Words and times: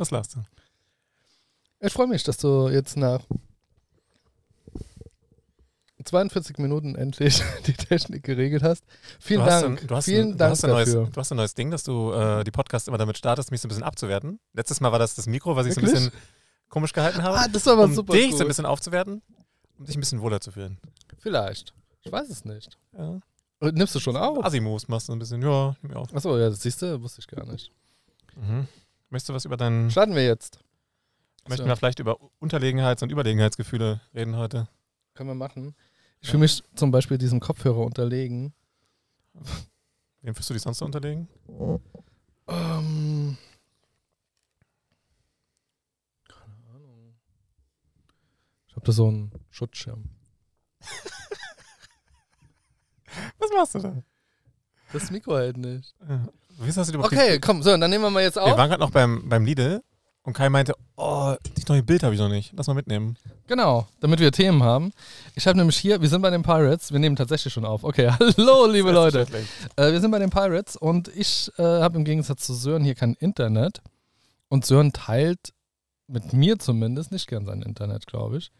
Was 0.00 0.10
lachst 0.10 0.34
du? 0.34 0.38
Ich 1.80 1.92
freue 1.92 2.06
mich, 2.06 2.22
dass 2.24 2.38
du 2.38 2.70
jetzt 2.70 2.96
nach 2.96 3.20
42 6.02 6.56
Minuten 6.56 6.94
endlich 6.94 7.42
die 7.66 7.74
Technik 7.74 8.22
geregelt 8.22 8.62
hast. 8.62 8.82
Vielen 9.18 9.40
du 9.40 9.46
hast 9.46 9.62
Dank. 9.62 9.80
Ein, 9.82 9.86
du 9.86 9.94
hast 9.96 10.04
Vielen 10.06 10.32
ein, 10.32 10.38
Dank 10.38 10.58
du 10.58 10.66
neues, 10.68 10.88
dafür. 10.92 11.06
Du 11.12 11.20
hast 11.20 11.30
ein 11.32 11.36
neues 11.36 11.54
Ding, 11.54 11.70
dass 11.70 11.82
du 11.82 12.12
äh, 12.12 12.44
die 12.44 12.50
Podcasts 12.50 12.88
immer 12.88 12.96
damit 12.96 13.18
startest, 13.18 13.50
mich 13.50 13.60
so 13.60 13.66
ein 13.66 13.68
bisschen 13.68 13.84
abzuwerten. 13.84 14.40
Letztes 14.54 14.80
Mal 14.80 14.90
war 14.90 14.98
das 14.98 15.14
das 15.16 15.26
Mikro, 15.26 15.54
was 15.54 15.66
ich 15.66 15.74
so 15.74 15.80
ein 15.82 15.86
Wirklich? 15.86 16.04
bisschen 16.06 16.20
komisch 16.70 16.94
gehalten 16.94 17.22
habe. 17.22 17.36
Ah, 17.36 17.48
das 17.48 17.66
war 17.66 17.74
aber 17.74 17.84
um 17.84 17.94
super 17.94 18.14
dich 18.14 18.30
cool. 18.32 18.38
so 18.38 18.44
ein 18.44 18.48
bisschen 18.48 18.64
aufzuwerten, 18.64 19.20
um 19.78 19.84
dich 19.84 19.96
ein 19.98 20.00
bisschen 20.00 20.22
wohler 20.22 20.40
zu 20.40 20.50
fühlen. 20.50 20.78
Vielleicht. 21.18 21.74
Ich 22.00 22.10
weiß 22.10 22.30
es 22.30 22.46
nicht. 22.46 22.78
Ja. 22.96 23.20
Äh, 23.60 23.72
Nimmst 23.72 23.94
du 23.94 24.00
schon 24.00 24.16
auf? 24.16 24.42
Asimoves 24.42 24.88
machst 24.88 25.10
du 25.10 25.12
ein 25.12 25.18
bisschen. 25.18 25.42
Ja, 25.42 25.76
nimm 25.82 25.92
mir 25.92 25.98
auf. 25.98 26.14
Achso, 26.14 26.38
ja, 26.38 26.48
das 26.48 26.62
siehst 26.62 26.80
du, 26.80 27.02
wusste 27.02 27.20
ich 27.20 27.26
gar 27.26 27.44
nicht. 27.44 27.70
Mhm. 28.36 28.66
Möchtest 29.10 29.28
du 29.28 29.34
was 29.34 29.44
über 29.44 29.56
deinen. 29.56 29.90
Starten 29.90 30.14
wir 30.14 30.24
jetzt. 30.24 30.60
Möchten 31.48 31.64
So. 31.64 31.68
wir 31.68 31.76
vielleicht 31.76 31.98
über 31.98 32.18
Unterlegenheits- 32.40 33.02
und 33.02 33.10
Überlegenheitsgefühle 33.10 34.00
reden 34.14 34.36
heute? 34.36 34.68
Können 35.14 35.30
wir 35.30 35.34
machen. 35.34 35.74
Ich 36.20 36.28
fühle 36.28 36.40
mich 36.42 36.62
zum 36.74 36.90
Beispiel 36.90 37.18
diesem 37.18 37.40
Kopfhörer 37.40 37.80
unterlegen. 37.84 38.52
Wem 40.22 40.34
fühlst 40.34 40.50
du 40.50 40.54
dich 40.54 40.62
sonst 40.62 40.78
so 40.78 40.84
unterlegen? 40.84 41.28
Ähm. 42.46 43.36
Keine 46.28 46.54
Ahnung. 46.74 47.14
Ich 48.68 48.76
habe 48.76 48.84
da 48.84 48.92
so 48.92 49.08
einen 49.08 49.32
Schutzschirm. 49.50 50.04
Was 53.38 53.50
machst 53.56 53.74
du 53.74 53.78
da? 53.80 54.02
Das 54.92 55.10
Mikro 55.10 55.36
hält 55.38 55.56
nicht. 55.56 55.94
Ja. 56.06 56.28
Wie 56.60 56.68
hast 56.72 56.90
du 56.90 56.94
überhaupt 56.94 57.12
Okay, 57.12 57.38
komm, 57.40 57.62
so, 57.62 57.76
dann 57.76 57.90
nehmen 57.90 58.04
wir 58.04 58.10
mal 58.10 58.22
jetzt 58.22 58.36
die, 58.36 58.40
auf. 58.40 58.48
Wir 58.50 58.56
waren 58.58 58.68
gerade 58.68 58.80
noch 58.82 58.90
beim, 58.90 59.28
beim 59.28 59.44
Lidl 59.44 59.82
und 60.22 60.34
Kai 60.34 60.48
meinte, 60.50 60.74
oh, 60.96 61.34
das 61.54 61.66
neue 61.68 61.82
Bild 61.82 62.02
habe 62.02 62.14
ich 62.14 62.20
noch 62.20 62.28
nicht. 62.28 62.52
Lass 62.54 62.66
mal 62.66 62.74
mitnehmen. 62.74 63.16
Genau, 63.46 63.88
damit 64.00 64.20
wir 64.20 64.30
Themen 64.32 64.62
haben. 64.62 64.92
Ich 65.34 65.46
habe 65.46 65.56
nämlich 65.58 65.76
hier, 65.78 66.00
wir 66.02 66.08
sind 66.08 66.20
bei 66.22 66.30
den 66.30 66.42
Pirates, 66.42 66.92
wir 66.92 66.98
nehmen 66.98 67.16
tatsächlich 67.16 67.52
schon 67.52 67.64
auf. 67.64 67.82
Okay, 67.84 68.10
hallo, 68.18 68.66
liebe 68.66 68.90
Leute. 68.90 69.26
Äh, 69.76 69.92
wir 69.92 70.00
sind 70.00 70.10
bei 70.10 70.18
den 70.18 70.30
Pirates 70.30 70.76
und 70.76 71.08
ich 71.08 71.50
äh, 71.58 71.62
habe 71.62 71.96
im 71.96 72.04
Gegensatz 72.04 72.46
zu 72.46 72.54
Sören 72.54 72.84
hier 72.84 72.94
kein 72.94 73.14
Internet. 73.14 73.80
Und 74.48 74.66
Sören 74.66 74.92
teilt 74.92 75.54
mit 76.08 76.32
mir 76.32 76.58
zumindest 76.58 77.12
nicht 77.12 77.28
gern 77.28 77.46
sein 77.46 77.62
Internet, 77.62 78.06
glaube 78.06 78.38
ich. 78.38 78.50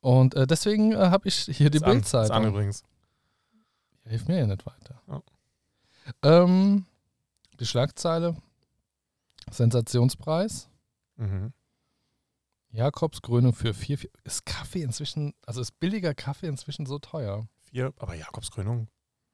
Und 0.00 0.34
äh, 0.34 0.46
deswegen 0.46 0.92
äh, 0.92 0.96
habe 0.96 1.28
ich 1.28 1.34
hier 1.34 1.68
die 1.70 1.80
Das 1.80 1.88
an- 1.88 2.02
Das 2.02 2.30
an 2.30 2.46
übrigens. 2.46 2.82
Hilft 4.06 4.28
mir 4.28 4.38
ja 4.38 4.46
nicht 4.46 4.64
weiter. 4.64 5.02
Ja. 5.08 5.20
Ähm, 6.22 6.84
die 7.58 7.66
Schlagzeile: 7.66 8.36
Sensationspreis. 9.50 10.68
Mhm. 11.16 11.52
Jakobskrönung 12.72 13.52
für 13.52 13.74
4. 13.74 13.98
Ist 14.24 14.46
Kaffee 14.46 14.82
inzwischen, 14.82 15.34
also 15.44 15.60
ist 15.60 15.78
billiger 15.80 16.14
Kaffee 16.14 16.46
inzwischen 16.46 16.86
so 16.86 16.98
teuer? 16.98 17.46
Vier, 17.64 17.92
aber 17.98 18.14
Jakobskrönung, 18.14 18.88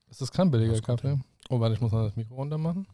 Ist 0.09 0.21
das 0.23 0.31
kein 0.33 0.51
billiger 0.51 0.81
Kaffee? 0.81 1.21
Oh, 1.51 1.61
warte, 1.61 1.75
ich 1.75 1.81
muss 1.81 1.93
noch 1.93 2.03
das 2.03 2.17
Mikro 2.17 2.35
runter 2.35 2.59
machen. 2.59 2.87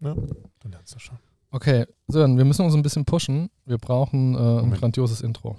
du 0.00 0.68
lernst 0.68 0.94
das 0.94 1.02
schon. 1.02 1.18
Okay, 1.50 1.86
Sören, 2.06 2.38
wir 2.38 2.44
müssen 2.44 2.64
uns 2.64 2.74
ein 2.74 2.82
bisschen 2.82 3.04
pushen. 3.04 3.50
Wir 3.64 3.78
brauchen 3.78 4.34
äh, 4.36 4.60
ein 4.62 4.70
grandioses 4.72 5.20
Intro. 5.20 5.56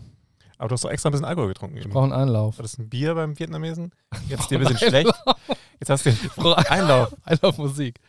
Aber 0.58 0.70
du 0.70 0.74
hast 0.74 0.86
doch 0.86 0.90
extra 0.90 1.10
ein 1.10 1.12
bisschen 1.12 1.26
Alkohol 1.26 1.50
getrunken 1.50 1.76
Wir 1.76 1.84
eben. 1.84 1.92
brauchen 1.92 2.14
Einlauf. 2.14 2.58
War 2.58 2.64
das 2.64 2.78
ein 2.78 2.88
Bier 2.88 3.16
beim 3.16 3.38
Vietnamesen? 3.38 3.92
Jetzt 4.30 4.50
dir 4.50 4.60
ein 4.60 4.66
bisschen 4.66 4.90
schlecht. 4.90 5.12
Jetzt 5.82 5.90
hast 5.90 6.06
du 6.06 6.12
den 6.12 6.54
Einlauf. 6.70 7.14
Einlauf 7.26 7.58
Musik. 7.58 8.00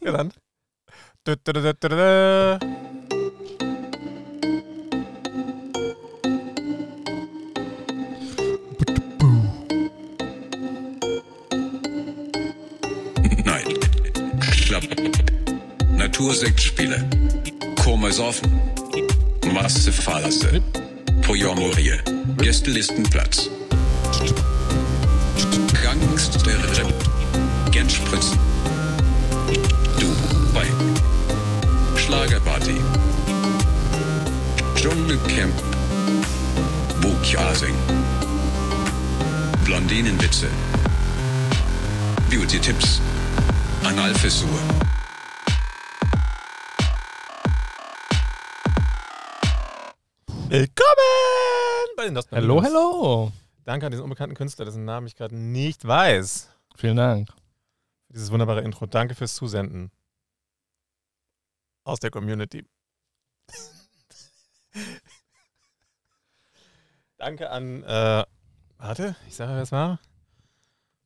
Ja, 0.00 0.12
dann. 0.12 0.32
Dö, 1.26 1.34
dö, 1.36 1.72
dö. 1.72 2.58
Nein. 13.44 13.64
Klapp. 14.40 14.84
Natursektspiele. 15.96 17.08
Komersoffen. 17.82 18.60
Masse 19.52 19.92
Fallasse. 19.92 20.62
Pojomorie. 21.22 22.00
Gästelistenplatz. 22.38 23.48
Blondinenwitze. 40.44 40.50
Beauty-Tipps. 42.30 43.00
Analfissur. 43.84 44.48
Willkommen 50.48 51.96
bei 51.96 52.04
den 52.04 52.14
Lost 52.14 52.30
Hallo, 52.30 52.62
hallo. 52.62 53.32
Danke 53.64 53.86
an 53.86 53.92
diesen 53.92 54.04
unbekannten 54.04 54.36
Künstler, 54.36 54.66
dessen 54.66 54.84
Namen 54.84 55.06
ich 55.06 55.16
gerade 55.16 55.34
nicht 55.36 55.86
weiß. 55.86 56.50
Vielen 56.76 56.96
Dank. 56.96 57.28
Für 58.06 58.12
dieses 58.12 58.30
wunderbare 58.30 58.60
Intro. 58.60 58.86
Danke 58.86 59.14
fürs 59.14 59.34
Zusenden. 59.34 59.90
Aus 61.84 61.98
der 62.00 62.10
Community. 62.10 62.66
Danke 67.16 67.50
an, 67.50 67.82
äh, 67.84 68.24
warte, 68.78 69.16
ich 69.28 69.34
sage, 69.34 69.54
wer 69.54 69.62
es 69.62 69.72
war. 69.72 69.98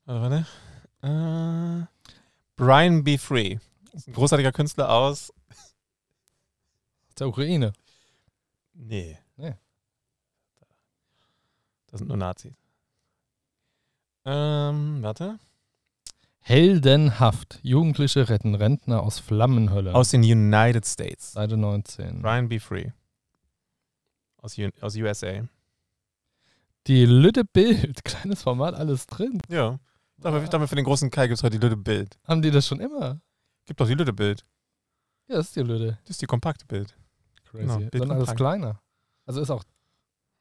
Warte, 0.08 0.46
warte. 1.02 1.82
Äh, 1.82 1.86
Brian 2.56 3.04
B. 3.04 3.18
Free. 3.18 3.58
Ist 3.92 4.08
ein 4.08 4.14
großartiger 4.14 4.52
Künstler 4.52 4.90
aus. 4.90 5.32
Aus 7.08 7.14
der 7.18 7.28
Ukraine. 7.28 7.72
Nee. 8.72 9.18
Nee. 9.36 9.54
Das 11.88 11.98
sind 11.98 12.08
nur 12.08 12.16
Nazis. 12.16 12.54
Ähm, 14.24 15.02
warte. 15.02 15.38
Heldenhaft. 16.40 17.60
Jugendliche 17.62 18.30
retten 18.30 18.54
Rentner 18.54 19.02
aus 19.02 19.18
Flammenhölle. 19.18 19.94
Aus 19.94 20.10
den 20.10 20.22
United 20.22 20.86
States. 20.86 21.32
Seite 21.32 21.58
19. 21.58 22.22
Brian 22.22 22.48
B. 22.48 22.58
Free. 22.58 22.92
Aus, 24.38 24.56
U 24.56 24.70
aus 24.80 24.96
USA. 24.96 25.46
Die 26.86 27.04
Lütte 27.04 27.44
Bild. 27.44 28.04
Kleines 28.04 28.42
Format, 28.42 28.74
alles 28.74 29.06
drin. 29.06 29.42
Ja. 29.48 29.78
Dafür, 30.18 30.48
dafür 30.48 30.68
für 30.68 30.74
den 30.76 30.84
großen 30.84 31.10
Kai 31.10 31.28
gibt 31.28 31.38
es 31.38 31.42
heute 31.42 31.58
die 31.58 31.64
Lütte 31.64 31.76
Bild. 31.76 32.18
Haben 32.26 32.42
die 32.42 32.50
das 32.50 32.66
schon 32.66 32.80
immer? 32.80 33.20
Gibt 33.66 33.80
doch 33.80 33.86
die 33.86 33.94
Lütte 33.94 34.12
Bild. 34.12 34.44
Ja, 35.28 35.36
das 35.36 35.48
ist 35.48 35.56
die 35.56 35.60
Lütte. 35.62 35.98
Das 36.02 36.10
ist 36.10 36.22
die 36.22 36.26
kompakte 36.26 36.66
Bild. 36.66 36.96
Crazy. 37.44 37.62
Genau, 37.66 37.78
Bild 37.78 37.98
Sondern 37.98 38.16
alles 38.18 38.34
kleiner. 38.34 38.80
Also 39.26 39.40
ist 39.40 39.50
auch. 39.50 39.62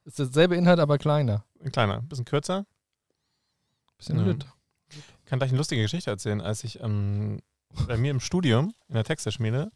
Ist 0.05 0.19
derselbe 0.19 0.55
Inhalt, 0.55 0.79
aber 0.79 0.97
kleiner. 0.97 1.43
Ein 1.61 1.71
kleiner, 1.71 1.97
ein 1.97 2.07
bisschen 2.07 2.25
kürzer. 2.25 2.65
Bisschen 3.97 4.17
Ja. 4.19 4.25
Lütt. 4.25 4.45
Ich 4.89 5.25
kann 5.25 5.39
gleich 5.39 5.49
eine 5.49 5.57
lustige 5.57 5.81
Geschichte 5.81 6.09
erzählen. 6.09 6.39
Als 6.41 6.63
ich 6.63 6.79
ähm, 6.79 7.41
bei 7.88 7.97
mir 7.97 8.11
im 8.11 8.19
Studium 8.21 8.73
in 8.88 8.94
der 8.95 9.03
Texterschmiede 9.03 9.69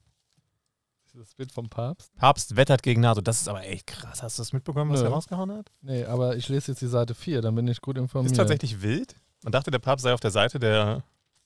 Das 1.14 1.36
Bild 1.36 1.52
vom 1.52 1.68
Papst? 1.70 2.16
Papst 2.16 2.56
wettert 2.56 2.82
gegen 2.84 3.02
NATO. 3.02 3.20
Das 3.20 3.42
ist 3.42 3.50
aber 3.50 3.64
echt 3.66 3.88
krass. 3.88 4.24
Hast 4.24 4.38
du 4.38 4.42
das 4.42 4.54
mitbekommen, 4.54 4.92
was 4.92 5.02
Nö. 5.02 5.08
er 5.08 5.12
rausgehauen 5.12 5.52
hat? 5.52 5.70
Nee, 5.82 6.06
aber 6.06 6.38
ich 6.38 6.48
lese 6.48 6.72
jetzt 6.72 6.82
die 6.82 6.88
Seite 6.88 7.14
4, 7.14 7.42
dann 7.42 7.54
bin 7.56 7.68
ich 7.68 7.82
gut 7.82 7.98
informiert. 7.98 8.32
Ist 8.32 8.38
tatsächlich 8.38 8.82
wild. 8.82 9.16
Man 9.44 9.52
dachte, 9.52 9.72
der 9.72 9.80
Papst 9.80 10.04
sei 10.04 10.14
auf 10.14 10.20
der 10.20 10.32
Seite 10.32 10.60
der, 10.60 11.04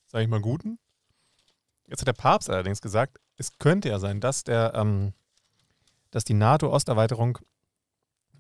sag 0.08 0.22
ich 0.22 0.28
mal, 0.28 0.42
Guten. 0.42 0.80
Jetzt 1.88 2.02
hat 2.02 2.08
der 2.08 2.14
Papst 2.14 2.50
allerdings 2.50 2.82
gesagt, 2.82 3.20
es 3.38 3.58
könnte 3.58 3.90
ja 3.90 4.00
sein, 4.00 4.20
dass 4.20 4.44
der, 4.44 4.74
ähm, 4.76 5.14
dass 6.12 6.24
die 6.24 6.34
NATO-Osterweiterung 6.34 7.38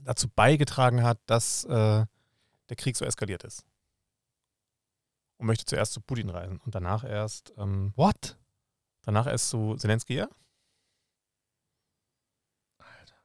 dazu 0.03 0.27
beigetragen 0.29 1.03
hat, 1.03 1.19
dass 1.25 1.63
äh, 1.65 2.05
der 2.69 2.75
Krieg 2.75 2.95
so 2.95 3.05
eskaliert 3.05 3.43
ist. 3.43 3.65
Und 5.37 5.47
möchte 5.47 5.65
zuerst 5.65 5.93
zu 5.93 6.01
Putin 6.01 6.29
reisen 6.29 6.59
und 6.59 6.75
danach 6.75 7.03
erst, 7.03 7.53
ähm, 7.57 7.93
What? 7.95 8.37
danach 9.01 9.27
erst 9.27 9.49
zu 9.49 9.75
Zelensky, 9.75 10.15
ja? 10.15 10.29
Alter. 12.77 13.15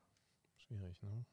Schwierig, 0.56 1.00
ne? 1.02 1.25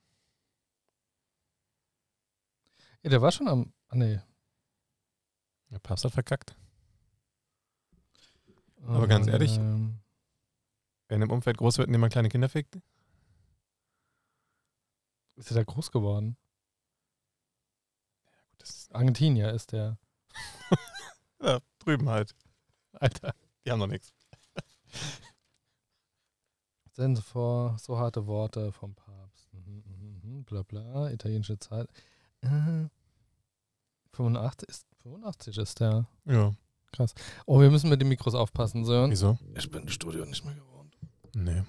Ja, 3.03 3.09
der 3.09 3.21
war 3.21 3.31
schon 3.31 3.47
am. 3.47 3.73
Ah, 3.89 3.95
nee. 3.95 4.19
Der 5.69 5.79
Papst 5.79 6.05
hat 6.05 6.13
verkackt. 6.13 6.55
Aber 8.85 9.07
ganz 9.07 9.27
ehrlich, 9.27 9.57
Ähm, 9.57 9.99
Wer 11.07 11.15
in 11.15 11.23
einem 11.23 11.31
Umfeld 11.31 11.57
groß 11.57 11.77
wird, 11.77 11.87
in 11.87 11.93
dem 11.93 12.01
man 12.01 12.09
kleine 12.09 12.27
Kinder 12.29 12.49
fickt, 12.49 12.79
ist 15.35 15.51
er 15.51 15.55
da 15.55 15.63
groß 15.63 15.91
geworden? 15.91 16.37
das 18.57 18.89
Argentinier 18.91 19.53
ist 19.53 19.71
der. 19.71 19.97
ja, 21.41 21.59
drüben 21.79 22.09
halt. 22.09 22.35
Alter. 22.93 23.33
Die 23.65 23.71
haben 23.71 23.79
noch 23.79 23.87
nichts. 23.87 24.13
Sie 26.91 27.15
vor, 27.21 27.77
so 27.77 27.97
harte 27.99 28.25
Worte 28.25 28.71
vom 28.71 28.95
Papst. 28.95 29.53
Mhm, 29.53 29.83
mhm, 29.85 30.19
mhm, 30.23 30.43
bla 30.45 30.63
bla, 30.63 31.11
italienische 31.11 31.59
Zeit. 31.59 31.87
Äh, 32.41 32.87
85 34.13 34.67
ist, 34.67 34.87
85 35.07 35.57
ist 35.57 35.79
der. 35.79 36.07
Ja. 36.25 36.53
Oh, 37.45 37.59
wir 37.61 37.69
müssen 37.69 37.89
mit 37.89 38.01
den 38.01 38.07
Mikros 38.07 38.33
aufpassen, 38.33 38.85
Sören. 38.85 39.11
Wieso? 39.11 39.37
Ich 39.55 39.69
bin 39.69 39.85
das 39.85 39.93
Studio 39.93 40.25
nicht 40.25 40.43
mehr 40.45 40.55
gewohnt. 40.55 40.97
Nee. 41.33 41.63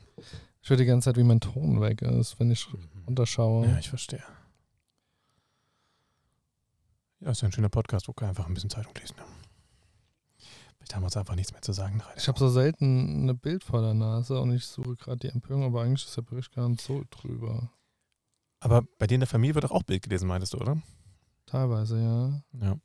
Ich 0.62 0.70
höre 0.70 0.76
die 0.76 0.84
ganze 0.84 1.06
Zeit, 1.06 1.16
wie 1.16 1.24
mein 1.24 1.40
Ton 1.40 1.80
weg 1.80 2.02
ist, 2.02 2.38
wenn 2.40 2.50
ich 2.50 2.66
runterschaue. 3.06 3.66
Ja, 3.66 3.78
ich 3.78 3.88
verstehe. 3.88 4.22
Ja, 7.20 7.30
ist 7.30 7.42
ja 7.42 7.48
ein 7.48 7.52
schöner 7.52 7.68
Podcast, 7.68 8.08
wo 8.08 8.14
wir 8.16 8.28
einfach 8.28 8.46
ein 8.46 8.54
bisschen 8.54 8.70
Zeitung 8.70 8.94
lesen. 8.94 9.16
Vielleicht 10.76 10.94
haben 10.94 11.02
wir 11.02 11.06
uns 11.06 11.16
einfach 11.16 11.34
nichts 11.34 11.52
mehr 11.52 11.62
zu 11.62 11.72
sagen. 11.72 12.02
Ich 12.16 12.28
habe 12.28 12.38
so 12.38 12.48
selten 12.48 13.28
ein 13.28 13.38
Bild 13.38 13.64
vor 13.64 13.82
der 13.82 13.94
Nase 13.94 14.40
und 14.40 14.52
ich 14.52 14.66
suche 14.66 14.96
gerade 14.96 15.18
die 15.18 15.28
Empörung, 15.28 15.64
aber 15.64 15.82
eigentlich 15.82 16.06
ist 16.06 16.16
der 16.16 16.22
Bericht 16.22 16.52
gar 16.52 16.68
nicht 16.68 16.80
so 16.80 17.04
drüber. 17.10 17.70
Aber 18.60 18.82
bei 18.98 19.06
dir 19.06 19.14
in 19.14 19.20
der 19.20 19.28
Familie 19.28 19.56
wird 19.56 19.64
doch 19.64 19.72
auch 19.72 19.82
Bild 19.82 20.02
gelesen, 20.02 20.28
meintest 20.28 20.54
du, 20.54 20.58
oder? 20.58 20.80
Teilweise, 21.46 22.00
ja. 22.00 22.42
Ja. 22.66 22.76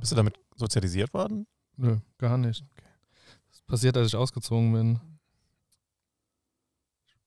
Bist 0.00 0.12
du 0.12 0.16
damit 0.16 0.34
sozialisiert 0.56 1.12
worden? 1.12 1.46
Nö, 1.76 1.98
gar 2.18 2.38
nicht. 2.38 2.64
Okay. 2.72 2.88
Das 3.50 3.62
passiert, 3.62 3.96
als 3.96 4.08
ich 4.08 4.16
ausgezogen 4.16 4.72
bin. 4.72 5.00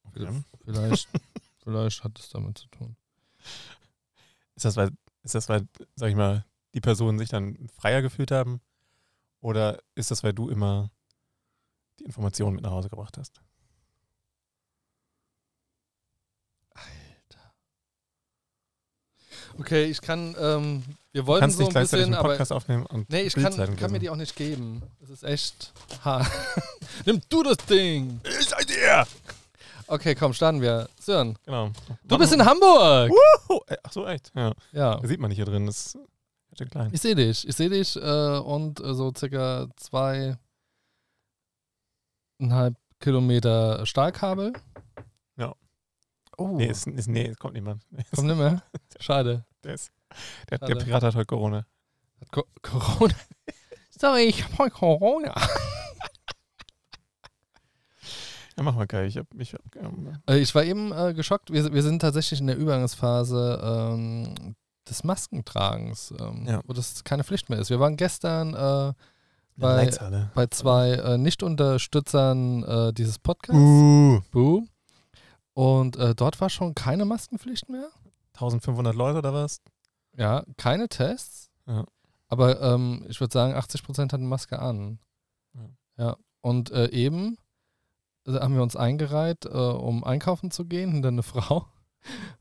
Okay. 0.06 0.44
Vielleicht, 0.66 1.08
vielleicht 1.64 2.04
hat 2.04 2.20
es 2.20 2.30
damit 2.30 2.58
zu 2.58 2.68
tun. 2.70 2.96
Ist 4.56 4.66
das, 4.66 4.76
weil, 4.76 4.92
ist 5.24 5.36
das, 5.36 5.50
weil, 5.50 5.68
sag 5.96 6.10
ich 6.10 6.16
mal, 6.16 6.46
die 6.74 6.82
Personen 6.82 7.20
sich 7.20 7.30
dann 7.30 7.68
freier 7.70 8.02
gefühlt 8.02 8.32
haben? 8.32 8.60
Oder 9.40 9.82
ist 9.96 10.10
das, 10.10 10.24
weil 10.24 10.34
du 10.34 10.50
immer 10.50 10.90
die 12.00 12.06
Informationen 12.06 12.56
mit 12.56 12.64
nach 12.64 12.72
Hause 12.72 12.90
gebracht 12.90 13.18
hast? 13.18 13.42
Okay, 19.60 19.86
ich 19.86 20.02
kann, 20.02 20.36
ähm, 20.40 20.84
wir 21.12 21.28
wollten 21.28 21.50
so 21.52 21.60
nicht 21.60 21.68
ein 21.70 21.72
gleichzeitig 21.74 22.06
bisschen, 22.08 22.14
einen 22.16 22.20
aber 22.26 22.30
Podcast 22.30 22.52
aufnehmen 22.52 22.86
und 22.88 23.10
nee, 23.10 23.22
ich 23.22 23.36
kann, 23.36 23.76
kann 23.78 23.92
mir 23.92 24.00
die 24.00 24.10
auch 24.10 24.16
nicht 24.16 24.36
geben. 24.36 24.82
Es 25.04 25.10
ist 25.10 25.24
echt 25.24 25.72
hart. 26.04 26.26
Nimm 27.06 27.22
du 27.30 27.44
das 27.44 27.58
Ding. 27.58 28.20
Ich 28.40 28.48
seid 28.50 28.70
ihr! 28.72 29.06
Okay, 29.88 30.16
komm, 30.16 30.34
starten 30.34 30.62
wir. 30.62 30.90
Sören, 31.00 31.38
Genau. 31.46 31.70
du 32.06 32.18
bist 32.18 32.34
in 32.34 32.44
Hamburg. 32.44 33.12
Wuhu! 33.12 33.60
Äh, 33.68 33.78
Ach 33.84 33.92
so, 33.92 34.08
echt? 34.08 34.32
Ja. 34.34 34.54
Ja, 34.72 34.96
Das 34.98 35.10
sieht 35.10 35.20
man 35.20 35.30
nicht 35.30 35.38
hier 35.38 35.46
drin. 35.46 35.66
Das 35.68 35.98
ist 36.58 36.72
klein. 36.72 36.90
ich 36.94 37.02
sehe 37.02 37.16
dich. 37.16 37.48
Ich 37.48 37.56
sehe 37.56 37.70
dich 37.70 37.96
äh, 37.98 38.38
und 38.38 38.80
äh, 38.80 38.94
so 38.94 39.12
circa 39.16 39.68
zweieinhalb 39.78 40.38
Kilometer 43.00 43.86
Stahlkabel. 43.86 44.54
Oh, 46.38 46.48
Nee, 46.58 46.68
ist, 46.68 46.88
ist, 46.88 47.08
nee, 47.08 47.28
es 47.28 47.38
kommt 47.38 47.54
niemand. 47.54 47.84
komm 48.16 48.28
nicht 48.28 48.38
mehr. 48.38 48.64
Schade. 49.00 49.46
Der, 49.64 49.74
ist, 49.76 49.92
der, 50.50 50.58
der 50.60 50.68
Schade. 50.68 50.86
Pirat 50.86 51.04
hat 51.04 51.16
heute 51.16 51.26
Corona. 51.26 51.66
Hat 52.22 52.32
Co 52.32 52.44
Corona. 52.62 53.14
Sorry, 54.00 54.24
ich 54.24 54.44
habe 54.44 54.58
heute 54.58 54.72
Corona. 54.76 55.34
Ja, 58.56 58.62
mach 58.64 58.76
mal, 58.76 58.86
Kai. 58.88 59.06
Ich 59.08 59.18
hab, 59.18 59.28
ich 59.38 59.54
hab, 59.54 59.62
ähm, 59.76 60.18
Äh, 60.30 60.38
Ich 60.40 60.54
war 60.54 60.64
eben 60.64 60.92
äh, 60.92 61.14
geschockt. 61.14 61.52
Wir, 61.52 61.74
wir 61.74 61.82
sind 61.82 62.00
tatsächlich 62.02 62.40
in 62.40 62.48
der 62.48 62.58
Übergangsphase 62.58 63.60
ähm, 63.64 64.56
des 64.88 65.04
Maskentragens, 65.04 66.14
ähm, 66.20 66.46
Ja. 66.48 66.62
wo 66.68 66.74
das 66.74 67.04
keine 67.04 67.24
Pflicht 67.24 67.50
mehr 67.50 67.60
ist. 67.60 67.70
Wir 67.72 67.80
waren 67.80 67.96
gestern 67.98 68.54
äh, 68.54 68.94
Bei- 69.56 69.90
bei 70.36 70.48
zwei 70.48 70.92
äh, 70.92 71.18
Nicht-Unterstützern 71.18 72.64
äh, 72.64 72.94
dieses 72.94 73.18
Podcasts. 73.20 73.60
Uh, 73.60 74.22
Boo. 74.32 74.66
Und 75.54 75.98
äh, 75.98 76.16
dort 76.16 76.42
war 76.42 76.50
schon 76.50 76.74
keine 76.76 77.06
Maskenpflicht 77.06 77.70
mehr. 77.70 77.90
1500 78.34 78.96
Leute 78.96 79.20
oder 79.20 79.34
was? 79.34 79.62
Ja, 80.18 80.44
keine 80.58 80.90
Tests. 80.90 81.50
Ja. 81.68 81.86
Aber 82.28 82.62
ähm, 82.62 83.06
ich 83.10 83.20
würde 83.20 83.32
sagen, 83.34 83.54
80% 83.54 84.12
hatten 84.12 84.28
Maske 84.28 84.60
an. 84.60 85.00
Ja. 85.54 85.70
Ja. 86.06 86.18
Und 86.42 86.72
äh, 86.72 86.90
eben 86.90 87.38
äh, 88.26 88.34
haben 88.34 88.56
wir 88.56 88.64
uns 88.64 88.76
eingereiht, 88.76 89.46
äh, 89.46 89.50
um 89.50 90.04
einkaufen 90.04 90.50
zu 90.50 90.66
gehen. 90.66 90.96
Und 90.96 91.02
dann 91.04 91.14
eine 91.16 91.24
Frau. 91.24 91.68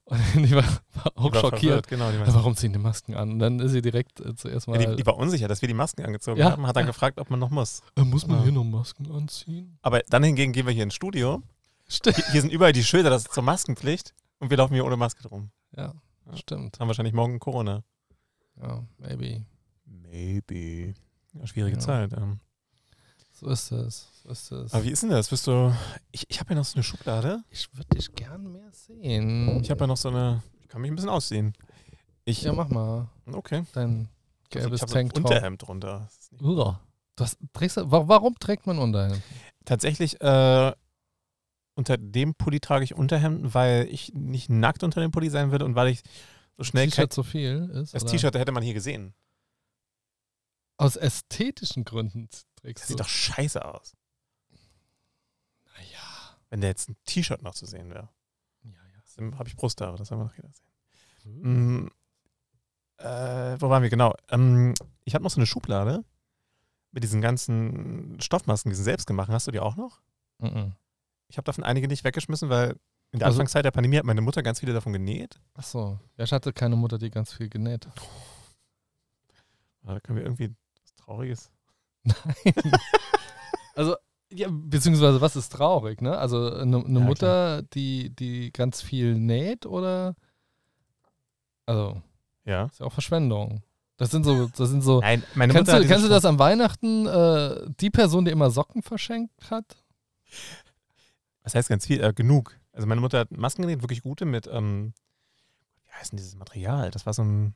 Und 0.04 0.18
die 0.34 0.56
war, 0.56 0.64
war 0.94 1.12
auch 1.14 1.28
Die 1.28 1.34
war 1.34 1.40
schockiert. 1.40 1.60
verwirrt, 1.60 1.88
Genau, 1.88 2.10
Ja, 2.10 2.26
war, 2.26 2.34
warum 2.34 2.56
ziehen 2.56 2.72
die 2.72 2.78
Masken 2.78 3.14
an? 3.14 3.32
Und 3.32 3.38
dann 3.38 3.60
ist 3.60 3.72
sie 3.72 3.82
direkt 3.82 4.18
äh, 4.20 4.34
zuerst 4.34 4.66
mal. 4.66 4.80
ja, 4.80 4.90
die, 4.90 4.96
die 4.96 5.06
war 5.06 5.16
unsicher, 5.16 5.46
dass 5.46 5.60
wir 5.62 5.68
die 5.68 5.74
Masken 5.74 6.04
angezogen 6.04 6.38
Ja. 6.40 6.50
haben. 6.52 6.66
Hat 6.66 6.74
dann 6.76 6.86
gefragt, 6.86 7.20
ob 7.20 7.28
man 7.30 7.38
noch 7.38 7.50
muss. 7.50 7.82
äh, 7.96 8.02
muss 8.02 8.26
man 8.26 8.42
hier 8.42 8.52
noch 8.52 8.64
Masken 8.64 9.10
anziehen? 9.12 9.78
Aber 9.82 10.00
dann 10.08 10.24
hingegen 10.24 10.52
gehen 10.52 10.66
wir 10.66 10.72
hier 10.72 10.82
ins 10.84 10.94
Studio. 10.94 11.42
Stimmt. 11.88 12.16
Hier, 12.16 12.24
hier 12.32 12.40
sind 12.40 12.52
überall 12.52 12.72
die 12.72 12.84
Schilder, 12.84 13.10
das 13.10 13.24
ist 13.26 13.32
zur 13.34 13.42
Maskenpflicht. 13.42 14.14
Und 14.38 14.50
wir 14.50 14.56
laufen 14.56 14.74
hier 14.74 14.84
ohne 14.84 14.96
Maske 14.96 15.22
drum. 15.22 15.50
Ja, 15.76 15.94
Ja. 16.26 16.36
stimmt. 16.36 16.78
Haben 16.80 16.88
wahrscheinlich 16.88 17.14
morgen 17.14 17.38
Corona. 17.38 17.82
Ja, 18.60 18.84
maybe. 18.98 19.44
Maybe. 19.84 20.94
Ja, 21.34 21.46
schwierige 21.46 21.76
Ja. 21.76 21.82
Zeit. 21.82 22.12
Ähm. 22.12 22.40
So 23.32 23.48
ist 23.48 23.72
es. 23.72 24.08
So 24.22 24.28
ist 24.30 24.52
es. 24.52 24.72
Aber 24.74 24.84
wie 24.84 24.90
ist 24.90 25.02
denn 25.02 25.10
das? 25.10 25.28
Bist 25.28 25.46
du. 25.46 25.74
Ich, 26.10 26.24
ich 26.28 26.38
habe 26.40 26.50
ja 26.50 26.56
noch 26.56 26.64
so 26.64 26.74
eine 26.76 26.82
Schublade. 26.82 27.42
ich 27.50 27.68
würde 27.74 27.88
dich 27.96 28.12
gern 28.14 28.52
mehr 28.52 28.70
sehen. 28.72 29.60
Ich 29.62 29.70
habe 29.70 29.80
ja 29.80 29.86
noch 29.86 29.96
so 29.96 30.08
eine. 30.10 30.42
Ich 30.60 30.68
kann 30.68 30.80
mich 30.82 30.90
ein 30.90 30.94
bisschen 30.94 31.10
ausziehen. 31.10 31.54
Ich. 32.24 32.42
Ja, 32.42 32.52
mach 32.52 32.68
mal. 32.68 33.08
okay. 33.32 33.64
Dein 33.72 34.08
Also 34.54 34.68
gelbes 34.68 34.76
ich 34.78 34.82
habe 34.82 34.92
ein 35.00 35.08
Tanktop. 35.08 35.24
Unterhemd 35.24 35.62
drunter. 35.66 36.00
Das 36.04 36.18
ist 36.18 36.32
nicht- 36.32 36.42
Uah. 36.44 36.80
Das 37.16 37.36
trägst 37.52 37.76
du, 37.78 37.90
wa- 37.90 38.06
warum 38.08 38.34
trägt 38.38 38.66
man 38.66 38.78
Unterhemd? 38.78 39.20
Tatsächlich, 39.64 40.20
äh, 40.20 40.72
unter 41.74 41.96
dem 41.96 42.34
Pulli 42.34 42.60
trage 42.60 42.84
ich 42.84 42.94
Unterhemden, 42.94 43.54
weil 43.54 43.86
ich 43.90 44.12
nicht 44.14 44.48
nackt 44.50 44.82
unter 44.82 45.00
dem 45.00 45.10
Pulli 45.10 45.30
sein 45.30 45.50
will 45.52 45.62
und 45.62 45.74
weil 45.74 45.88
ich 45.88 46.02
so 46.56 46.64
schnell 46.64 46.84
kein, 46.86 46.90
T-Shirt 46.90 47.12
so 47.12 47.22
viel 47.22 47.70
ist? 47.74 47.94
Das? 47.94 48.04
T-Shirt, 48.04 48.34
hätte 48.34 48.52
man 48.52 48.62
hier 48.62 48.74
gesehen. 48.74 49.14
Aus 50.76 50.96
ästhetischen 50.96 51.84
Gründen 51.84 52.28
trägst 52.56 52.82
Das 52.84 52.88
du. 52.88 52.92
sieht 52.94 53.00
doch 53.00 53.08
scheiße 53.08 53.64
aus. 53.64 53.94
Naja. 55.76 56.36
Wenn 56.50 56.60
da 56.60 56.68
jetzt 56.68 56.88
ein 56.90 56.96
T-Shirt 57.06 57.42
noch 57.42 57.54
zu 57.54 57.66
sehen 57.66 57.88
wäre. 57.90 58.08
Ja, 58.64 58.72
Dann 59.16 59.38
habe 59.38 59.48
ich 59.48 59.56
Brusthaare, 59.56 59.96
das 59.96 60.10
haben 60.10 60.18
wir 60.18 60.24
noch 60.24 60.36
jeder 60.36 60.50
sehen. 60.52 60.66
ja. 61.24 61.48
Mm, 61.48 61.90
äh, 62.98 63.60
wo 63.60 63.68
waren 63.70 63.82
wir 63.82 63.90
genau? 63.90 64.14
Ähm, 64.28 64.74
ich 65.04 65.14
habe 65.14 65.24
noch 65.24 65.30
so 65.30 65.38
eine 65.40 65.46
Schublade 65.46 66.04
mit 66.90 67.02
diesen 67.02 67.20
ganzen 67.20 68.20
Stoffmasken, 68.20 68.70
diesen 68.70 68.84
selbstgemachten. 68.84 69.34
Hast 69.34 69.46
du 69.46 69.50
die 69.50 69.60
auch 69.60 69.76
noch? 69.76 70.00
Mhm. 70.38 70.72
Ich 71.32 71.38
habe 71.38 71.46
davon 71.46 71.64
einige 71.64 71.88
nicht 71.88 72.04
weggeschmissen, 72.04 72.50
weil 72.50 72.76
in 73.10 73.18
der 73.18 73.26
Also- 73.26 73.36
Anfangszeit 73.36 73.64
der 73.64 73.70
Pandemie 73.70 73.96
hat 73.96 74.04
meine 74.04 74.20
Mutter 74.20 74.42
ganz 74.42 74.60
viele 74.60 74.74
davon 74.74 74.92
genäht. 74.92 75.40
Ach 75.54 75.62
so. 75.64 75.98
Ja, 76.18 76.24
ich 76.24 76.32
hatte 76.32 76.52
keine 76.52 76.76
Mutter, 76.76 76.98
die 76.98 77.08
ganz 77.10 77.32
viel 77.32 77.48
genäht 77.48 77.86
hat. 77.86 77.94
Da 79.84 79.98
können 80.00 80.18
wir 80.18 80.24
irgendwie 80.24 80.54
was 80.82 80.94
Trauriges. 80.94 81.50
Also, 83.74 83.96
ja, 84.30 84.48
beziehungsweise 84.50 85.22
was 85.22 85.34
ist 85.34 85.50
traurig, 85.50 86.02
ne? 86.02 86.18
Also 86.18 86.52
eine, 86.52 86.84
eine 86.84 86.98
Ja, 87.00 87.04
Mutter, 87.06 87.62
die, 87.62 88.10
die 88.14 88.52
ganz 88.52 88.82
viel 88.82 89.14
näht 89.14 89.64
oder 89.64 90.14
also 91.64 92.02
Ja. 92.44 92.66
ist 92.66 92.80
ja 92.80 92.86
auch 92.86 92.92
Verschwendung. 92.92 93.62
Das 93.96 94.10
sind 94.10 94.24
so, 94.24 94.48
das 94.48 94.68
sind 94.68 94.82
so. 94.82 95.00
Nein, 95.02 95.22
meine 95.34 95.54
Kennst 95.54 95.68
Mutter. 95.70 95.78
du, 95.78 95.84
hat 95.84 95.90
kennst 95.90 96.04
du 96.04 96.10
das 96.10 96.26
am 96.26 96.38
Weihnachten, 96.38 97.06
äh, 97.06 97.66
die 97.80 97.88
Person, 97.88 98.26
die 98.26 98.30
immer 98.30 98.50
Socken 98.50 98.82
verschenkt 98.82 99.50
hat? 99.50 99.82
Was 101.42 101.54
heißt 101.54 101.68
ganz 101.68 101.86
viel? 101.86 102.02
Äh, 102.02 102.12
genug. 102.12 102.58
Also 102.72 102.86
meine 102.86 103.00
Mutter 103.00 103.20
hat 103.20 103.30
Masken 103.32 103.62
genäht, 103.62 103.82
wirklich 103.82 104.02
gute 104.02 104.24
mit, 104.24 104.46
ähm, 104.46 104.94
wie 105.84 105.92
heißt 105.92 106.12
denn 106.12 106.16
dieses 106.16 106.36
Material? 106.36 106.90
Das 106.90 107.04
war 107.06 107.12
so 107.12 107.22
ein, 107.22 107.54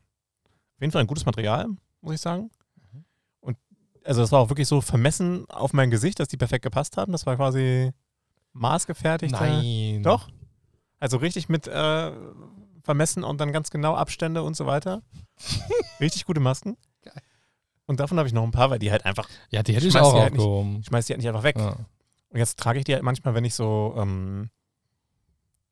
auf 0.74 0.80
jeden 0.80 0.92
Fall 0.92 1.00
ein 1.02 1.06
gutes 1.06 1.24
Material, 1.26 1.68
muss 2.00 2.14
ich 2.14 2.20
sagen. 2.20 2.50
Mhm. 2.92 3.04
Und 3.40 3.56
also 4.04 4.20
das 4.20 4.32
war 4.32 4.40
auch 4.40 4.48
wirklich 4.50 4.68
so 4.68 4.80
vermessen 4.80 5.48
auf 5.48 5.72
mein 5.72 5.90
Gesicht, 5.90 6.18
dass 6.20 6.28
die 6.28 6.36
perfekt 6.36 6.62
gepasst 6.64 6.96
haben. 6.96 7.12
Das 7.12 7.24
war 7.26 7.36
quasi 7.36 7.92
maßgefertigt. 8.52 9.32
Nein. 9.32 10.02
Doch. 10.02 10.28
Also 10.98 11.18
richtig 11.18 11.48
mit 11.48 11.66
äh, 11.68 12.12
vermessen 12.82 13.22
und 13.24 13.40
dann 13.40 13.52
ganz 13.52 13.70
genau 13.70 13.94
Abstände 13.94 14.42
und 14.42 14.56
so 14.56 14.66
weiter. 14.66 15.02
richtig 16.00 16.24
gute 16.24 16.40
Masken. 16.40 16.76
Geil. 17.02 17.22
Und 17.86 18.00
davon 18.00 18.18
habe 18.18 18.26
ich 18.28 18.34
noch 18.34 18.42
ein 18.42 18.50
paar, 18.50 18.70
weil 18.70 18.78
die 18.78 18.90
halt 18.90 19.04
einfach, 19.04 19.28
Ja, 19.50 19.62
die 19.62 19.74
hätte 19.74 19.86
Ich 19.86 19.96
auch 19.96 20.14
die 20.14 20.20
halt 20.20 20.32
nicht- 20.32 20.40
aufgehoben. 20.40 20.78
ich 20.80 20.86
schmeiß 20.86 21.06
die 21.06 21.12
halt 21.12 21.18
nicht 21.20 21.28
einfach 21.28 21.42
weg. 21.44 21.56
Ja. 21.58 21.76
Und 22.36 22.40
jetzt 22.40 22.58
trage 22.58 22.78
ich 22.78 22.84
die 22.84 22.92
halt 22.92 23.02
manchmal, 23.02 23.32
wenn 23.32 23.46
ich 23.46 23.54
so, 23.54 23.94
ähm, 23.96 24.50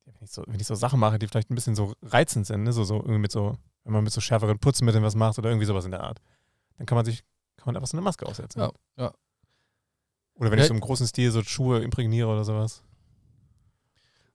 wenn, 0.07 0.15
ich 0.23 0.31
so 0.31 0.43
wenn 0.47 0.59
ich 0.59 0.67
so 0.67 0.75
Sachen 0.75 0.99
mache, 0.99 1.19
die 1.19 1.27
vielleicht 1.29 1.51
ein 1.51 1.55
bisschen 1.55 1.75
so 1.77 1.93
reizend 2.01 2.47
sind, 2.47 2.63
ne? 2.63 2.73
so, 2.73 2.85
so 2.85 2.95
irgendwie 2.95 3.19
mit 3.19 3.33
so, 3.33 3.59
wenn 3.83 3.93
man 3.93 4.03
mit 4.03 4.15
so 4.15 4.23
schärferen 4.23 4.59
Putzmitteln 4.59 5.05
was 5.05 5.15
macht 5.15 5.39
oder 5.39 5.51
irgendwie 5.51 5.67
sowas 5.67 5.85
in 5.85 5.91
der 5.91 6.03
Art, 6.03 6.23
dann 6.79 6.87
kann 6.87 6.97
man 6.97 7.05
sich, 7.05 7.23
kann 7.59 7.67
man 7.67 7.77
einfach 7.77 7.89
so 7.89 7.99
eine 7.99 8.03
Maske 8.03 8.25
aufsetzen. 8.25 8.63
Ja, 8.63 8.73
ja. 8.97 9.13
Oder 10.37 10.51
wenn 10.51 10.59
Ja. 10.59 10.65
ich 10.65 10.69
so 10.69 10.75
im 10.75 10.81
großen 10.81 11.07
Stil 11.07 11.31
so 11.33 11.43
Schuhe 11.43 11.81
imprägniere 11.83 12.29
oder 12.29 12.45
sowas. 12.45 12.83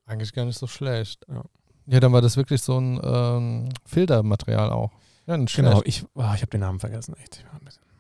Eigentlich 0.06 0.32
gar 0.32 0.46
nicht 0.46 0.60
so 0.60 0.68
schlecht. 0.68 1.26
Ja. 1.28 1.44
Ja, 1.88 2.00
dann 2.00 2.14
war 2.14 2.22
das 2.22 2.38
wirklich 2.38 2.62
so 2.62 2.78
ein 2.80 3.02
ähm, 3.04 3.70
Filtermaterial 3.88 4.70
auch. 4.70 4.92
Ja. 5.26 5.36
Genau, 5.36 5.82
ich, 5.84 6.06
oh, 6.14 6.32
ich 6.36 6.42
habe 6.44 6.52
den 6.52 6.60
Namen 6.62 6.80
vergessen, 6.80 7.16
echt. 7.16 7.44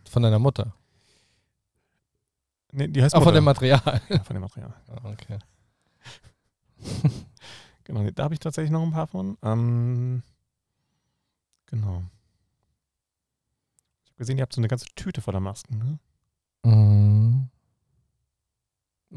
Von 0.07 0.21
deiner 0.21 0.37
Mutter. 0.37 0.75
Nee, 2.71 2.87
die 2.87 3.01
heißt 3.01 3.15
Ah, 3.15 3.21
von 3.21 3.33
dem. 3.33 3.43
Material. 3.43 4.01
Ja, 4.09 4.23
von 4.23 4.33
dem 4.35 4.41
Material. 4.41 4.73
Ah, 4.87 5.09
okay. 5.11 5.39
Genau, 7.85 8.07
da 8.11 8.23
habe 8.25 8.35
ich 8.35 8.39
tatsächlich 8.39 8.69
noch 8.69 8.83
ein 8.83 8.91
paar 8.91 9.07
von. 9.07 9.35
Ähm, 9.41 10.21
genau. 11.65 12.03
Ich 14.03 14.09
habe 14.11 14.17
gesehen, 14.19 14.37
ihr 14.37 14.43
habt 14.43 14.53
so 14.53 14.61
eine 14.61 14.67
ganze 14.67 14.85
Tüte 14.95 15.21
voller 15.21 15.39
Masken, 15.39 15.77
ne? 15.79 15.99
Mhm. 16.71 17.49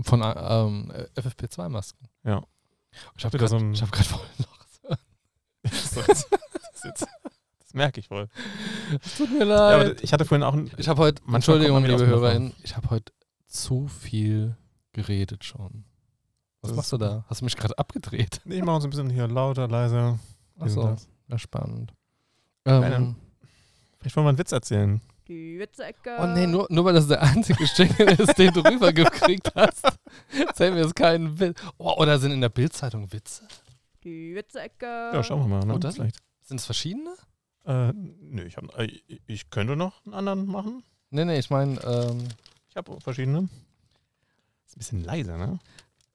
Von 0.02 0.22
äh, 0.22 0.32
ähm, 0.32 0.90
FFP2-Masken. 1.16 2.08
Ja. 2.24 2.42
Ich 3.18 3.24
habe 3.26 3.36
gerade 3.36 3.50
so 3.50 3.56
ein- 3.58 3.74
hab 3.78 3.94
voll 3.94 4.20
noch. 4.38 4.96
das, 5.62 5.94
das, 5.94 6.26
das 7.60 7.74
merke 7.74 8.00
ich 8.00 8.10
wohl. 8.10 8.28
Tut 9.18 9.30
mir 9.32 9.40
Ja, 9.40 9.44
leid. 9.44 9.90
aber 9.90 10.02
ich 10.02 10.12
hatte 10.14 10.24
vorhin 10.24 10.42
auch 10.44 10.54
ein. 10.54 10.70
ich 10.78 10.88
habe 10.88 11.02
heute, 11.02 11.22
Entschuldigung, 11.30 11.84
liebe 11.84 12.06
HörerInnen, 12.06 12.54
ich 12.62 12.74
habe 12.74 12.88
heute 12.88 13.12
zu 13.52 13.86
viel 13.88 14.56
geredet 14.92 15.44
schon. 15.44 15.84
Was 16.60 16.70
Das 16.70 16.76
machst 16.76 16.92
du 16.92 16.98
da? 16.98 17.24
Hast 17.28 17.40
du 17.40 17.44
mich 17.44 17.56
gerade 17.56 17.76
abgedreht? 17.78 18.40
Nee, 18.44 18.56
ich 18.56 18.64
mache 18.64 18.76
uns 18.76 18.84
ein 18.84 18.90
bisschen 18.90 19.10
hier 19.10 19.26
lauter, 19.28 19.68
leiser. 19.68 20.18
Achso, 20.58 20.96
ja, 21.28 21.38
spannend. 21.38 21.92
Ähm, 22.64 23.16
Vielleicht 23.98 24.16
wollen 24.16 24.26
wir 24.26 24.28
einen 24.30 24.38
Witz 24.38 24.52
erzählen. 24.52 25.00
Die 25.28 25.58
Witzecke. 25.58 26.16
oh 26.20 26.26
nee, 26.26 26.46
nur, 26.46 26.66
nur 26.68 26.84
weil 26.84 26.94
das 26.94 27.06
der 27.08 27.22
einzige 27.22 27.64
Jingle 27.64 28.08
ist, 28.20 28.36
den 28.36 28.52
du 28.52 28.60
rübergekriegt 28.60 29.54
hast, 29.54 29.86
erzählen 30.36 30.74
wir 30.74 30.82
jetzt 30.82 30.96
keinen 30.96 31.38
Witz. 31.38 31.60
Oh, 31.78 31.94
oder 31.96 32.18
sind 32.18 32.32
in 32.32 32.40
der 32.40 32.48
Bildzeitung 32.48 33.12
Witze? 33.12 33.46
Die 34.04 34.34
Witzecke. 34.34 34.86
Ja, 34.86 35.22
schauen 35.22 35.40
wir 35.42 35.48
mal. 35.48 35.64
Ne? 35.64 35.78
Dann? 35.78 35.92
Vielleicht. 35.92 36.18
Sind 36.42 36.58
es 36.58 36.66
verschiedene? 36.66 37.14
Äh, 37.64 37.92
nö, 37.92 38.44
ich, 38.44 38.56
hab, 38.56 38.76
äh, 38.78 38.88
ich 39.26 39.50
könnte 39.50 39.76
noch 39.76 40.04
einen 40.04 40.14
anderen 40.14 40.46
machen. 40.46 40.82
Nee, 41.10 41.24
nee, 41.24 41.38
ich 41.38 41.50
meine, 41.50 41.80
ähm, 41.84 42.26
Ich 42.72 42.76
habe 42.78 42.98
verschiedene. 43.02 43.50
Ist 44.66 44.76
ein 44.76 44.78
bisschen 44.78 45.04
leiser, 45.04 45.36
ne? 45.36 45.58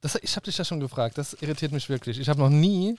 Das, 0.02 0.16
ich 0.16 0.36
habe 0.36 0.44
dich 0.46 0.58
ja 0.58 0.66
schon 0.66 0.80
gefragt, 0.80 1.16
das 1.20 1.34
irritiert 1.34 1.72
mich 1.72 1.88
wirklich. 1.88 2.18
Ich 2.20 2.30
habe 2.30 2.40
noch 2.40 2.50
nie. 2.50 2.98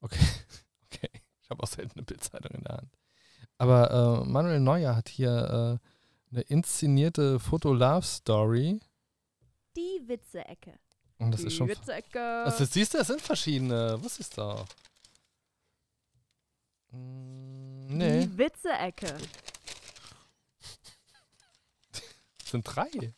Okay, 0.00 0.24
okay. 0.92 1.10
Ich 1.42 1.50
habe 1.50 1.60
auch 1.60 1.66
selten 1.66 1.90
eine 1.98 2.04
Bildzeitung 2.04 2.52
in 2.52 2.62
der 2.62 2.76
Hand. 2.76 2.96
Aber 3.58 4.22
äh, 4.22 4.28
Manuel 4.28 4.60
Neuer 4.60 4.94
hat 4.94 5.08
hier 5.08 5.80
äh, 5.82 6.32
eine 6.36 6.42
inszenierte 6.42 7.40
Foto-Love-Story. 7.40 8.78
Die 9.76 10.02
Witze-Ecke. 10.06 10.78
Und 11.18 11.32
das 11.32 11.40
die 11.40 11.48
ist 11.48 11.54
schon. 11.54 11.66
Witze-Ecke. 11.66 12.44
Also, 12.44 12.64
siehst 12.64 12.94
du, 12.94 12.98
es 12.98 13.08
sind 13.08 13.20
verschiedene. 13.20 13.98
Was 14.02 14.20
ist 14.20 14.38
da? 14.38 14.64
Mm, 16.92 17.86
Nee, 17.96 18.26
Die 18.26 18.38
Witze-Ecke. 18.38 19.16
es 22.43 22.43
sind 22.54 22.62
drei. 22.64 22.88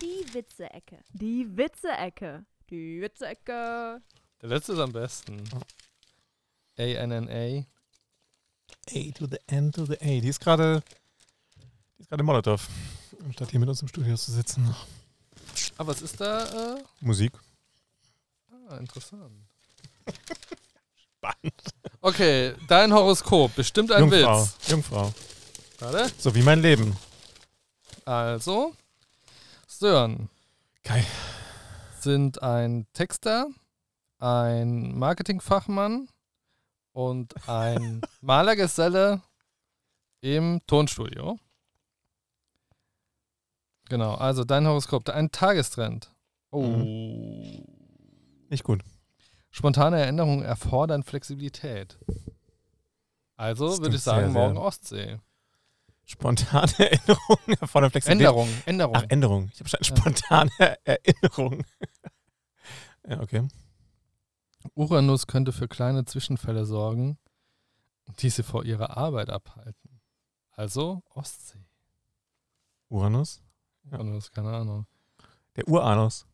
Die 0.00 0.34
Witze-Ecke. 0.34 0.98
Die 1.14 1.56
Witze-Ecke. 1.56 2.44
Die 2.68 3.00
Witze-Ecke. 3.00 4.02
Der 4.42 4.48
letzte 4.48 4.72
ist 4.74 4.78
am 4.78 4.92
besten. 4.92 5.42
A-N-N-A. 6.78 7.64
A 8.90 9.12
to 9.12 9.26
the 9.26 9.38
N 9.46 9.72
to 9.72 9.86
the 9.86 9.96
A. 10.00 10.20
Die 10.20 10.28
ist 10.28 10.40
gerade. 10.40 10.82
Die 11.96 12.02
ist 12.02 12.08
gerade 12.10 12.20
in 12.20 12.26
Molotow. 12.26 12.68
Statt 13.32 13.50
hier 13.50 13.60
mit 13.60 13.68
uns 13.68 13.80
im 13.82 13.88
Studio 13.88 14.14
zu 14.16 14.30
sitzen. 14.30 14.74
Ah, 15.78 15.86
was 15.86 16.02
ist 16.02 16.20
da? 16.20 16.76
Äh? 16.76 16.84
Musik. 17.00 17.32
Ah, 18.68 18.76
interessant. 18.76 19.32
Okay, 22.00 22.54
dein 22.68 22.92
Horoskop. 22.92 23.54
Bestimmt 23.56 23.90
ein 23.90 24.08
Jungfrau. 24.08 24.42
Witz. 24.42 24.68
Jungfrau. 24.68 25.12
Warte. 25.80 26.10
So 26.16 26.32
wie 26.34 26.42
mein 26.42 26.62
Leben. 26.62 26.96
Also, 28.08 28.74
Sören 29.66 30.30
Geil. 30.82 31.04
sind 32.00 32.42
ein 32.42 32.86
Texter, 32.94 33.48
ein 34.18 34.98
Marketingfachmann 34.98 36.08
und 36.92 37.34
ein 37.46 38.00
Malergeselle 38.22 39.20
im 40.22 40.62
Tonstudio. 40.66 41.38
Genau, 43.90 44.14
also 44.14 44.42
dein 44.42 44.66
Horoskop, 44.66 45.06
ein 45.10 45.30
Tagestrend. 45.30 46.10
Oh. 46.50 46.64
Nicht 48.48 48.64
gut. 48.64 48.82
Spontane 49.50 50.00
Erinnerungen 50.00 50.46
erfordern 50.46 51.02
Flexibilität. 51.02 51.98
Also 53.36 53.78
würde 53.82 53.96
ich 53.96 54.02
sagen, 54.02 54.32
morgen 54.32 54.56
Ostsee. 54.56 55.18
Spontane 56.10 56.72
Erinnerungen 56.78 57.58
erfordern 57.60 57.90
Flexibilität. 57.90 58.26
Änderung, 58.28 58.48
Änderung. 58.66 58.96
Ach, 58.96 59.04
Änderung. 59.08 59.50
Ich 59.52 59.60
habe 59.60 59.68
schon 59.68 59.80
Ja. 59.82 59.84
spontane 59.96 60.50
Erinnerungen. 60.84 61.64
ja, 63.06 63.20
okay. 63.20 63.46
Uranus 64.74 65.26
könnte 65.26 65.52
für 65.52 65.68
kleine 65.68 66.04
Zwischenfälle 66.06 66.64
sorgen, 66.66 67.18
die 68.20 68.30
sie 68.30 68.42
vor 68.42 68.64
ihrer 68.64 68.96
Arbeit 68.96 69.30
abhalten. 69.30 70.00
Also 70.52 71.02
Ostsee. 71.10 71.64
Uranus. 72.88 73.42
Ja. 73.84 73.98
Uranus, 73.98 74.30
keine 74.30 74.50
Ahnung. 74.56 74.86
Der 75.56 75.68
Uranus. 75.68 76.26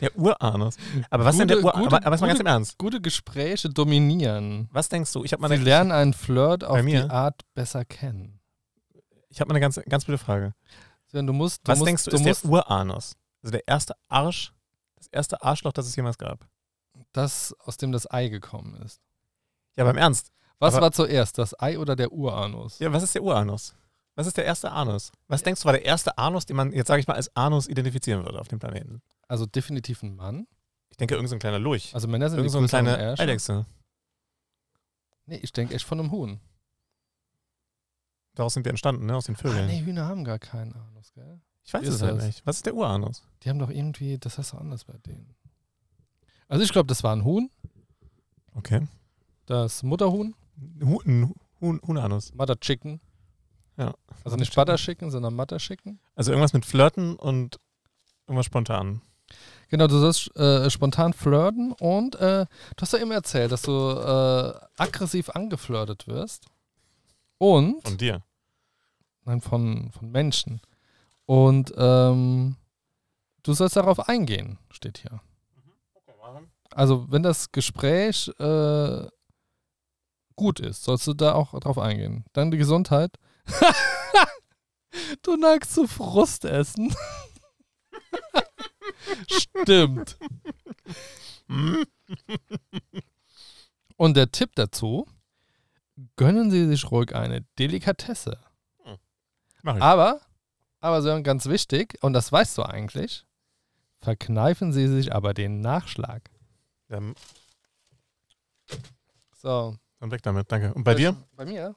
Der 0.00 0.16
Uranus. 0.16 0.76
Aber 1.10 1.24
was 1.24 1.36
denn 1.36 1.48
der 1.48 1.56
Gute- 1.56 1.66
Uranus? 1.68 1.84
gute- 1.86 1.96
Aber, 1.96 2.06
aber 2.06 2.14
was 2.14 2.20
mal 2.20 2.28
ganz 2.28 2.38
gute- 2.38 2.48
im 2.48 2.54
Ernst. 2.54 2.78
Gute 2.78 3.00
Gespräche 3.00 3.68
dominieren. 3.68 4.68
Was 4.70 4.88
denkst 4.88 5.12
du? 5.12 5.24
Ich 5.24 5.32
habe 5.32 5.42
mal 5.42 5.48
Sie 5.56 5.62
lernen 5.62 5.90
einen 5.90 6.14
Flirt 6.14 6.62
auf 6.62 6.76
die? 6.80 6.96
Art 6.98 7.42
besser 7.54 7.84
kennen. 7.84 8.40
Ich 9.34 9.40
hab 9.40 9.48
mal 9.48 9.52
eine 9.54 9.60
ganz, 9.60 9.80
ganz 9.88 10.04
blöde 10.04 10.18
Frage. 10.18 10.54
Du 11.12 11.22
musst, 11.32 11.66
du 11.66 11.70
Was 11.72 11.78
musst, 11.78 11.88
denkst 11.88 12.04
du, 12.04 12.10
du 12.10 12.16
ist 12.16 12.22
musst 12.24 12.44
der 12.44 12.50
Uranus? 12.50 13.16
Also 13.42 13.52
der 13.52 13.66
erste 13.68 13.94
Arsch, 14.08 14.52
das 14.96 15.06
erste 15.08 15.42
Arschloch, 15.42 15.72
das 15.72 15.86
es 15.86 15.94
jemals 15.96 16.18
gab. 16.18 16.46
das, 17.12 17.54
aus 17.60 17.76
dem 17.76 17.92
das 17.92 18.10
Ei 18.10 18.28
gekommen 18.28 18.74
ist. 18.82 19.00
Ja, 19.76 19.84
aber 19.84 19.90
im 19.90 19.96
Ernst. 19.98 20.30
Was 20.58 20.74
Aber- 20.74 20.84
war 20.86 20.92
zuerst, 20.92 21.38
das 21.38 21.60
Ei 21.60 21.78
oder 21.78 21.94
der 21.96 22.12
Uranus? 22.12 22.78
Ja, 22.78 22.92
was 22.92 23.02
ist 23.02 23.14
der 23.14 23.22
Uranus? 23.22 23.74
Was 24.16 24.26
ist 24.28 24.36
der 24.36 24.44
erste 24.44 24.70
Anus? 24.70 25.10
Was 25.26 25.42
denkst 25.42 25.60
du, 25.62 25.66
war 25.66 25.72
der 25.72 25.84
erste 25.84 26.16
Anus, 26.18 26.46
den 26.46 26.56
man 26.56 26.72
jetzt, 26.72 26.86
sage 26.86 27.00
ich 27.00 27.06
mal, 27.08 27.14
als 27.14 27.34
Anus 27.36 27.66
identifizieren 27.66 28.24
würde 28.24 28.38
auf 28.40 28.46
dem 28.48 28.60
Planeten? 28.60 29.02
Also 29.26 29.44
definitiv 29.46 30.02
ein 30.04 30.14
Mann. 30.14 30.46
Ich 30.90 30.96
denke, 30.96 31.14
irgendein 31.14 31.30
so 31.30 31.36
ein 31.36 31.40
kleiner 31.40 31.58
Lurch. 31.58 31.92
Also 31.94 32.06
Männer 32.06 32.30
sind 32.30 32.38
Irgend 32.38 32.52
so 32.52 32.58
ein 32.58 32.68
kleiner. 32.68 33.18
Eidechse. 33.18 33.66
Nee, 35.26 35.38
ich 35.42 35.52
denke 35.52 35.74
echt 35.74 35.84
von 35.84 35.98
einem 35.98 36.12
Huhn. 36.12 36.40
Daraus 38.34 38.54
sind 38.54 38.64
wir 38.64 38.70
entstanden, 38.70 39.06
ne? 39.06 39.16
Aus 39.16 39.26
den 39.26 39.36
Vögeln. 39.36 39.66
nee, 39.66 39.82
Hühner 39.84 40.06
haben 40.06 40.24
gar 40.24 40.38
keinen 40.38 40.72
Anus, 40.74 41.12
gell? 41.14 41.40
Ich 41.64 41.72
weiß 41.72 41.86
es 41.86 42.02
halt 42.02 42.18
das? 42.18 42.24
nicht. 42.26 42.46
Was 42.46 42.56
ist 42.56 42.66
der 42.66 42.74
Uranus? 42.74 43.22
Die 43.42 43.48
haben 43.48 43.58
doch 43.58 43.70
irgendwie, 43.70 44.18
das 44.18 44.36
heißt 44.38 44.52
doch 44.52 44.60
anders 44.60 44.84
bei 44.84 44.98
denen. 45.06 45.34
Also 46.48 46.62
ich 46.64 46.72
glaube, 46.72 46.86
das 46.88 47.02
war 47.02 47.14
ein 47.14 47.24
Huhn, 47.24 47.48
Okay. 48.54 48.86
das 49.46 49.82
Mutterhuhn, 49.82 50.34
Huhn, 50.82 51.34
Huhn, 51.60 51.80
Huhnanus. 51.86 52.34
Mother 52.34 52.58
Chicken. 52.60 53.00
Ja. 53.76 53.94
Also 54.24 54.36
nicht 54.36 54.54
Butter 54.54 54.76
Chicken, 54.76 55.10
sondern 55.10 55.34
Mother 55.34 55.56
Chicken. 55.58 55.98
Also 56.14 56.30
irgendwas 56.30 56.52
mit 56.52 56.64
Flirten 56.64 57.16
und 57.16 57.58
irgendwas 58.26 58.46
spontan. 58.46 59.00
Genau, 59.68 59.86
du 59.88 59.98
sollst 59.98 60.36
äh, 60.36 60.70
spontan 60.70 61.12
flirten 61.12 61.72
und 61.72 62.14
äh, 62.16 62.44
du 62.76 62.82
hast 62.82 62.92
ja 62.92 62.98
immer 63.00 63.14
erzählt, 63.14 63.50
dass 63.50 63.62
du 63.62 63.72
äh, 63.72 64.54
aggressiv 64.80 65.30
angeflirtet 65.30 66.06
wirst. 66.06 66.46
Und, 67.38 67.82
Von 67.82 67.98
dir. 67.98 68.22
nein, 69.24 69.40
von, 69.40 69.90
von 69.92 70.10
Menschen. 70.10 70.60
Und 71.26 71.72
ähm, 71.76 72.56
du 73.42 73.52
sollst 73.52 73.76
darauf 73.76 74.08
eingehen, 74.08 74.58
steht 74.70 74.98
hier. 74.98 75.20
Also, 76.70 77.06
wenn 77.10 77.22
das 77.22 77.52
Gespräch 77.52 78.28
äh, 78.40 79.06
gut 80.34 80.58
ist, 80.60 80.82
sollst 80.82 81.06
du 81.06 81.14
da 81.14 81.34
auch 81.34 81.58
drauf 81.60 81.78
eingehen. 81.78 82.24
Dann 82.32 82.50
die 82.50 82.58
Gesundheit. 82.58 83.16
du 85.22 85.36
neigst 85.36 85.74
zu 85.74 85.86
Frustessen. 85.86 86.94
Stimmt. 89.28 90.18
Und 93.96 94.16
der 94.16 94.32
Tipp 94.32 94.50
dazu: 94.56 95.06
gönnen 96.16 96.50
Sie 96.50 96.66
sich 96.66 96.90
ruhig 96.90 97.14
eine 97.14 97.42
Delikatesse. 97.58 98.38
Mach 99.62 99.76
ich. 99.76 99.82
Aber, 99.82 100.20
aber 100.80 101.00
Sören, 101.02 101.22
ganz 101.24 101.46
wichtig, 101.46 101.96
und 102.02 102.12
das 102.12 102.30
weißt 102.30 102.58
du 102.58 102.62
eigentlich, 102.64 103.24
verkneifen 104.00 104.72
Sie 104.72 104.86
sich 104.88 105.14
aber 105.14 105.32
den 105.34 105.60
Nachschlag. 105.60 106.30
Dann, 106.88 107.14
So. 109.36 109.76
dann 110.00 110.10
weg 110.10 110.22
damit, 110.22 110.50
danke. 110.52 110.72
Und 110.74 110.84
bei 110.84 110.94
dir? 110.94 111.16
Bei 111.36 111.44
mir? 111.44 111.74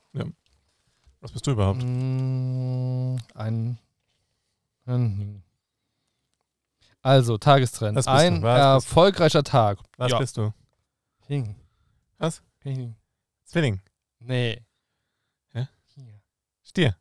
Was 1.21 1.31
bist 1.31 1.47
du 1.47 1.51
überhaupt? 1.51 1.81
Mm, 1.83 3.15
ein. 3.33 3.77
ein- 4.85 5.43
Also, 7.01 7.37
Tagestrend. 7.37 8.05
Ein 8.07 8.43
Was 8.43 8.85
erfolgreicher 8.85 9.43
Tag. 9.43 9.79
Was 9.97 10.11
ja. 10.11 10.19
bist 10.19 10.37
du? 10.37 10.53
Hing. 11.27 11.55
Was? 12.17 12.41
Hing. 12.63 12.95
Zwilling. 13.45 13.81
Nee. 14.27 14.61
Hä? 15.53 15.67
Hier. 15.95 16.21
Stier. 16.61 16.97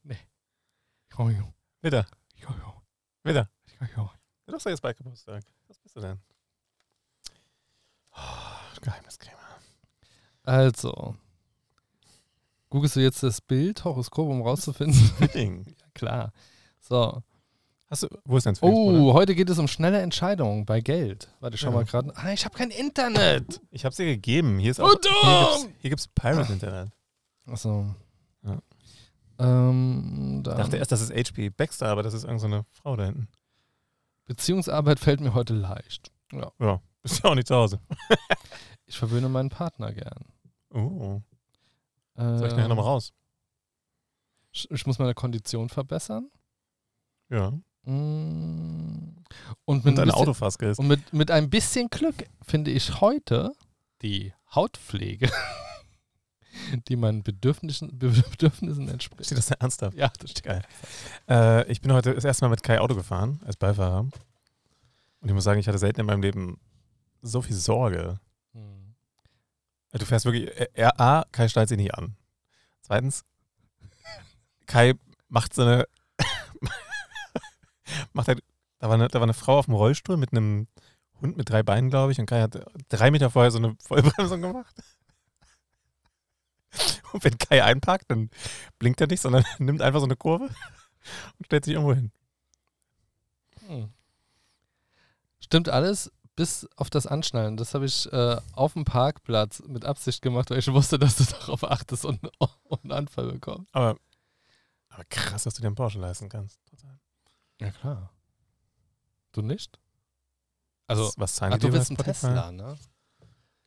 Jojo. 1.18 1.52
Witter. 1.83 2.06
Jojo. 2.37 2.83
Wieder. 3.25 3.50
Ja. 3.80 4.11
Du 4.47 4.52
hast 4.54 4.64
doch 4.64 4.71
jetzt 4.71 4.80
bald 4.80 4.97
Geburtstag. 4.97 5.42
Was 5.66 5.78
bist 5.80 5.97
du 5.97 6.00
denn? 6.00 6.21
Oh, 8.12 8.80
Geheimniskrämer. 8.80 9.37
Also. 10.45 11.16
Googlest 12.71 12.95
du 12.95 13.00
jetzt 13.00 13.23
das 13.25 13.40
Bild, 13.40 13.85
Horoskop, 13.85 14.28
um 14.28 14.42
rauszufinden? 14.42 15.11
Ding. 15.35 15.66
ja, 15.80 15.87
klar. 15.95 16.33
So. 16.80 17.23
Hast 17.88 18.04
du, 18.04 18.09
wo 18.25 18.37
ist 18.37 18.47
dein 18.47 18.56
Oh, 18.61 19.14
heute 19.14 19.35
geht 19.35 19.50
es 19.50 19.59
um 19.59 19.66
schnelle 19.68 20.00
Entscheidungen 20.00 20.64
bei 20.64 20.80
Geld. 20.80 21.28
Warte, 21.40 21.56
schau 21.59 21.68
Ja. 21.68 21.75
mal 21.75 21.85
gerade. 21.85 22.12
Ah, 22.16 22.33
ich 22.33 22.45
habe 22.45 22.56
kein 22.56 22.71
Internet. 22.71 23.61
Ich 23.71 23.85
hab's 23.85 23.97
dir 23.97 24.06
gegeben. 24.06 24.59
Hier 24.61 24.71
ist 24.71 24.80
Oh, 24.80 24.85
auch. 24.87 24.95
dumm! 24.95 25.12
Hier 25.23 25.40
gibt's, 25.59 25.80
hier 25.80 25.90
gibt's 25.90 26.09
Pirate 26.09 26.52
Internet. 26.52 26.90
Achso. 27.47 27.95
Ja. 28.43 28.59
Ähm, 29.38 30.38
Ich 30.38 30.43
da, 30.45 30.55
dachte 30.57 30.76
erst, 30.76 30.93
das 30.93 31.00
ist 31.00 31.12
HP 31.12 31.50
Baxter, 31.50 31.88
aber 31.88 32.03
das 32.03 32.15
ist 32.15 32.25
irgendeine 32.25 32.50
so 32.50 32.57
eine 32.57 32.65
Frau 32.71 32.97
da 32.97 33.05
hinten. 33.05 33.29
Beziehungsarbeit 34.25 34.99
fällt 34.99 35.21
mir 35.21 35.35
heute 35.35 35.55
leicht. 35.55 36.11
Ja. 36.33 36.50
Ja, 36.59 36.81
bist 37.03 37.23
ja 37.23 37.31
auch 37.31 37.35
nicht 37.35 37.49
zu 37.49 37.55
Hause. 37.55 37.81
Ich 38.88 38.97
verwöhne 38.99 39.29
meinen 39.29 39.49
Partner 39.49 39.93
gern. 39.93 40.26
Oh, 40.71 41.21
Ähm, 42.17 42.38
soll 42.38 42.47
ich 42.47 42.55
nachher 42.55 42.69
nochmal 42.69 42.85
raus? 42.85 43.12
ich, 44.53 44.71
ich 44.71 44.87
muss 44.87 45.00
meine 45.00 45.12
Kondition 45.15 45.69
verbessern. 45.69 46.31
Ja. 47.29 47.50
Mm. 47.83 49.17
Und 49.65 49.85
mit, 49.85 49.99
Und 49.99 50.09
ein 50.09 50.09
bisschen, 50.37 50.75
und 50.79 50.87
mit, 50.87 51.12
mit 51.12 51.31
ein 51.33 51.50
bisschen 51.50 51.91
Glück 51.91 52.15
finde 52.43 52.71
ich 52.71 53.00
heute 53.00 53.53
die 54.03 54.33
Hautpflege, 54.55 55.29
die 56.89 56.97
meinen 56.97 57.23
Bedürfnissen, 57.23 57.99
Bedürfnissen 57.99 58.89
entspricht. 58.89 59.27
Steht 59.27 59.39
das 59.39 59.47
da 59.47 59.57
ernsthaft? 59.59 59.97
Ja, 59.97 60.11
das 60.19 60.31
stimmt. 60.31 60.47
Geil. 60.47 60.63
Äh, 61.29 61.71
ich 61.71 61.81
bin 61.81 61.93
heute 61.93 62.15
das 62.15 62.25
erste 62.25 62.45
Mal 62.45 62.51
mit 62.51 62.63
Kai 62.63 62.81
Auto 62.81 62.95
gefahren, 62.95 63.41
als 63.45 63.57
Beifahrer. 63.57 64.01
Und 64.01 65.29
ich 65.29 65.33
muss 65.33 65.45
sagen, 65.45 65.61
ich 65.61 65.69
hatte 65.69 65.79
selten 65.79 66.01
in 66.01 66.07
meinem 66.07 66.23
Leben 66.23 66.61
so 67.23 67.43
viel 67.43 67.57
Sorge. 67.57 68.21
Hm. 68.53 68.95
Du 69.93 70.05
fährst 70.05 70.25
wirklich, 70.25 70.49
äh, 70.59 70.69
er, 70.75 71.01
A, 71.01 71.25
Kai 71.33 71.49
schnallt 71.49 71.69
sich 71.69 71.79
nicht 71.79 71.95
an. 71.95 72.17
Zweitens, 72.83 73.25
Kai 74.67 74.95
macht 75.29 75.55
so 75.55 75.63
eine, 75.63 75.89
macht 78.13 78.29
halt, 78.29 78.43
da 78.79 78.89
war, 78.89 78.95
eine, 78.95 79.09
da 79.09 79.15
war 79.15 79.25
eine 79.25 79.35
Frau 79.35 79.59
auf 79.59 79.67
dem 79.67 79.75
Rollstuhl 79.75 80.17
mit 80.17 80.33
einem 80.33 80.69
Hund 81.21 81.37
mit 81.37 81.49
drei 81.49 81.63
Beinen, 81.63 81.91
glaube 81.91 82.13
ich, 82.13 82.21
und 82.21 82.27
Kai 82.27 82.43
hat 82.43 82.61
drei 82.89 83.11
Meter 83.11 83.31
vorher 83.31 83.51
so 83.51 83.59
eine 83.59 83.75
Vollbremsung 83.83 84.43
gemacht. 84.43 84.75
Und 87.13 87.25
wenn 87.25 87.39
Kai 87.39 87.63
einparkt, 87.63 88.11
dann 88.11 88.31
blinkt 88.79 89.01
er 89.01 89.07
nicht, 89.07 89.21
sondern 89.21 89.45
nimmt 89.59 89.83
einfach 89.83 90.01
so 90.01 90.07
eine 90.07 90.17
Kurve 90.17 90.45
und 91.39 91.47
stellt 91.47 91.65
sich 91.65 91.75
irgendwo 91.75 91.95
hin. 91.95 92.11
Hm. 93.67 93.93
Stimmt 95.39 95.69
alles, 95.69 96.11
bis 96.35 96.69
auf 96.77 96.91
das 96.91 97.07
Anschnallen. 97.07 97.57
Das 97.57 97.75
habe 97.75 97.87
ich 97.87 98.13
äh, 98.13 98.41
auf 98.53 98.75
dem 98.75 98.85
Parkplatz 98.85 99.63
mit 99.67 99.85
Absicht 99.85 100.23
gemacht, 100.23 100.51
weil 100.51 100.59
ich 100.59 100.73
wusste, 100.73 100.99
dass 100.99 101.17
du 101.17 101.25
darauf 101.41 101.65
achtest 101.65 102.05
und, 102.05 102.21
und 102.39 102.85
einen 102.85 102.93
Anfall 102.93 103.33
bekommst. 103.33 103.75
Aber, 103.75 103.97
aber 104.89 105.05
krass, 105.05 105.45
dass 105.45 105.55
du 105.55 105.63
dir 105.63 105.69
einen 105.69 105.77
Porsche 105.77 105.99
leisten 105.99 106.29
kannst. 106.29 106.61
Ja, 107.61 107.71
klar. 107.71 108.11
Du 109.33 109.43
nicht? 109.43 109.79
Also, 110.87 111.05
was, 111.17 111.19
was 111.19 111.43
ach, 111.43 111.59
du 111.59 111.71
bist 111.71 111.91
ein 111.91 111.97
Spotify? 111.97 112.13
Tesla, 112.13 112.53
ne? 112.53 112.79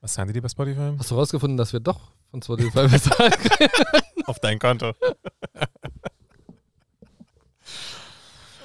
Was 0.02 0.14
zahlen 0.14 0.28
die 0.28 0.34
dir 0.34 0.42
bei 0.42 0.48
Spotify? 0.50 0.96
Hast 0.98 1.12
du 1.12 1.16
rausgefunden, 1.16 1.58
dass 1.58 1.74
wir 1.74 1.80
doch 1.82 2.12
von 2.32 2.42
Spotify 2.42 2.88
bezahlen 2.92 3.32
können? 3.32 3.72
Auf 4.26 4.40
dein 4.40 4.58
Konto. 4.60 4.94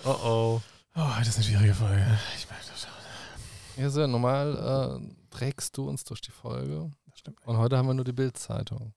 oh 0.05 0.11
oh. 0.25 0.63
Oh, 0.97 1.11
das 1.19 1.27
ist 1.29 1.37
eine 1.37 1.45
schwierige 1.45 1.75
Folge. 1.75 2.07
Ich 2.37 2.49
merke 2.49 2.65
das 2.71 2.83
schon. 2.83 3.83
Ja, 3.83 3.91
sehr 3.91 4.07
normal 4.07 5.01
äh, 5.03 5.15
trägst 5.31 5.77
du 5.77 5.89
uns 5.89 6.05
durch 6.05 6.21
die 6.21 6.31
Folge. 6.31 6.93
Das 7.11 7.19
stimmt. 7.19 7.45
Und 7.45 7.57
heute 7.57 7.77
haben 7.77 7.89
wir 7.89 7.95
nur 7.95 8.05
die 8.05 8.13
Bildzeitung. 8.13 8.95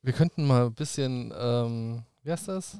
Wir 0.00 0.14
könnten 0.14 0.46
mal 0.46 0.66
ein 0.66 0.74
bisschen, 0.74 1.34
ähm, 1.36 2.02
wie 2.22 2.32
heißt 2.32 2.48
das? 2.48 2.78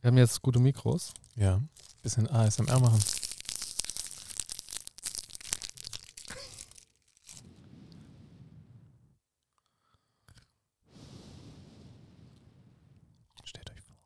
Wir 0.00 0.08
haben 0.08 0.16
jetzt 0.16 0.40
gute 0.40 0.58
Mikros. 0.58 1.12
Ja, 1.36 1.60
bisschen 2.02 2.28
ASMR 2.30 2.78
machen. 2.80 3.00
Stellt 13.44 13.70
euch 13.70 13.80
vor. 13.80 13.96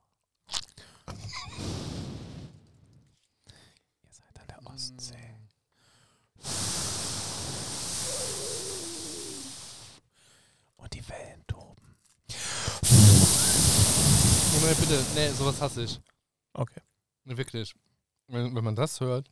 Ihr 4.03 4.11
seid 4.13 4.39
an 4.41 4.47
der 4.49 4.67
Ostsee. 4.67 5.15
Und 10.77 10.93
die 10.95 11.09
Wellen 11.09 11.45
toben. 11.47 11.97
Nee, 14.61 14.75
bitte, 14.81 15.05
sowas 15.59 15.61
hasse 15.61 15.83
ich. 15.83 16.01
Okay. 16.53 16.81
Wirklich. 17.25 17.75
Wenn, 18.29 18.55
wenn 18.55 18.65
man 18.65 18.77
das 18.77 19.01
hört, 19.01 19.31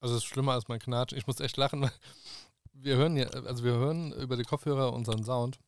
also 0.00 0.14
es 0.14 0.22
ist 0.22 0.28
schlimmer 0.28 0.52
als 0.52 0.68
mein 0.68 0.78
Knatsch. 0.78 1.12
Ich 1.12 1.26
muss 1.26 1.40
echt 1.40 1.56
lachen, 1.56 1.82
weil 1.82 1.92
wir 2.72 2.96
hören 2.96 3.16
ja, 3.16 3.26
also 3.28 3.64
wir 3.64 3.72
hören 3.72 4.12
über 4.12 4.36
die 4.36 4.44
Kopfhörer 4.44 4.92
unseren 4.92 5.24
Sound. 5.24 5.58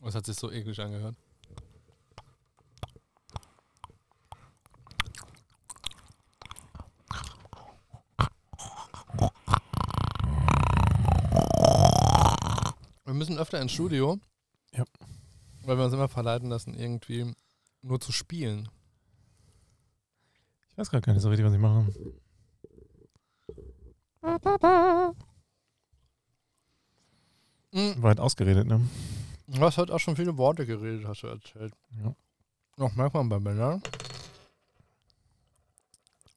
Und 0.00 0.08
es 0.08 0.14
hat 0.14 0.26
sich 0.26 0.36
so 0.36 0.50
eklig 0.50 0.80
angehört. 0.80 1.16
Wir 13.04 13.14
müssen 13.14 13.38
öfter 13.38 13.60
ins 13.60 13.72
Studio. 13.72 14.18
Ja. 14.72 14.84
Weil 15.64 15.76
wir 15.76 15.84
uns 15.84 15.92
immer 15.92 16.08
verleiten 16.08 16.48
lassen, 16.48 16.74
irgendwie 16.74 17.34
nur 17.82 18.00
zu 18.00 18.12
spielen. 18.12 18.68
Ich 20.70 20.78
weiß 20.78 20.90
gerade 20.90 21.02
gar 21.02 21.12
nicht 21.12 21.22
so 21.22 21.28
richtig, 21.28 21.46
was 21.46 21.52
ich 21.52 21.58
mache. 21.58 21.86
Mhm. 27.72 28.02
Weit 28.02 28.20
ausgeredet, 28.20 28.66
ne? 28.66 28.80
Du 29.46 29.60
hast 29.60 29.78
heute 29.78 29.94
auch 29.94 29.98
schon 29.98 30.16
viele 30.16 30.36
Worte 30.36 30.66
geredet, 30.66 31.06
hast 31.06 31.22
du 31.22 31.28
erzählt. 31.28 31.74
Ja. 32.02 32.14
Noch 32.76 32.94
merkt 32.94 33.14
man 33.14 33.28
bei 33.28 33.38
Männern. 33.38 33.82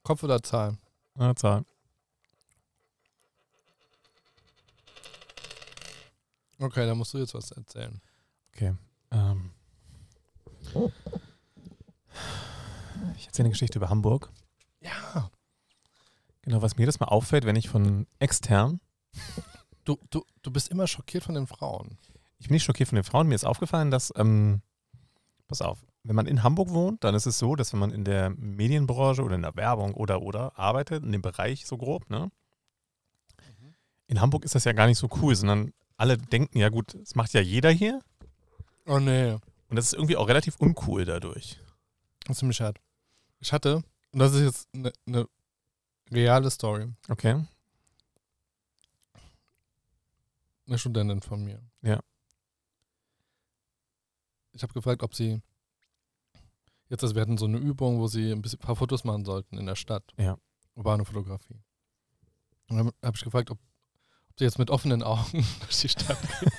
Kopf 0.03 0.23
oder 0.23 0.41
Zahl? 0.41 0.77
Ah, 1.15 1.33
Zahl. 1.35 1.63
Okay, 6.59 6.85
dann 6.85 6.97
musst 6.97 7.13
du 7.13 7.17
jetzt 7.19 7.33
was 7.33 7.51
erzählen. 7.51 8.01
Okay. 8.53 8.75
Ähm. 9.11 9.51
Ich 13.23 13.27
erzähle 13.27 13.45
eine 13.45 13.51
Geschichte 13.53 13.79
über 13.79 13.89
Hamburg. 13.89 14.31
Ja. 14.81 15.31
Genau, 16.41 16.61
was 16.61 16.75
mir 16.75 16.85
das 16.85 16.99
mal 16.99 17.05
auffällt, 17.07 17.45
wenn 17.45 17.55
ich 17.55 17.69
von 17.69 18.05
extern, 18.19 18.81
Du, 19.85 19.97
du, 20.09 20.25
du 20.41 20.51
bist 20.51 20.69
immer 20.69 20.87
schockiert 20.87 21.23
von 21.23 21.35
den 21.35 21.47
Frauen. 21.47 21.97
ich 22.39 22.47
bin 22.47 22.55
nicht 22.55 22.63
schockiert 22.63 22.89
von 22.89 22.95
den 22.97 23.03
Frauen, 23.05 23.27
mir 23.27 23.35
ist 23.35 23.45
aufgefallen, 23.45 23.91
dass, 23.91 24.11
ähm, 24.17 24.61
pass 25.47 25.61
auf, 25.61 25.85
wenn 26.03 26.15
man 26.17 26.25
in 26.25 26.43
Hamburg 26.43 26.69
wohnt, 26.71 27.03
dann 27.05 27.15
ist 27.15 27.25
es 27.27 27.37
so, 27.39 27.55
dass 27.55 27.71
wenn 27.71 27.79
man 27.79 27.91
in 27.91 28.03
der 28.03 28.29
Medienbranche 28.31 29.23
oder 29.23 29.35
in 29.35 29.41
der 29.41 29.55
Werbung 29.55 29.93
oder 29.93 30.21
oder 30.21 30.57
arbeitet, 30.59 31.03
in 31.03 31.11
dem 31.13 31.21
Bereich 31.21 31.65
so 31.65 31.77
grob, 31.77 32.09
ne? 32.09 32.29
In 34.07 34.19
Hamburg 34.19 34.43
ist 34.43 34.55
das 34.55 34.65
ja 34.65 34.73
gar 34.73 34.87
nicht 34.87 34.97
so 34.97 35.07
cool, 35.21 35.33
sondern 35.35 35.71
alle 35.95 36.17
denken, 36.17 36.57
ja 36.57 36.67
gut, 36.69 36.93
das 36.93 37.15
macht 37.15 37.33
ja 37.33 37.39
jeder 37.41 37.69
hier 37.71 38.01
Oh 38.85 38.99
nee. 38.99 39.31
und 39.69 39.75
das 39.75 39.85
ist 39.85 39.93
irgendwie 39.93 40.17
auch 40.17 40.27
relativ 40.27 40.57
uncool 40.59 41.05
dadurch. 41.05 41.57
Das 42.25 42.35
ist 42.37 42.39
ziemlich 42.39 42.59
hart. 42.61 42.79
Ich 43.43 43.51
hatte, 43.51 43.83
und 44.13 44.19
das 44.19 44.33
ist 44.33 44.41
jetzt 44.41 44.67
eine 44.73 44.93
ne 45.05 45.27
reale 46.09 46.49
Story, 46.49 46.93
Okay. 47.09 47.45
eine 50.65 50.77
Studentin 50.77 51.21
von 51.21 51.43
mir. 51.43 51.61
Ja. 51.81 51.99
Ich 54.53 54.63
habe 54.63 54.71
gefragt, 54.71 55.03
ob 55.03 55.13
sie 55.13 55.41
jetzt, 56.87 57.03
also 57.03 57.15
wir 57.15 57.21
hatten 57.21 57.37
so 57.37 57.43
eine 57.45 57.57
Übung, 57.57 57.99
wo 57.99 58.07
sie 58.07 58.31
ein 58.31 58.41
bisschen, 58.41 58.59
paar 58.59 58.77
Fotos 58.77 59.03
machen 59.03 59.25
sollten 59.25 59.57
in 59.57 59.65
der 59.65 59.75
Stadt. 59.75 60.13
Ja. 60.17 60.37
Urbane 60.75 61.03
Fotografie. 61.03 61.59
Und 62.69 62.77
dann 62.77 62.91
habe 63.03 63.17
ich 63.17 63.23
gefragt, 63.25 63.51
ob, 63.51 63.59
ob 64.29 64.39
sie 64.39 64.45
jetzt 64.45 64.57
mit 64.57 64.69
offenen 64.69 65.03
Augen 65.03 65.45
durch 65.59 65.81
die 65.81 65.89
Stadt 65.89 66.17
geht. 66.39 66.49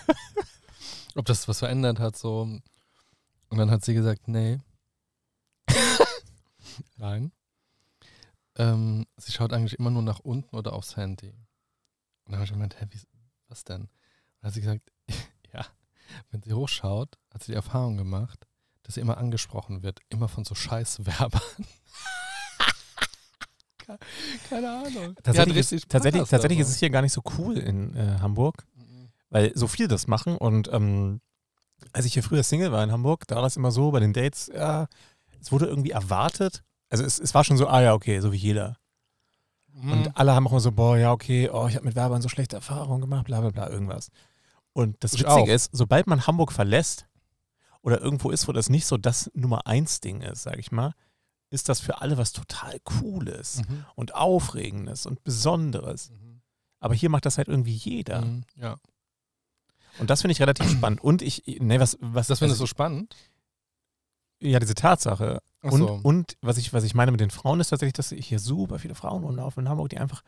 ob 1.14 1.24
das 1.24 1.48
was 1.48 1.60
verändert 1.60 1.98
hat, 1.98 2.14
so. 2.14 2.42
Und 2.42 3.58
dann 3.58 3.70
hat 3.70 3.86
sie 3.86 3.94
gesagt, 3.94 4.28
nee. 4.28 4.60
Nein. 6.96 7.32
Ähm, 8.56 9.06
sie 9.16 9.32
schaut 9.32 9.52
eigentlich 9.52 9.78
immer 9.78 9.90
nur 9.90 10.02
nach 10.02 10.20
unten 10.20 10.54
oder 10.56 10.72
aufs 10.74 10.96
Handy. 10.96 11.30
Und 11.30 12.32
dann 12.32 12.34
habe 12.36 12.44
ich 12.44 12.52
gemeint, 12.52 12.80
hä, 12.80 12.86
wie, 12.90 13.00
was 13.48 13.64
denn? 13.64 13.82
Und 13.82 13.90
dann 14.40 14.48
hat 14.48 14.54
sie 14.54 14.60
gesagt, 14.60 14.92
ja, 15.52 15.64
wenn 16.30 16.42
sie 16.42 16.52
hochschaut, 16.52 17.18
hat 17.32 17.42
sie 17.42 17.52
die 17.52 17.56
Erfahrung 17.56 17.96
gemacht, 17.96 18.46
dass 18.84 18.94
sie 18.94 19.00
immer 19.00 19.18
angesprochen 19.18 19.82
wird, 19.82 20.00
immer 20.08 20.28
von 20.28 20.44
so 20.44 20.54
Scheißwerbern. 20.54 21.40
Ke- 23.78 23.98
Keine 24.48 24.70
Ahnung. 24.70 25.14
Tatsächlich, 25.22 25.56
ist, 25.72 25.88
tatsächlich, 25.88 26.28
tatsächlich 26.28 26.60
ist 26.60 26.68
es 26.68 26.78
hier 26.78 26.90
gar 26.90 27.02
nicht 27.02 27.12
so 27.12 27.22
cool 27.38 27.56
in 27.58 27.94
äh, 27.96 28.18
Hamburg, 28.20 28.64
Mhm. 28.76 29.08
weil 29.30 29.52
so 29.56 29.66
viele 29.66 29.88
das 29.88 30.06
machen. 30.06 30.36
Und 30.38 30.68
ähm, 30.72 31.20
als 31.92 32.06
ich 32.06 32.14
hier 32.14 32.22
früher 32.22 32.42
Single 32.42 32.72
war 32.72 32.82
in 32.84 32.92
Hamburg, 32.92 33.26
da 33.26 33.34
war 33.36 33.42
das 33.42 33.56
immer 33.56 33.70
so 33.70 33.90
bei 33.90 34.00
den 34.00 34.12
Dates, 34.12 34.50
ja, 34.54 34.86
es 35.44 35.52
wurde 35.52 35.66
irgendwie 35.66 35.90
erwartet. 35.90 36.62
Also 36.90 37.04
es, 37.04 37.18
es 37.18 37.34
war 37.34 37.44
schon 37.44 37.56
so, 37.56 37.66
ah 37.68 37.82
ja, 37.82 37.94
okay, 37.94 38.20
so 38.20 38.32
wie 38.32 38.36
jeder. 38.36 38.76
Mhm. 39.72 39.92
Und 39.92 40.16
alle 40.16 40.32
haben 40.34 40.46
auch 40.46 40.52
immer 40.52 40.60
so, 40.60 40.72
boah, 40.72 40.96
ja, 40.96 41.12
okay, 41.12 41.50
oh, 41.50 41.66
ich 41.68 41.74
habe 41.76 41.84
mit 41.86 41.96
Werbern 41.96 42.22
so 42.22 42.28
schlechte 42.28 42.56
Erfahrungen 42.56 43.00
gemacht, 43.00 43.26
bla 43.26 43.40
bla 43.40 43.50
bla, 43.50 43.68
irgendwas. 43.68 44.10
Und 44.72 44.96
das 45.04 45.14
Ich 45.14 45.20
Witzige 45.20 45.42
auch. 45.42 45.46
ist, 45.48 45.70
sobald 45.72 46.06
man 46.06 46.26
Hamburg 46.26 46.52
verlässt 46.52 47.06
oder 47.82 48.00
irgendwo 48.00 48.30
ist, 48.30 48.48
wo 48.48 48.52
das 48.52 48.70
nicht 48.70 48.86
so 48.86 48.96
das 48.96 49.30
Nummer 49.34 49.66
eins 49.66 50.00
Ding 50.00 50.22
ist, 50.22 50.42
sag 50.44 50.58
ich 50.58 50.72
mal, 50.72 50.94
ist 51.50 51.68
das 51.68 51.80
für 51.80 52.00
alle 52.00 52.16
was 52.16 52.32
total 52.32 52.80
Cooles 52.80 53.62
Mhm. 53.68 53.84
und 53.94 54.14
Aufregendes 54.14 55.06
und 55.06 55.22
Besonderes. 55.24 56.10
Mhm. 56.10 56.40
Aber 56.80 56.94
hier 56.94 57.10
macht 57.10 57.26
das 57.26 57.38
halt 57.38 57.48
irgendwie 57.48 57.74
jeder. 57.74 58.22
Mhm. 58.22 58.44
Ja. 58.56 58.76
Und 59.98 60.10
das 60.10 60.22
finde 60.22 60.32
ich 60.32 60.40
relativ 60.40 60.68
spannend. 60.78 61.02
Und 61.02 61.22
ich, 61.22 61.44
ne, 61.60 61.78
was, 61.80 61.96
was 62.00 62.26
Das 62.28 62.38
findest 62.40 62.60
du 62.60 62.64
also, 62.64 62.66
spannend? 62.66 63.14
Ja, 64.44 64.58
diese 64.60 64.74
Tatsache. 64.74 65.40
Ach 65.62 65.72
Und, 65.72 65.78
so. 65.80 66.00
und 66.02 66.36
was, 66.42 66.58
ich, 66.58 66.72
was 66.72 66.84
ich 66.84 66.94
meine 66.94 67.10
mit 67.10 67.20
den 67.20 67.30
Frauen 67.30 67.60
ist 67.60 67.68
tatsächlich, 67.70 67.94
dass 67.94 68.10
hier 68.10 68.38
super 68.38 68.78
viele 68.78 68.94
Frauen 68.94 69.24
rumlaufen 69.24 69.64
in 69.64 69.68
Hamburg, 69.70 69.88
die 69.88 69.98
einfach, 69.98 70.22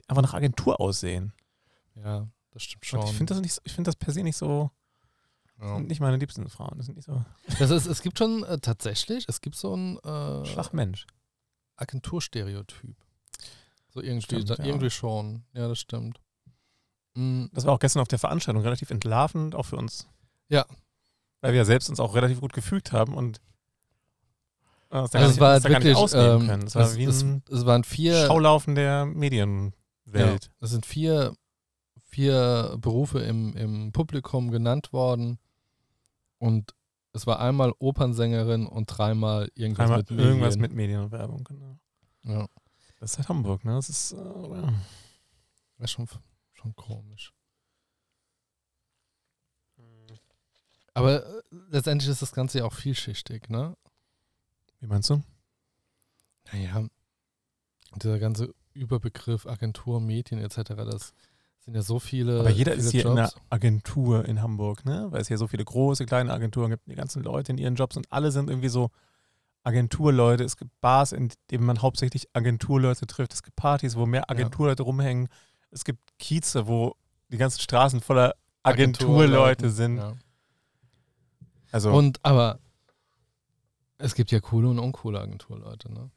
die 0.00 0.08
einfach 0.08 0.22
nach 0.22 0.34
Agentur 0.34 0.80
aussehen. 0.80 1.32
Ja, 1.94 2.26
das 2.52 2.62
stimmt 2.62 2.82
Und 2.84 2.88
schon. 2.88 3.00
ich 3.10 3.16
finde 3.16 3.34
das, 3.34 3.42
nicht 3.42 3.52
so- 3.52 3.60
ich 3.64 3.72
find 3.72 3.86
das 3.86 3.96
per 3.96 4.12
se 4.12 4.22
nicht 4.22 4.36
so, 4.38 4.70
ja. 5.60 5.76
sind 5.76 5.88
nicht 5.88 6.00
meine 6.00 6.16
liebsten 6.16 6.48
Frauen. 6.48 6.74
Das 6.78 6.86
sind 6.86 6.94
nicht 6.96 7.04
so 7.04 7.22
das 7.58 7.70
ist, 7.70 7.86
es 7.86 8.00
gibt 8.00 8.16
schon 8.18 8.42
äh, 8.44 8.58
tatsächlich, 8.58 9.26
es 9.28 9.40
gibt 9.42 9.56
so 9.56 9.76
ein 9.76 9.98
äh, 9.98 10.44
Schwachmensch. 10.46 11.06
Agenturstereotyp. 11.76 12.96
So 13.90 14.00
irgendwie, 14.00 14.22
Stimmt, 14.22 14.50
da, 14.50 14.54
ja. 14.54 14.64
irgendwie 14.64 14.90
schon. 14.90 15.44
Ja, 15.52 15.68
das 15.68 15.78
stimmt. 15.80 16.20
Mhm. 17.14 17.50
Das 17.52 17.66
war 17.66 17.74
auch 17.74 17.78
gestern 17.78 18.00
auf 18.00 18.08
der 18.08 18.18
Veranstaltung 18.18 18.62
relativ 18.62 18.90
entlarvend, 18.90 19.54
auch 19.54 19.64
für 19.66 19.76
uns. 19.76 20.06
Ja. 20.48 20.64
Weil 21.42 21.52
wir 21.52 21.58
ja 21.58 21.64
selbst 21.66 21.90
uns 21.90 22.00
auch 22.00 22.14
relativ 22.14 22.40
gut 22.40 22.54
gefügt 22.54 22.92
haben 22.92 23.14
und 23.14 23.42
äh, 24.90 24.98
uns 25.00 25.10
da 25.10 25.18
Also 25.18 25.32
es 25.32 25.40
war 25.40 25.54
nicht 25.54 25.68
wirklich, 25.68 26.14
ähm, 26.14 26.46
können. 26.46 26.62
Es 26.62 26.74
war 26.74 26.82
es, 26.82 27.22
ein 27.22 27.42
es 27.50 27.66
waren 27.66 27.84
vier, 27.84 28.26
Schaulaufen 28.26 28.74
der 28.74 29.04
Medienwelt. 29.04 29.74
Ja, 30.14 30.38
es 30.60 30.70
sind 30.70 30.86
vier, 30.86 31.36
vier 32.04 32.76
Berufe 32.78 33.18
im, 33.20 33.54
im 33.56 33.92
Publikum 33.92 34.50
genannt 34.50 34.92
worden 34.94 35.38
und 36.38 36.74
es 37.12 37.26
war 37.26 37.40
einmal 37.40 37.74
Opernsängerin 37.78 38.66
und 38.66 38.86
dreimal 38.86 39.50
irgendwas 39.54 39.84
Einmal 39.84 39.98
mit 39.98 40.10
Medien. 40.10 40.28
irgendwas 40.28 40.56
mit 40.56 40.72
Medien 40.72 41.00
und 41.00 41.12
Werbung, 41.12 41.44
genau. 41.44 41.78
Ja, 42.24 42.46
Das 43.00 43.12
ist 43.12 43.18
halt 43.18 43.28
Hamburg, 43.28 43.64
ne? 43.64 43.74
Das 43.74 43.88
ist, 43.88 44.12
äh, 44.12 44.16
ja. 44.16 44.72
das 45.76 45.84
ist 45.84 45.90
schon, 45.90 46.06
schon 46.52 46.74
komisch. 46.76 47.32
Aber 50.94 51.24
äh, 51.24 51.42
letztendlich 51.70 52.10
ist 52.10 52.22
das 52.22 52.32
Ganze 52.32 52.58
ja 52.58 52.64
auch 52.64 52.74
vielschichtig, 52.74 53.48
ne? 53.48 53.76
Wie 54.80 54.86
meinst 54.86 55.10
du? 55.10 55.22
Naja, 56.52 56.86
dieser 57.96 58.18
ganze 58.18 58.54
Überbegriff 58.74 59.46
Agentur, 59.46 60.00
Medien 60.00 60.40
etc., 60.40 60.74
das 60.76 61.14
sind 61.60 61.74
ja 61.74 61.82
so 61.82 61.98
viele. 61.98 62.40
Aber 62.40 62.50
jeder 62.50 62.72
viele 62.72 62.84
ist 62.84 62.90
hier 62.90 63.02
Jobs. 63.02 63.12
in 63.12 63.18
einer 63.18 63.32
Agentur 63.50 64.24
in 64.24 64.42
Hamburg, 64.42 64.84
ne? 64.84 65.06
Weil 65.10 65.20
es 65.20 65.28
hier 65.28 65.38
so 65.38 65.46
viele 65.46 65.64
große, 65.64 66.06
kleine 66.06 66.32
Agenturen 66.32 66.70
gibt, 66.70 66.88
die 66.88 66.94
ganzen 66.94 67.22
Leute 67.22 67.52
in 67.52 67.58
ihren 67.58 67.76
Jobs 67.76 67.96
und 67.96 68.10
alle 68.10 68.32
sind 68.32 68.50
irgendwie 68.50 68.68
so 68.68 68.90
Agenturleute. 69.62 70.42
Es 70.42 70.56
gibt 70.56 70.72
Bars, 70.80 71.12
in 71.12 71.30
denen 71.50 71.64
man 71.64 71.80
hauptsächlich 71.80 72.28
Agenturleute 72.32 73.06
trifft. 73.06 73.32
Es 73.32 73.42
gibt 73.42 73.56
Partys, 73.56 73.96
wo 73.96 74.06
mehr 74.06 74.28
Agenturleute 74.28 74.82
rumhängen. 74.82 75.28
Es 75.70 75.84
gibt 75.84 76.00
Kieze, 76.18 76.66
wo 76.66 76.96
die 77.28 77.36
ganzen 77.38 77.60
Straßen 77.60 78.00
voller 78.00 78.34
Agenturleute 78.64 79.70
sind. 79.70 79.98
Ja. 79.98 80.14
Also 81.72 81.92
Und 81.92 82.24
aber 82.24 82.60
es 83.98 84.14
gibt 84.14 84.30
ja 84.30 84.40
coole 84.40 84.68
und 84.68 84.78
uncoole 84.78 85.20
Agenturleute, 85.20 85.92
ne? 85.92 86.10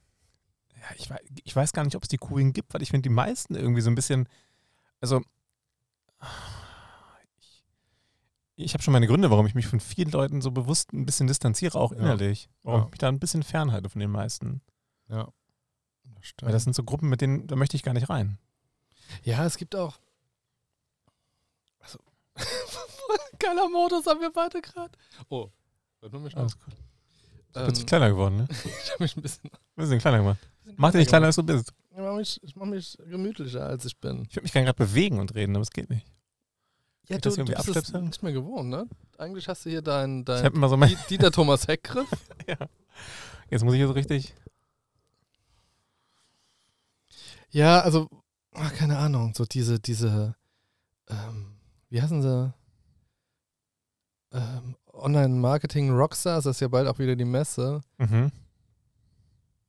ja, 0.76 0.94
ich, 0.96 1.08
weiß, 1.10 1.20
ich 1.44 1.56
weiß 1.56 1.72
gar 1.72 1.84
nicht, 1.84 1.96
ob 1.96 2.02
es 2.04 2.08
die 2.08 2.18
coolen 2.18 2.52
gibt, 2.52 2.72
weil 2.74 2.82
ich 2.82 2.90
finde 2.90 3.02
die 3.08 3.14
meisten 3.14 3.54
irgendwie 3.56 3.80
so 3.80 3.90
ein 3.90 3.94
bisschen, 3.96 4.28
also 5.00 5.22
ich, 7.38 7.64
ich 8.56 8.74
habe 8.74 8.82
schon 8.82 8.92
meine 8.92 9.06
Gründe, 9.06 9.30
warum 9.30 9.46
ich 9.46 9.54
mich 9.54 9.66
von 9.66 9.80
vielen 9.80 10.10
Leuten 10.10 10.40
so 10.42 10.50
bewusst 10.50 10.92
ein 10.92 11.06
bisschen 11.06 11.26
distanziere, 11.26 11.78
auch 11.78 11.92
Ja. 11.92 11.98
innerlich. 11.98 12.48
Warum 12.62 12.80
Ja. 12.80 12.84
ich 12.86 12.90
mich 12.92 12.98
da 12.98 13.08
ein 13.08 13.18
bisschen 13.20 13.42
fernhalte 13.42 13.88
von 13.88 14.00
den 14.00 14.10
meisten. 14.10 14.60
Ja. 15.08 15.28
Das 16.04 16.32
Weil 16.42 16.52
das 16.52 16.64
sind 16.64 16.74
so 16.74 16.82
Gruppen, 16.84 17.08
mit 17.08 17.20
denen, 17.20 17.46
da 17.46 17.56
möchte 17.56 17.76
ich 17.76 17.82
gar 17.82 17.94
nicht 17.94 18.08
rein. 18.10 18.38
ja, 19.22 19.44
es 19.44 19.56
gibt 19.58 19.74
auch. 19.76 19.98
Also, 21.78 21.98
geiler 23.38 23.68
Modus 23.68 24.06
haben 24.06 24.20
wir 24.20 24.30
beide 24.32 24.60
gerade. 24.60 24.92
Oh, 25.28 25.48
hört 26.00 26.12
man 26.12 26.22
mich? 26.22 26.36
Alles 26.36 26.58
gut. 26.58 26.74
Du 27.52 27.66
bist 27.66 27.80
ähm, 27.80 27.86
kleiner 27.86 28.10
geworden, 28.10 28.36
ne? 28.36 28.48
ich 28.84 28.90
habe 28.92 29.02
mich 29.04 29.16
ein 29.16 29.22
bisschen. 29.22 29.50
Ein 29.76 29.82
bisschen 29.82 29.98
kleiner 29.98 30.18
gemacht. 30.18 30.38
Mach 30.76 30.90
dich 30.90 31.00
nicht 31.00 31.08
kleiner, 31.08 31.26
als 31.26 31.36
du 31.36 31.42
bist. 31.42 31.72
Ich 31.90 31.96
mache 31.98 32.16
mich, 32.16 32.42
ich 32.42 32.56
mach 32.56 32.66
mich 32.66 32.96
gemütlicher, 33.06 33.66
als 33.66 33.84
ich 33.84 33.98
bin. 33.98 34.22
Ich 34.28 34.34
würde 34.36 34.42
mich 34.44 34.52
gerne 34.52 34.64
gerade 34.66 34.78
bewegen 34.78 35.18
und 35.18 35.34
reden, 35.34 35.54
aber 35.54 35.62
es 35.62 35.70
geht 35.70 35.90
nicht. 35.90 36.06
Ja, 37.08 37.16
ich 37.16 37.22
du, 37.22 37.28
das 37.28 37.34
du 37.34 37.40
irgendwie 37.42 37.54
bist 37.72 37.76
es 37.76 37.92
nicht 37.92 38.22
mehr 38.22 38.32
gewohnt, 38.32 38.68
ne? 38.70 38.88
Eigentlich 39.18 39.48
hast 39.48 39.64
du 39.66 39.70
hier 39.70 39.82
deinen 39.82 40.20
Ich 40.20 40.24
dein 40.24 40.44
habe 40.44 40.56
immer 40.56 40.68
so 40.68 40.76
mein, 40.76 40.88
Di- 40.88 40.96
Dieter 41.10 41.30
Thomas 41.30 41.68
Heckgriff. 41.68 42.08
Jetzt 43.50 43.64
muss 43.64 43.74
ich 43.74 43.78
hier 43.78 43.86
so 43.86 43.92
richtig. 43.92 44.34
Ja, 47.50 47.80
also, 47.80 48.08
ach, 48.52 48.72
keine 48.74 48.98
Ahnung, 48.98 49.32
so 49.34 49.44
diese, 49.44 49.78
diese, 49.78 50.34
ähm, 51.08 51.56
wie 51.90 52.02
heißen 52.02 52.22
sie? 52.22 52.52
Ähm, 54.36 54.76
Online-Marketing-Rockstars, 54.92 56.44
das 56.44 56.56
ist 56.56 56.60
ja 56.60 56.68
bald 56.68 56.88
auch 56.88 56.98
wieder 56.98 57.16
die 57.16 57.24
Messe. 57.24 57.80
Mhm. 57.96 58.32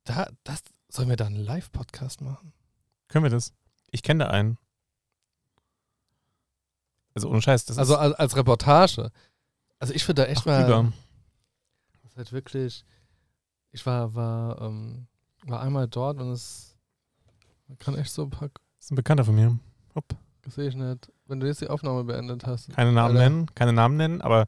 Da, 0.04 0.28
das, 0.44 0.64
sollen 0.90 1.10
wir 1.10 1.16
da 1.16 1.26
einen 1.26 1.38
Live-Podcast 1.38 2.22
machen? 2.22 2.54
Können 3.08 3.24
wir 3.24 3.30
das? 3.30 3.54
Ich 3.92 4.04
kenne 4.04 4.26
da 4.26 4.30
einen. 4.30 4.58
Also 7.14 7.30
ohne 7.30 7.42
Scheiß, 7.42 7.66
das 7.66 7.78
also 7.78 7.94
ist 7.94 8.00
als, 8.00 8.14
als 8.16 8.36
Reportage. 8.36 9.12
Also 9.80 9.94
ich 9.94 10.08
würde 10.08 10.24
da 10.24 10.28
echt 10.28 10.42
ach, 10.42 10.46
mal, 10.46 10.66
über. 10.66 10.94
das 12.04 12.12
ist 12.12 12.18
halt 12.18 12.32
wirklich, 12.32 12.86
ich 13.72 13.86
war, 13.86 14.14
war, 14.16 14.62
ähm, 14.62 15.08
war 15.46 15.62
einmal 15.62 15.88
dort 15.88 16.20
und 16.20 16.32
es, 16.32 16.76
man 17.68 17.78
kann 17.78 17.96
echt 17.96 18.12
so 18.12 18.24
ein 18.24 18.30
paar, 18.30 18.50
Das 18.50 18.86
ist 18.86 18.92
ein 18.92 18.96
Bekannter 18.96 19.24
von 19.24 19.36
mir. 19.36 19.58
Hopp. 19.96 20.16
Sehe 20.50 20.68
ich 20.70 20.76
nicht, 20.76 21.12
wenn 21.26 21.40
du 21.40 21.48
jetzt 21.48 21.62
die 21.62 21.68
Aufnahme 21.68 22.04
beendet 22.04 22.46
hast. 22.46 22.70
Keine 22.74 22.92
Namen 22.92 23.18
Alter. 23.18 23.30
nennen, 23.30 23.56
keine 23.56 23.74
Namen 23.74 23.98
nennen, 23.98 24.22
aber 24.22 24.46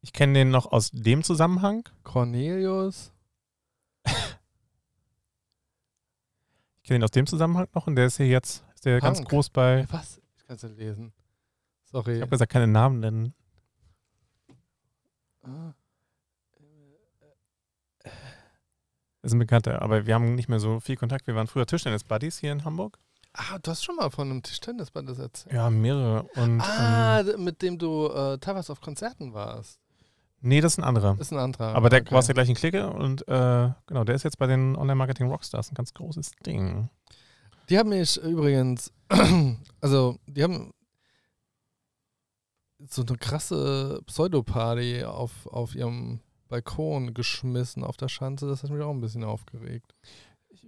ich 0.00 0.12
kenne 0.12 0.34
den 0.34 0.50
noch 0.50 0.70
aus 0.72 0.90
dem 0.90 1.22
Zusammenhang. 1.22 1.88
Cornelius, 2.02 3.12
Ich 6.82 6.88
kenne 6.88 7.00
den 7.00 7.04
aus 7.04 7.10
dem 7.10 7.26
Zusammenhang 7.26 7.68
noch 7.74 7.86
und 7.86 7.96
der 7.96 8.06
ist 8.06 8.16
hier 8.16 8.26
jetzt, 8.26 8.64
ist 8.74 8.84
der 8.84 9.00
ganz 9.00 9.22
groß 9.22 9.50
bei, 9.50 9.86
was? 9.90 10.20
Ich 10.38 10.46
kann 10.46 10.56
es 10.56 10.62
nicht 10.62 10.78
lesen. 10.78 11.12
ich 11.84 11.90
Sorry. 11.90 12.20
habe 12.20 12.30
gesagt, 12.30 12.50
keine 12.52 12.66
Namen 12.66 13.00
nennen. 13.00 13.34
Ah. 15.42 15.74
Das 19.22 19.30
ist 19.30 19.34
ein 19.34 19.38
Bekannter, 19.38 19.82
aber 19.82 20.06
wir 20.06 20.14
haben 20.14 20.34
nicht 20.34 20.48
mehr 20.48 20.60
so 20.60 20.80
viel 20.80 20.96
Kontakt. 20.96 21.26
Wir 21.26 21.34
waren 21.34 21.46
früher 21.46 21.66
Tischtennis-Buddies 21.66 22.38
hier 22.38 22.52
in 22.52 22.64
Hamburg. 22.64 22.98
Ah, 23.32 23.58
du 23.62 23.70
hast 23.70 23.84
schon 23.84 23.96
mal 23.96 24.10
von 24.10 24.28
einem 24.30 24.42
Tischtennisband 24.42 25.08
das 25.08 25.18
erzählt. 25.18 25.54
Ja, 25.54 25.70
mehrere. 25.70 26.24
Und, 26.34 26.60
Ah, 26.60 27.20
ähm, 27.20 27.44
mit 27.44 27.62
dem 27.62 27.78
du 27.78 28.08
äh, 28.08 28.38
teilweise 28.38 28.72
auf 28.72 28.80
Konzerten 28.80 29.32
warst. 29.32 29.78
nee, 30.40 30.60
das 30.60 30.72
ist 30.72 30.78
ein 30.78 30.84
anderer. 30.84 31.16
Ist 31.20 31.32
ein 31.32 31.38
anderer. 31.38 31.74
Aber 31.74 31.90
der 31.90 32.00
okay. 32.00 32.10
war 32.10 32.18
aus 32.18 32.26
der 32.26 32.34
gleichen 32.34 32.54
Clique 32.54 32.88
und 32.90 33.26
äh, 33.28 33.70
genau, 33.86 34.04
der 34.04 34.14
ist 34.14 34.24
jetzt 34.24 34.38
bei 34.38 34.46
den 34.46 34.74
Online-Marketing-Rockstars 34.76 35.70
ein 35.70 35.74
ganz 35.74 35.94
großes 35.94 36.32
Ding. 36.44 36.88
Die 37.68 37.78
haben 37.78 37.90
mich 37.90 38.16
übrigens, 38.16 38.92
also 39.80 40.16
die 40.26 40.42
haben 40.42 40.72
so 42.88 43.02
eine 43.02 43.16
krasse 43.18 44.00
Pseudoparty 44.06 45.04
auf, 45.04 45.46
auf 45.46 45.74
ihrem 45.74 46.20
Balkon 46.48 47.14
geschmissen 47.14 47.84
auf 47.84 47.96
der 47.96 48.08
Schanze. 48.08 48.48
Das 48.48 48.62
hat 48.62 48.70
mich 48.70 48.82
auch 48.82 48.90
ein 48.90 49.00
bisschen 49.00 49.22
aufgeregt. 49.22 49.94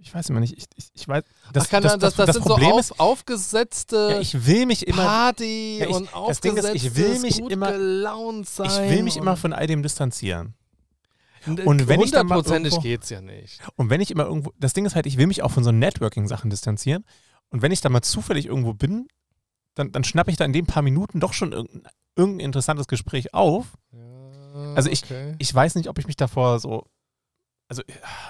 Ich, 0.05 0.13
weiß 0.13 0.29
immer 0.29 0.41
nicht, 0.41 0.57
ich, 0.57 0.65
ich, 0.75 0.89
ich 0.93 1.07
weiß, 1.07 1.23
das, 1.53 1.63
Ach, 1.65 1.69
kann 1.69 1.81
das, 1.83 1.93
das, 1.93 2.01
das, 2.01 2.15
das, 2.15 2.25
das 2.27 2.35
sind 2.35 2.43
Problem 2.45 2.69
so 2.69 2.75
auf, 2.75 2.79
ist, 2.81 2.99
aufgesetzte 2.99 4.07
ja, 4.11 4.19
ich 4.19 4.45
will 4.45 4.65
mich 4.65 4.85
immer, 4.85 5.03
Party 5.05 5.77
Ja, 5.79 5.87
ich- 5.87 5.95
und 5.95 6.09
das 6.27 6.41
Ding 6.41 6.57
ist, 6.57 6.69
ich 6.75 6.95
will 6.95 7.19
mich 7.19 7.39
gut 7.39 7.51
immer- 7.51 7.71
gelaunt 7.71 8.47
sein. 8.49 8.67
ich 8.85 8.91
will 8.91 9.03
mich 9.03 9.17
immer 9.17 9.37
von 9.37 9.53
all 9.53 9.65
dem 9.65 9.81
distanzieren. 9.81 10.55
und 11.47 11.87
wenn 11.87 12.01
ich 12.01 12.11
dann 12.11 12.27
mal 12.27 12.35
hundertprozentig 12.35 12.73
irgendwo- 12.73 12.81
geht's 12.81 13.09
ja 13.09 13.21
nicht. 13.21 13.59
Und 13.75 13.89
wenn 13.89 14.01
ich 14.01 14.11
immer 14.11 14.25
irgendwo, 14.25 14.51
das 14.59 14.73
Ding 14.73 14.85
ist 14.85 14.95
halt, 14.95 15.05
ich 15.05 15.17
will 15.17 15.27
mich 15.27 15.41
auch 15.41 15.51
von 15.51 15.63
so 15.63 15.71
Networking-Sachen 15.71 16.49
distanzieren. 16.49 17.05
Und 17.49 17.61
wenn 17.61 17.71
ich 17.71 17.81
da 17.81 17.89
mal 17.89 18.01
zufällig 18.01 18.45
irgendwo 18.47 18.73
bin, 18.73 19.07
dann, 19.75 19.91
dann 19.91 20.03
schnappe 20.03 20.31
ich 20.31 20.37
da 20.37 20.45
in 20.45 20.53
den 20.53 20.65
paar 20.65 20.83
Minuten 20.83 21.19
doch 21.19 21.33
schon 21.33 21.51
irgendein, 21.51 21.91
irgendein 22.15 22.45
interessantes 22.45 22.87
Gespräch 22.87 23.33
auf. 23.33 23.67
Ja. 23.91 24.73
Also 24.75 24.89
ich- 24.89 25.03
okay. 25.03 25.35
Ich 25.39 25.53
weiß 25.53 25.75
nicht, 25.75 25.87
ob 25.89 25.97
ich 25.99 26.07
mich 26.07 26.15
davor 26.17 26.59
so. 26.59 26.87
Also, 27.73 27.81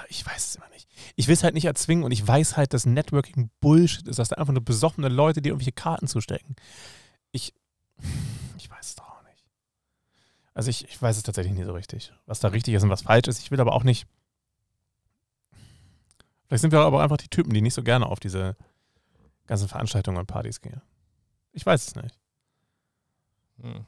ich 0.08 0.26
weiß 0.26 0.48
es 0.48 0.56
immer 0.56 0.70
nicht. 0.70 0.88
Ich 1.18 1.28
will 1.28 1.34
es 1.34 1.44
halt 1.44 1.54
nicht 1.54 1.66
erzwingen 1.66 2.06
und 2.06 2.14
ich 2.14 2.26
weiß 2.26 2.56
halt, 2.56 2.74
dass 2.74 2.86
Networking 2.86 3.50
Bullshit 3.60 4.08
ist, 4.08 4.20
dass 4.20 4.30
da 4.30 4.38
einfach 4.38 4.54
nur 4.54 4.64
besoffene 4.64 5.10
Leute, 5.10 5.42
die 5.42 5.50
irgendwelche 5.50 5.74
Karten 5.74 6.08
zustecken. 6.08 6.56
Ich. 7.34 7.54
Ich 8.58 8.70
weiß 8.70 8.88
es 8.88 8.96
doch 8.96 9.10
auch 9.10 9.24
nicht. 9.24 9.44
Also, 10.54 10.70
ich, 10.70 10.88
ich 10.88 11.02
weiß 11.02 11.18
es 11.18 11.24
tatsächlich 11.24 11.54
nicht 11.54 11.66
so 11.66 11.74
richtig, 11.74 12.14
was 12.26 12.40
da 12.40 12.48
richtig 12.48 12.74
ist 12.74 12.84
und 12.84 12.90
was 12.90 13.02
falsch 13.02 13.28
ist. 13.28 13.40
Ich 13.40 13.52
will 13.52 13.60
aber 13.60 13.74
auch 13.74 13.84
nicht. 13.84 14.08
Vielleicht 16.48 16.62
sind 16.62 16.72
wir 16.72 16.80
aber 16.80 17.04
einfach 17.04 17.18
die 17.18 17.28
Typen, 17.28 17.54
die 17.54 17.62
nicht 17.62 17.74
so 17.74 17.84
gerne 17.84 18.06
auf 18.06 18.22
diese 18.22 18.56
ganzen 19.46 19.68
Veranstaltungen 19.68 20.20
und 20.20 20.28
Partys 20.28 20.62
gehen. 20.62 20.82
Ich 21.52 21.66
weiß 21.66 21.86
es 21.86 21.96
nicht. 21.96 22.18
Hm. 23.62 23.86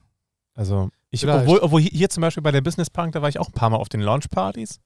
Also, 0.54 0.90
ich, 1.12 1.26
obwohl, 1.26 1.60
obwohl 1.60 1.80
hier, 1.80 1.92
hier 1.92 2.10
zum 2.10 2.20
Beispiel 2.20 2.44
bei 2.44 2.52
der 2.52 2.60
Business 2.60 2.90
Punk, 2.90 3.14
da 3.14 3.22
war 3.22 3.30
ich 3.30 3.40
auch 3.40 3.48
ein 3.48 3.54
paar 3.54 3.70
Mal 3.70 3.78
auf 3.78 3.88
den 3.88 4.02
Launch-Partys. 4.02 4.82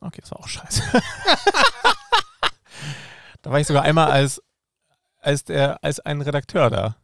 Okay, 0.00 0.20
das 0.20 0.30
war 0.30 0.40
auch 0.40 0.48
scheiße. 0.48 0.82
da 3.42 3.50
war 3.50 3.60
ich 3.60 3.66
sogar 3.66 3.82
einmal 3.82 4.10
als, 4.10 4.42
als, 5.20 5.44
der, 5.44 5.82
als 5.82 6.00
ein 6.00 6.20
Redakteur 6.20 6.70
da. 6.70 6.96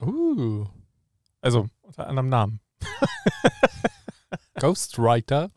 Uh, 0.00 0.66
Also 1.40 1.68
unter 1.82 2.06
anderem 2.06 2.28
Namen. 2.28 2.60
Ghostwriter. 4.54 5.50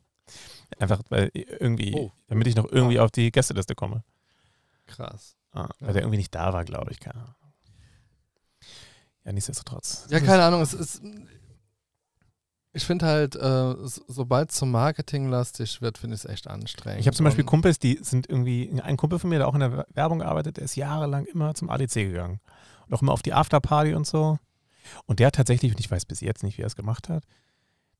Einfach, 0.79 1.01
weil 1.09 1.29
irgendwie, 1.33 1.93
Oh. 1.95 2.11
damit 2.27 2.47
ich 2.47 2.55
noch 2.55 2.65
irgendwie 2.71 2.99
auf 2.99 3.11
die 3.11 3.31
Gästeliste 3.31 3.75
komme. 3.75 4.03
Krass. 4.87 5.35
Ah, 5.51 5.69
weil 5.79 5.89
Ja. 5.89 5.93
der 5.93 6.01
irgendwie 6.03 6.17
nicht 6.17 6.33
da 6.33 6.53
war, 6.53 6.63
glaube 6.65 6.91
ich. 6.91 6.99
Keine 6.99 7.15
Ahnung. 7.21 7.35
Ja, 9.23 9.31
nichtsdestotrotz. 9.33 10.07
Ja, 10.09 10.19
keine 10.19 10.43
Ahnung. 10.43 10.61
Es 10.61 10.73
ist, 10.73 11.01
ich 12.73 12.85
finde 12.85 13.05
halt, 13.05 13.35
äh, 13.35 13.75
so- 13.85 14.03
sobald 14.07 14.51
es 14.51 14.57
so 14.57 14.65
marketinglastig 14.65 15.81
wird, 15.81 15.97
finde 15.97 16.15
ich 16.15 16.23
es 16.23 16.29
echt 16.29 16.47
anstrengend. 16.47 17.01
Ich 17.01 17.07
habe 17.07 17.15
zum 17.17 17.25
Beispiel 17.25 17.43
Kumpels, 17.43 17.79
die 17.79 17.99
sind 18.01 18.29
irgendwie, 18.29 18.71
ein 18.81 18.97
Kumpel 18.97 19.19
von 19.19 19.29
mir, 19.29 19.39
der 19.39 19.47
auch 19.47 19.53
in 19.53 19.59
der 19.59 19.85
Werbung 19.93 20.19
gearbeitet, 20.19 20.57
der 20.57 20.63
ist 20.63 20.75
jahrelang 20.75 21.25
immer 21.25 21.53
zum 21.53 21.69
ADC 21.69 21.93
gegangen. 22.05 22.39
Und 22.87 22.93
auch 22.93 23.01
immer 23.01 23.11
auf 23.11 23.21
die 23.21 23.33
Afterparty 23.33 23.93
und 23.93 24.07
so. 24.07 24.37
Und 25.05 25.19
der 25.19 25.27
hat 25.27 25.35
tatsächlich, 25.35 25.71
und 25.71 25.79
ich 25.79 25.91
weiß 25.91 26.05
bis 26.05 26.21
jetzt 26.21 26.43
nicht, 26.43 26.57
wie 26.57 26.63
er 26.63 26.67
es 26.67 26.75
gemacht 26.75 27.09
hat, 27.09 27.23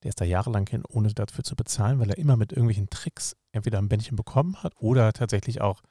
der 0.04 0.10
ist 0.10 0.20
da 0.20 0.26
jahrelang 0.26 0.68
hin, 0.68 0.84
ohne 0.88 1.14
dafür 1.14 1.44
zu 1.44 1.56
bezahlen, 1.56 2.00
weil 2.00 2.10
er 2.10 2.18
immer 2.18 2.36
mit 2.38 2.52
irgendwelchen 2.52 2.90
Tricks 2.90 3.36
entweder 3.52 3.78
ein 3.78 3.88
Bändchen 3.90 4.16
bekommen 4.16 4.64
hat 4.64 4.74
oder 4.80 5.14
tatsächlich 5.14 5.62
auch 5.62 5.82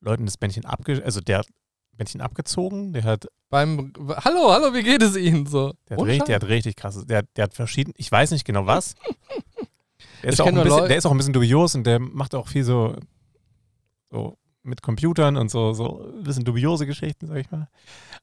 Leuten 0.00 0.26
das 0.26 0.36
Bändchen 0.36 0.64
abge... 0.64 1.02
Also 1.04 1.20
der 1.20 1.44
Bändchen 1.92 2.20
abgezogen, 2.20 2.92
der 2.92 3.02
hat, 3.02 3.26
Beim 3.50 3.92
Hallo, 3.98 4.52
hallo, 4.52 4.74
wie 4.74 4.82
geht 4.82 5.02
es 5.02 5.16
Ihnen 5.16 5.46
so? 5.46 5.72
der 5.88 5.96
hat, 5.96 6.04
richtig, 6.04 6.26
der 6.26 6.36
hat 6.36 6.44
richtig 6.44 6.76
krasses, 6.76 7.06
der, 7.06 7.22
der 7.22 7.44
hat 7.44 7.54
verschieden, 7.54 7.94
ich 7.96 8.12
weiß 8.12 8.30
nicht 8.32 8.44
genau 8.44 8.66
was. 8.66 8.94
Der 10.22 10.30
ist, 10.30 10.38
bisschen, 10.38 10.64
der 10.64 10.96
ist 10.96 11.06
auch 11.06 11.12
ein 11.12 11.16
bisschen 11.16 11.32
dubios 11.32 11.76
und 11.76 11.84
der 11.84 12.00
macht 12.00 12.34
auch 12.34 12.48
viel 12.48 12.64
so, 12.64 12.96
so 14.10 14.36
mit 14.64 14.82
Computern 14.82 15.36
und 15.36 15.48
so, 15.48 15.72
so 15.74 16.02
ein 16.02 16.24
bisschen 16.24 16.44
dubiose 16.44 16.86
Geschichten, 16.86 17.28
sag 17.28 17.36
ich 17.36 17.50
mal. 17.52 17.68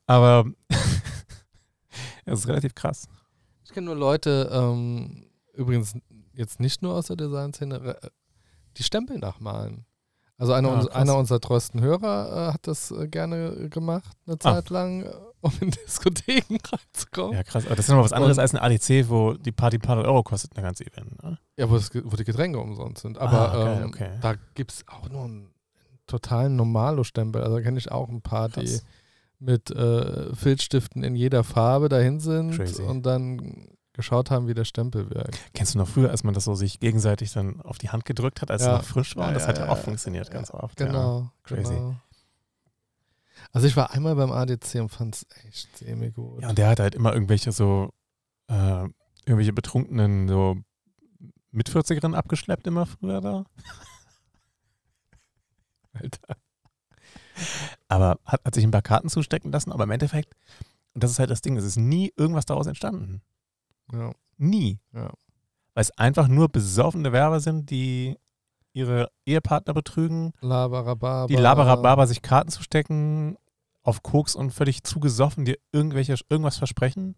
Aber 0.06 0.44
das 2.26 2.40
ist 2.40 2.48
relativ 2.50 2.76
krass. 2.76 3.08
Ich 3.64 3.72
kenne 3.72 3.86
nur 3.86 3.96
Leute, 3.96 4.50
ähm, 4.52 5.26
übrigens 5.54 5.96
jetzt 6.34 6.60
nicht 6.60 6.82
nur 6.82 6.96
aus 6.96 7.08
der 7.08 7.16
Designszene, 7.16 7.98
äh, 8.02 8.10
die 8.76 8.84
Stempel 8.84 9.18
nachmalen. 9.18 9.86
Also 10.38 10.52
einer, 10.54 10.69
Ah, 10.69 10.80
uns, 10.80 10.88
einer 10.89 11.17
unserer 11.17 11.39
treuesten 11.39 11.80
Hörer 11.82 12.50
äh, 12.50 12.54
hat 12.54 12.67
das 12.67 12.91
äh, 12.91 13.08
gerne 13.08 13.69
gemacht, 13.69 14.12
eine 14.28 14.38
Zeit 14.38 14.69
lang, 14.69 15.04
äh, 15.04 15.12
um 15.41 15.52
in 15.62 15.71
Diskotheken 15.88 16.58
reinzukommen. 16.71 17.32
Ja, 17.32 17.38
Ja, 17.39 17.43
krass. 17.43 17.65
Aber 17.65 17.76
das 17.76 17.86
ist 17.86 17.89
nochmal 17.89 18.04
was 18.06 18.12
anderes 18.13 18.38
Und- 18.38 18.41
als 18.41 18.54
ein 18.54 18.60
ADC, 18.60 19.10
wo 19.10 19.34
die 19.34 19.54
Party 19.54 19.78
ein 19.78 19.82
paar 19.82 19.98
Euro 19.98 20.24
kostet, 20.24 20.58
ein 20.58 20.63
ganzes 20.63 20.88
Event. 20.88 21.24
Ne? 21.24 21.38
wo, 21.69 21.76
das, 21.76 21.89
wo 21.93 22.15
die 22.17 22.26
Getränke 22.26 22.60
umsonst 22.60 23.02
sind. 23.04 23.17
Aber 23.17 23.52
Ah, 23.52 23.63
geil, 23.63 23.78
ähm, 23.84 23.88
okay. 23.88 24.10
da 24.21 24.34
gibt 24.56 24.71
es 24.74 24.86
auch 24.89 25.10
nur 25.10 25.24
einen 25.24 25.54
totalen 26.08 26.56
Normalo-Stempel. 26.58 27.41
Also 27.41 27.56
da 27.56 27.62
kenne 27.62 27.78
ich 27.78 27.89
auch 27.91 28.10
ein 28.10 28.21
paar, 28.21 28.50
die 28.50 28.65
Krass. 28.65 28.86
mit 29.39 29.71
äh, 29.71 30.36
Filzstiften 30.36 31.04
in 31.04 31.15
jeder 31.15 31.43
Farbe 31.45 31.88
dahin 31.88 32.19
sind 32.19 32.52
Crazy. 32.56 32.82
und 32.82 33.06
dann 33.06 33.69
geschaut 33.96 34.32
haben, 34.32 34.48
wie 34.48 34.54
der 34.54 34.66
Stempel 34.66 35.10
wirkt. 35.10 35.40
Kennst 35.54 35.74
du 35.74 35.80
noch 35.80 35.88
früher, 35.88 36.12
als 36.12 36.24
man 36.24 36.34
das 36.34 36.46
so 36.46 36.56
sich 36.56 36.80
gegenseitig 36.80 37.32
dann 37.34 37.62
auf 37.62 37.78
die 37.78 37.90
Hand 37.90 38.06
gedrückt 38.06 38.42
hat, 38.42 38.52
als 38.52 38.64
Ja. 38.64 38.74
es 38.74 38.78
noch 38.80 38.86
frisch 38.86 39.16
war? 39.16 39.28
Ja, 39.28 39.34
das 39.34 39.44
ja, 39.44 39.50
hat 39.50 39.58
ja 39.58 39.66
ja, 39.66 39.72
auch 39.72 39.78
ja. 39.78 39.84
funktioniert 39.84 40.32
ganz 40.32 40.52
oft. 40.52 40.80
Ja. 40.80 40.88
Genau. 40.88 41.32
Crazy. 41.44 41.74
Genau. 41.74 41.96
Also 43.52 43.68
ich 43.68 43.78
war 43.78 43.92
einmal 43.92 44.16
beim 44.16 44.32
ADC 44.32 44.76
und 44.76 44.90
fand 44.90 45.16
es 45.16 45.26
echt 45.46 45.78
semi 45.78 46.12
gut. 46.12 46.42
Ja, 46.42 46.50
und 46.50 46.58
der 46.58 46.70
hat 46.70 46.80
halt 46.80 46.96
immer 46.96 47.14
irgendwelche 47.14 47.52
so, 47.52 47.94
äh, 48.48 48.84
irgendwelche 49.26 49.54
betrunkenen, 49.54 50.28
so 50.28 50.58
mit 51.52 51.70
40erinnen 51.70 52.16
abgeschleppt 52.16 52.68
immer 52.68 52.86
früher 52.86 53.22
da. 53.22 53.46
Alter. 55.94 56.36
Aber 57.88 58.20
hat, 58.26 58.42
hat 58.44 58.56
sich 58.56 58.64
ein 58.64 58.72
paar 58.72 58.82
Karten 58.82 59.10
zustecken 59.10 59.52
lassen, 59.52 59.72
aber 59.72 59.86
im 59.86 59.92
Endeffekt, 59.92 60.34
und 60.94 61.04
das 61.04 61.12
ist 61.12 61.20
halt 61.20 61.30
das 61.30 61.42
Ding, 61.42 61.58
es 61.58 61.66
ist 61.66 61.78
nie 61.78 62.14
irgendwas 62.18 62.46
daraus 62.46 62.68
entstanden. 62.68 63.22
Ja. 63.91 64.12
Nie. 64.38 64.80
Ja. 64.93 65.12
Weil 65.74 65.82
es 65.82 65.91
einfach 65.98 66.28
nur 66.28 66.50
besoffene 66.50 67.12
Werber 67.12 67.39
sind, 67.39 67.69
die 67.69 68.17
ihre 68.74 69.10
Ehepartner 69.26 69.74
betrügen, 69.74 70.34
Labarababa. 70.41 71.28
die 71.28 71.36
Labarababa 71.36 72.08
sich 72.08 72.21
Karten 72.21 72.50
zustecken, 72.50 73.38
auf 73.84 74.04
Koks 74.04 74.36
und 74.36 74.52
völlig 74.52 74.84
zugesoffen 74.84 75.45
dir 75.45 75.58
irgendwelche, 75.71 76.15
irgendwas 76.30 76.58
versprechen. 76.58 77.15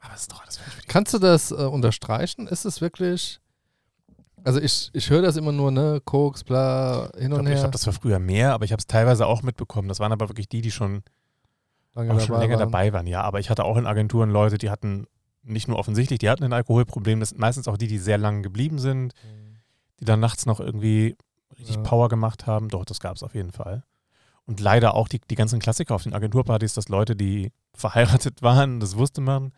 Aber 0.00 0.14
es 0.14 0.22
ist 0.22 0.32
doch 0.32 0.42
alles 0.42 0.60
Kannst 0.86 1.12
du 1.12 1.18
das 1.18 1.50
äh, 1.50 1.54
unterstreichen? 1.54 2.46
Ist 2.46 2.64
es 2.64 2.80
wirklich. 2.80 3.40
Also 4.44 4.60
ich, 4.60 4.90
ich 4.92 5.10
höre 5.10 5.22
das 5.22 5.36
immer 5.36 5.50
nur, 5.50 5.72
ne? 5.72 6.00
Koks, 6.04 6.44
bla, 6.44 7.10
hin 7.18 7.32
Ich 7.32 7.38
und 7.38 7.46
her. 7.46 7.56
glaub, 7.56 7.72
das 7.72 7.84
war 7.86 7.92
früher 7.92 8.20
mehr, 8.20 8.54
aber 8.54 8.64
ich 8.64 8.70
habe 8.72 8.78
es 8.78 8.86
teilweise 8.86 9.26
auch 9.26 9.42
mitbekommen. 9.42 9.88
Das 9.88 9.98
waren 9.98 10.12
aber 10.12 10.28
wirklich 10.28 10.48
die, 10.48 10.60
die 10.60 10.70
schon, 10.70 11.02
schon 11.94 12.06
länger 12.06 12.30
waren. 12.30 12.58
dabei 12.58 12.92
waren. 12.92 13.06
Ja, 13.08 13.22
aber 13.22 13.40
ich 13.40 13.50
hatte 13.50 13.64
auch 13.64 13.76
in 13.76 13.86
Agenturen 13.86 14.30
Leute, 14.30 14.56
die 14.56 14.70
hatten 14.70 15.06
nicht 15.48 15.68
nur 15.68 15.78
offensichtlich, 15.78 16.18
die 16.18 16.30
hatten 16.30 16.44
ein 16.44 16.52
Alkoholproblem. 16.52 17.20
Das 17.20 17.30
sind 17.30 17.38
meistens 17.40 17.68
auch 17.68 17.76
die, 17.76 17.86
die 17.88 17.98
sehr 17.98 18.18
lange 18.18 18.42
geblieben 18.42 18.78
sind, 18.78 19.14
die 20.00 20.04
dann 20.04 20.20
nachts 20.20 20.46
noch 20.46 20.60
irgendwie 20.60 21.16
richtig 21.58 21.76
Ja. 21.76 21.82
Power 21.82 22.08
gemacht 22.08 22.46
haben. 22.46 22.68
Doch, 22.68 22.84
das 22.84 23.00
gab 23.00 23.16
es 23.16 23.22
auf 23.22 23.34
jeden 23.34 23.52
Fall. 23.52 23.82
Und 24.44 24.60
leider 24.60 24.94
auch 24.94 25.08
die, 25.08 25.20
die 25.20 25.34
ganzen 25.34 25.58
Klassiker 25.58 25.94
auf 25.94 26.04
den 26.04 26.14
Agenturpartys, 26.14 26.74
dass 26.74 26.88
Leute, 26.88 27.16
die 27.16 27.52
verheiratet 27.74 28.42
waren, 28.42 28.80
das 28.80 28.96
wusste 28.96 29.20
man, 29.20 29.52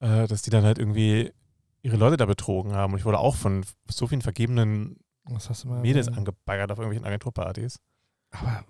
äh, 0.00 0.26
dass 0.28 0.42
die 0.42 0.50
dann 0.50 0.64
halt 0.64 0.78
irgendwie 0.78 1.32
ihre 1.82 1.96
Leute 1.96 2.16
da 2.16 2.26
betrogen 2.26 2.72
haben. 2.72 2.92
Und 2.92 2.98
ich 2.98 3.04
wurde 3.04 3.18
auch 3.18 3.36
von 3.36 3.64
so 3.90 4.06
vielen 4.06 4.22
vergebenen 4.22 4.98
Mädels 5.24 6.06
erwähnt? 6.06 6.18
angebaggert 6.18 6.70
auf 6.72 6.78
irgendwelchen 6.78 7.06
Agenturpartys. 7.06 7.78
Aber 8.30 8.64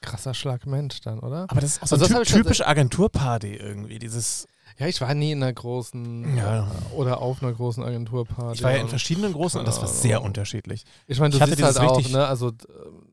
krasser 0.00 0.34
Schlag 0.34 0.66
Mensch 0.66 1.00
dann, 1.00 1.18
oder? 1.20 1.46
Aber 1.48 1.60
das 1.60 1.72
ist 1.76 1.82
auch 1.82 1.86
so 1.88 1.96
Also 1.96 2.24
typ, 2.24 2.24
typische 2.24 2.66
Agenturparty 2.66 3.54
irgendwie. 3.54 3.98
Dieses, 3.98 4.46
Ja, 4.78 4.86
ich 4.86 5.00
war 5.00 5.14
nie 5.14 5.32
in 5.32 5.42
einer 5.42 5.52
großen 5.52 6.36
Ja. 6.36 6.66
äh, 6.66 6.94
oder 6.94 7.22
auf 7.22 7.42
einer 7.42 7.52
großen 7.52 7.82
Agenturparty. 7.82 8.56
ich 8.56 8.62
war 8.62 8.72
ja 8.72 8.78
in 8.82 8.88
verschiedenen 8.88 9.32
großen 9.32 9.58
und 9.60 9.66
das 9.66 9.80
war 9.80 9.88
sehr 9.88 10.22
unterschiedlich. 10.22 10.84
Ich 11.06 11.18
meine, 11.18 11.30
du 11.36 11.38
ich 11.38 11.44
siehst 11.56 11.62
halt 11.62 11.78
auch, 11.78 11.98
richtig- 11.98 12.12
ne? 12.14 12.26
Also 12.26 12.48
ähm, 12.48 13.08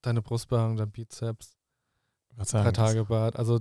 deine 0.00 0.22
Brustbehaarung, 0.22 0.76
dein 0.76 0.90
Bizeps, 0.90 1.56
sagen, 2.42 2.64
drei 2.64 2.72
Tage 2.72 3.04
Bart. 3.04 3.36
Also 3.36 3.60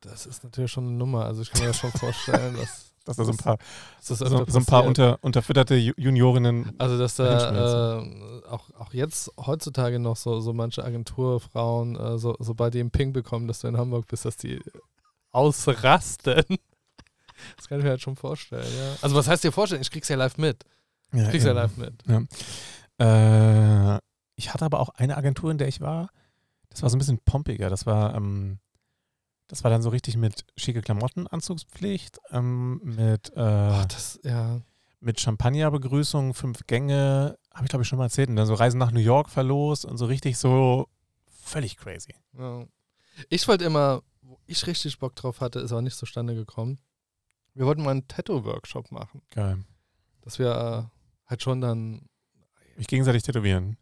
das 0.00 0.26
ist 0.26 0.42
natürlich 0.44 0.70
schon 0.70 0.86
eine 0.88 0.96
Nummer. 0.96 1.24
Also 1.26 1.42
ich 1.42 1.50
kann 1.50 1.60
mir 1.62 1.68
das 1.68 1.78
schon 1.78 1.92
vorstellen, 1.92 2.56
dass, 2.56 2.90
Dass 3.04 3.16
da 3.18 3.24
so 3.26 3.32
ein 3.32 3.36
paar, 3.36 3.58
so, 4.00 4.14
so 4.14 4.24
ein 4.58 4.64
paar 4.64 4.84
unter, 4.84 5.18
unterfütterte 5.22 5.74
Ju- 5.74 5.92
Juniorinnen. 5.98 6.72
Also, 6.78 6.96
dass 6.98 7.16
da 7.16 7.98
äh, 8.00 8.42
auch, 8.48 8.70
auch 8.78 8.94
jetzt 8.94 9.30
heutzutage 9.36 9.98
noch 9.98 10.16
so, 10.16 10.40
so 10.40 10.54
manche 10.54 10.82
Agenturfrauen, 10.82 11.96
äh, 11.96 12.16
so, 12.16 12.34
sobald 12.38 12.72
die 12.72 12.80
einen 12.80 12.90
Ping 12.90 13.12
bekommen, 13.12 13.46
dass 13.46 13.58
du 13.60 13.68
in 13.68 13.76
Hamburg 13.76 14.06
bist, 14.08 14.24
dass 14.24 14.38
die 14.38 14.58
ausrasten. 15.34 16.44
Das 17.56 17.68
kann 17.68 17.78
ich 17.78 17.84
mir 17.84 17.90
halt 17.90 18.00
schon 18.00 18.16
vorstellen, 18.16 18.64
ja. 18.78 18.94
Also, 19.02 19.16
was 19.16 19.26
heißt 19.28 19.42
dir 19.44 19.52
vorstellen? 19.52 19.82
Ich 19.82 19.90
krieg's 19.90 20.08
ja 20.08 20.16
live 20.16 20.38
mit. 20.38 20.64
Ja, 21.12 21.24
Ich 21.24 21.30
krieg's 21.30 21.44
ja 21.44 21.50
eben. 21.50 21.58
live 21.58 21.76
mit. 21.76 22.28
Äh, 23.00 23.98
ich 24.36 24.54
hatte 24.54 24.64
aber 24.64 24.80
auch 24.80 24.88
eine 24.90 25.16
Agentur, 25.16 25.50
in 25.50 25.58
der 25.58 25.68
ich 25.68 25.80
war. 25.80 26.08
Das 26.70 26.82
war 26.82 26.90
so 26.90 26.96
ein 26.96 27.00
bisschen 27.00 27.18
pompiger. 27.18 27.68
Das 27.68 27.86
war, 27.86 28.14
ähm, 28.14 28.60
das 29.48 29.62
war 29.64 29.70
dann 29.70 29.82
so 29.82 29.90
richtig 29.90 30.16
mit 30.16 30.46
schicke 30.56 30.80
Klamotten, 30.80 31.26
Anzugspflicht, 31.26 32.18
ähm, 32.30 32.80
mit, 32.82 33.32
äh, 33.36 33.40
Ach, 33.40 33.84
das, 33.86 34.20
ja. 34.22 34.60
mit 35.00 35.20
Champagnerbegrüßung, 35.20 36.34
fünf 36.34 36.66
Gänge, 36.66 37.36
habe 37.52 37.64
ich 37.66 37.70
glaube 37.70 37.82
ich 37.82 37.88
schon 37.88 37.98
mal 37.98 38.04
erzählt. 38.06 38.28
Und 38.30 38.36
dann 38.36 38.46
so 38.46 38.54
Reisen 38.54 38.78
nach 38.78 38.92
New 38.92 39.00
York 39.00 39.28
verlost 39.28 39.84
und 39.84 39.98
so 39.98 40.06
richtig 40.06 40.38
so 40.38 40.88
völlig 41.42 41.76
crazy. 41.76 42.14
ja. 42.38 42.64
Ich 43.28 43.46
wollte 43.46 43.64
immer, 43.64 44.02
ich 44.54 44.66
richtig 44.66 44.98
Bock 44.98 45.14
drauf 45.16 45.40
hatte, 45.40 45.60
ist 45.60 45.72
aber 45.72 45.82
nicht 45.82 45.96
zustande 45.96 46.34
gekommen. 46.34 46.78
Wir 47.54 47.66
wollten 47.66 47.82
mal 47.82 47.92
einen 47.92 48.08
Tattoo-Workshop 48.08 48.90
machen. 48.90 49.22
Geil. 49.30 49.64
Dass 50.22 50.38
wir 50.38 50.50
äh, 50.50 51.28
halt 51.30 51.42
schon 51.42 51.60
dann 51.60 52.08
Mich 52.76 52.86
gegenseitig 52.86 53.22
tätowieren. 53.22 53.76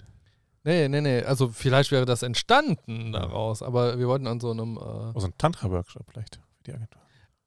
Nee, 0.64 0.88
nee, 0.88 1.00
nee. 1.00 1.22
Also 1.22 1.48
vielleicht 1.48 1.90
wäre 1.90 2.04
das 2.04 2.22
entstanden 2.22 3.12
daraus, 3.12 3.62
aber 3.62 3.98
wir 3.98 4.06
wollten 4.08 4.26
an 4.26 4.40
so 4.40 4.50
einem 4.50 4.76
äh, 4.76 4.80
Also 4.80 5.26
ein 5.26 5.38
Tantra-Workshop 5.38 6.06
vielleicht 6.10 6.36
für 6.36 6.64
die 6.64 6.72
Agentur. 6.72 7.02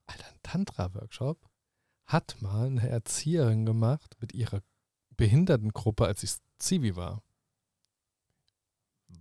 Alter, 0.06 0.26
ein 0.26 0.38
Tantra-Workshop. 0.42 1.38
hat 2.06 2.36
mal 2.40 2.66
eine 2.66 2.88
Erzieherin 2.88 3.66
gemacht 3.66 4.16
mit 4.20 4.32
ihrer 4.34 4.60
Behindertengruppe, 5.16 6.06
als 6.06 6.22
ich 6.22 6.34
Zivi 6.58 6.94
war. 6.94 7.22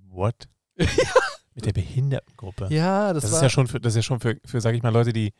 What? 0.09 0.47
Mit 1.55 1.65
der 1.65 1.73
Behindertengruppe. 1.73 2.67
Ja, 2.69 3.13
das, 3.13 3.23
Das, 3.23 3.31
war 3.31 3.37
ist 3.39 3.43
ja 3.43 3.49
schon 3.49 3.67
für, 3.67 3.79
das 3.79 3.93
ist 3.93 3.97
ja 3.97 4.01
schon 4.03 4.19
für, 4.19 4.37
für 4.45 4.61
sage 4.61 4.75
ich 4.77 4.83
mal, 4.83 4.89
Leute, 4.93 5.13
die, 5.13 5.33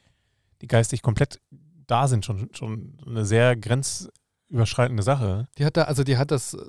die 0.62 0.68
geistig 0.68 1.02
komplett 1.02 1.42
da 1.88 2.08
sind, 2.08 2.26
schon, 2.26 2.50
schon 2.54 2.98
eine 3.06 3.26
sehr 3.26 3.56
grenzüberschreitende 3.56 5.04
Sache. 5.04 5.48
Die 5.58 5.66
hat 5.66 5.78
da, 5.78 5.84
also 5.84 6.04
die 6.04 6.18
hat 6.18 6.32
das 6.32 6.54
äh, 6.54 6.60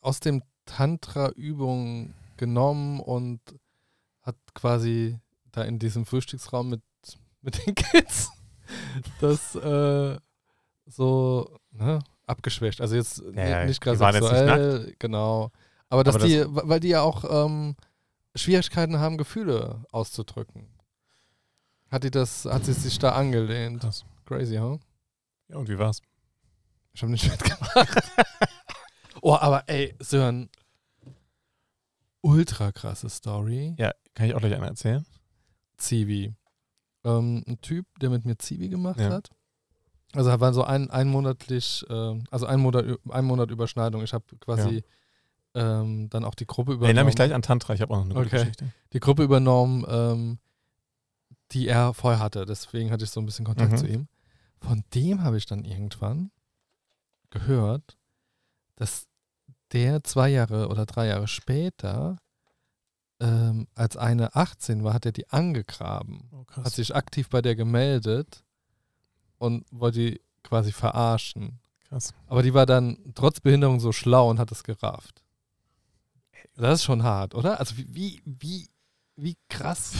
aus 0.00 0.20
dem 0.20 0.42
Tantra-Übung 0.64 2.14
genommen 2.36 3.00
und 3.00 3.40
hat 4.22 4.36
quasi 4.54 5.18
da 5.52 5.62
in 5.62 5.78
diesem 5.78 6.06
Frühstücksraum 6.06 6.70
mit, 6.70 6.82
mit 7.42 7.66
den 7.66 7.74
Kids 7.74 8.30
das 9.20 9.54
äh, 9.54 10.16
so 10.86 11.58
ne, 11.72 12.00
abgeschwächt. 12.26 12.80
Also 12.80 12.96
jetzt 12.96 13.22
Ja, 13.34 13.64
nicht 13.64 13.80
gerade 13.80 14.00
waren 14.00 14.14
jetzt 14.14 14.22
nicht 14.24 14.32
sexuell, 14.38 14.94
genau. 14.98 15.50
Aber 15.88 16.04
dass 16.04 16.14
Aber 16.16 16.24
das- 16.24 16.30
die, 16.32 16.44
weil 16.48 16.80
die 16.80 16.88
ja 16.88 17.02
auch 17.02 17.24
ähm, 17.46 17.76
Schwierigkeiten 18.34 18.98
haben, 18.98 19.18
Gefühle 19.18 19.84
auszudrücken. 19.90 20.68
Hat 21.90 22.04
die 22.04 22.10
das, 22.10 22.44
hat 22.44 22.64
sie 22.64 22.72
sich 22.74 22.98
da 22.98 23.12
angelehnt? 23.12 23.80
Krass. 23.80 24.04
Crazy, 24.26 24.56
huh? 24.56 24.78
Ja, 25.48 25.56
und 25.56 25.68
wie 25.68 25.78
war's? 25.78 26.02
Ich 26.92 27.02
habe 27.02 27.12
nicht 27.12 27.24
mitgemacht. 27.30 28.02
oh, 29.22 29.34
aber 29.34 29.64
ey, 29.68 29.94
Sören, 30.00 30.50
ultra 32.20 32.72
krasse 32.72 33.08
Story. 33.08 33.74
Ja, 33.78 33.92
kann 34.14 34.26
ich 34.26 34.34
auch 34.34 34.40
gleich 34.40 34.54
einer 34.54 34.66
erzählen? 34.66 35.06
Zivi. 35.78 36.34
Ähm, 37.04 37.44
ein 37.46 37.60
Typ, 37.60 37.86
der 38.00 38.10
mit 38.10 38.24
mir 38.24 38.36
Zivi 38.36 38.68
gemacht 38.68 39.00
Ja. 39.00 39.10
hat. 39.10 39.30
Also 40.14 40.40
war 40.40 40.52
so 40.54 40.64
ein, 40.64 40.90
einmonatlich, 40.90 41.84
ähm, 41.90 42.24
also 42.30 42.46
ein 42.46 42.60
Monat, 42.60 42.86
ein 43.10 43.24
Monat 43.24 43.50
Überschneidung. 43.50 44.02
Ich 44.02 44.12
habe 44.12 44.24
quasi 44.40 44.82
ähm, 45.54 46.08
dann 46.10 46.24
auch 46.24 46.34
die 46.34 46.46
Gruppe 46.46 46.72
übernommen. 46.72 46.86
Erinnere 46.86 47.04
mich 47.06 47.14
gleich 47.16 47.34
an 47.34 47.42
Tantra, 47.42 47.74
ich 47.74 47.80
habe 47.80 47.92
auch 47.94 47.98
noch 47.98 48.04
eine 48.04 48.14
gute 48.14 48.26
Okay. 48.26 48.38
Geschichte. 48.40 48.72
Die 48.92 49.00
Gruppe 49.00 49.22
übernommen, 49.24 49.84
ähm, 49.88 50.38
die 51.52 51.66
er 51.68 51.94
vorher 51.94 52.20
hatte. 52.20 52.44
Deswegen 52.46 52.90
hatte 52.90 53.04
ich 53.04 53.10
so 53.10 53.20
ein 53.20 53.26
bisschen 53.26 53.44
Kontakt 53.46 53.72
Mhm. 53.72 53.76
zu 53.78 53.86
ihm. 53.86 54.08
Von 54.60 54.84
dem 54.94 55.22
habe 55.22 55.36
ich 55.38 55.46
dann 55.46 55.64
irgendwann 55.64 56.30
gehört, 57.30 57.96
dass 58.76 59.06
der 59.72 60.02
zwei 60.04 60.28
Jahre 60.30 60.68
oder 60.68 60.86
drei 60.86 61.06
Jahre 61.08 61.28
später, 61.28 62.16
ähm, 63.20 63.66
als 63.74 63.96
eine 63.96 64.34
18 64.34 64.84
war, 64.84 64.94
hat 64.94 65.06
er 65.06 65.12
die 65.12 65.28
angegraben. 65.30 66.28
Oh, 66.32 66.44
Hat 66.62 66.72
sich 66.72 66.94
aktiv 66.94 67.28
bei 67.28 67.42
der 67.42 67.56
gemeldet 67.56 68.44
und 69.38 69.64
wollte 69.70 69.98
die 69.98 70.20
quasi 70.42 70.72
verarschen. 70.72 71.58
krass. 71.80 72.12
Aber 72.26 72.42
die 72.42 72.54
war 72.54 72.66
dann 72.66 72.98
trotz 73.14 73.40
Behinderung 73.40 73.80
so 73.80 73.92
schlau 73.92 74.30
und 74.30 74.38
hat 74.38 74.52
es 74.52 74.62
gerafft. 74.64 75.22
Das 76.58 76.80
ist 76.80 76.84
schon 76.84 77.02
hart, 77.04 77.34
oder? 77.34 77.58
Also 77.60 77.76
wie, 77.76 78.20
wie, 78.24 78.66
wie, 79.16 79.36
krass. 79.48 79.92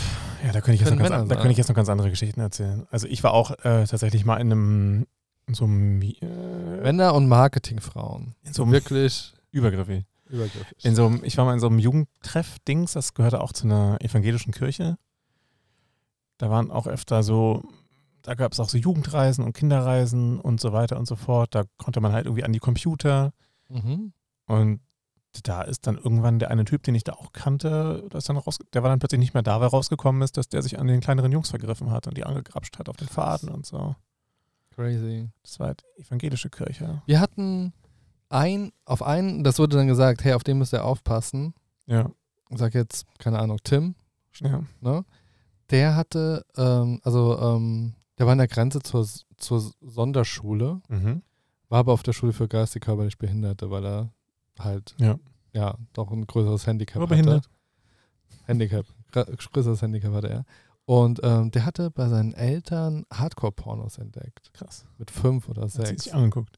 Ja, 0.44 0.53
da 0.53 0.61
könnte 0.61 0.75
ich, 0.75 0.81
jetzt 0.81 0.90
noch 0.90 0.99
ganz, 0.99 1.09
Männer 1.11 1.23
an- 1.23 1.29
da 1.29 1.35
sein. 1.37 1.42
könnte 1.42 1.53
ich 1.53 1.59
jetzt 1.59 1.68
noch 1.68 1.77
ganz 1.77 1.88
andere 1.88 2.11
Geschichten 2.11 2.40
erzählen. 2.40 2.87
Also 2.90 3.07
ich 3.07 3.23
war 3.23 3.33
auch 3.33 3.53
äh, 3.64 3.85
tatsächlich 3.87 4.25
mal 4.25 4.37
in 4.37 4.53
einem 4.53 5.07
in 5.47 5.55
so 5.55 5.64
einem 5.64 6.03
äh, 6.03 6.16
Männer- 6.83 7.14
und 7.14 7.27
Marketingfrauen. 7.29 8.35
in 8.42 8.53
so 8.53 8.59
So 8.59 8.62
einem 8.64 8.73
wirklich 8.73 9.33
übergriffig. 9.51 10.05
übergriffig. 10.29 10.85
In 10.85 10.94
so 10.94 11.07
einem, 11.07 11.25
ich 11.25 11.38
war 11.38 11.47
mal 11.47 11.55
in 11.55 11.61
so 11.61 11.68
einem 11.68 11.79
Jugendtreff-Dings, 11.79 12.92
das 12.92 13.14
gehörte 13.14 13.40
auch 13.40 13.53
zu 13.55 13.64
einer 13.64 13.97
evangelischen 14.03 14.53
Kirche. 14.53 14.99
Da 16.37 16.51
waren 16.51 16.71
auch 16.71 16.87
öfter 16.87 17.23
so, 17.23 17.62
da 18.23 18.35
gab 18.35 18.53
es 18.53 18.61
auch 18.61 18.68
so 18.68 18.77
Jugendreisen 18.79 19.42
und 19.42 19.55
Kinderreisen 19.55 20.38
und 20.38 20.61
so 20.61 20.73
weiter 20.73 20.99
und 20.99 21.07
so 21.07 21.16
fort. 21.16 21.55
Da 21.55 21.64
konnte 21.79 22.01
man 22.01 22.12
halt 22.12 22.27
irgendwie 22.27 22.44
an 22.44 22.53
die 22.53 22.59
Computer. 22.59 23.33
mhm. 23.68 24.12
Und 24.47 24.81
da 25.42 25.62
ist 25.62 25.87
dann 25.87 25.96
irgendwann 25.96 26.38
der 26.38 26.51
eine 26.51 26.64
Typ, 26.64 26.83
den 26.83 26.94
ich 26.94 27.05
da 27.05 27.12
auch 27.12 27.33
kannte, 27.33 28.05
das 28.11 28.24
dann 28.24 28.37
raus, 28.37 28.59
der 28.72 28.83
war 28.83 28.90
dann 28.90 28.98
plötzlich 28.98 29.18
nicht 29.20 29.35
mehr 29.35 29.42
da, 29.42 29.61
weil 29.61 29.68
rausgekommen 29.68 30.22
ist, 30.22 30.37
dass 30.37 30.48
der 30.48 30.62
sich 30.62 30.79
an 30.79 30.87
den 30.87 31.01
kleineren 31.01 31.33
Jungs 31.33 31.51
vergriffen 31.51 31.90
hat 31.90 32.07
und 32.07 32.16
die 32.16 32.24
angegrapscht 32.24 32.79
hat 32.79 32.88
auf 32.88 32.96
den 32.96 33.09
Faden 33.09 33.48
und 33.48 33.66
so. 33.66 33.94
Crazy. 34.74 35.29
Das 35.42 35.59
war 35.59 35.68
halt 35.68 35.85
evangelische 35.96 36.51
Kirche. 36.51 37.03
Wir 37.07 37.20
hatten 37.20 37.72
ein, 38.29 38.72
auf 38.85 39.03
einen, 39.03 39.42
das 39.44 39.59
wurde 39.59 39.77
dann 39.77 39.88
gesagt, 39.88 40.22
hey, 40.24 40.35
auf 40.35 40.44
den 40.44 40.59
müsst 40.59 40.72
ihr 40.72 40.85
aufpassen. 40.85 41.55
Ja. 41.87 42.11
Ich 42.51 42.59
sag 42.59 42.74
jetzt, 42.74 43.07
keine 43.18 43.38
Ahnung, 43.38 43.59
Tim, 43.64 43.94
ja. 44.40 44.62
ne? 44.81 45.05
Der 45.70 45.96
hatte, 45.96 46.46
ähm, 46.57 47.01
also, 47.03 47.38
ähm, 47.38 47.94
der 48.18 48.27
war 48.27 48.33
an 48.33 48.38
der 48.38 48.48
Grenze 48.48 48.81
zur, 48.81 49.07
zur 49.37 49.72
Sonderschule, 49.81 50.81
Mhm. 50.88 51.22
war 51.68 51.81
aber 51.81 51.92
auf 51.92 52.03
der 52.03 52.12
Schule 52.14 52.33
für 52.33 52.48
geistig 52.48 52.83
körperlich 52.83 53.18
Behinderte, 53.18 53.70
weil 53.70 53.85
er 53.85 54.12
halt, 54.61 54.94
Ja. 54.99 55.18
ja, 55.53 55.77
doch 55.92 56.11
ein 56.11 56.27
größeres 56.27 56.66
Handicap 56.66 56.97
hatte. 57.03 57.09
behindert. 57.09 57.49
Handicap, 58.44 58.87
größeres 59.12 59.83
Handicap 59.83 60.12
hatte 60.14 60.29
er. 60.31 60.44
Und 60.85 61.21
ähm, 61.23 61.51
der 61.51 61.66
hatte 61.66 61.90
bei 61.90 62.09
seinen 62.09 62.33
Eltern 62.33 63.05
Hardcore-Pornos 63.12 63.99
entdeckt. 63.99 64.53
Krass. 64.55 64.87
Mit 64.97 65.11
fünf 65.11 65.49
oder 65.49 65.62
Hat 65.62 65.71
sechs. 65.71 66.05
sich 66.05 66.14
angeguckt. 66.14 66.57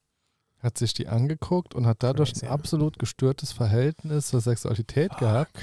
Hat 0.61 0.79
sich 0.79 0.95
die 0.95 1.09
angeguckt 1.09 1.75
und 1.75 1.87
hat 1.87 2.03
dadurch 2.05 2.41
ein 2.41 2.49
absolut 2.49 2.99
gestörtes 2.99 3.51
Verhältnis 3.51 4.29
zur 4.29 4.41
Sexualität 4.41 5.17
gehabt. 5.19 5.59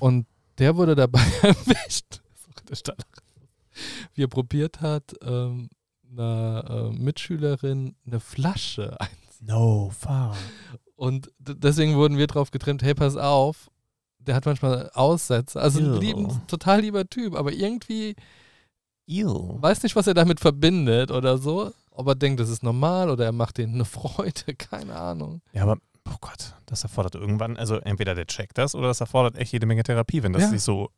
Und 0.00 0.26
der 0.58 0.76
wurde 0.76 0.94
dabei 0.96 1.20
erwischt, 1.42 2.20
wie 4.14 4.22
er 4.24 4.28
probiert 4.28 4.80
hat, 4.80 5.14
ähm, 5.22 5.68
einer 6.10 6.64
äh, 6.92 6.96
Mitschülerin 6.98 7.96
eine 8.06 8.18
Flasche 8.20 9.00
ein. 9.00 9.08
No, 9.40 9.90
fuck. 9.90 10.34
Und 10.96 11.30
deswegen 11.38 11.96
wurden 11.96 12.18
wir 12.18 12.26
drauf 12.26 12.50
getrimmt, 12.50 12.82
hey, 12.82 12.94
pass 12.94 13.16
auf, 13.16 13.70
der 14.18 14.34
hat 14.36 14.46
manchmal 14.46 14.90
Aussätze. 14.94 15.60
Also 15.60 15.80
ein 15.80 16.00
lieben, 16.00 16.40
total 16.46 16.80
lieber 16.80 17.06
Typ, 17.06 17.34
aber 17.34 17.52
irgendwie 17.52 18.14
Ew. 19.06 19.60
weiß 19.60 19.82
nicht, 19.82 19.96
was 19.96 20.06
er 20.06 20.14
damit 20.14 20.40
verbindet 20.40 21.10
oder 21.10 21.36
so. 21.38 21.72
Ob 21.90 22.06
er 22.08 22.14
denkt, 22.14 22.40
das 22.40 22.48
ist 22.48 22.62
normal 22.62 23.10
oder 23.10 23.24
er 23.24 23.32
macht 23.32 23.58
denen 23.58 23.74
eine 23.74 23.84
Freude, 23.84 24.54
keine 24.58 24.96
Ahnung. 24.96 25.42
Ja, 25.52 25.62
aber, 25.62 25.76
oh 26.08 26.16
Gott, 26.20 26.54
das 26.66 26.82
erfordert 26.84 27.14
irgendwann, 27.14 27.56
also 27.56 27.76
entweder 27.76 28.14
der 28.14 28.26
checkt 28.26 28.56
das 28.58 28.74
oder 28.74 28.88
das 28.88 29.00
erfordert 29.00 29.36
echt 29.36 29.52
jede 29.52 29.66
Menge 29.66 29.82
Therapie, 29.82 30.22
wenn 30.22 30.32
das 30.32 30.42
Ja. 30.42 30.48
sich 30.48 30.62
so 30.62 30.90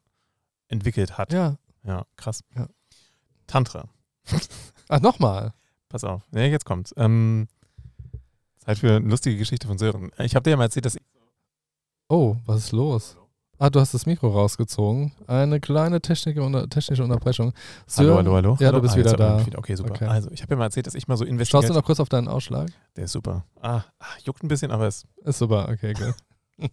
entwickelt 0.69 1.19
hat. 1.19 1.33
Ja. 1.33 1.57
Ja, 1.85 2.05
krass. 2.17 2.43
Ja. 2.57 2.69
Tantra. 3.47 3.89
Ach, 4.89 5.01
nochmal. 5.01 5.53
Pass 5.89 6.05
auf. 6.05 6.23
Ja, 6.33 6.41
jetzt 6.43 6.65
kommt's. 6.65 6.93
Ähm, 6.97 7.47
Zeit 8.67 8.79
für 8.79 8.97
eine 8.97 9.09
lustige 9.09 9.37
Geschichte 9.37 9.67
von 9.69 9.79
Sören. 9.79 10.11
Ich 10.19 10.35
habe 10.35 10.43
dir 10.43 10.51
ja 10.51 10.57
mal 10.57 10.65
erzählt, 10.65 10.87
dass 10.87 10.97
ich 10.97 11.03
Oh, 12.09 12.37
was 12.47 12.65
ist 12.65 12.73
los? 12.73 13.17
Ah, 13.59 13.71
du 13.71 13.81
hast 13.81 13.95
das 13.95 14.07
Mikro 14.07 14.29
rausgezogen. 14.29 15.13
Eine 15.27 15.61
kleine 15.61 16.01
technische, 16.01 16.43
Unter 16.43 16.69
technische 16.69 17.03
Unterbrechung. 17.03 17.53
Hallo, 17.97 18.09
Sören, 18.09 18.17
hallo, 18.19 18.35
hallo. 18.35 18.57
Ja, 18.61 18.67
hallo? 18.67 18.79
du 18.79 18.83
bist 18.83 18.95
Ah, 18.95 18.99
wieder 18.99 19.13
da. 19.15 19.47
wieder- 19.47 19.59
Okay, 19.59 19.75
super. 19.77 19.93
Okay. 19.93 20.05
Also, 20.07 20.31
ich 20.31 20.43
habe 20.43 20.53
ja 20.55 20.59
mal 20.59 20.65
erzählt, 20.65 20.87
dass 20.87 20.95
ich 20.95 21.09
mal 21.09 21.17
so 21.17 21.25
Schaust 21.45 21.69
du 21.69 21.73
noch 21.73 21.85
kurz 21.85 21.99
auf 22.01 22.09
deinen 22.09 22.29
Ausschlag? 22.29 22.71
Der 22.97 23.05
ist 23.05 23.13
super. 23.13 23.45
Ah, 23.63 23.83
ah, 23.99 24.07
juckt 24.25 24.43
ein 24.43 24.49
bisschen, 24.49 24.71
aber 24.73 24.87
es 24.89 25.07
Ist 25.25 25.39
super, 25.39 25.69
okay, 25.71 25.95
gut. 25.95 26.15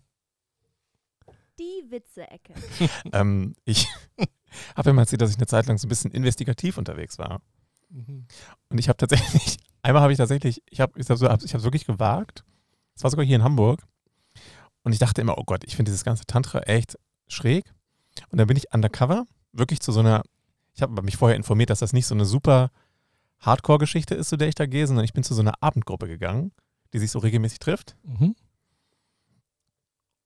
Die 1.60 1.84
Witze-Ecke. 1.90 2.54
ähm, 3.14 3.56
ich 3.66 3.88
habe 4.76 4.90
ja 4.90 4.94
mal 4.94 5.04
erzählt, 5.04 5.22
dass 5.22 5.30
ich 5.30 5.38
eine 5.38 5.48
Zeit 5.48 5.68
lang 5.68 5.78
so 5.78 5.86
ein 5.88 5.90
bisschen 5.90 6.12
investigativ 6.12 6.78
unterwegs 6.78 7.18
war. 7.18 7.42
Mhm. 7.90 8.26
Und 8.70 8.78
ich 8.78 8.90
habe 8.90 8.98
tatsächlich, 8.98 9.58
einmal 9.84 10.02
habe 10.02 10.12
ich 10.12 10.18
tatsächlich, 10.18 10.64
ich 10.70 10.80
habe 10.80 11.00
ich 11.00 11.10
hab 11.10 11.18
so, 11.18 11.30
ich 11.30 11.54
es 11.54 11.64
wirklich 11.64 11.86
gewagt. 11.86 12.44
Es 12.96 13.04
war 13.04 13.12
sogar 13.12 13.26
hier 13.26 13.36
in 13.36 13.44
Hamburg. 13.44 13.84
Und 14.84 14.92
ich 14.94 15.00
dachte 15.00 15.22
immer, 15.22 15.38
oh 15.38 15.44
Gott, 15.46 15.64
ich 15.64 15.76
finde 15.76 15.92
dieses 15.92 16.04
ganze 16.04 16.26
Tantra 16.26 16.60
echt 16.62 16.98
schräg. 17.28 17.72
Und 18.30 18.38
dann 18.38 18.48
bin 18.48 18.58
ich 18.58 18.74
undercover, 18.74 19.26
wirklich 19.52 19.80
zu 19.80 19.92
so 19.92 20.00
einer, 20.00 20.24
ich 20.74 20.82
habe 20.82 21.02
mich 21.02 21.18
vorher 21.18 21.38
informiert, 21.38 21.70
dass 21.70 21.80
das 21.80 21.94
nicht 21.94 22.06
so 22.06 22.16
eine 22.16 22.26
super 22.26 22.72
Hardcore-Geschichte 23.40 24.16
ist, 24.16 24.30
zu 24.30 24.38
der 24.38 24.48
ich 24.48 24.56
da 24.56 24.66
gehe, 24.66 24.88
sondern 24.88 25.06
ich 25.06 25.14
bin 25.14 25.24
zu 25.24 25.34
so 25.34 25.42
einer 25.42 25.62
Abendgruppe 25.62 26.08
gegangen, 26.08 26.52
die 26.94 27.00
sich 27.00 27.12
so 27.12 27.20
regelmäßig 27.20 27.60
trifft. 27.60 27.96
Mhm. 28.04 28.36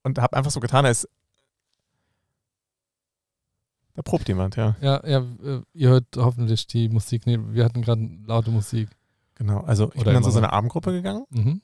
Und 0.04 0.20
habe 0.20 0.38
einfach 0.38 0.52
so 0.52 0.60
getan, 0.60 0.86
als 0.86 1.08
da 3.98 4.04
probt 4.04 4.28
jemand, 4.28 4.56
ja. 4.56 4.76
Ja, 4.80 5.06
ja, 5.08 5.20
äh, 5.44 5.62
ihr 5.74 5.90
hört 5.90 6.06
hoffentlich 6.18 6.68
die 6.68 6.88
Musik. 6.88 7.26
Nee, 7.26 7.40
wir 7.42 7.66
hatten 7.66 7.82
gerade 7.82 8.08
laute 8.26 8.52
Musik. 8.52 8.90
Genau. 9.38 9.62
Also 9.62 9.90
ich 9.94 10.02
Oder 10.02 10.06
bin 10.06 10.14
dann 10.16 10.24
zu 10.24 10.32
so 10.32 10.40
einer 10.40 10.52
Abendgruppe 10.52 10.92
gegangen. 10.92 11.26
Mhm. 11.30 11.62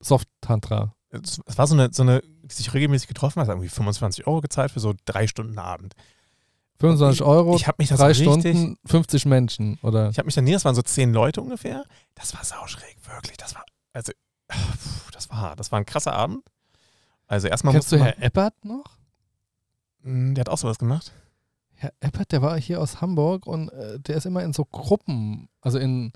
Soft 0.00 0.28
Tantra. 0.40 0.94
es, 1.10 1.40
es 1.44 1.58
war 1.58 1.66
so 1.66 1.74
eine, 1.74 1.90
so 1.92 2.02
eine, 2.02 2.22
die 2.22 2.54
sich 2.54 2.72
regelmäßig 2.72 3.08
getroffen 3.08 3.40
hat, 3.40 3.48
irgendwie 3.48 3.68
25 3.68 4.26
Euro 4.26 4.40
gezahlt 4.40 4.70
für 4.70 4.80
so 4.80 4.94
drei 5.04 5.26
Stunden 5.26 5.58
Abend. 5.58 5.94
25 6.80 7.22
Euro, 7.22 7.56
Ich 7.56 7.66
habe 7.66 7.76
mich 7.78 7.88
drei 7.88 8.08
richtig, 8.08 8.26
Stunden, 8.26 8.76
50 8.86 9.26
Menschen, 9.26 9.78
oder? 9.82 10.10
ich 10.10 10.18
habe 10.18 10.26
mich 10.26 10.36
dann 10.36 10.44
nie, 10.44 10.52
das 10.52 10.64
waren 10.64 10.76
so 10.76 10.82
zehn 10.82 11.12
Leute 11.12 11.42
ungefähr. 11.42 11.84
Das 12.14 12.34
war 12.34 12.44
sauschräg, 12.44 12.96
wirklich. 13.12 13.36
Das 13.36 13.54
war, 13.56 13.64
also, 13.92 14.12
das 15.12 15.28
war, 15.28 15.56
das 15.56 15.72
war 15.72 15.80
ein 15.80 15.86
krasser 15.86 16.12
Abend. 16.12 16.44
Also 17.26 17.48
erstmal 17.48 17.74
Kennst 17.74 17.92
du 17.92 17.98
Herr 17.98 18.22
Eppert 18.22 18.64
noch? 18.64 18.84
Hm, 20.02 20.34
der 20.34 20.42
hat 20.42 20.48
auch 20.48 20.56
sowas 20.58 20.78
gemacht. 20.78 21.12
Herr 21.74 21.92
Eppert, 22.00 22.32
der 22.32 22.42
war 22.42 22.58
hier 22.58 22.80
aus 22.80 23.00
Hamburg 23.00 23.46
und 23.46 23.68
äh, 23.70 24.00
der 24.00 24.16
ist 24.16 24.24
immer 24.24 24.42
in 24.42 24.52
so 24.52 24.64
Gruppen, 24.64 25.48
also 25.60 25.78
in 25.78 26.12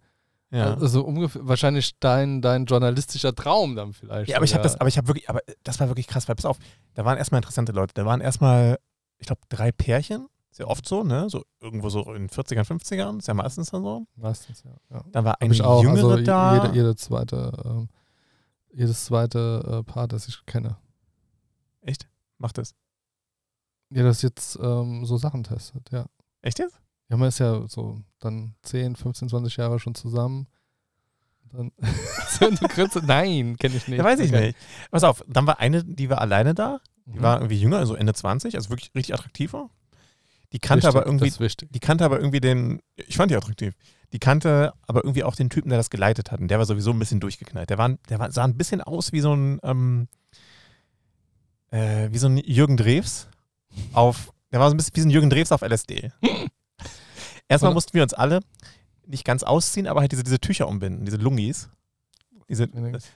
Ja. 0.52 0.74
Also 0.74 1.02
ungefähr, 1.02 1.46
wahrscheinlich 1.46 1.98
dein, 1.98 2.42
dein 2.42 2.66
journalistischer 2.66 3.34
Traum 3.34 3.74
dann 3.74 3.94
vielleicht. 3.94 4.28
Ja, 4.28 4.36
aber 4.36 4.44
ich 4.44 4.52
habe 4.52 4.62
das, 4.62 4.78
aber 4.78 4.88
ich 4.88 4.98
habe 4.98 5.08
wirklich, 5.08 5.30
aber 5.30 5.40
das 5.62 5.80
war 5.80 5.88
wirklich 5.88 6.06
krass, 6.06 6.28
weil 6.28 6.34
pass 6.34 6.44
auf, 6.44 6.58
da 6.94 7.06
waren 7.06 7.16
erstmal 7.16 7.38
interessante 7.38 7.72
Leute. 7.72 7.94
Da 7.94 8.04
waren 8.04 8.20
erstmal, 8.20 8.78
ich 9.18 9.26
glaube, 9.26 9.40
drei 9.48 9.72
Pärchen. 9.72 10.28
Ja 10.58 10.66
oft 10.66 10.86
so, 10.86 11.02
ne? 11.02 11.30
So 11.30 11.44
irgendwo 11.60 11.88
so 11.88 12.12
in 12.12 12.28
40ern, 12.28 12.66
50ern, 12.66 13.18
ist 13.18 13.28
ja 13.28 13.32
meistens 13.32 13.70
dann 13.70 13.82
so. 13.82 14.06
Meistens, 14.16 14.62
ja. 14.64 14.76
ja. 14.90 15.04
Dann 15.10 15.24
war 15.24 15.40
eine 15.40 15.66
auch. 15.66 15.82
Jüngere 15.82 16.12
also 16.12 16.22
da. 16.22 16.62
Jede, 16.62 16.74
jede 16.74 16.96
zweite, 16.96 17.52
ähm, 17.64 17.88
jedes 18.74 19.06
zweite 19.06 19.80
äh, 19.80 19.82
Paar, 19.82 20.06
das 20.08 20.28
ich 20.28 20.44
kenne. 20.44 20.76
Echt? 21.80 22.06
Macht 22.36 22.58
das. 22.58 22.74
Ja, 23.88 24.02
das 24.02 24.20
jetzt 24.20 24.58
ähm, 24.62 25.06
so 25.06 25.16
Sachen 25.16 25.44
testet, 25.44 25.90
ja. 25.90 26.04
Echt 26.42 26.58
jetzt? 26.58 26.81
Ja, 27.12 27.18
man 27.18 27.28
ist 27.28 27.40
ja 27.40 27.68
so 27.68 28.00
dann 28.20 28.54
10, 28.62 28.96
15, 28.96 29.28
20 29.28 29.56
Jahre 29.58 29.78
schon 29.78 29.94
zusammen. 29.94 30.46
Dann 31.52 31.70
so 32.30 32.46
eine 32.46 32.56
Grenze. 32.56 33.02
Nein, 33.04 33.58
kenne 33.58 33.76
ich 33.76 33.86
nicht. 33.86 33.98
Ja, 33.98 34.04
weiß 34.04 34.18
ich 34.20 34.32
Okay. 34.32 34.46
nicht. 34.46 34.58
Pass 34.90 35.04
auf, 35.04 35.22
dann 35.28 35.46
war 35.46 35.60
eine, 35.60 35.84
die 35.84 36.08
war 36.08 36.22
alleine 36.22 36.54
da. 36.54 36.80
Die 37.04 37.18
Mhm. 37.18 37.22
war 37.22 37.36
irgendwie 37.36 37.60
jünger, 37.60 37.76
also 37.76 37.94
Ende 37.96 38.14
20, 38.14 38.54
also 38.56 38.70
wirklich 38.70 38.90
richtig 38.94 39.12
attraktiv 39.12 39.52
war. 39.52 39.68
Die 40.54 40.58
kannte 40.58 40.86
Wichtig, 40.86 40.96
aber 40.96 41.06
irgendwie, 41.06 41.66
die 41.70 41.80
kannte 41.80 42.04
aber 42.06 42.18
irgendwie 42.18 42.40
den, 42.40 42.80
ich 42.96 43.16
fand 43.18 43.30
die 43.30 43.36
attraktiv. 43.36 43.74
Die 44.14 44.18
kannte 44.18 44.72
aber 44.86 45.04
irgendwie 45.04 45.24
auch 45.24 45.34
den 45.34 45.50
Typen, 45.50 45.68
der 45.68 45.78
das 45.78 45.90
geleitet 45.90 46.30
hat. 46.32 46.40
Und 46.40 46.48
der 46.48 46.58
war 46.58 46.64
sowieso 46.64 46.92
ein 46.92 46.98
bisschen 46.98 47.20
durchgeknallt. 47.20 47.68
Der, 47.68 47.76
war, 47.76 47.90
der 48.08 48.18
war, 48.20 48.32
sah 48.32 48.44
ein 48.44 48.56
bisschen 48.56 48.80
aus 48.80 49.12
wie 49.12 49.20
so 49.20 49.34
ein, 49.34 49.58
ähm, 49.62 50.08
äh, 51.70 52.08
wie 52.10 52.18
so 52.18 52.28
ein 52.28 52.38
Jürgen 52.38 52.76
Drews 52.78 53.28
auf, 53.92 54.32
der 54.52 54.60
war 54.60 54.68
so 54.70 54.74
ein 54.74 54.76
bisschen 54.78 54.94
wie 54.96 55.00
so 55.00 55.06
ein 55.08 55.10
Jürgen 55.10 55.30
Drews 55.30 55.52
auf 55.52 55.60
LSD. 55.62 56.10
Erstmal 57.52 57.70
Oder- 57.70 57.74
mussten 57.74 57.94
wir 57.94 58.02
uns 58.02 58.14
alle 58.14 58.40
nicht 59.06 59.24
ganz 59.24 59.42
ausziehen, 59.42 59.86
aber 59.86 60.00
halt 60.00 60.12
diese, 60.12 60.24
diese 60.24 60.40
Tücher 60.40 60.68
umbinden, 60.68 61.04
diese 61.04 61.18
Lungis. 61.18 61.68
Diese 62.48 62.68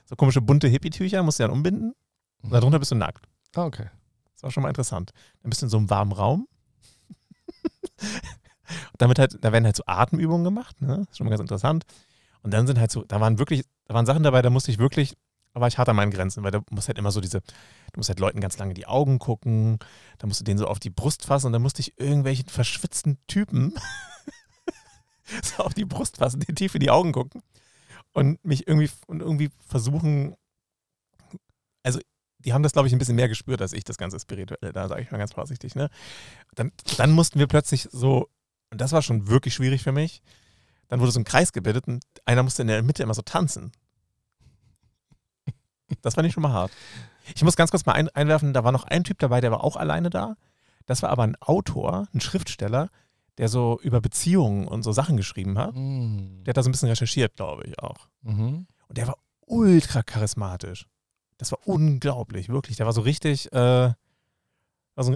so 0.04 0.16
komische 0.16 0.40
bunte 0.40 0.68
Hippie-Tücher 0.68 1.22
musst 1.22 1.38
du 1.38 1.44
dann 1.44 1.50
umbinden. 1.50 1.92
Und 2.42 2.52
darunter 2.52 2.78
bist 2.78 2.90
du 2.90 2.94
nackt. 2.94 3.26
Ah, 3.54 3.64
okay. 3.64 3.88
Das 4.34 4.42
war 4.42 4.50
schon 4.50 4.62
mal 4.62 4.68
interessant. 4.68 5.12
Dann 5.42 5.50
bist 5.50 5.62
du 5.62 5.66
in 5.66 5.70
so 5.70 5.78
einem 5.78 5.90
warmen 5.90 6.12
Raum. 6.12 6.46
Und 7.92 8.02
damit 8.98 9.18
halt, 9.18 9.42
da 9.42 9.52
werden 9.52 9.64
halt 9.64 9.76
so 9.76 9.84
Atemübungen 9.86 10.44
gemacht, 10.44 10.80
ne? 10.80 10.98
Das 10.98 11.08
ist 11.10 11.16
schon 11.18 11.24
mal 11.26 11.30
ganz 11.30 11.40
interessant. 11.40 11.84
Und 12.42 12.52
dann 12.52 12.66
sind 12.66 12.78
halt 12.78 12.90
so, 12.90 13.02
da 13.04 13.20
waren 13.20 13.38
wirklich, 13.38 13.64
da 13.86 13.94
waren 13.94 14.06
Sachen 14.06 14.22
dabei, 14.22 14.42
da 14.42 14.50
musste 14.50 14.70
ich 14.70 14.78
wirklich, 14.78 15.16
da 15.54 15.60
war 15.60 15.68
ich 15.68 15.78
hart 15.78 15.88
an 15.88 15.96
meinen 15.96 16.10
Grenzen, 16.10 16.44
weil 16.44 16.50
da 16.50 16.60
musst 16.70 16.88
halt 16.88 16.98
immer 16.98 17.10
so 17.10 17.20
diese, 17.20 17.40
du 17.40 17.96
musst 17.96 18.08
halt 18.08 18.20
Leuten 18.20 18.40
ganz 18.40 18.58
lange 18.58 18.74
die 18.74 18.86
Augen 18.86 19.18
gucken, 19.18 19.78
da 20.18 20.26
musst 20.26 20.40
du 20.40 20.44
denen 20.44 20.58
so 20.58 20.66
auf 20.66 20.78
die 20.78 20.90
Brust 20.90 21.24
fassen 21.24 21.46
und 21.46 21.52
dann 21.54 21.62
musste 21.62 21.80
ich 21.80 21.98
irgendwelchen 21.98 22.48
verschwitzten 22.48 23.18
Typen 23.26 23.74
so 25.42 25.62
auf 25.62 25.74
die 25.74 25.84
Brust 25.84 26.18
fassen, 26.18 26.40
die 26.40 26.54
tief 26.54 26.74
in 26.74 26.80
die 26.80 26.90
Augen 26.90 27.12
gucken 27.12 27.42
und 28.12 28.42
mich 28.44 28.66
irgendwie 28.66 28.90
und 29.06 29.20
irgendwie 29.20 29.50
versuchen, 29.66 30.36
also 31.82 32.00
die 32.38 32.52
haben 32.52 32.62
das, 32.62 32.72
glaube 32.72 32.88
ich, 32.88 32.94
ein 32.94 32.98
bisschen 32.98 33.16
mehr 33.16 33.28
gespürt 33.28 33.60
als 33.60 33.72
ich, 33.72 33.84
das 33.84 33.98
ganze 33.98 34.20
Spirituelle, 34.20 34.72
da 34.72 34.88
sage 34.88 35.02
ich 35.02 35.10
mal 35.10 35.18
ganz 35.18 35.32
vorsichtig. 35.32 35.74
Ne? 35.74 35.90
Dann, 36.54 36.72
dann 36.96 37.10
mussten 37.10 37.38
wir 37.38 37.46
plötzlich 37.46 37.88
so, 37.90 38.28
und 38.70 38.80
das 38.80 38.92
war 38.92 39.02
schon 39.02 39.28
wirklich 39.28 39.54
schwierig 39.54 39.82
für 39.82 39.92
mich, 39.92 40.22
dann 40.88 41.00
wurde 41.00 41.12
so 41.12 41.20
ein 41.20 41.24
Kreis 41.24 41.52
gebildet 41.52 41.88
und 41.88 42.04
einer 42.24 42.42
musste 42.42 42.62
in 42.62 42.68
der 42.68 42.82
Mitte 42.82 43.02
immer 43.02 43.14
so 43.14 43.22
tanzen. 43.22 43.72
Das 46.02 46.14
fand 46.14 46.26
ich 46.26 46.34
schon 46.34 46.42
mal 46.42 46.52
hart. 46.52 46.72
Ich 47.34 47.42
muss 47.42 47.56
ganz 47.56 47.70
kurz 47.70 47.86
mal 47.86 47.92
ein, 47.92 48.08
einwerfen, 48.10 48.52
da 48.52 48.64
war 48.64 48.72
noch 48.72 48.84
ein 48.84 49.04
Typ 49.04 49.18
dabei, 49.18 49.40
der 49.40 49.50
war 49.50 49.62
auch 49.62 49.76
alleine 49.76 50.10
da. 50.10 50.36
Das 50.86 51.02
war 51.02 51.10
aber 51.10 51.24
ein 51.24 51.36
Autor, 51.36 52.08
ein 52.14 52.20
Schriftsteller, 52.20 52.90
der 53.38 53.48
so 53.48 53.78
über 53.82 54.00
Beziehungen 54.00 54.66
und 54.66 54.82
so 54.82 54.92
Sachen 54.92 55.16
geschrieben 55.16 55.58
hat. 55.58 55.74
Mhm. 55.74 56.42
Der 56.44 56.52
hat 56.52 56.56
da 56.56 56.62
so 56.62 56.68
ein 56.68 56.72
bisschen 56.72 56.88
recherchiert, 56.88 57.36
glaube 57.36 57.64
ich 57.66 57.78
auch. 57.78 58.08
Mhm. 58.22 58.66
Und 58.88 58.98
der 58.98 59.08
war 59.08 59.18
ultra 59.46 60.02
charismatisch. 60.02 60.86
Das 61.38 61.52
war 61.52 61.58
unglaublich, 61.66 62.48
wirklich. 62.48 62.76
Der 62.76 62.86
war 62.86 62.92
so 62.92 63.02
richtig, 63.02 63.52
äh, 63.52 63.56
war 64.94 65.04
so, 65.04 65.14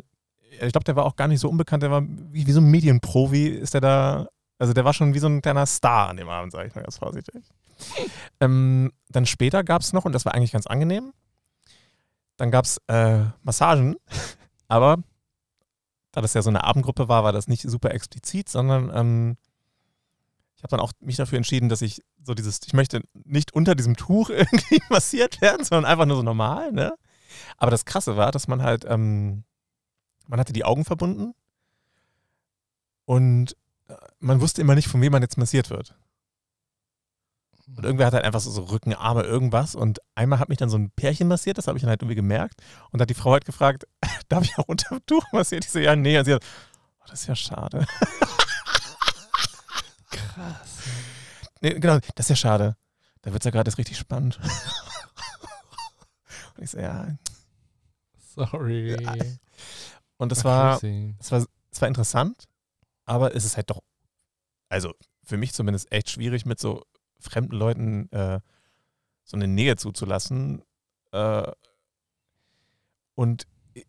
ich 0.50 0.72
glaube, 0.72 0.84
der 0.84 0.96
war 0.96 1.06
auch 1.06 1.16
gar 1.16 1.28
nicht 1.28 1.40
so 1.40 1.48
unbekannt. 1.48 1.82
Der 1.82 1.90
war 1.90 2.02
wie, 2.02 2.46
wie 2.46 2.52
so 2.52 2.60
ein 2.60 2.70
Medienprofi, 2.70 3.48
ist 3.48 3.74
der 3.74 3.80
da, 3.80 4.28
also 4.58 4.72
der 4.74 4.84
war 4.84 4.92
schon 4.92 5.14
wie 5.14 5.18
so 5.18 5.26
ein 5.26 5.40
kleiner 5.40 5.64
Star 5.64 6.08
an 6.08 6.18
dem 6.18 6.28
Abend, 6.28 6.52
sage 6.52 6.68
ich 6.68 6.74
mal 6.74 6.82
ganz 6.82 6.98
vorsichtig. 6.98 7.42
ähm, 8.40 8.92
dann 9.08 9.24
später 9.24 9.64
gab 9.64 9.80
es 9.80 9.94
noch, 9.94 10.04
und 10.04 10.12
das 10.12 10.26
war 10.26 10.34
eigentlich 10.34 10.52
ganz 10.52 10.66
angenehm, 10.66 11.12
dann 12.36 12.50
gab 12.50 12.66
es 12.66 12.78
äh, 12.88 13.24
Massagen, 13.42 13.96
aber 14.68 14.98
da 16.12 16.20
das 16.20 16.34
ja 16.34 16.42
so 16.42 16.50
eine 16.50 16.64
Abendgruppe 16.64 17.08
war, 17.08 17.24
war 17.24 17.32
das 17.32 17.48
nicht 17.48 17.62
super 17.62 17.92
explizit, 17.92 18.48
sondern 18.48 18.90
ähm, 18.94 19.36
ich 20.56 20.62
habe 20.62 20.72
dann 20.72 20.80
auch 20.80 20.92
mich 21.00 21.16
dafür 21.16 21.38
entschieden, 21.38 21.68
dass 21.68 21.80
ich 21.80 22.02
so 22.22 22.34
dieses, 22.34 22.60
ich 22.66 22.74
möchte 22.74 23.02
nicht 23.24 23.54
unter 23.54 23.74
diesem 23.74 23.96
Tuch 23.96 24.28
irgendwie 24.30 24.82
massiert 24.90 25.40
werden, 25.40 25.64
sondern 25.64 25.90
einfach 25.90 26.06
nur 26.06 26.16
so 26.16 26.22
normal, 26.22 26.72
ne? 26.72 26.94
Aber 27.56 27.70
das 27.70 27.84
Krasse 27.84 28.16
war, 28.16 28.32
dass 28.32 28.48
man 28.48 28.62
halt, 28.62 28.84
ähm, 28.86 29.44
man 30.26 30.40
hatte 30.40 30.52
die 30.52 30.64
Augen 30.64 30.84
verbunden 30.84 31.32
und 33.04 33.56
äh, 33.88 33.94
man 34.18 34.40
wusste 34.40 34.60
immer 34.60 34.74
nicht, 34.74 34.88
von 34.88 35.00
wem 35.00 35.12
man 35.12 35.22
jetzt 35.22 35.38
massiert 35.38 35.70
wird. 35.70 35.96
Und 37.76 37.84
irgendwer 37.84 38.06
hat 38.06 38.14
halt 38.14 38.24
einfach 38.24 38.40
so, 38.40 38.50
so 38.50 38.64
Rücken, 38.64 38.94
Arme, 38.94 39.22
irgendwas. 39.22 39.74
Und 39.74 40.00
einmal 40.14 40.38
hat 40.38 40.48
mich 40.48 40.58
dann 40.58 40.70
so 40.70 40.76
ein 40.76 40.90
Pärchen 40.90 41.28
massiert, 41.28 41.58
das 41.58 41.66
habe 41.66 41.78
ich 41.78 41.82
dann 41.82 41.90
halt 41.90 42.02
irgendwie 42.02 42.16
gemerkt. 42.16 42.60
Und 42.90 42.98
da 42.98 43.02
hat 43.02 43.10
die 43.10 43.14
Frau 43.14 43.32
halt 43.32 43.44
gefragt, 43.44 43.86
darf 44.28 44.44
ich 44.44 44.58
auch 44.58 44.68
unter 44.68 44.96
dem 44.96 45.06
Tuch 45.06 45.24
massiert? 45.32 45.64
Ich 45.64 45.70
so, 45.70 45.78
ja, 45.78 45.96
nee. 45.96 46.18
Und 46.18 46.24
sie 46.24 46.34
hat, 46.34 46.44
oh, 47.00 47.04
das 47.08 47.22
ist 47.22 47.28
ja 47.28 47.36
schade. 47.36 47.86
Krass. 50.10 50.78
Nee, 51.60 51.74
genau, 51.74 51.98
das 52.14 52.26
ist 52.26 52.30
ja 52.30 52.36
schade. 52.36 52.76
Da 53.22 53.32
wird 53.32 53.42
es 53.42 53.44
ja 53.44 53.50
gerade 53.50 53.76
richtig 53.76 53.98
spannend. 53.98 54.40
Und 56.56 56.64
ich 56.64 56.70
so, 56.70 56.78
ja. 56.78 57.16
Sorry. 58.34 59.02
Ja. 59.02 59.14
Und 60.16 60.32
das 60.32 60.44
war, 60.44 60.80
das 60.80 61.32
war, 61.32 61.46
das 61.70 61.80
war 61.80 61.88
interessant, 61.88 62.44
aber 63.06 63.34
es 63.34 63.44
ist 63.44 63.56
halt 63.56 63.70
doch, 63.70 63.80
also 64.68 64.94
für 65.24 65.36
mich 65.36 65.54
zumindest 65.54 65.90
echt 65.92 66.10
schwierig, 66.10 66.44
mit 66.44 66.60
so 66.60 66.84
fremden 67.20 67.54
Leuten 67.56 68.10
äh, 68.12 68.40
so 69.24 69.36
eine 69.36 69.46
Nähe 69.48 69.76
zuzulassen. 69.76 70.62
Äh, 71.12 71.50
und 73.14 73.46
äh, 73.74 73.82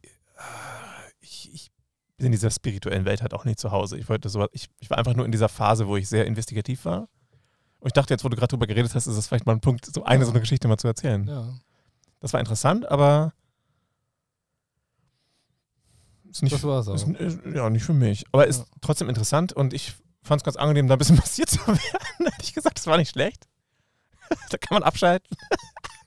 ich, 1.20 1.54
ich 1.54 1.72
bin 2.18 2.28
in 2.28 2.32
dieser 2.32 2.52
spirituellen 2.52 3.06
Welt 3.06 3.22
halt 3.22 3.34
auch 3.34 3.46
nicht 3.46 3.60
zu 3.60 3.72
Hause. 3.72 3.98
Ich 3.98 4.10
wollte 4.10 4.30
sowas, 4.30 4.50
ich, 4.54 4.70
ich 4.80 4.90
war 4.90 4.98
einfach 4.98 5.16
nur 5.16 5.26
in 5.26 5.32
dieser 5.32 5.50
Phase, 5.50 5.88
wo 5.88 5.98
ich 5.98 6.08
sehr 6.10 6.26
investigativ 6.28 6.86
war. 6.86 7.08
Und 7.80 7.88
ich 7.88 7.94
dachte 7.94 8.14
jetzt, 8.14 8.24
wo 8.24 8.30
du 8.30 8.36
gerade 8.36 8.50
drüber 8.50 8.68
geredet 8.68 8.94
hast, 8.94 9.08
ist 9.08 9.18
das 9.18 9.28
vielleicht 9.28 9.46
mal 9.48 9.54
ein 9.54 9.62
Punkt, 9.62 9.86
so 9.86 10.04
eine 10.04 10.20
Ja. 10.22 10.26
so 10.26 10.32
eine 10.32 10.40
Geschichte 10.40 10.68
mal 10.68 10.78
zu 10.78 10.88
erzählen. 10.88 11.28
Ja. 11.28 11.58
Das 12.20 12.32
war 12.34 12.40
interessant, 12.40 12.88
aber 12.92 13.34
ist 16.30 16.44
nicht, 16.44 16.54
Das 16.54 16.64
war's 16.64 16.88
auch. 16.88 16.94
ist, 16.96 17.40
ja, 17.54 17.70
nicht 17.70 17.84
für 17.84 17.94
mich. 17.94 18.24
Aber 18.32 18.46
ist 18.48 18.60
Ja. 18.60 18.66
trotzdem 18.82 19.10
interessant 19.10 19.52
und 19.54 19.74
ich 19.74 19.96
fand 20.24 20.42
es 20.42 20.44
ganz 20.44 20.56
angenehm, 20.58 20.88
da 20.88 20.96
ein 20.96 21.00
bisschen 21.00 21.16
massiert 21.18 21.50
zu 21.50 21.60
werden. 21.68 21.80
Hätte 22.20 22.44
ich 22.44 22.54
gesagt, 22.54 22.78
das 22.78 22.88
war 22.88 22.98
nicht 22.98 23.12
schlecht. 23.12 23.48
da 24.50 24.58
kann 24.58 24.76
man 24.76 24.84
abschalten. 24.84 25.36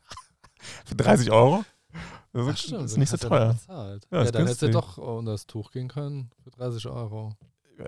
für 0.85 0.95
30 0.95 1.31
Euro. 1.31 1.65
Das 2.33 2.47
Ach, 2.47 2.53
ist, 2.55 2.59
stimmt, 2.61 2.85
ist 2.85 2.97
nicht 2.97 3.11
so 3.11 3.17
du 3.17 3.29
teuer. 3.29 3.57
Ja, 3.69 3.95
Ja, 4.11 4.31
dann 4.31 4.43
hättest 4.47 4.63
du 4.63 4.71
doch 4.71 4.99
unter 4.99 5.33
das 5.33 5.47
Tuch 5.47 5.71
gehen 5.71 5.89
können 5.89 6.31
für 6.43 6.51
30 6.51 6.87
Euro. 6.87 7.33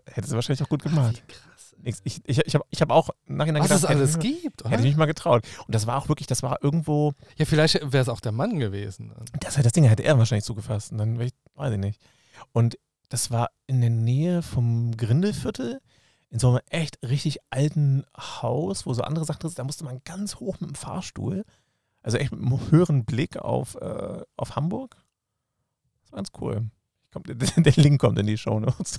Hätte 0.06 0.28
sie 0.28 0.34
wahrscheinlich 0.34 0.62
auch 0.62 0.68
gut 0.68 0.82
gemacht. 0.82 1.22
Wie 1.26 1.32
krass. 1.32 1.76
Ich, 1.82 1.96
ich, 2.04 2.20
ich, 2.24 2.38
ich 2.46 2.54
habe 2.54 2.64
ich 2.70 2.80
hab 2.80 2.90
auch 2.90 3.10
Nachhinein 3.26 3.62
Was 3.62 3.68
gedacht, 3.68 3.84
es 3.84 3.88
alles 3.88 4.14
hätte, 4.16 4.26
gibt, 4.26 4.64
hätte 4.64 4.76
ich 4.82 4.88
mich 4.88 4.96
mal 4.96 5.06
getraut. 5.06 5.44
Und 5.66 5.74
das 5.74 5.86
war 5.86 5.96
auch 5.98 6.08
wirklich, 6.08 6.26
das 6.26 6.42
war 6.42 6.62
irgendwo, 6.62 7.12
Ja, 7.36 7.44
vielleicht 7.44 7.74
wäre 7.74 8.02
es 8.02 8.08
auch 8.08 8.20
der 8.20 8.32
Mann 8.32 8.58
gewesen. 8.58 9.12
das, 9.40 9.54
das 9.54 9.72
Ding 9.72 9.84
hätte 9.84 10.02
er 10.02 10.18
wahrscheinlich 10.18 10.44
zugefasst. 10.44 10.92
Und 10.92 10.98
dann, 10.98 11.20
ich, 11.20 11.32
weiß 11.54 11.72
ich 11.72 11.78
nicht. 11.78 12.00
Und 12.52 12.78
das 13.08 13.30
war 13.30 13.50
in 13.66 13.80
der 13.80 13.90
Nähe 13.90 14.42
vom 14.42 14.96
Grindelviertel, 14.96 15.80
in 16.30 16.38
so 16.38 16.48
einem 16.50 16.60
echt 16.70 16.98
richtig 17.02 17.38
alten 17.50 18.04
Haus, 18.16 18.84
wo 18.86 18.92
so 18.94 19.02
andere 19.02 19.24
Sachen 19.24 19.40
drin 19.40 19.50
sind. 19.50 19.58
Da 19.58 19.64
musste 19.64 19.84
man 19.84 20.00
ganz 20.04 20.36
hoch 20.36 20.58
mit 20.60 20.70
dem 20.70 20.74
Fahrstuhl, 20.74 21.44
also 22.02 22.18
echt 22.18 22.32
mit 22.32 22.40
einem 22.40 22.70
höheren 22.70 23.04
Blick 23.04 23.36
auf, 23.36 23.76
äh, 23.76 24.22
auf 24.36 24.56
Hamburg. 24.56 24.96
Das 26.02 26.12
war 26.12 26.16
ganz 26.18 26.30
cool. 26.40 26.70
Komm, 27.12 27.22
der, 27.24 27.34
der 27.56 27.72
Link 27.82 28.00
kommt 28.00 28.18
in 28.18 28.26
die 28.26 28.38
Show 28.38 28.58
Notes. 28.60 28.98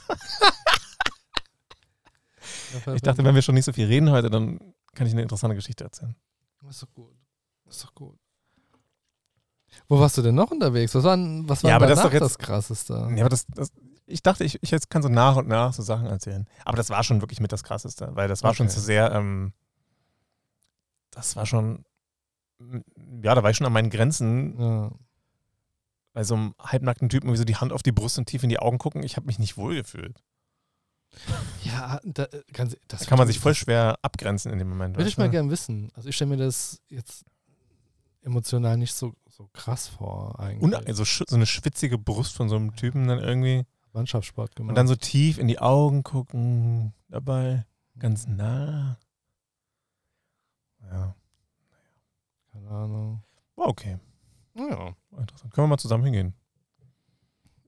Ich 2.96 3.02
dachte, 3.02 3.24
wenn 3.24 3.36
wir 3.36 3.42
schon 3.42 3.56
nicht 3.56 3.66
so 3.66 3.74
viel 3.74 3.88
reden 3.88 4.10
heute, 4.12 4.30
dann 4.30 4.60
kann 4.94 5.08
ich 5.08 5.14
eine 5.14 5.22
interessante 5.22 5.56
Geschichte 5.56 5.84
erzählen. 5.84 6.16
Das 6.62 6.76
ist 6.76 6.84
doch 6.84 6.94
gut. 6.94 7.16
Das 7.66 7.78
ist 7.78 7.86
doch 7.86 7.94
gut. 7.96 8.18
Wo 9.88 10.00
warst 10.00 10.18
du 10.18 10.22
denn 10.22 10.36
noch 10.36 10.52
unterwegs? 10.52 10.96
Was 10.96 11.04
war, 11.04 11.18
was 11.18 11.64
war 11.64 11.70
Ja, 11.70 11.76
aber 11.76 11.88
das 11.88 12.00
ist 12.00 12.06
doch 12.06 12.12
das, 12.12 12.22
jetzt- 12.22 12.40
Krasseste? 12.40 12.94
Ja, 13.16 13.22
aber 13.22 13.30
das, 13.30 13.46
das, 13.48 13.72
ich 14.08 14.24
dachte, 14.24 14.44
ich, 14.44 14.58
ich 14.64 14.72
jetzt 14.72 14.90
kann 14.90 15.04
so 15.04 15.10
nach 15.10 15.36
und 15.36 15.48
nach 15.48 15.74
so 15.74 15.84
Sachen 15.84 16.08
erzählen. 16.08 16.48
Aber 16.66 16.78
das 16.78 16.90
war 16.90 17.04
schon 17.04 17.22
wirklich 17.22 17.40
mit 17.40 17.52
das 17.52 17.64
Krasseste, 17.64 18.10
weil 18.14 18.28
das 18.28 18.42
war 18.44 18.54
schon 18.56 18.68
Okay. 18.68 18.74
zu 18.76 18.80
sehr, 18.82 19.12
ähm, 19.12 19.54
das 21.12 21.36
war 21.36 21.46
schon, 21.46 21.84
ja, 23.22 23.36
da 23.36 23.44
war 23.44 23.50
ich 23.52 23.58
schon 23.58 23.68
an 23.68 23.74
meinen 23.74 23.90
Grenzen, 23.90 24.60
Ja. 24.60 24.92
bei 26.14 26.24
so 26.24 26.36
einem 26.36 26.56
halbnackten 26.60 27.10
Typen 27.10 27.28
irgendwie 27.28 27.38
so 27.40 27.44
die 27.46 27.58
Hand 27.58 27.72
auf 27.74 27.84
die 27.84 27.92
Brust 27.92 28.18
und 28.18 28.26
tief 28.26 28.44
in 28.44 28.50
die 28.50 28.60
Augen 28.60 28.78
gucken. 28.80 29.04
Ich 29.04 29.18
habe 29.18 29.28
mich 29.28 29.38
nicht 29.40 29.58
wohlgefühlt. 29.58 30.24
Ja, 31.64 32.00
da, 32.04 32.24
äh, 32.24 32.44
ganz, 32.54 32.76
das 32.88 33.02
Da 33.02 33.06
kann 33.08 33.18
man 33.18 33.28
sich 33.28 33.40
voll 33.40 33.56
schwer 33.56 33.98
abgrenzen 34.02 34.52
in 34.52 34.60
dem 34.60 34.70
Moment. 34.70 34.98
Würde 34.98 35.10
ich 35.10 35.18
mal 35.18 35.26
du? 35.26 35.32
gern 35.32 35.50
wissen. 35.50 35.90
Also 35.96 36.10
ich 36.10 36.16
stelle 36.16 36.30
mir 36.32 36.38
das 36.38 36.82
jetzt 36.90 37.24
emotional 38.22 38.78
nicht 38.78 38.94
so, 38.94 39.14
so 39.30 39.48
krass 39.54 39.88
vor 39.88 40.40
eigentlich. 40.40 40.64
Und 40.64 40.76
also 40.76 41.04
so 41.06 41.36
eine 41.36 41.46
schwitzige 41.46 41.98
Brust 41.98 42.36
von 42.36 42.50
so 42.50 42.56
einem 42.56 42.76
Typen 42.76 43.08
dann 43.08 43.20
irgendwie. 43.20 43.66
Mannschaftssport 43.94 44.56
gemacht. 44.56 44.70
Und 44.70 44.76
dann 44.76 44.88
so 44.88 44.96
tief 44.96 45.38
in 45.38 45.48
die 45.48 45.60
Augen 45.60 46.04
gucken 46.04 46.94
dabei. 47.10 47.66
Ganz 48.00 48.28
nah. 48.28 48.98
Ja, 50.84 51.16
Keine 52.52 52.70
Ahnung. 52.70 53.24
war 53.56 53.68
okay. 53.68 53.98
Ja, 54.56 54.96
War 55.12 55.20
interessant. 55.22 55.54
Können 55.54 55.66
wir 55.66 55.70
mal 55.70 55.78
zusammen 55.78 56.04
hingehen? 56.06 56.34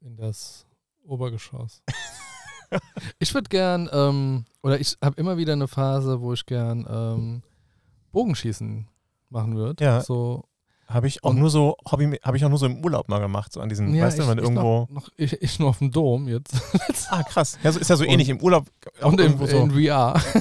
in 0.01 0.15
das 0.15 0.65
Obergeschoss. 1.03 1.83
ich 3.19 3.33
würde 3.33 3.49
gern, 3.49 3.89
ähm, 3.91 4.45
oder 4.63 4.79
ich 4.79 4.97
habe 5.03 5.19
immer 5.19 5.37
wieder 5.37 5.53
eine 5.53 5.67
Phase, 5.67 6.21
wo 6.21 6.33
ich 6.33 6.45
gern 6.45 6.87
ähm, 6.89 7.43
Bogenschießen 8.11 8.87
machen 9.29 9.55
würde. 9.55 9.83
Ja. 9.83 10.01
So, 10.01 10.45
Habe 10.91 11.05
ich 11.07 11.23
auch 11.23 11.29
Und- 11.29 11.37
nur 11.39 11.51
so, 11.51 11.77
Hobby, 11.91 12.17
habe 12.23 12.35
ich 12.35 12.43
auch 12.43 12.49
nur 12.49 12.57
so 12.57 12.65
im 12.65 12.83
Urlaub 12.83 13.09
mal 13.09 13.19
gemacht, 13.19 13.53
so 13.53 13.61
an 13.61 13.69
diesen, 13.69 13.93
ja, 13.93 14.05
weißt 14.05 14.17
du, 14.17 14.27
wenn 14.27 14.39
irgendwo. 14.39 14.87
Noch, 14.89 14.89
noch, 14.89 15.09
ich, 15.17 15.33
ich 15.39 15.59
nur 15.59 15.69
auf 15.69 15.77
dem 15.77 15.91
Dom 15.91 16.27
jetzt. 16.27 16.55
Ah, 17.11 17.23
krass. 17.23 17.57
Ja, 17.63 17.71
so, 17.71 17.79
ist 17.79 17.89
ja 17.89 17.95
so 17.95 18.03
ähnlich 18.03 18.29
im 18.29 18.39
Urlaub. 18.41 18.65
auch 19.01 19.11
Und 19.11 19.19
irgendwo 19.19 19.45
so, 19.47 19.57
in 19.57 19.71
VR. 19.71 19.79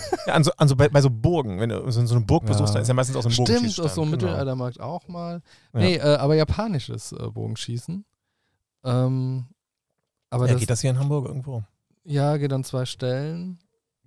ja, 0.26 0.32
an 0.34 0.44
so, 0.44 0.50
an 0.56 0.68
so 0.68 0.76
bei, 0.76 0.88
bei 0.90 1.00
so 1.02 1.08
Burgen, 1.10 1.60
wenn 1.60 1.68
du 1.70 1.90
so, 1.90 2.00
eine 2.00 2.20
Burg 2.24 2.42
Ja. 2.44 2.48
besuchst, 2.50 2.74
da 2.74 2.78
ist 2.80 2.88
ja 2.88 2.94
meistens 2.94 3.16
auch 3.16 3.22
so 3.22 3.28
ein 3.28 3.32
Stimmt, 3.32 3.48
Bogenschießstand. 3.48 3.88
aus 3.88 3.94
so 3.94 4.02
einem 4.02 4.10
genau. 4.12 4.22
Mittelaltermarkt 4.26 4.80
auch 4.80 5.06
mal. 5.08 5.40
Nee, 5.72 5.96
äh, 5.96 6.16
aber 6.16 6.34
japanisches 6.34 7.12
äh, 7.12 7.28
Bogenschießen. 7.30 8.04
Ähm, 8.84 9.46
aber 10.30 10.46
Ja, 10.46 10.52
das, 10.52 10.60
geht 10.60 10.70
das 10.70 10.80
hier 10.80 10.90
in 10.90 10.98
Hamburg 10.98 11.26
irgendwo? 11.26 11.62
ja, 12.04 12.36
geht 12.38 12.52
an 12.52 12.64
zwei 12.64 12.84
Stellen. 12.86 13.58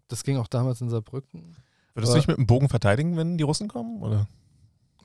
Das 0.07 0.23
ging 0.23 0.37
auch 0.37 0.47
damals 0.47 0.81
in 0.81 0.89
Saarbrücken. 0.89 1.55
Würdest 1.93 2.11
Aber- 2.11 2.19
du 2.19 2.19
dich 2.19 2.27
mit 2.27 2.37
dem 2.37 2.47
Bogen 2.47 2.69
verteidigen, 2.69 3.17
wenn 3.17 3.37
die 3.37 3.43
Russen 3.43 3.67
kommen? 3.67 4.01
Oder? 4.01 4.27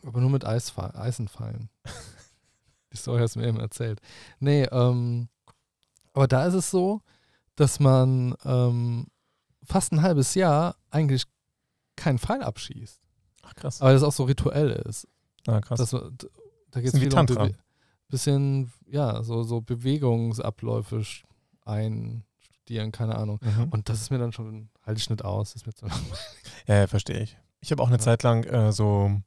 Aber 0.06 0.20
nur 0.20 0.30
mit 0.30 0.44
Eisfa 0.44 0.90
Eisenfallen. 0.94 1.68
Die 2.92 2.96
Story 2.96 3.20
hast 3.20 3.34
du 3.34 3.40
mir 3.40 3.48
eben 3.48 3.60
erzählt. 3.60 4.00
Nee, 4.38 4.62
ähm, 4.64 5.28
aber 6.12 6.28
da 6.28 6.46
ist 6.46 6.54
es 6.54 6.70
so, 6.70 7.02
dass 7.56 7.80
man 7.80 8.34
ähm, 8.44 9.08
fast 9.64 9.92
ein 9.92 10.02
halbes 10.02 10.34
Jahr 10.34 10.76
eigentlich 10.90 11.24
keinen 11.96 12.18
Pfeil 12.18 12.42
abschießt. 12.42 13.00
Ach, 13.42 13.54
krass. 13.54 13.80
Aber 13.82 13.92
das 13.92 14.02
auch 14.02 14.12
so 14.12 14.24
rituell 14.24 14.70
ist. 14.70 15.08
Ah, 15.46 15.60
krass. 15.60 15.78
Das, 15.78 15.90
da 15.90 16.80
geht 16.80 16.94
es 16.94 16.98
viel 16.98 17.12
um 17.12 17.54
bisschen, 18.08 18.72
ja, 18.86 19.22
so, 19.24 19.42
so 19.42 19.60
Bewegungsabläufe 19.60 21.02
einstudieren, 21.64 22.92
keine 22.92 23.16
Ahnung. 23.16 23.40
Mhm. 23.42 23.68
Und 23.70 23.88
das 23.88 24.00
ist 24.00 24.10
mir 24.10 24.18
dann 24.18 24.32
schon, 24.32 24.68
halte 24.84 25.00
ich 25.00 25.10
nicht 25.10 25.24
aus, 25.24 25.54
ist 25.54 25.66
mir 25.66 25.74
zu 25.74 25.86
langweilig. 25.86 26.18
Ja, 26.66 26.76
ja, 26.76 26.86
verstehe 26.86 27.20
ich. 27.20 27.36
Ich 27.60 27.72
habe 27.72 27.82
auch 27.82 27.88
eine 27.88 27.96
Ja. 27.96 28.02
Zeit 28.02 28.22
lang 28.22 28.44
äh, 28.44 28.72
so 28.72 29.20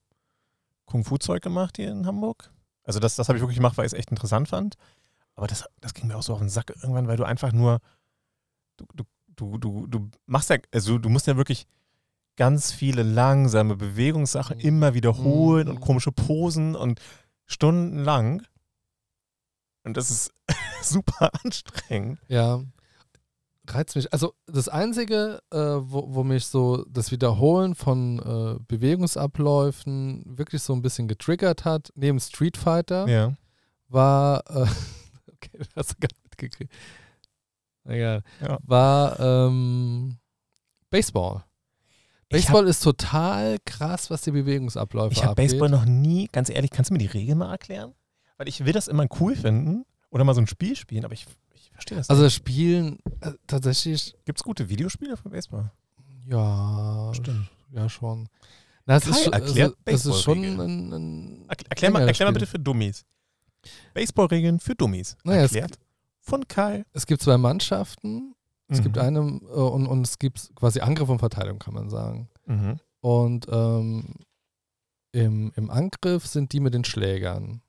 Kung-Fu-Zeug 0.89 1.41
gemacht 1.41 1.77
hier 1.77 1.91
in 1.91 2.05
Hamburg. 2.05 2.51
Also 2.83 2.99
das, 2.99 3.15
das 3.15 3.29
habe 3.29 3.37
ich 3.37 3.41
wirklich 3.41 3.57
gemacht, 3.57 3.77
weil 3.77 3.85
ich 3.85 3.93
es 3.93 3.97
echt 3.99 4.11
interessant 4.11 4.47
fand. 4.49 4.75
Aber 5.35 5.47
das, 5.47 5.65
das 5.79 5.93
ging 5.93 6.07
mir 6.07 6.17
auch 6.17 6.23
so 6.23 6.33
auf 6.33 6.39
den 6.39 6.49
Sack 6.49 6.71
irgendwann, 6.81 7.07
weil 7.07 7.17
du 7.17 7.23
einfach 7.23 7.51
nur, 7.53 7.79
du, 8.77 8.85
du, 8.95 9.03
du, 9.35 9.57
du, 9.57 9.87
du 9.87 10.09
machst 10.25 10.49
ja, 10.49 10.57
also 10.73 10.97
du 10.97 11.07
musst 11.09 11.27
ja 11.27 11.37
wirklich 11.37 11.67
ganz 12.35 12.71
viele 12.71 13.03
langsame 13.03 13.75
Bewegungssachen 13.75 14.57
Mhm. 14.57 14.63
immer 14.63 14.93
wiederholen 14.93 15.67
und 15.67 15.75
Mhm. 15.75 15.81
komische 15.81 16.11
Posen 16.11 16.75
und 16.75 16.99
stundenlang. 17.45 18.43
Und 19.83 19.95
das 19.97 20.09
ist 20.09 20.31
super 20.81 21.29
anstrengend. 21.43 22.19
Ja, 22.27 22.61
reizt 23.73 23.95
mich. 23.95 24.11
Also 24.13 24.33
das 24.47 24.67
Einzige, 24.69 25.41
äh, 25.51 25.57
wo, 25.57 26.13
wo 26.13 26.23
mich 26.23 26.45
so 26.45 26.85
das 26.89 27.11
Wiederholen 27.11 27.75
von 27.75 28.19
äh, 28.19 28.59
Bewegungsabläufen 28.67 30.23
wirklich 30.25 30.61
so 30.61 30.73
ein 30.73 30.81
bisschen 30.81 31.07
getriggert 31.07 31.65
hat, 31.65 31.91
neben 31.95 32.19
Street 32.19 32.57
Fighter, 32.57 33.07
Ja. 33.07 33.33
war, 33.87 34.43
äh, 34.49 34.61
okay, 35.33 35.57
das 35.57 35.67
hast 35.75 35.91
du 35.91 35.95
gar 35.99 36.07
nicht 36.09 36.23
mitgekriegt. 36.23 36.73
Egal. 37.85 38.23
Ja. 38.41 38.57
War 38.63 39.19
ähm, 39.19 40.17
Baseball. 40.89 41.43
Baseball 42.29 42.67
ist 42.67 42.81
total 42.83 43.57
krass, 43.65 44.11
was 44.11 44.21
die 44.21 44.31
Bewegungsabläufe 44.31 45.13
Ich 45.13 45.23
habe. 45.23 45.35
Baseball 45.35 45.69
noch 45.69 45.85
nie, 45.85 46.27
ganz 46.31 46.49
ehrlich, 46.49 46.69
kannst 46.69 46.89
du 46.91 46.93
mir 46.93 46.99
die 46.99 47.07
Regeln 47.07 47.39
mal 47.39 47.51
erklären? 47.51 47.93
Weil 48.37 48.47
ich 48.47 48.63
will 48.63 48.73
das 48.73 48.87
immer 48.87 49.07
cool 49.19 49.35
finden 49.35 49.83
oder 50.11 50.23
mal 50.23 50.35
so 50.35 50.41
ein 50.41 50.47
Spiel 50.47 50.75
spielen, 50.75 51.05
aber 51.05 51.13
ich 51.15 51.25
verstehe 51.79 51.97
das 51.97 52.09
Also 52.09 52.23
das 52.23 52.33
Spielen 52.33 52.99
äh, 53.21 53.31
tatsächlich, 53.47 54.15
Gibt 54.25 54.39
es 54.39 54.43
gute 54.43 54.69
Videospiele 54.69 55.17
für 55.17 55.29
Baseball? 55.29 55.71
ja, 56.27 57.11
Stimmt. 57.13 57.49
ja 57.71 57.89
schon. 57.89 58.27
Na, 58.85 58.95
es 58.97 59.03
Kai 59.03 59.09
ist, 59.11 59.23
schon- 59.23 59.33
erklärt 59.33 59.75
also, 59.85 60.09
es 60.11 60.15
ist 60.17 60.21
schon 60.23 60.43
ein, 60.43 60.91
ein 60.93 61.47
Erkl- 61.47 61.65
Erklär 61.69 61.91
mal, 61.91 62.07
erklär 62.07 62.27
mal 62.27 62.33
bitte 62.33 62.47
für 62.47 62.59
Dummies. 62.59 63.05
Baseballregeln 63.93 64.59
für 64.59 64.75
Dummies. 64.75 65.15
Naja, 65.23 65.43
es- 65.43 65.53
Erklärt 65.53 65.79
von 66.19 66.47
Kai. 66.47 66.85
Es 66.93 67.05
gibt 67.05 67.21
zwei 67.21 67.37
Mannschaften. 67.37 68.35
Es 68.67 68.81
gibt 68.83 68.95
Mhm. 68.97 69.01
eine 69.01 69.19
äh, 69.19 69.23
und, 69.59 69.87
und 69.87 70.01
es 70.05 70.19
gibt 70.19 70.51
quasi 70.55 70.79
Angriff 70.81 71.09
und 71.09 71.19
Verteidigung, 71.19 71.57
kann 71.59 71.73
man 71.73 71.89
sagen. 71.89 72.29
Mhm. 72.45 72.79
Und 73.01 73.47
ähm, 73.51 74.13
im, 75.11 75.51
im 75.55 75.69
Angriff 75.71 76.27
sind 76.27 76.53
die 76.53 76.59
mit 76.59 76.73
den 76.75 76.83
Schlägern. 76.85 77.61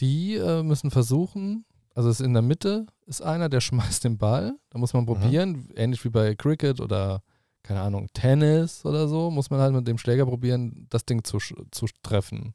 Die 0.00 0.34
äh, 0.36 0.62
müssen 0.62 0.90
versuchen, 0.90 1.64
also 1.94 2.08
es 2.08 2.20
ist 2.20 2.26
in 2.26 2.32
der 2.34 2.42
Mitte 2.42 2.86
ist 3.06 3.22
einer, 3.22 3.48
der 3.48 3.60
schmeißt 3.62 4.04
den 4.04 4.18
Ball. 4.18 4.56
Da 4.70 4.78
muss 4.78 4.92
man 4.94 5.06
probieren, 5.06 5.68
ähnlich 5.76 6.04
wie 6.04 6.10
bei 6.10 6.34
Cricket 6.34 6.80
oder, 6.80 7.22
keine 7.62 7.80
Ahnung, 7.80 8.08
Tennis 8.12 8.84
oder 8.84 9.08
so, 9.08 9.30
muss 9.30 9.50
man 9.50 9.60
halt 9.60 9.74
mit 9.74 9.86
dem 9.88 9.98
Schläger 9.98 10.26
probieren, 10.26 10.86
das 10.90 11.04
Ding 11.04 11.24
zu, 11.24 11.38
zu 11.38 11.86
treffen. 12.02 12.54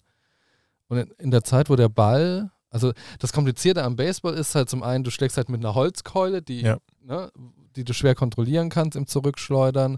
Und 0.88 0.98
in, 0.98 1.12
in 1.20 1.32
der 1.32 1.44
Zeit, 1.44 1.70
wo 1.70 1.76
der 1.76 1.90
Ball, 1.90 2.52
also 2.70 2.92
das 3.20 3.32
Komplizierte 3.34 3.84
am 3.84 3.96
Baseball 3.96 4.34
ist 4.34 4.56
halt 4.56 4.70
zum 4.70 4.84
einen, 4.84 5.04
du 5.04 5.12
schlägst 5.12 5.38
halt 5.38 5.50
mit 5.50 5.62
einer 5.62 5.76
Holzkeule, 5.76 6.42
die, 6.42 6.62
Ja. 6.62 6.78
ne, 7.02 7.32
die 7.76 7.84
du 7.84 7.94
schwer 7.94 8.16
kontrollieren 8.16 8.70
kannst 8.70 8.96
im 8.98 9.08
Zurückschleudern. 9.08 9.98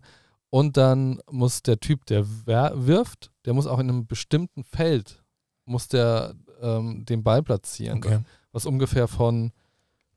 Und 0.49 0.75
dann 0.75 1.21
muss 1.31 1.63
der 1.63 1.79
Typ, 1.79 2.05
der 2.07 2.25
wirft, 2.45 3.31
der 3.45 3.53
muss 3.53 3.67
auch 3.67 3.79
in 3.79 3.89
einem 3.89 4.05
bestimmten 4.05 4.65
Feld, 4.65 5.23
muss 5.63 5.87
der 5.87 6.33
ähm, 6.61 7.05
den 7.05 7.23
Ball 7.23 7.41
platzieren, 7.41 7.99
Okay. 7.99 8.19
Was 8.51 8.65
ungefähr 8.65 9.07
von, 9.07 9.51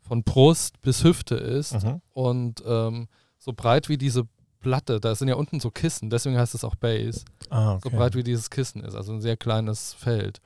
von 0.01 0.22
Brust 0.22 0.80
bis 0.82 1.05
Hüfte 1.05 1.35
ist 1.37 1.82
Mhm. 1.82 2.01
und 2.12 2.62
ähm, 2.66 3.09
so 3.39 3.53
breit 3.53 3.89
wie 3.89 3.99
diese 3.99 4.26
Platte, 4.61 4.99
da 5.01 5.14
sind 5.14 5.28
ja 5.28 5.35
unten 5.35 5.61
so 5.61 5.70
Kissen, 5.70 6.09
deswegen 6.11 6.39
heißt 6.39 6.55
es 6.55 6.64
auch 6.64 6.74
Base, 6.74 7.24
Ah, 7.51 7.78
so 7.82 7.89
okay. 7.89 7.97
breit 7.97 8.14
wie 8.14 8.22
dieses 8.22 8.49
Kissen 8.51 8.82
ist, 8.82 8.95
also 8.95 9.12
ein 9.12 9.20
sehr 9.20 9.37
kleines 9.37 9.93
Feld. 9.95 10.41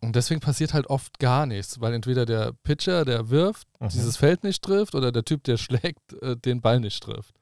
Und 0.00 0.14
deswegen 0.14 0.40
passiert 0.40 0.74
halt 0.74 0.86
oft 0.88 1.18
gar 1.18 1.46
nichts, 1.46 1.80
weil 1.80 1.92
entweder 1.94 2.24
der 2.26 2.52
Pitcher, 2.62 3.04
der 3.04 3.30
wirft, 3.30 3.66
Mhm. 3.80 3.88
dieses 3.88 4.16
Feld 4.16 4.44
nicht 4.44 4.62
trifft 4.62 4.94
oder 4.94 5.10
der 5.12 5.24
Typ, 5.24 5.44
der 5.44 5.56
schlägt, 5.56 6.12
äh, 6.22 6.36
den 6.36 6.60
Ball 6.60 6.78
nicht 6.80 7.02
trifft. 7.02 7.34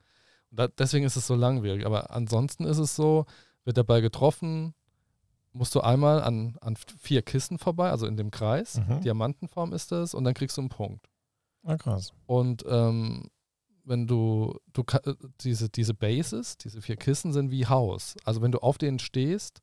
Und 0.50 0.60
da, 0.60 0.68
deswegen 0.68 1.04
ist 1.04 1.16
es 1.16 1.26
so 1.26 1.34
langwierig. 1.34 1.84
Aber 1.84 2.10
ansonsten 2.10 2.64
ist 2.64 2.78
es 2.78 2.94
so, 2.96 3.26
wird 3.64 3.76
der 3.76 3.82
Ball 3.84 4.00
getroffen, 4.00 4.74
musst 5.56 5.74
du 5.74 5.80
einmal 5.80 6.22
an, 6.22 6.56
an 6.60 6.76
vier 6.76 7.22
Kissen 7.22 7.58
vorbei, 7.58 7.90
also 7.90 8.06
in 8.06 8.16
dem 8.16 8.30
Kreis, 8.30 8.78
Mhm. 8.78 9.00
Diamantenform 9.00 9.72
ist 9.72 9.90
das, 9.92 10.14
und 10.14 10.24
dann 10.24 10.34
kriegst 10.34 10.56
du 10.56 10.60
einen 10.62 10.68
Punkt. 10.68 11.08
Ah, 11.64 11.76
krass. 11.76 12.12
Und 12.26 12.64
ähm, 12.68 13.28
wenn 13.84 14.06
du, 14.06 14.58
du 14.72 14.82
äh, 15.04 15.14
diese, 15.40 15.68
diese 15.68 15.94
Bases, 15.94 16.56
diese 16.58 16.80
vier 16.82 16.96
Kissen 16.96 17.32
sind 17.32 17.50
wie 17.50 17.66
Haus. 17.66 18.14
Also 18.24 18.42
wenn 18.42 18.52
du 18.52 18.58
auf 18.58 18.78
denen 18.78 18.98
stehst, 18.98 19.62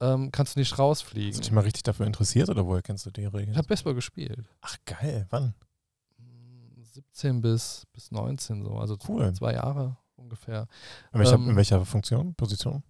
ähm, 0.00 0.30
kannst 0.32 0.56
du 0.56 0.60
nicht 0.60 0.72
Hast 0.72 0.78
du 0.78 0.82
rausfliegen. 0.82 1.40
dich 1.40 1.52
mal 1.52 1.60
richtig 1.62 1.82
dafür 1.84 2.06
interessiert 2.06 2.48
oder 2.50 2.66
woher 2.66 2.82
kennst 2.82 3.06
du 3.06 3.10
die 3.10 3.22
Ich 3.22 3.32
Regeln? 3.32 3.56
habe 3.56 3.66
Baseball 3.68 3.94
gespielt. 3.94 4.46
Ach, 4.60 4.76
geil. 4.84 5.26
Wann? 5.30 5.54
17 6.82 7.40
bis, 7.42 7.84
bis 7.92 8.10
19 8.10 8.62
so, 8.62 8.76
also 8.78 8.96
Cool. 9.06 9.32
zwei 9.34 9.52
Jahre 9.54 9.96
ungefähr. 10.16 10.66
In 11.12 11.20
welcher, 11.20 11.34
Ähm, 11.34 11.50
in 11.50 11.56
welcher 11.56 11.84
Funktion? 11.84 12.34
Position? 12.34 12.82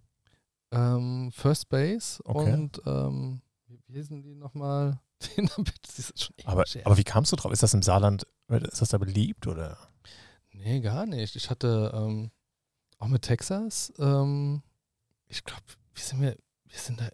Ähm, 0.71 1.31
First 1.31 1.69
Base 1.69 2.21
Okay. 2.25 2.53
und 2.53 2.81
ähm, 2.85 3.41
wie, 3.67 3.79
hießen 3.87 4.21
die 4.21 4.35
nochmal? 4.35 4.99
Aber, 6.45 6.63
aber 6.83 6.97
wie 6.97 7.03
kamst 7.03 7.31
du 7.31 7.35
drauf? 7.35 7.51
Ist 7.51 7.63
das 7.63 7.73
im 7.73 7.81
Saarland, 7.81 8.27
ist 8.49 8.81
das 8.81 8.89
da 8.89 8.99
beliebt 8.99 9.47
oder? 9.47 9.77
Nee, 10.51 10.79
gar 10.79 11.07
nicht. 11.07 11.35
Ich 11.35 11.49
hatte 11.49 11.91
ähm, 11.95 12.29
auch 12.99 13.07
mit 13.07 13.23
Texas, 13.23 13.91
ähm, 13.97 14.61
ich 15.27 15.43
glaube, 15.43 15.63
wir 15.95 16.03
sind 16.03 16.21
wir, 16.21 16.37
wir 16.65 16.79
sind 16.79 17.01
da 17.01 17.09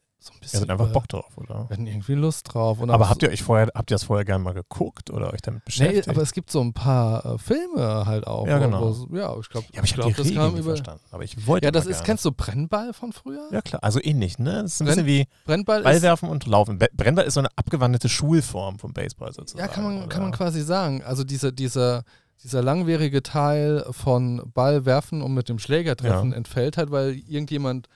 Ihr 0.54 0.62
habt 0.62 0.72
einfach 0.72 0.92
Bock 0.92 1.08
drauf, 1.08 1.38
oder? 1.38 1.66
Wir 1.68 1.70
hatten 1.70 1.88
irgendwie 1.88 2.14
Lust 2.14 2.54
drauf. 2.54 2.78
Aber 2.82 3.10
habt 3.10 3.24
ihr 3.24 3.30
euch 3.30 3.44
vorher, 3.44 3.68
habt 3.76 3.92
ihr 3.92 3.96
das 3.96 4.04
vorher 4.04 4.26
gerne 4.26 4.44
mal 4.44 4.54
geguckt 4.54 5.10
oder 5.10 5.34
euch 5.34 5.42
damit 5.42 5.60
Nee, 5.60 5.66
beschäftigt? 5.66 6.10
aber 6.10 6.22
es 6.22 6.34
gibt 6.34 6.52
so 6.52 6.62
ein 6.62 6.74
paar 6.74 7.26
äh, 7.26 7.38
Filme 7.38 8.06
halt 8.06 8.28
auch. 8.28 8.48
Ja, 8.48 8.60
genau. 8.60 8.96
wo- 9.10 9.16
ja, 9.16 9.36
ich 9.40 9.50
glaube, 9.50 9.68
ja, 9.74 9.84
ich 9.84 9.92
habe 9.98 10.02
glaub, 10.12 10.16
das 10.16 10.34
kam 10.34 10.56
über. 10.56 10.64
verstanden. 10.76 11.02
Aber 11.12 11.24
ich 11.24 11.48
wollte 11.48 11.66
Ja, 11.66 11.72
das 11.72 11.86
ist, 11.86 11.92
gerne. 11.98 12.06
kennst 12.06 12.26
du 12.26 12.32
Brennball 12.32 12.94
von 12.94 13.14
früher? 13.14 13.48
Ja 13.52 13.62
klar, 13.62 13.84
also 13.84 14.00
ähnlich, 14.02 14.40
ne? 14.40 14.62
Das 14.64 14.74
ist 14.74 14.82
ein 14.82 14.86
Brenn- 14.88 14.96
bisschen 14.96 15.08
wie 15.08 15.28
Brennball. 15.46 15.84
Ballwerfen 15.84 16.30
und 16.30 16.46
Laufen. 16.46 16.80
Brennball 16.96 17.26
ist 17.26 17.34
so 17.34 17.40
eine 17.40 17.50
abgewandelte 17.56 18.10
Schulform 18.10 18.80
vom 18.80 18.94
Baseball 18.94 19.34
sozusagen. 19.34 19.68
Ja, 19.68 19.74
kann 19.74 19.84
man, 19.84 19.98
oder? 20.00 20.08
kann 20.08 20.22
man 20.24 20.32
quasi 20.32 20.62
sagen. 20.62 21.04
Also 21.04 21.24
diese, 21.24 21.52
diese, 21.54 22.04
dieser 22.44 22.62
langwierige 22.62 23.24
Teil 23.24 23.86
von 23.92 24.42
Ball 24.54 24.86
werfen 24.86 25.22
und 25.22 25.34
mit 25.34 25.48
dem 25.50 25.60
Schläger 25.60 25.96
treffen 25.96 26.32
Ja. 26.32 26.38
entfällt 26.38 26.78
halt, 26.78 26.92
weil 26.92 27.14
irgendjemand 27.28 27.88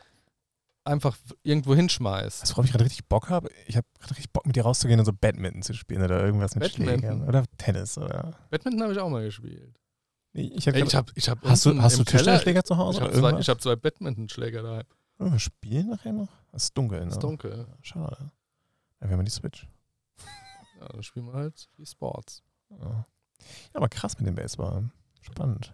einfach 0.88 1.17
irgendwo 1.43 1.75
hinschmeißt. 1.75 2.41
Also, 2.41 2.53
worauf 2.53 2.65
ich 2.65 2.71
gerade 2.71 2.85
richtig 2.85 3.05
Bock 3.07 3.29
habe, 3.29 3.49
ich 3.67 3.77
habe 3.77 3.88
gerade 3.99 4.11
richtig 4.11 4.31
Bock, 4.31 4.45
mit 4.45 4.55
dir 4.55 4.63
rauszugehen 4.63 4.99
und 4.99 5.05
so 5.05 5.13
Badminton 5.13 5.61
zu 5.61 5.73
spielen 5.73 6.01
oder 6.03 6.23
irgendwas 6.23 6.55
mit 6.55 6.63
Badminton? 6.63 6.99
Schlägern. 6.99 7.27
Oder 7.27 7.45
Tennis 7.57 7.97
oder. 7.97 8.35
Badminton 8.49 8.81
habe 8.83 8.93
ich 8.93 8.99
auch 8.99 9.09
mal 9.09 9.23
gespielt. 9.23 9.79
Ich 10.33 10.67
hab 10.67 10.75
Ey, 10.75 10.83
grad- 10.83 11.11
ich 11.15 11.29
hab, 11.29 11.41
hab 11.41 11.49
hast 11.49 11.65
du, 11.65 11.81
hast 11.81 11.97
du 11.97 12.03
Tischtennisschläger 12.03 12.63
zu 12.63 12.77
Hause? 12.77 12.99
Ich 12.99 13.03
habe 13.03 13.13
zwei, 13.13 13.41
hab 13.41 13.61
zwei 13.61 13.75
Badminton-Schläger 13.75 14.61
daheim. 14.61 14.85
Wollen 15.17 15.31
wir 15.31 15.39
spielen 15.39 15.89
nachher 15.89 16.13
noch? 16.13 16.29
Es 16.51 16.65
ist 16.65 16.77
dunkel, 16.77 17.05
ne? 17.05 17.11
Ist 17.11 17.23
dunkel. 17.23 17.65
Schade. 17.81 18.31
Ja, 19.01 19.09
wir 19.09 19.17
haben 19.17 19.25
die 19.25 19.31
Switch. 19.31 19.67
Ja, 20.79 20.88
dann 20.89 21.01
spielen 21.01 21.25
wir 21.25 21.33
halt 21.33 21.67
wie 21.77 21.85
Sports. 21.85 22.43
Ja. 22.69 22.77
ja, 22.77 23.05
aber 23.73 23.89
krass 23.89 24.17
mit 24.19 24.27
dem 24.27 24.35
Baseball. 24.35 24.89
Spannend. 25.21 25.73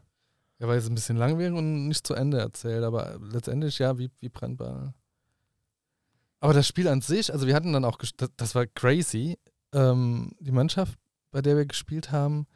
Ja, 0.60 0.68
weil 0.68 0.78
es 0.78 0.88
ein 0.88 0.96
bisschen 0.96 1.18
langwierig 1.18 1.54
und 1.54 1.90
nicht 1.90 2.08
zu 2.08 2.14
Ende 2.14 2.40
erzählt, 2.40 2.84
aber 2.84 3.20
letztendlich 3.20 3.80
ja, 3.80 3.98
wie, 3.98 4.10
wie 4.20 4.30
brennbar. 4.30 4.94
Aber 6.44 6.54
das 6.54 6.68
Spiel 6.68 6.88
an 6.90 7.00
sich, 7.02 7.32
also 7.32 7.48
wir 7.48 7.56
hatten 7.56 7.72
dann 7.72 7.86
auch, 7.86 7.98
das, 8.38 8.54
war 8.54 8.66
crazy. 8.68 9.38
Ähm, 9.74 10.32
die 10.40 10.52
Mannschaft, 10.52 11.00
bei 11.32 11.42
der 11.42 11.56
wir 11.56 11.66
gespielt 11.66 12.12
haben, 12.12 12.48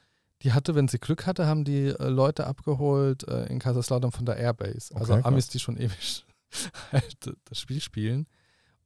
die 0.41 0.51
hatte, 0.51 0.75
wenn 0.75 0.87
sie 0.89 0.99
Glück 0.99 1.25
hatte, 1.25 1.45
haben 1.47 1.63
die 1.63 1.87
äh, 1.87 2.09
Leute 2.09 2.47
abgeholt 2.47 3.23
äh, 3.27 3.45
in 3.45 3.59
Kaiserslautern 3.59 4.11
von 4.11 4.25
der 4.25 4.35
Airbase. 4.37 4.93
Also 4.93 5.13
Okay, 5.13 5.23
Amis, 5.23 5.45
krass. 5.45 5.51
die 5.53 5.59
schon 5.59 5.77
ewig 5.77 6.25
halt 6.91 7.33
das 7.45 7.59
Spiel 7.59 7.79
spielen. 7.81 8.27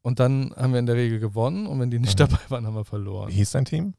Und 0.03 0.19
dann 0.19 0.53
haben 0.55 0.71
wir 0.73 0.79
in 0.79 0.85
der 0.85 0.95
Regel 0.95 1.19
gewonnen 1.19 1.65
und 1.67 1.79
wenn 1.79 1.89
die 1.91 1.99
nicht 1.99 2.17
Mhm. 2.19 2.27
dabei 2.29 2.39
waren, 2.49 2.67
haben 2.67 2.75
wir 2.75 2.85
verloren. 2.85 3.29
Wie 3.29 3.33
hieß 3.33 3.51
dein 3.51 3.65
Team? 3.65 3.95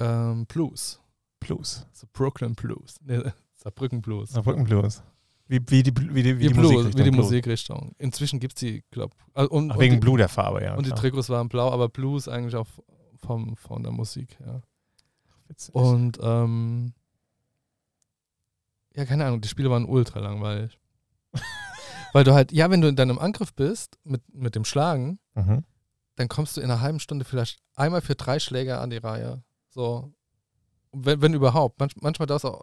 Ähm, 0.00 0.46
Blues. 0.46 1.00
Blues. 1.40 1.86
So 1.92 2.06
Brooklyn 2.12 2.54
Blues. 2.54 2.96
Nee, 3.02 3.22
Saarbrücken 3.54 4.02
Blues. 4.02 4.30
Saarbrücken 4.30 4.64
Blues. 4.64 5.00
Wie, 5.46 5.60
wie 5.68 5.82
die, 5.82 5.92
wie 6.14 6.22
die, 6.22 6.38
wie 6.38 6.48
die 6.48 6.54
Blues, 6.54 6.72
Musikrichtung. 6.72 6.98
wie 7.00 7.10
die. 7.10 7.16
Musikrichtung. 7.16 7.94
Inzwischen 7.98 8.40
gibt 8.40 8.54
es 8.56 8.60
die, 8.60 8.82
glaube 8.90 9.14
also 9.34 9.50
und, 9.50 9.70
und 9.72 9.78
wegen 9.78 9.96
die, 9.96 10.00
Blue 10.00 10.16
der 10.16 10.28
Farbe, 10.28 10.62
ja. 10.64 10.74
Und 10.74 10.86
die 10.86 10.90
klar. 10.90 11.00
Trikots 11.00 11.28
waren 11.28 11.48
blau, 11.48 11.70
aber 11.70 11.88
Blues 11.88 12.28
eigentlich 12.28 12.56
auch 12.56 12.66
vom, 13.20 13.56
von 13.56 13.82
der 13.82 13.92
Musik, 13.92 14.38
ja. 14.44 14.62
Witzig. 15.48 15.74
Und 15.74 16.18
ähm, 16.22 16.94
ja, 18.94 19.04
keine 19.04 19.26
Ahnung, 19.26 19.40
die 19.40 19.48
Spiele 19.48 19.70
waren 19.70 19.84
ultra 19.84 20.20
langweilig. 20.20 20.78
Weil 22.12 22.24
du 22.24 22.32
halt, 22.32 22.52
ja, 22.52 22.70
wenn 22.70 22.80
du 22.80 22.88
in 22.88 22.96
deinem 22.96 23.18
Angriff 23.18 23.52
bist, 23.54 23.98
mit, 24.04 24.22
mit 24.32 24.54
dem 24.54 24.64
Schlagen, 24.64 25.18
Mhm. 25.34 25.64
dann 26.14 26.28
kommst 26.28 26.56
du 26.56 26.60
in 26.60 26.70
einer 26.70 26.80
halben 26.80 27.00
Stunde 27.00 27.24
vielleicht 27.24 27.58
einmal 27.74 28.00
für 28.00 28.14
drei 28.14 28.38
Schläger 28.38 28.80
an 28.80 28.90
die 28.90 28.98
Reihe. 28.98 29.42
So. 29.68 30.12
Wenn, 30.92 31.20
wenn 31.22 31.34
überhaupt. 31.34 31.80
Manch, 31.80 31.94
manchmal 32.00 32.26
dauert 32.26 32.44
es 32.44 32.44
auch 32.44 32.62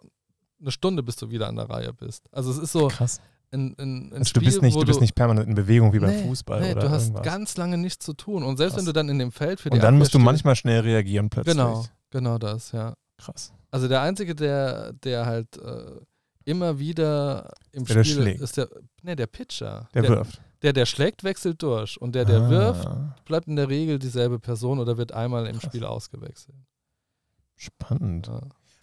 eine 0.62 0.70
Stunde, 0.70 1.02
bis 1.02 1.16
du 1.16 1.30
wieder 1.30 1.48
an 1.48 1.56
der 1.56 1.68
Reihe 1.68 1.92
bist. 1.92 2.24
Also 2.32 2.50
es 2.50 2.58
ist 2.58 2.72
so 2.72 2.88
Krass. 2.88 3.20
ein, 3.50 3.74
ein, 3.78 4.08
ein 4.08 4.12
Also 4.14 4.24
Spiel, 4.26 4.40
du 4.42 4.46
bist 4.46 4.62
nicht, 4.62 4.74
wo 4.74 4.80
du 4.80 4.86
bist 4.86 5.00
nicht 5.00 5.14
permanent 5.14 5.48
in 5.48 5.54
Bewegung 5.54 5.92
wie 5.92 5.98
beim 5.98 6.10
Nee, 6.10 6.22
Fußball 6.28 6.60
nee, 6.60 6.72
oder 6.72 6.80
du 6.82 6.90
hast 6.90 7.04
irgendwas. 7.08 7.24
ganz 7.24 7.56
lange 7.56 7.76
nichts 7.78 8.04
zu 8.04 8.14
tun. 8.14 8.42
Und 8.42 8.56
selbst 8.56 8.72
Krass. 8.74 8.78
wenn 8.80 8.86
du 8.86 8.92
dann 8.92 9.08
in 9.08 9.18
dem 9.18 9.32
Feld 9.32 9.60
für 9.60 9.68
die 9.70 9.74
Und 9.74 9.80
dann 9.82 9.88
Abwehr 9.94 9.98
musst 9.98 10.14
du 10.14 10.18
manchmal 10.18 10.56
schnell 10.56 10.80
reagieren 10.80 11.28
plötzlich. 11.28 11.54
Genau, 11.54 11.84
genau 12.10 12.38
das, 12.38 12.72
ja. 12.72 12.94
Krass. 13.18 13.52
Also 13.70 13.88
der 13.88 14.00
Einzige, 14.02 14.34
der, 14.34 14.92
der 14.94 15.26
halt 15.26 15.56
äh, 15.58 16.00
immer 16.44 16.78
wieder 16.78 17.52
im 17.72 17.84
Der, 17.84 17.96
der 17.96 18.04
Spiel 18.04 18.22
schlägt. 18.22 18.40
ist 18.40 18.56
der, 18.56 18.68
nee, 19.02 19.14
der 19.16 19.26
Pitcher. 19.26 19.88
Der, 19.94 20.08
wirft. 20.08 20.40
Der, 20.62 20.72
der 20.72 20.86
schlägt, 20.86 21.24
wechselt 21.24 21.62
durch. 21.62 22.00
Und 22.00 22.14
der, 22.14 22.24
der 22.24 22.42
Ah, 22.42 22.50
wirft, 22.50 22.88
bleibt 23.24 23.48
in 23.48 23.56
der 23.56 23.68
Regel 23.68 23.98
dieselbe 23.98 24.38
Person 24.38 24.78
oder 24.78 24.96
wird 24.98 25.12
einmal 25.12 25.46
im 25.46 25.58
Krass. 25.58 25.64
Spiel 25.70 25.84
ausgewechselt. 25.84 26.56
Spannend. 27.56 28.26
Ja, 28.26 28.40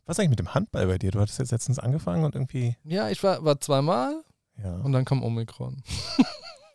Was 0.09 0.15
ist 0.17 0.21
eigentlich 0.21 0.29
mit 0.31 0.39
dem 0.39 0.55
Handball 0.55 0.87
bei 0.87 0.97
dir? 0.97 1.11
Du 1.11 1.19
hattest 1.19 1.37
jetzt 1.37 1.51
letztens 1.51 1.77
angefangen 1.77 2.23
und 2.23 2.33
irgendwie. 2.33 2.75
ja 2.83 3.09
ich 3.11 3.21
war, 3.21 3.45
war 3.45 3.59
zweimal 3.61 4.23
Ja. 4.57 4.77
und 4.77 4.91
dann 4.91 5.05
kam 5.05 5.21
Omikron. 5.21 5.83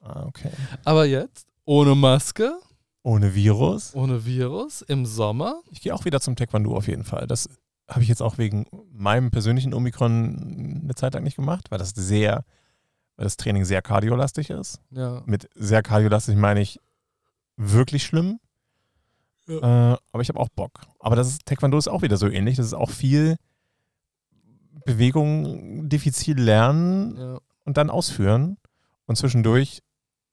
Ah, 0.02 0.22
okay. 0.26 0.50
Aber 0.84 1.04
jetzt 1.04 1.48
ohne 1.64 1.96
Maske, 1.96 2.56
Ohne 3.02 3.34
Virus. 3.34 3.92
ohne 3.96 4.24
Virus, 4.24 4.82
im 4.82 5.04
Sommer. 5.04 5.60
Ich 5.72 5.80
gehe 5.80 5.92
auch 5.94 6.04
wieder 6.04 6.20
zum 6.20 6.36
Taekwondo 6.36 6.76
auf 6.76 6.86
jeden 6.86 7.02
Fall. 7.02 7.26
Das 7.26 7.48
habe 7.88 8.02
ich 8.02 8.08
jetzt 8.08 8.22
auch 8.22 8.38
wegen 8.38 8.66
meinem 8.92 9.32
persönlichen 9.32 9.74
Omikron 9.74 10.82
eine 10.84 10.94
Zeit 10.94 11.14
lang 11.14 11.24
nicht 11.24 11.34
gemacht, 11.36 11.72
weil 11.72 11.78
das 11.78 11.90
sehr, 11.90 12.44
weil 13.16 13.24
das 13.24 13.36
Training 13.36 13.64
sehr 13.64 13.82
kardiolastig 13.82 14.50
ist. 14.50 14.78
Ja, 14.90 15.22
Mit 15.26 15.50
sehr 15.56 15.82
kardiolastig 15.82 16.36
meine 16.36 16.60
ich 16.60 16.78
wirklich 17.56 18.04
schlimm. 18.04 18.38
Äh, 19.46 19.56
aber 19.60 20.22
ich 20.22 20.28
habe 20.28 20.40
auch 20.40 20.48
Bock. 20.48 20.72
Aber 20.98 21.16
das 21.16 21.28
ist, 21.28 21.46
Taekwondo 21.46 21.76
ist 21.76 21.88
auch 21.88 22.02
wieder 22.02 22.16
so 22.16 22.28
ähnlich. 22.28 22.56
Das 22.56 22.66
ist 22.66 22.74
auch 22.74 22.90
viel 22.90 23.36
Bewegung, 24.84 25.88
diffizil 25.88 26.38
lernen 26.38 27.16
ja. 27.16 27.38
und 27.64 27.76
dann 27.76 27.90
ausführen. 27.90 28.56
Und 29.06 29.16
zwischendurch 29.16 29.82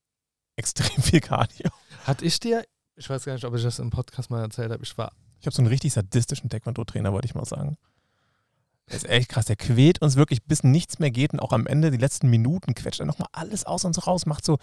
extrem 0.56 1.02
viel 1.02 1.20
Cardio. 1.20 1.70
Hatte 2.06 2.26
ich 2.26 2.40
dir, 2.40 2.64
ich 2.96 3.10
weiß 3.10 3.26
gar 3.26 3.34
nicht, 3.34 3.46
ob 3.46 3.56
ich 3.56 3.64
das 3.64 3.80
im 3.80 3.90
Podcast 3.90 4.30
mal 4.30 4.42
erzählt 4.42 4.72
habe, 4.72 4.84
ich 4.84 4.98
war 4.98 5.12
Ich 5.40 5.46
habe 5.46 5.56
so 5.56 5.62
einen 5.62 5.70
richtig 5.70 5.94
sadistischen 5.94 6.50
Taekwondo-Trainer, 6.50 7.12
wollte 7.12 7.26
ich 7.26 7.36
mal 7.36 7.46
sagen. 7.46 7.78
Der 8.90 8.98
ist 8.98 9.08
echt 9.08 9.30
krass. 9.30 9.46
Der 9.46 9.56
quält 9.56 10.02
uns 10.02 10.16
wirklich, 10.16 10.44
bis 10.44 10.64
nichts 10.64 11.00
mehr 11.00 11.12
geht. 11.12 11.34
Und 11.34 11.40
auch 11.40 11.54
am 11.54 11.68
Ende, 11.68 11.92
die 11.92 11.98
letzten 11.98 12.30
Minuten, 12.30 12.74
quetscht 12.74 13.00
er 13.00 13.06
nochmal 13.06 13.30
alles 13.32 13.66
aus 13.66 13.86
uns 13.86 14.06
raus, 14.06 14.26
macht 14.26 14.46
so 14.46 14.58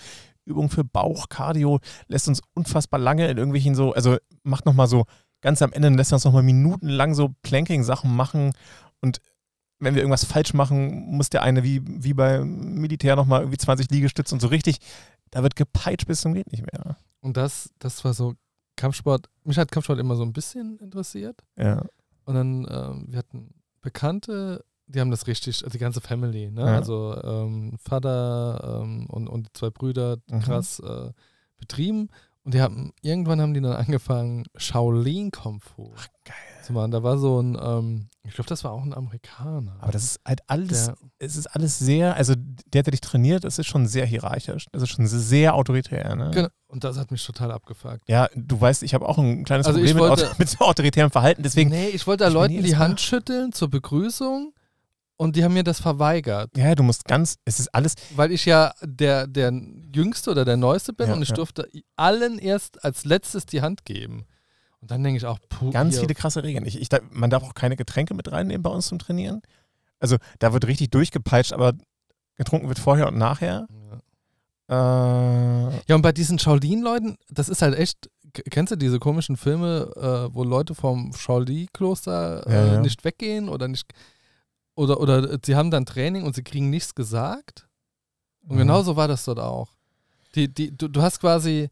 Übungen 0.45 0.71
für 0.71 0.85
Bauch, 0.85 1.29
Cardio, 1.29 1.81
lässt 2.09 2.29
uns 2.29 2.41
unfassbar 2.55 3.01
lange 3.01 3.29
in 3.29 3.39
irgendwelchen 3.39 3.75
so, 3.75 3.93
also 3.93 4.17
macht 4.43 4.67
nochmal 4.67 4.87
so, 4.87 5.05
ganz 5.41 5.63
am 5.63 5.73
Ende 5.73 5.89
lässt 5.91 6.13
er 6.13 6.17
uns 6.17 6.25
nochmal 6.25 6.43
minutenlang 6.43 7.15
so 7.15 7.35
Planking-Sachen 7.43 8.15
machen. 8.15 8.53
Und 9.01 9.21
wenn 9.79 9.95
wir 9.95 10.03
irgendwas 10.03 10.25
falsch 10.25 10.55
machen, 10.55 11.17
muss 11.17 11.31
der 11.31 11.43
eine 11.43 11.63
wie, 11.63 11.81
wie 11.85 12.15
beim 12.15 12.75
Militär 12.75 13.17
nochmal 13.17 13.43
irgendwie 13.43 13.59
20 13.59 13.91
Liegestütze 13.91 14.35
und 14.35 14.41
so 14.41 14.49
richtig, 14.49 14.79
da 15.31 15.43
wird 15.43 15.57
gepeitscht 15.57 16.07
bis 16.07 16.21
zum 16.21 16.35
geht 16.35 16.51
nicht 16.51 16.65
mehr. 16.73 16.97
Und 17.21 17.37
das, 17.37 17.71
das 17.79 18.05
war 18.05 18.15
so 18.15 18.35
Kampfsport. 18.77 19.29
Mich 19.45 19.59
hat 19.59 19.71
Kampfsport 19.71 19.99
immer 19.99 20.17
so 20.17 20.23
ein 20.23 20.33
bisschen 20.33 20.79
interessiert. 20.79 21.43
Ja. 21.57 21.85
Und 22.25 22.35
dann, 22.35 22.67
ähm, 22.71 23.07
wir 23.09 23.19
hatten 23.19 23.55
Bekannte, 23.81 24.65
die 24.87 25.01
haben 25.01 25.11
das 25.11 25.27
richtig, 25.27 25.63
also 25.65 25.71
die 25.73 25.79
ganze 25.79 26.01
Family, 26.01 26.51
ne? 26.51 26.63
Ja. 26.63 26.77
Also 26.77 27.21
ähm, 27.23 27.77
Vater 27.79 28.81
ähm, 28.83 29.07
und, 29.09 29.29
und 29.29 29.47
die 29.47 29.53
zwei 29.53 29.71
Brüder 29.71 30.19
Mhm. 30.31 30.41
krass 30.41 30.81
äh, 30.81 31.11
betrieben. 31.59 32.09
Und 32.45 32.55
die 32.55 32.63
haben, 32.63 32.93
irgendwann 33.03 33.41
haben 33.41 33.53
die 33.53 33.61
dann 33.61 33.73
angefangen, 33.73 34.45
Shaolin 34.57 35.31
Kung 35.31 35.61
Fu 35.61 35.91
geil. 36.25 36.35
Zu 36.69 36.73
machen. 36.73 36.91
Da 36.93 37.03
war 37.03 37.19
so 37.19 37.41
ein, 37.43 37.59
ähm, 37.61 38.09
ich 38.25 38.35
glaube, 38.35 38.49
das 38.49 38.63
war 38.63 38.71
auch 38.73 38.83
ein 38.85 38.95
Amerikaner. 38.95 39.77
Aber 39.81 39.91
das 39.93 40.05
ist 40.05 40.21
halt 40.25 40.41
alles 40.47 40.87
der, 40.87 40.95
es 41.19 41.37
ist 41.37 41.47
alles 41.49 41.79
sehr, 41.79 42.15
also 42.15 42.35
der, 42.37 42.83
der 42.85 42.91
dich 42.93 43.01
trainiert, 43.01 43.43
das 43.45 43.59
ist 43.59 43.67
schon 43.67 43.87
sehr 43.87 44.07
hierarchisch. 44.07 44.67
Das 44.73 44.83
ist 44.83 44.91
schon 44.91 45.07
sehr 45.07 45.55
autoritär. 45.55 46.15
Ne? 46.15 46.31
genau, 46.33 46.49
und 46.69 46.85
das 46.85 46.97
hat 46.99 47.11
mich 47.11 47.25
total 47.27 47.51
abgefuckt. 47.51 48.09
Ja, 48.09 48.29
du 48.35 48.61
weißt, 48.61 48.83
ich 48.85 48.95
habe 48.95 49.09
auch 49.09 49.19
ein 49.19 49.45
kleines 49.45 49.67
Also 49.67 49.79
Problem 49.81 49.97
mit, 49.97 50.05
wollte- 50.05 50.31
mit 50.39 50.49
so 50.49 50.59
autoritärem 50.65 51.11
Verhalten. 51.11 51.43
Deswegen, 51.43 51.71
nee, 51.71 51.89
ich 51.89 52.07
wollte 52.07 52.25
da 52.25 52.29
ich 52.29 52.35
Leuten 52.35 52.63
die 52.63 52.77
Hand 52.77 53.01
schütteln 53.01 53.53
zur 53.53 53.69
Begrüßung 53.71 54.53
und 55.17 55.35
die 55.35 55.43
haben 55.43 55.55
mir 55.55 55.65
das 55.65 55.81
verweigert. 55.81 56.57
ja, 56.57 56.75
du 56.77 56.85
musst 56.85 57.05
ganz, 57.05 57.37
es 57.45 57.59
ist 57.59 57.75
alles, 57.75 57.95
Weil 58.15 58.31
ich 58.31 58.45
ja 58.45 58.73
der, 58.83 59.27
der 59.27 59.53
Jüngste 59.95 60.31
oder 60.31 60.45
der 60.45 60.57
Neueste 60.57 60.93
bin 60.93 61.09
Ja, 61.09 61.15
und 61.15 61.23
ich 61.23 61.31
ja. 61.31 61.35
durfte 61.35 61.69
allen 61.97 62.39
erst 62.39 62.85
als 62.85 63.05
letztes 63.05 63.45
die 63.47 63.61
Hand 63.63 63.85
geben. 63.85 64.27
Und 64.81 64.91
dann 64.91 65.03
denke 65.03 65.17
ich 65.19 65.27
auch, 65.27 65.39
puh, 65.49 65.71
ganz 65.71 65.99
viele 65.99 66.15
krasse 66.15 66.43
Regeln. 66.43 66.65
Ich, 66.67 66.81
ich, 66.81 66.89
man 67.11 67.31
darf 67.31 67.43
auch 67.43 67.55
keine 67.55 67.77
Getränke 67.77 68.15
mit 68.15 68.31
reinnehmen 68.31 68.63
bei 68.63 68.71
uns 68.71 68.87
zum 68.89 68.99
Trainieren. 68.99 69.43
Also 69.99 70.17
da 70.39 70.53
wird 70.53 70.67
richtig 70.67 70.91
durchgepeitscht, 70.91 71.53
aber 71.53 71.73
getrunken 72.37 72.69
wird 72.69 72.79
vorher 72.79 73.09
und 73.09 73.19
nachher. 73.19 73.67
Ja. 73.69 73.99
Äh, 74.71 75.81
ja, 75.89 75.95
und 75.97 76.03
bei 76.03 76.13
diesen 76.13 76.39
Shaolin-Leuten, 76.39 77.17
das 77.31 77.49
ist 77.49 77.63
halt 77.63 77.77
echt, 77.77 78.11
kennst 78.51 78.71
du 78.71 78.77
diese 78.77 78.99
komischen 78.99 79.37
Filme, 79.37 79.91
äh, 79.97 80.35
wo 80.35 80.45
Leute 80.45 80.75
vom 80.75 81.13
Shaolin-Kloster 81.15 82.47
äh, 82.47 82.53
Ja, 82.53 82.75
ja. 82.75 82.81
nicht 82.81 83.05
weggehen 83.05 83.49
oder 83.49 83.67
nicht, 83.67 83.91
oder, 84.75 85.01
oder 85.01 85.39
sie 85.45 85.57
haben 85.57 85.71
dann 85.71 85.87
Training 85.87 86.23
und 86.25 86.35
sie 86.37 86.43
kriegen 86.45 86.71
nichts 86.71 86.95
gesagt? 86.95 87.67
Und 88.43 88.55
Mhm. 88.57 88.59
genauso 88.61 88.95
war 88.97 89.09
das 89.09 89.25
dort 89.25 89.41
auch. 89.41 89.71
Die, 90.35 90.53
die, 90.53 90.77
du, 90.77 90.89
du 90.89 91.03
hast 91.03 91.19
quasi, 91.21 91.69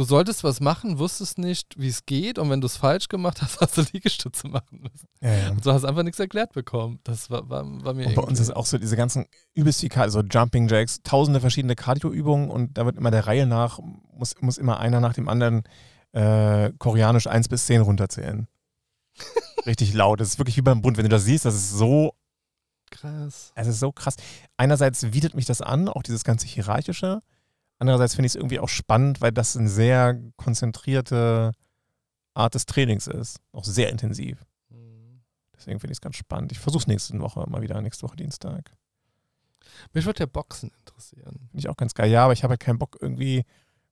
du 0.00 0.04
solltest 0.04 0.44
was 0.44 0.60
machen, 0.60 0.98
wusstest 0.98 1.36
nicht, 1.36 1.78
wie 1.78 1.88
es 1.88 2.06
geht 2.06 2.38
und 2.38 2.48
wenn 2.48 2.62
du 2.62 2.66
es 2.66 2.76
falsch 2.78 3.08
gemacht 3.08 3.42
hast, 3.42 3.60
hast 3.60 3.76
du 3.76 3.82
Liegestütze 3.92 4.48
machen 4.48 4.80
müssen. 4.80 5.06
ja, 5.20 5.32
ja. 5.32 5.50
Und 5.50 5.64
du 5.64 5.72
hast 5.72 5.84
einfach 5.84 6.02
nichts 6.02 6.18
erklärt 6.18 6.52
bekommen. 6.52 7.00
Das 7.04 7.30
war, 7.30 7.48
war, 7.50 7.64
war 7.84 7.92
mir 7.92 8.06
Und 8.06 8.14
bei 8.14 8.22
uns 8.22 8.40
ist 8.40 8.50
auch 8.50 8.66
so 8.66 8.78
diese 8.78 8.96
ganzen 8.96 9.26
übelst 9.54 9.80
viel 9.80 9.90
Cardio, 9.90 10.10
so 10.10 10.20
Jumping 10.22 10.68
Jacks, 10.68 11.02
tausende 11.02 11.40
verschiedene 11.40 11.76
Cardio-Übungen 11.76 12.50
und 12.50 12.78
da 12.78 12.86
wird 12.86 12.96
immer 12.96 13.10
der 13.10 13.26
Reihe 13.26 13.46
nach, 13.46 13.78
muss, 14.12 14.34
muss 14.40 14.56
immer 14.58 14.80
einer 14.80 15.00
nach 15.00 15.12
dem 15.12 15.28
anderen 15.28 15.64
äh, 16.12 16.72
koreanisch 16.78 17.26
1 17.26 17.48
bis 17.48 17.66
10 17.66 17.82
runterzählen. 17.82 18.48
Richtig 19.66 19.92
laut. 19.92 20.20
Das 20.20 20.28
ist 20.28 20.38
wirklich 20.38 20.56
wie 20.56 20.62
beim 20.62 20.80
Bund. 20.80 20.96
Wenn 20.96 21.04
du 21.04 21.10
das 21.10 21.24
siehst, 21.24 21.44
das 21.44 21.54
ist 21.54 21.72
so, 21.72 22.14
krass. 22.90 23.52
es 23.54 23.66
ist 23.66 23.80
so 23.80 23.92
krass. 23.92 24.16
Einerseits 24.56 25.12
widert 25.12 25.34
mich 25.34 25.44
das 25.44 25.60
an, 25.60 25.88
auch 25.88 26.02
dieses 26.02 26.24
ganze 26.24 26.46
Hierarchische. 26.46 27.20
Andererseits 27.80 28.14
finde 28.14 28.26
ich 28.26 28.32
es 28.32 28.36
irgendwie 28.36 28.60
auch 28.60 28.68
spannend, 28.68 29.20
weil 29.20 29.32
das 29.32 29.56
eine 29.56 29.68
sehr 29.68 30.20
konzentrierte 30.36 31.50
Art 32.34 32.54
des 32.54 32.66
Trainings 32.66 33.06
ist. 33.08 33.40
Auch 33.52 33.64
sehr 33.64 33.88
intensiv. 33.90 34.44
Deswegen 35.56 35.80
finde 35.80 35.92
ich 35.92 35.96
es 35.96 36.00
ganz 36.00 36.16
spannend. 36.16 36.52
Ich 36.52 36.58
versuche 36.58 36.82
es 36.82 36.86
nächste 36.86 37.18
Woche 37.20 37.44
mal 37.50 37.60
wieder, 37.62 37.80
nächste 37.82 38.04
Woche 38.06 38.16
Dienstag. 38.16 38.70
Mich 39.92 40.04
würde 40.06 40.18
der 40.18 40.26
Boxen 40.26 40.70
interessieren. 40.78 41.32
Finde 41.50 41.58
ich 41.58 41.68
auch 41.68 41.76
ganz 41.76 41.94
geil. 41.94 42.10
Ja, 42.10 42.24
aber 42.24 42.32
ich 42.32 42.42
habe 42.44 42.52
halt 42.52 42.60
keinen 42.60 42.78
Bock, 42.78 42.96
irgendwie 43.00 43.44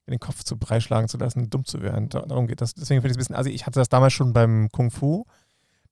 den 0.07 0.19
Kopf 0.21 0.43
zu 0.45 0.57
brei 0.57 0.81
schlagen 0.81 1.09
zu 1.09 1.19
lassen, 1.19 1.51
dumm 1.51 1.67
zu 1.67 1.83
werden. 1.83 2.09
Da- 2.09 2.23
Darum 2.25 2.47
geht 2.47 2.63
das. 2.63 2.73
Deswegen 2.75 3.03
finde 3.03 3.09
ich 3.09 3.13
es 3.13 3.17
ein 3.17 3.19
bisschen. 3.19 3.37
Also, 3.37 3.51
ich 3.51 3.67
hatte 3.67 3.79
das 3.81 3.91
damals 3.91 4.15
schon 4.15 4.33
beim 4.33 4.71
Kung 4.73 4.91
Fu. 4.91 5.25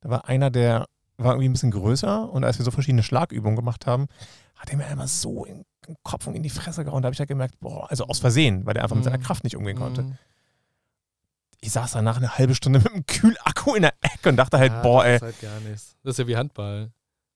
Da 0.01 0.09
war 0.09 0.27
einer, 0.29 0.51
der 0.51 0.87
war 1.19 1.33
irgendwie 1.33 1.49
ein 1.49 1.53
bisschen 1.53 1.71
größer 1.71 2.31
und 2.31 2.45
als 2.45 2.59
wir 2.59 2.65
so 2.65 2.71
verschiedene 2.71 3.03
Schlagübungen 3.03 3.57
gemacht 3.57 3.87
haben, 3.87 4.07
hat 4.55 4.71
er 4.71 4.77
mir 4.79 4.87
einmal 4.87 5.09
so 5.09 5.45
in 5.45 5.65
den 5.87 5.97
Kopf 6.03 6.27
und 6.27 6.35
in 6.35 6.43
die 6.43 6.51
Fresse 6.51 6.85
gehauen. 6.85 7.03
Da 7.03 7.07
habe 7.07 7.15
ich 7.15 7.19
halt 7.19 7.29
gemerkt, 7.29 7.59
boah, 7.61 7.91
also 7.91 8.07
aus 8.07 8.19
Versehen, 8.19 8.67
weil 8.67 8.75
der 8.75 8.83
einfach 8.83 8.97
mit 8.97 9.05
seiner 9.05 9.19
Mhm. 9.19 9.23
Kraft 9.23 9.45
nicht 9.45 9.57
umgehen 9.57 9.77
konnte. 9.77 10.03
Mhm. 10.03 10.19
Ich 11.61 11.73
saß 11.73 11.93
danach 11.93 12.17
eine 12.19 12.37
halbe 12.39 12.55
Stunde 12.55 12.79
mit 12.85 12.93
einem 12.93 13.07
Kühlakku 13.07 13.75
in 13.75 13.83
der 13.83 13.95
Ecke 14.01 14.29
und 14.29 14.37
dachte 14.37 14.59
halt, 14.59 14.73
Ja, 14.73 14.83
boah, 14.83 15.05
ey, 15.05 15.19
Das 15.19 15.29
ist 15.31 15.43
halt 15.43 15.53
gar 15.53 15.61
nichts. 15.61 15.97
Das 16.03 16.11
ist 16.13 16.19
ja 16.19 16.27
wie 16.27 16.37
Handball. 16.37 16.93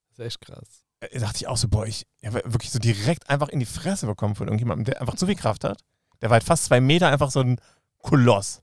Das 0.09 0.19
ist 0.19 0.25
echt 0.25 0.41
krass. 0.41 0.83
äh, 0.99 1.19
dachte 1.19 1.37
ich 1.37 1.47
auch 1.47 1.57
so, 1.57 1.67
boah, 1.67 1.85
ich 1.85 2.05
habe 2.25 2.41
wirklich 2.45 2.71
so 2.71 2.79
direkt 2.79 3.29
einfach 3.29 3.49
in 3.49 3.59
die 3.59 3.65
Fresse 3.65 4.05
bekommen 4.05 4.35
von 4.35 4.47
irgendjemandem, 4.47 4.85
der 4.85 5.01
einfach 5.01 5.15
zu 5.15 5.25
viel 5.25 5.35
Kraft 5.35 5.63
hat. 5.63 5.81
Der 6.21 6.29
war 6.29 6.35
halt 6.35 6.43
fast 6.43 6.65
zwei 6.65 6.79
Meter 6.81 7.09
einfach 7.09 7.31
so 7.31 7.39
ein 7.41 7.59
Koloss. 7.99 8.61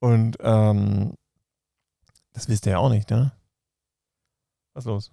Und 0.00 0.36
ähm, 0.40 1.14
das 2.32 2.48
wisst 2.48 2.66
ihr 2.66 2.72
ja 2.72 2.78
auch 2.78 2.90
nicht, 2.90 3.08
ne? 3.10 3.32
Was 4.74 4.84
ist 4.84 4.88
los? 4.88 5.10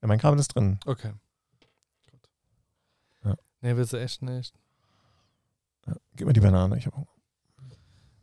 Ja, 0.00 0.08
mein 0.08 0.20
Kabel 0.20 0.38
ist 0.38 0.54
drin. 0.54 0.78
Okay. 0.86 1.12
Nee, 3.62 3.76
willst 3.76 3.92
du 3.92 3.96
echt 3.96 4.22
nicht. 4.22 4.54
Ja, 5.86 5.94
gib 6.16 6.26
mir 6.26 6.32
die 6.32 6.40
Banane. 6.40 6.76
Ich 6.76 6.86
hab 6.86 6.96
Hunger. 6.96 7.06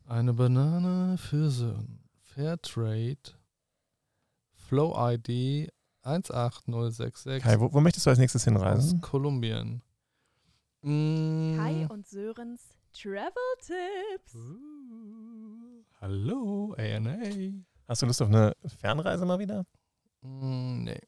Eine 0.05 0.33
Banane 0.33 1.17
für 1.17 1.49
Sören. 1.49 2.03
Fairtrade. 2.21 3.33
Flow 4.51 4.93
ID 4.95 5.71
18066 6.03 7.43
Kai, 7.43 7.59
wo, 7.59 7.73
wo 7.73 7.79
möchtest 7.79 8.05
du 8.05 8.09
als 8.09 8.19
nächstes 8.19 8.41
aus 8.41 8.45
hinreisen? 8.45 9.01
Kolumbien. 9.01 9.81
Mm. 10.81 11.57
Kai 11.57 11.87
und 11.89 12.07
Sörens 12.07 12.61
Travel 12.93 13.31
Tipps. 13.59 14.35
Uh, 14.35 15.83
Hallo, 16.01 16.75
ANA. 16.77 17.17
Hast 17.87 18.01
du 18.01 18.05
Lust 18.05 18.21
auf 18.21 18.29
eine 18.29 18.53
Fernreise 18.65 19.25
mal 19.25 19.39
wieder? 19.39 19.65
Mm, 20.21 20.83
nee. 20.83 21.01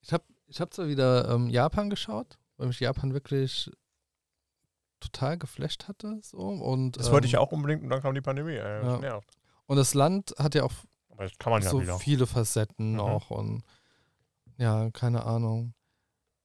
Ich 0.00 0.12
habe 0.12 0.24
ich 0.46 0.60
hab 0.60 0.72
zwar 0.72 0.88
wieder 0.88 1.28
ähm, 1.28 1.48
Japan 1.50 1.90
geschaut, 1.90 2.38
weil 2.56 2.66
mich 2.68 2.80
Japan 2.80 3.12
wirklich 3.14 3.70
total 5.00 5.38
geflasht 5.38 5.88
hatte. 5.88 6.18
So, 6.22 6.38
und, 6.38 6.92
Das 6.98 7.10
wollte 7.10 7.26
ich 7.26 7.34
ähm, 7.34 7.40
auch 7.40 7.52
unbedingt 7.52 7.82
und 7.82 7.90
dann 7.90 8.00
kam 8.02 8.14
die 8.14 8.20
Pandemie. 8.20 8.56
Das 8.56 9.02
Ja. 9.02 9.20
Und 9.66 9.76
das 9.76 9.94
Land 9.94 10.34
hat 10.38 10.54
ja 10.54 10.62
auch 10.64 10.72
Aber 11.10 11.24
das 11.24 11.36
kann 11.38 11.50
man 11.52 11.62
ja 11.62 11.70
so 11.70 11.80
wieder. 11.82 11.98
viele 11.98 12.26
Facetten 12.26 12.94
Mhm. 12.94 13.00
auch 13.00 13.30
und 13.30 13.62
ja, 14.58 14.90
keine 14.90 15.24
Ahnung. 15.24 15.74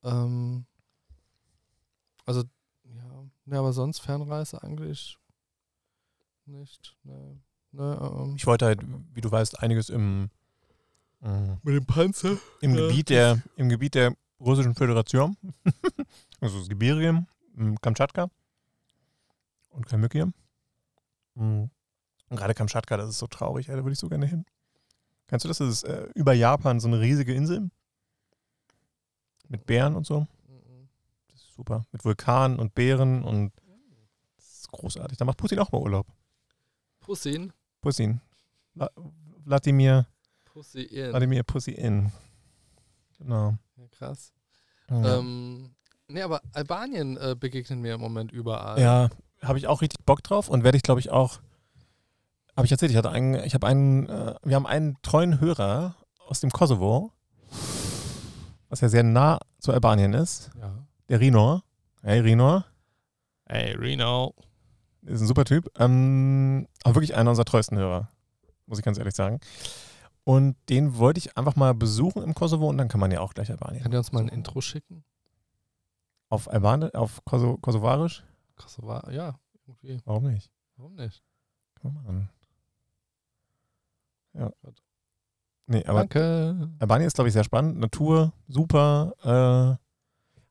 Ähm, 0.03 0.66
also, 2.26 2.43
ja, 2.84 3.24
ja, 3.45 3.59
aber 3.59 3.72
sonst 3.74 3.99
Fernreise 3.99 4.62
eigentlich 4.62 5.18
nicht. 6.45 6.97
Ne, 7.03 7.39
ne, 7.72 7.99
ähm. 8.01 8.36
Ich 8.36 8.45
wollte 8.45 8.66
halt, 8.66 8.82
wie 9.14 9.22
du 9.22 9.32
weißt, 9.32 9.59
einiges 9.59 9.89
im, 9.89 10.30
äh, 11.22 11.51
Mit 11.64 11.76
dem 11.76 11.86
Panzer? 11.86 12.38
im, 12.62 12.76
Ja. 12.76 12.88
Gebiet 12.88 13.09
der, 13.09 13.41
im 13.55 13.70
Gebiet 13.70 13.95
der 13.95 14.16
Russischen 14.42 14.76
Föderation, 14.76 15.38
also 16.42 16.58
das 16.60 16.68
Sibirien, 16.68 17.28
im 17.56 17.80
Kamtschatka 17.80 18.30
und 19.70 19.86
Kalmykien. 19.86 20.34
Mhm. 21.36 21.70
Und 22.30 22.38
gerade 22.38 22.54
Kamtschatka, 22.54 22.98
das 22.98 23.10
ist 23.10 23.20
so 23.20 23.28
traurig, 23.28 23.70
ey, 23.70 23.76
da 23.76 23.84
würde 23.84 23.94
ich 23.94 24.00
so 24.00 24.10
gerne 24.10 24.26
hin. 24.26 24.46
Kennst 25.28 25.44
du 25.46 25.48
das? 25.48 25.60
Das 25.60 25.68
ist 25.70 25.84
äh, 25.84 26.10
über 26.16 26.34
Japan 26.34 26.80
so 26.80 26.88
eine 26.88 27.00
riesige 27.00 27.34
Insel 27.34 27.70
mit 29.48 29.66
Bären 29.66 29.96
und 29.96 30.06
so. 30.06 30.22
Mhm. 30.22 30.89
Das 31.30 31.42
ist 31.42 31.54
super. 31.54 31.86
Mit 31.92 32.04
Vulkanen 32.04 32.58
und 32.58 32.74
Bären 32.74 33.24
und 33.24 33.52
das 34.38 34.46
ist 34.60 34.72
großartig. 34.72 35.18
Da 35.18 35.26
macht 35.26 35.38
Putin 35.38 35.60
auch 35.60 35.72
mal 35.72 35.80
Urlaub. 35.82 36.08
Putin. 37.82 38.22
Vla- 38.76 38.92
Wladimir, 39.46 40.06
Pussy 40.46 40.84
in. 40.84 41.10
Wladimir 41.12 41.44
Pussy 41.44 41.72
in. 41.72 42.12
Genau. 43.18 43.58
Ja, 43.82 43.88
krass. 43.89 44.34
Ja. 44.89 45.17
Ähm, 45.17 45.75
nee, 46.07 46.21
aber 46.21 46.41
Albanien 46.53 47.17
äh, 47.17 47.36
begegnet 47.38 47.79
mir 47.79 47.95
im 47.95 48.01
Moment 48.01 48.32
überall. 48.32 48.79
Ja, 48.79 49.09
habe 49.41 49.57
ich 49.57 49.67
auch 49.67 49.82
richtig 49.82 50.05
Bock 50.05 50.21
drauf 50.23 50.49
und 50.49 50.63
werde 50.63 50.77
ich, 50.77 50.84
glaube 50.84 50.99
ich, 50.99 51.09
auch. 51.09 51.39
Habe 52.55 52.65
ich 52.65 52.71
erzählt, 52.71 52.91
ich 52.91 52.97
hatte 52.97 53.09
einen, 53.09 53.36
ich 53.43 53.53
habe 53.53 53.65
einen, 53.65 54.07
äh, 54.09 54.36
wir 54.43 54.55
haben 54.55 54.67
einen 54.67 54.97
treuen 55.01 55.39
Hörer 55.39 55.95
aus 56.27 56.41
dem 56.41 56.51
Kosovo, 56.51 57.11
was 58.69 58.82
ja 58.82 58.89
sehr 58.89 59.03
nah 59.03 59.39
zu 59.59 59.71
Albanien 59.71 60.13
ist, 60.13 60.51
ja. 60.59 60.86
der 61.09 61.19
Rinor. 61.19 61.63
Hey 62.03 62.19
Rinor, 62.19 62.65
Hey, 63.47 63.73
Reno. 63.73 64.34
ist 65.01 65.19
ein 65.19 65.27
super 65.27 65.43
Typ, 65.43 65.69
ähm, 65.77 66.67
aber 66.84 66.95
wirklich 66.95 67.15
einer 67.15 67.32
unserer 67.32 67.43
treuesten 67.43 67.77
Hörer, 67.77 68.07
muss 68.65 68.79
ich 68.79 68.86
ganz 68.86 68.97
ehrlich 68.97 69.13
sagen. 69.13 69.41
Und 70.24 70.55
den 70.69 70.97
wollte 70.97 71.17
ich 71.17 71.38
einfach 71.38 71.55
mal 71.55 71.74
besuchen 71.74 72.22
im 72.22 72.34
Kosovo 72.34 72.69
und 72.69 72.78
dann 72.78 72.88
kann 72.88 72.99
man 72.99 73.11
ja 73.11 73.22
auch 73.22 73.34
gleich 73.34 73.49
Albanien. 73.49 73.82
Könnt 73.82 73.95
ihr 73.95 73.99
uns 73.99 74.11
mal 74.11 74.22
ein. 74.22 74.28
Intro 74.28 74.61
schicken? 74.61 75.03
Auf 76.30 76.49
Albanien, 76.49 76.93
auf 76.93 77.24
Koso 77.26 77.57
Kosovarisch? 77.57 78.24
Kosovo, 78.55 79.09
ja, 79.09 79.39
irgendwie. 79.65 79.99
Warum 80.05 80.32
nicht? 80.32 80.51
Warum 80.78 80.95
nicht? 80.95 81.24
Kann 81.82 81.93
man 81.93 82.03
machen. 82.03 82.30
Ja. 84.34 84.51
Nee, 85.67 85.86
aber 85.86 85.99
Danke. 85.99 86.69
Albanien 86.80 87.07
ist, 87.07 87.15
glaube 87.15 87.30
ich, 87.30 87.34
sehr 87.34 87.43
spannend. 87.43 87.80
Natur, 87.80 88.34
super. 88.47 89.13
Äh, 89.24 89.28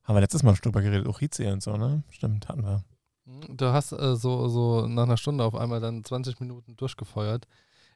haben 0.03 0.15
wir 0.15 0.21
letztes 0.21 0.43
Mal 0.43 0.55
schon 0.55 0.63
drüber 0.63 0.81
geredet. 0.81 1.07
Ochizee 1.07 1.51
und 1.51 1.61
so, 1.63 1.77
ne? 1.77 2.03
Stimmt, 2.09 2.49
hatten 2.49 2.63
wir. 2.63 2.83
Mhm, 3.25 3.55
Du 3.55 3.67
hast 3.67 3.91
äh, 3.91 4.15
so, 4.15 4.47
so 4.49 4.87
nach 4.87 5.03
einer 5.03 5.17
Stunde 5.17 5.43
auf 5.43 5.55
einmal 5.55 5.79
dann 5.79 6.03
20 6.03 6.39
Minuten 6.39 6.75
durchgefeuert. 6.75 7.47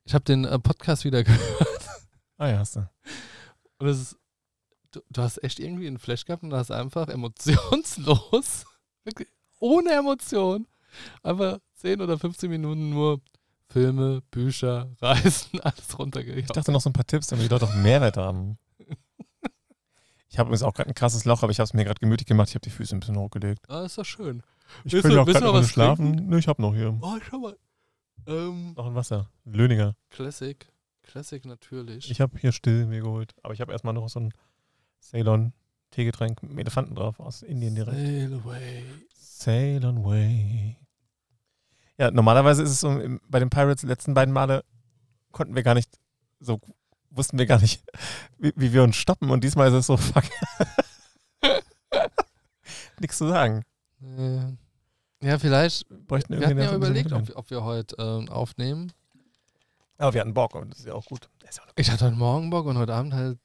Ich 0.06 0.14
habe 0.14 0.24
den 0.24 0.45
äh, 0.45 0.60
Podcast 0.60 1.03
wieder 1.06 1.24
gehört 1.26 1.89
Ah 2.38 2.47
ja, 2.47 2.60
hast 2.60 2.76
du. 2.76 2.88
und 3.80 3.88
es 3.88 3.99
ist, 4.01 4.18
du, 4.91 5.01
du 5.10 5.22
hast 5.22 5.41
echt 5.43 5.60
irgendwie 5.60 5.88
einen 5.88 5.99
Flash 5.99 6.26
gehabt 6.26 6.43
und 6.43 6.53
hast 6.53 6.70
einfach 6.72 7.08
emotionslos, 7.08 8.66
wirklich 9.03 9.30
ohne 9.60 9.91
Emotion, 9.93 10.68
einfach 11.24 11.60
10 11.76 12.01
oder 12.01 12.20
15 12.20 12.49
Minuten 12.49 12.89
nur 12.89 13.22
Filme, 13.70 14.22
Bücher, 14.32 14.91
Reisen, 15.01 15.60
alles 15.62 15.89
Ich 15.89 15.97
runtergejagt. 15.99 16.56
dachte 16.56 16.72
noch 16.72 16.82
so 16.82 16.89
ein 16.89 16.93
paar 16.93 17.08
Tipps, 17.08 17.28
damit 17.28 17.45
die 17.45 17.49
Leute 17.49 17.66
auch 17.66 17.76
Mehrwert 17.76 18.18
haben. 18.18 18.58
Ich 20.30 20.38
habe 20.38 20.49
übrigens 20.49 20.64
auch 20.64 20.74
gerade 20.74 20.89
ein 20.89 20.93
krasses 20.95 21.24
Loch, 21.24 21.41
aber 21.43 21.51
ich 21.51 21.60
habe 21.60 21.66
es 21.66 21.74
mir 21.74 21.86
gerade 21.86 21.99
gemütlich 21.99 22.28
gemacht. 22.28 22.49
Ich 22.49 22.56
habe 22.56 22.64
die 22.64 22.70
Füße 22.70 22.93
ein 22.95 22.99
bisschen 22.99 23.18
hochgelegt. 23.18 23.70
Ah, 23.70 23.86
ist 23.86 23.97
doch 23.97 24.03
schön. 24.03 24.43
Ich 24.84 24.91
du- 24.91 24.97
ja 25.08 25.22
auch 25.22 25.26
gerade 25.26 25.45
noch 25.45 25.64
schlafen. 25.64 26.28
Nö, 26.28 26.38
ich 26.38 26.47
habe 26.49 26.62
noch 26.62 26.76
hier. 26.76 26.97
Oh, 27.01 27.18
schau 27.30 27.39
mal. 27.39 27.58
Ähm, 28.28 28.73
Noch 28.76 28.88
ein 28.88 28.95
Wasser. 28.95 29.30
Löninger. 29.45 29.95
Classic. 30.09 30.67
Classic 31.03 31.45
natürlich. 31.45 32.09
Ich 32.09 32.21
habe 32.21 32.38
hier 32.38 32.51
still 32.51 32.86
mir 32.88 33.01
geholt. 33.01 33.34
Aber 33.43 33.53
ich 33.53 33.61
habe 33.61 33.71
erstmal 33.71 33.93
noch 33.93 34.09
so 34.09 34.19
ein 34.19 34.34
Ceylon 35.01 35.53
Teegetränk 35.91 36.43
mit 36.43 36.59
Elefanten 36.59 36.95
drauf 36.95 37.19
aus 37.19 37.41
Indien 37.41 37.76
direkt. 37.76 37.97
Sail 37.97 38.34
away. 38.34 38.84
Sail 39.13 39.86
on 39.86 40.03
way. 40.03 40.78
Ja, 41.97 42.11
normalerweise 42.11 42.63
ist 42.63 42.71
es 42.71 42.80
so, 42.82 42.99
bei 43.30 43.39
den 43.39 43.49
Pirates 43.49 43.82
die 43.82 43.88
letzten 43.88 44.13
beiden 44.13 44.34
Male 44.34 44.65
konnten 45.32 45.55
wir 45.55 45.63
gar 45.63 45.73
nicht, 45.73 45.99
so 46.39 46.59
wussten 47.09 47.38
wir 47.38 47.45
gar 47.45 47.61
nicht, 47.61 47.84
wie, 48.38 48.51
wie 48.55 48.73
wir 48.73 48.84
uns 48.84 48.97
stoppen 48.97 49.30
und 49.30 49.43
diesmal 49.43 49.67
ist 49.69 49.73
es 49.73 49.88
so, 49.88 49.97
fuck. 49.97 50.26
Nichts 52.99 53.17
zu 53.17 53.28
sagen. 53.28 53.63
Äh, 54.01 54.53
ja, 55.26 55.39
vielleicht. 55.39 55.88
Bräuchten 56.07 56.39
Wir 56.39 56.45
hatten 56.47 56.57
ja 56.57 56.73
überlegt, 56.76 57.11
ob, 57.11 57.28
wir- 57.28 57.38
ob 57.38 57.49
wir 57.49 57.63
heute 57.63 57.95
ähm, 57.99 58.30
aufnehmen. 58.30 58.91
Aber 59.97 60.13
wir 60.13 60.21
hatten 60.21 60.34
Bock 60.34 60.55
und 60.55 60.71
das 60.71 60.80
ist 60.80 60.86
ja 60.88 60.93
auch 60.93 61.05
gut. 61.05 61.30
Ja 61.43 61.49
auch 61.63 61.67
Ich 61.78 61.89
hatte 61.89 62.05
heute 62.05 62.15
Morgen 62.17 62.49
Bock 62.49 62.65
und 62.65 62.78
heute 62.78 62.93
Abend 62.93 63.13
halt 63.13 63.39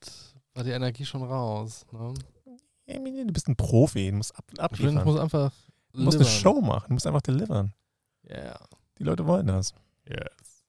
war 0.55 0.65
die 0.65 0.71
Energie 0.71 1.05
schon 1.05 1.23
raus. 1.23 1.87
Ne? 1.93 2.15
du 2.87 3.33
bist 3.33 3.47
ein 3.49 3.55
Profi, 3.57 4.11
du 4.11 4.17
musst 4.17 4.37
ab, 4.37 4.45
abliefern. 4.59 4.99
ich 4.99 5.05
muss 5.05 5.19
einfach. 5.21 5.53
du 5.93 6.01
musst 6.03 6.17
eine. 6.19 6.27
Show 6.27 6.61
machen, 6.61 6.87
du 6.89 6.95
musst 6.95 7.07
einfach 7.07 7.23
delivern. 7.23 7.73
Ja. 8.29 8.59
Die 8.99 9.05
Leute 9.05 9.25
wollen 9.27 9.47
das. 9.47 9.73
Yes. 10.09 10.65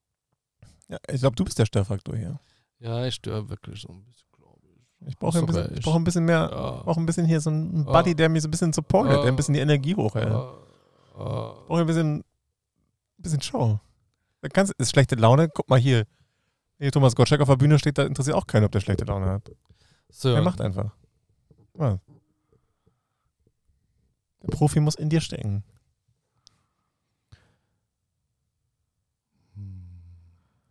Ja, 0.88 0.98
ich 1.12 1.20
glaube, 1.22 1.36
du 1.36 1.44
bist 1.44 1.58
der 1.58 1.66
Störfaktor 1.66 2.16
hier. 2.16 2.40
Ja, 2.80 3.06
ich 3.06 3.16
störe 3.16 3.50
wirklich 3.50 3.82
so 3.82 3.90
ein 3.90 4.04
bisschen, 4.04 4.28
glaube 4.38 4.60
ich. 4.68 5.08
Ich 5.08 5.18
brauche 5.18 5.40
ein, 5.40 5.46
bisschen- 5.48 5.74
ich 5.78 5.84
brauch 5.84 5.96
ein 5.96 6.04
bisschen 6.04 6.26
mehr, 6.26 6.50
Ja. 6.52 6.76
ich 6.78 6.84
brauch 6.84 6.98
ein 6.98 7.06
bisschen 7.08 7.26
hier 7.26 7.42
so 7.42 7.50
einen 7.50 7.86
Ja. 7.88 7.92
Buddy, 7.92 8.14
der 8.14 8.30
mir 8.30 8.40
so 8.42 8.48
ein 8.48 8.52
bisschen 8.52 8.72
supportet, 8.74 9.14
der 9.24 9.26
ein 9.32 9.36
bisschen 9.36 9.54
die 9.56 9.60
Energie 9.62 9.96
hochhält. 9.96 10.32
Ah, 10.32 10.54
ah. 11.14 11.64
brauche 11.68 11.82
ein 11.82 11.88
bisschen, 11.88 12.20
ein 12.20 12.24
bisschen 13.18 13.42
Show. 13.42 13.80
Da 14.42 14.50
kannst, 14.50 14.74
ist 14.74 14.92
schlechte 14.92 15.16
Laune? 15.16 15.50
Guck 15.50 15.70
mal 15.70 15.80
hier. 15.80 16.06
Hier 16.80 16.92
Thomas 16.92 17.16
Gottschalk 17.16 17.42
auf 17.42 17.48
der 17.48 17.58
Bühne 17.58 17.78
steht, 17.78 17.98
da 17.98 18.04
interessiert 18.04 18.36
auch 18.36 18.48
keinen, 18.48 18.66
ob 18.66 18.72
der 18.72 18.80
schlechte 18.80 19.06
Laune 19.06 19.28
hat. 19.28 19.52
So, 20.10 20.30
Er 20.30 20.42
macht 20.42 20.62
einfach. 20.62 20.96
Ja. 21.78 22.00
Der 24.42 24.48
Profi 24.48 24.80
muss 24.80 24.96
in 24.96 25.10
dir 25.10 25.22
stecken. 25.22 25.64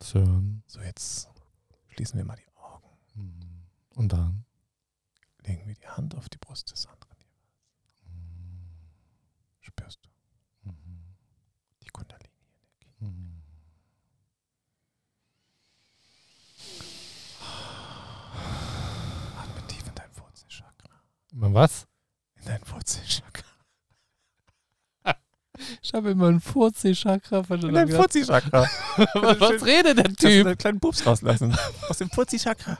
so. 0.02 0.24
So, 0.66 0.80
jetzt 0.80 1.28
schließen 1.88 2.18
wir 2.18 2.24
mal 2.24 2.36
die 2.36 2.56
Augen. 2.56 2.88
Und 3.94 4.12
dann? 4.12 4.44
legen 5.46 5.66
wir 5.66 5.74
die 5.74 5.88
Hand 5.88 6.14
auf 6.16 6.28
die 6.28 6.38
Brust 6.38 6.70
des 6.70 6.86
anderen. 6.86 7.16
Spürst 9.60 10.00
du 10.04 10.08
die 11.82 11.88
Kundalini-Energie? 11.88 13.42
Atme 19.36 19.66
tief 19.66 19.86
in 19.86 19.94
dein 19.94 20.16
Wurzelchakra. 20.16 21.02
Immer 21.32 21.54
was? 21.54 21.86
In 22.36 22.44
dein 22.46 22.60
Wurzelchakra. 22.66 23.44
Ich 25.82 25.92
habe 25.92 26.12
immer 26.12 26.28
ein 26.28 26.40
Furzi-Chakra 26.40 27.40
In 27.50 27.74
dein 27.74 27.92
Wurzelchakra. 27.92 28.62
was, 28.96 29.40
was 29.40 29.64
redet 29.66 29.98
der 29.98 30.14
Typ? 30.14 30.46
einen 30.46 30.56
kleinen 30.56 30.80
Pups 30.80 31.04
rauslassen. 31.04 31.54
Aus 31.88 31.98
dem 31.98 32.08
Wurzelchakra. 32.16 32.78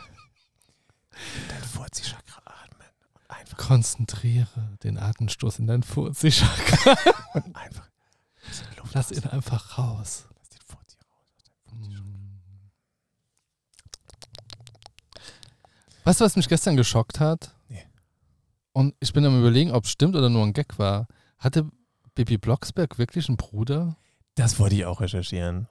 In 1.13 1.49
dein 1.49 1.75
Wurzelchakra 1.75 2.41
atmen. 2.47 2.89
Und 3.13 3.31
einfach, 3.31 3.59
Konzentriere 3.59 4.79
den 4.83 4.97
Atemstoß 4.97 5.59
in 5.59 5.67
dein 5.67 5.83
Furzi-Chakra. 5.83 6.97
und 7.35 7.55
einfach 7.57 7.91
Lass 8.93 9.13
ihn 9.13 9.25
einfach 9.25 9.79
raus. 9.79 10.25
Lass 10.37 10.49
den 10.49 10.61
Furzi 10.67 10.97
raus. 11.13 11.27
Wurzelchakra. 11.67 12.05
Weißt 16.05 16.21
du, 16.21 16.25
was 16.25 16.37
mich 16.37 16.49
gestern 16.49 16.77
geschockt 16.77 17.21
hat? 17.21 17.55
Und 18.73 18.95
ich 19.01 19.13
bin 19.13 19.25
am 19.25 19.39
überlegen, 19.39 19.73
ob 19.73 19.85
es 19.85 19.91
stimmt 19.91 20.17
oder 20.17 20.29
nur 20.29 20.45
ein 20.45 20.53
Gag 20.53 20.79
war. 20.79 21.07
Hatte 21.39 21.69
Bibi 22.15 22.39
Blocksberg 22.39 22.99
wirklich 22.99 23.29
einen 23.29 23.37
Bruder? 23.37 23.97
Das 24.35 24.59
wollte 24.59 24.77
ich 24.77 24.85
auch 24.85 25.01
recherchieren. 25.01 25.69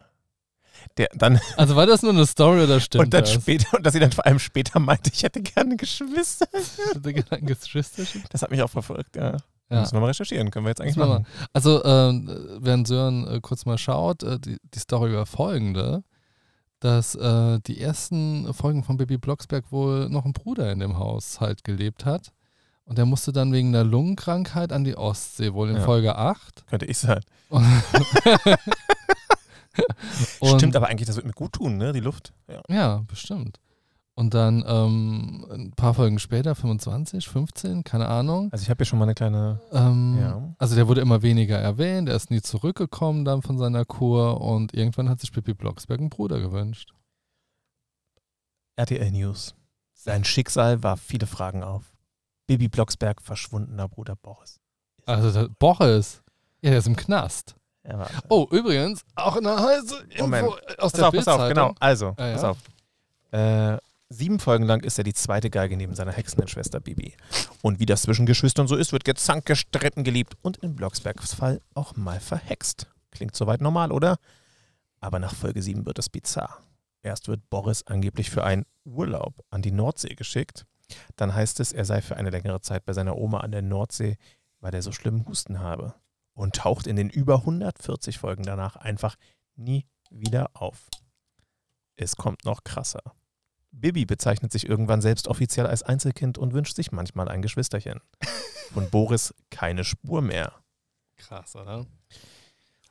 Der 0.98 1.10
dann 1.14 1.40
Also 1.58 1.76
war 1.76 1.86
das 1.86 2.04
nur 2.04 2.14
eine 2.14 2.26
Story 2.26 2.64
oder 2.64 2.80
stimmt 2.80 3.06
und 3.06 3.14
dann 3.14 3.24
das? 3.24 3.34
später 3.34 3.78
und 3.78 3.86
dass 3.86 3.94
sie 3.94 4.00
dann 4.00 4.12
vor 4.12 4.26
allem 4.26 4.40
später 4.40 4.80
meinte, 4.80 5.12
ich 5.14 5.24
hätte 5.24 5.42
gerne 5.42 5.76
Geschwister. 5.78 6.48
Hatte 6.94 7.14
Gedanken 7.14 7.48
Geschwisterchen? 7.48 8.24
Das 8.30 8.42
hat 8.42 8.52
mich 8.52 8.62
auch 8.62 8.70
verfolgt. 8.70 9.16
Ja. 9.16 9.38
Ja. 9.70 9.82
Müssen 9.82 9.94
wir 9.94 10.00
mal 10.00 10.08
recherchieren. 10.08 10.50
Können 10.50 10.66
wir 10.66 10.72
jetzt 10.72 10.82
eigentlich 10.82 10.98
wir 10.98 11.06
machen. 11.06 11.28
Also, 11.54 11.84
ähm, 11.86 12.28
während 12.60 12.88
Sören 12.88 13.28
äh, 13.28 13.40
kurz 13.40 13.66
mal 13.66 13.78
schaut, 13.78 14.24
äh, 14.24 14.40
die, 14.40 14.58
die 14.64 14.80
Story 14.80 15.14
war 15.14 15.28
folgende, 15.28 16.04
dass 16.80 17.14
äh, 17.16 17.60
die 17.68 17.80
ersten 17.80 18.52
Folgen 18.54 18.84
von 18.84 18.98
Bibi 18.98 19.18
Blocksberg 19.18 19.72
wohl 19.72 20.10
noch 20.10 20.26
ein 20.26 20.34
Bruder 20.34 20.72
in 20.72 20.80
dem 20.80 20.98
Haushalt 20.98 21.64
gelebt 21.64 22.06
hat. 22.06 22.32
Und 22.90 22.98
der 22.98 23.06
musste 23.06 23.32
dann 23.32 23.54
wegen 23.54 23.70
einer 23.70 23.84
Lungenkrankheit 23.84 24.74
an 24.74 24.84
die 24.84 24.98
Ostsee, 24.98 25.54
wohl 25.54 25.70
in 25.70 25.76
Ja. 25.78 25.84
Folge 25.84 26.16
8. 26.16 26.66
Könnte 26.68 26.88
ich 26.88 26.98
sein. 26.98 27.22
Stimmt, 30.44 30.76
aber 30.76 30.88
eigentlich, 30.88 31.08
das 31.08 31.16
wird 31.16 31.26
mir 31.28 31.34
gut 31.34 31.54
tun, 31.54 31.78
ne? 31.78 31.94
Die 31.94 32.00
Luft. 32.00 32.34
Ja. 32.48 32.62
Ja, 32.68 33.04
bestimmt. 33.08 33.60
Und 34.16 34.34
dann 34.34 34.66
ähm, 34.68 35.46
ein 35.50 35.72
paar 35.72 35.94
Folgen 35.94 36.20
später, 36.20 36.54
25, 36.56 37.30
15, 37.30 37.84
keine 37.86 38.08
Ahnung. 38.10 38.50
Also 38.52 38.64
ich 38.64 38.70
habe 38.70 38.80
hier 38.80 38.86
schon 38.86 39.00
mal 39.00 39.06
eine 39.06 39.14
kleine. 39.16 39.62
Ähm, 39.72 40.18
Ja. 40.20 40.54
Also 40.58 40.76
der 40.76 40.88
wurde 40.90 41.00
immer 41.00 41.22
weniger 41.22 41.58
erwähnt, 41.58 42.10
er 42.10 42.16
ist 42.16 42.30
nie 42.30 42.42
zurückgekommen 42.42 43.24
dann 43.24 43.42
von 43.42 43.58
seiner 43.58 43.86
Kur 43.86 44.42
und 44.42 44.74
irgendwann 44.74 45.08
hat 45.10 45.22
sich 45.22 45.32
Pippi 45.32 45.54
Blocksberg 45.54 46.00
einen 46.02 46.10
Bruder 46.10 46.40
gewünscht. 46.42 46.94
RTL 48.76 49.12
News. 49.12 49.56
Sein 49.94 50.26
Schicksal 50.26 50.84
warf 50.84 51.00
viele 51.02 51.28
Fragen 51.28 51.64
auf. 51.64 51.84
Bibi 52.50 52.68
Blocksberg, 52.68 53.22
verschwundener 53.22 53.88
Bruder 53.88 54.16
Boris. 54.16 54.60
Also 55.06 55.48
Boris, 55.60 56.24
ja, 56.62 56.72
der 56.72 56.80
ist 56.80 56.88
im 56.88 56.96
Knast. 56.96 57.56
War, 57.84 58.10
Oh, 58.28 58.48
übrigens, 58.52 59.04
auch 59.16 59.38
eine 59.38 59.56
heiße 59.56 60.04
Info 60.10 60.24
Moment. 60.24 60.48
aus 60.80 60.92
pass 60.92 60.92
der 60.94 61.08
auf, 61.08 61.14
pass 61.14 61.28
auf, 61.28 61.48
genau. 61.48 61.74
Also, 61.80 62.14
Ah, 62.18 62.28
ja? 62.28 62.34
pass 62.34 62.44
auf. 62.44 62.58
Äh, 63.32 63.78
sieben 64.10 64.40
Folgen 64.40 64.66
lang 64.66 64.82
ist 64.82 64.98
er 64.98 65.04
die 65.04 65.14
zweite 65.14 65.50
Geige 65.52 65.78
neben 65.78 65.94
seiner 65.96 66.12
Hexenschwester 66.12 66.80
Bibi. 66.80 67.16
Und 67.62 67.80
wie 67.80 67.86
das 67.86 68.02
zwischen 68.02 68.26
Geschwistern 68.26 68.68
so 68.68 68.76
ist, 68.76 68.92
wird 68.92 69.06
gezankt, 69.06 69.46
gestritten, 69.46 70.04
geliebt 70.04 70.34
und 70.42 70.58
in 70.58 70.76
Blocksbergs 70.76 71.34
Fall 71.36 71.62
auch 71.76 71.96
mal 71.96 72.20
verhext. 72.20 72.88
Klingt 73.12 73.36
soweit 73.36 73.62
normal, 73.62 73.92
oder? 73.92 74.18
Aber 75.00 75.20
nach 75.20 75.34
Folge 75.36 75.62
7 75.62 75.86
wird 75.86 76.00
es 76.00 76.10
bizarr. 76.10 76.58
Erst 77.04 77.28
wird 77.28 77.48
Boris 77.50 77.86
angeblich 77.88 78.30
für 78.32 78.44
einen 78.44 78.66
Urlaub 78.86 79.34
an 79.52 79.62
die 79.62 79.72
Nordsee 79.72 80.16
geschickt. 80.16 80.66
Dann 81.16 81.34
heißt 81.34 81.60
es, 81.60 81.72
er 81.72 81.86
sei 81.86 82.02
für 82.02 82.18
eine 82.18 82.30
längere 82.30 82.62
Zeit 82.62 82.86
bei 82.86 82.94
seiner 82.94 83.18
Oma 83.18 83.40
an 83.40 83.52
der 83.52 83.62
Nordsee, 83.62 84.18
weil 84.60 84.74
er 84.74 84.82
so 84.82 84.92
schlimmen 84.92 85.26
Husten 85.28 85.60
habe. 85.60 85.96
Und 86.34 86.56
taucht 86.56 86.88
in 86.88 86.96
den 86.96 87.10
über 87.10 87.36
140 87.40 88.18
Folgen 88.18 88.44
danach 88.44 88.76
einfach 88.78 89.16
nie 89.56 89.86
wieder 90.10 90.52
auf. 90.54 90.88
Es 91.96 92.16
kommt 92.16 92.46
noch 92.46 92.64
krasser. 92.64 93.02
Bibi 93.72 94.06
bezeichnet 94.06 94.52
sich 94.52 94.68
irgendwann 94.68 95.02
selbst 95.02 95.28
offiziell 95.28 95.68
als 95.68 95.84
Einzelkind 95.84 96.38
und 96.38 96.54
wünscht 96.54 96.76
sich 96.76 96.92
manchmal 96.92 97.28
ein 97.28 97.42
Geschwisterchen. 97.42 98.00
Von 98.74 98.90
Boris 98.90 99.34
keine 99.50 99.84
Spur 99.84 100.22
mehr. 100.22 100.54
Krass, 101.18 101.56
oder? 101.56 101.86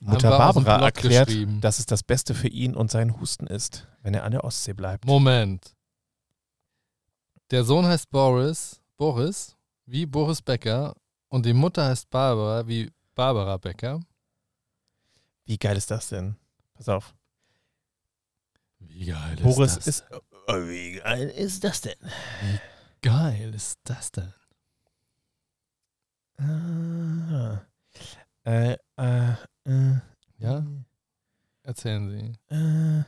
Mutter 0.00 0.30
Barbara 0.30 0.84
erklärt, 0.84 1.30
dass 1.60 1.78
es 1.78 1.86
das 1.86 2.02
Beste 2.02 2.34
für 2.34 2.48
ihn 2.48 2.74
und 2.74 2.90
seinen 2.90 3.20
Husten 3.20 3.46
ist, 3.46 3.88
wenn 4.02 4.14
er 4.14 4.24
an 4.24 4.32
der 4.32 4.44
Ostsee 4.44 4.72
bleibt. 4.72 5.06
Moment. 5.06 5.74
Der 7.50 7.64
Sohn 7.64 7.86
heißt 7.86 8.10
Boris, 8.10 8.80
Boris, 8.96 9.56
wie 9.86 10.04
Boris 10.04 10.42
Becker 10.42 10.94
und 11.28 11.46
die 11.46 11.54
Mutter 11.54 11.86
heißt 11.86 12.10
Barbara, 12.10 12.66
wie 12.66 12.90
Barbara 13.14 13.56
Becker. 13.56 14.00
Wie 15.46 15.56
geil 15.56 15.76
ist 15.78 15.90
das 15.90 16.10
denn? 16.10 16.36
Pass 16.74 16.88
auf. 16.90 17.14
Wie 18.80 19.06
geil 19.06 19.34
ist 19.36 19.42
Boris 19.42 19.74
das? 19.76 19.86
ist. 19.86 20.04
Oh, 20.46 20.54
wie 20.54 20.96
geil 20.96 21.28
ist 21.30 21.64
das 21.64 21.80
denn? 21.80 21.96
geil 23.02 23.54
ist 23.54 23.78
das 23.84 24.12
denn? 24.12 24.32
Ah. 26.36 27.62
Äh, 28.44 28.76
äh, 28.96 29.32
äh, 29.64 30.00
Ja? 30.38 30.66
Erzählen 31.62 32.08
Sie. 32.10 32.54
Äh, 32.54 33.04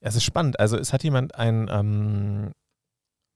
es 0.00 0.14
ist 0.14 0.24
spannend. 0.24 0.60
Also 0.60 0.76
es 0.76 0.92
hat 0.92 1.02
jemand 1.02 1.34
einen, 1.34 1.68
ähm, 1.68 2.52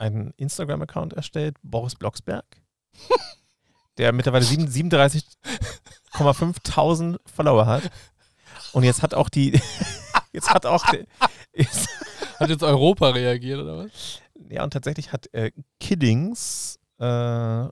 einen 0.02 0.32
Instagram-Account 0.36 1.12
erstellt, 1.12 1.56
Boris 1.62 1.94
Blocksberg, 1.94 2.44
der 3.98 4.12
mittlerweile 4.12 4.44
sieben- 4.44 4.66
37,5 4.68 7.18
Follower 7.26 7.66
hat. 7.66 7.90
Und 8.72 8.84
jetzt 8.84 9.02
hat 9.02 9.14
auch 9.14 9.28
die, 9.28 9.60
jetzt 10.32 10.50
hat 10.50 10.66
auch, 10.66 10.84
die, 10.90 11.04
jetzt, 11.54 11.88
Hat 12.38 12.48
jetzt 12.50 12.62
Europa 12.64 13.10
reagiert 13.10 13.60
oder 13.60 13.78
was? 13.78 14.20
ja 14.48 14.64
und 14.64 14.72
tatsächlich 14.72 15.12
hat 15.12 15.32
äh, 15.32 15.52
Kiddings, 15.78 16.76
äh, 16.98 17.04
der 17.04 17.70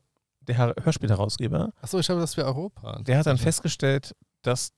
Hör- 0.49 0.75
Hörspielherausgeber, 0.83 1.73
Achso, 1.83 1.99
ich 1.99 2.09
habe 2.09 2.21
das 2.21 2.35
für 2.35 2.45
Europa. 2.45 3.01
der 3.03 3.19
hat 3.19 3.27
dann 3.27 3.39
festgestellt, 3.39 4.15
dass 4.43 4.73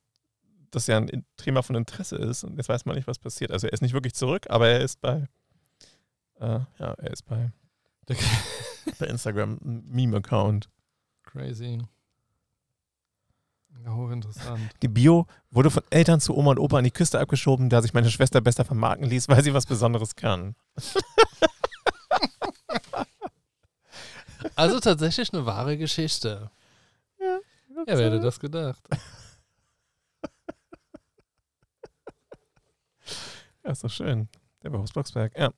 das 0.70 0.86
ja 0.86 0.96
ein 0.96 1.26
Thema 1.36 1.62
von 1.62 1.76
Interesse 1.76 2.16
ist 2.16 2.44
und 2.44 2.57
jetzt 2.57 2.70
weiß 2.70 2.86
man 2.86 2.96
nicht, 2.96 3.07
was 3.07 3.18
passiert. 3.18 3.50
Also 3.50 3.66
er 3.66 3.74
ist 3.74 3.82
nicht 3.82 3.92
wirklich 3.92 4.14
zurück, 4.14 4.46
aber 4.48 4.68
er 4.68 4.80
ist 4.80 5.03
bei, 5.03 5.26
äh, 6.43 6.61
ja, 6.78 6.93
er 6.95 7.11
ist 7.11 7.22
bei, 7.26 7.53
Der- 8.09 8.16
bei 8.99 9.07
Instagram 9.07 9.59
ein 9.64 9.84
Meme-Account. 9.88 10.68
Crazy. 11.22 11.80
Ja, 13.84 13.95
hochinteressant. 13.95 14.61
Die 14.82 14.88
Bio 14.88 15.26
wurde 15.51 15.70
von 15.70 15.82
Eltern 15.90 16.20
zu 16.20 16.36
Oma 16.36 16.51
und 16.53 16.59
Opa 16.59 16.78
an 16.78 16.84
die 16.84 16.90
Küste 16.90 17.18
abgeschoben, 17.18 17.70
da 17.70 17.80
sich 17.82 17.95
meine 17.95 18.11
Schwester 18.11 18.40
besser 18.40 18.64
vermarkten 18.64 19.09
ließ, 19.09 19.28
weil 19.28 19.43
sie 19.43 19.55
was 19.55 19.66
Besonderes 19.66 20.14
kann. 20.16 20.55
Also 24.57 24.80
tatsächlich 24.80 25.32
eine 25.32 25.47
wahre 25.47 25.78
Geschichte. 25.78 26.51
Ja, 27.20 27.38
Wer 27.86 27.97
hätte 27.97 28.20
das 28.20 28.40
gedacht? 28.40 28.82
Ja, 33.64 33.70
ist 33.70 33.84
doch 33.84 33.90
schön. 33.90 34.28
Der 34.64 34.70
Boris 34.70 34.90
Blocksberg. 34.93 35.38
Ja. 35.38 35.53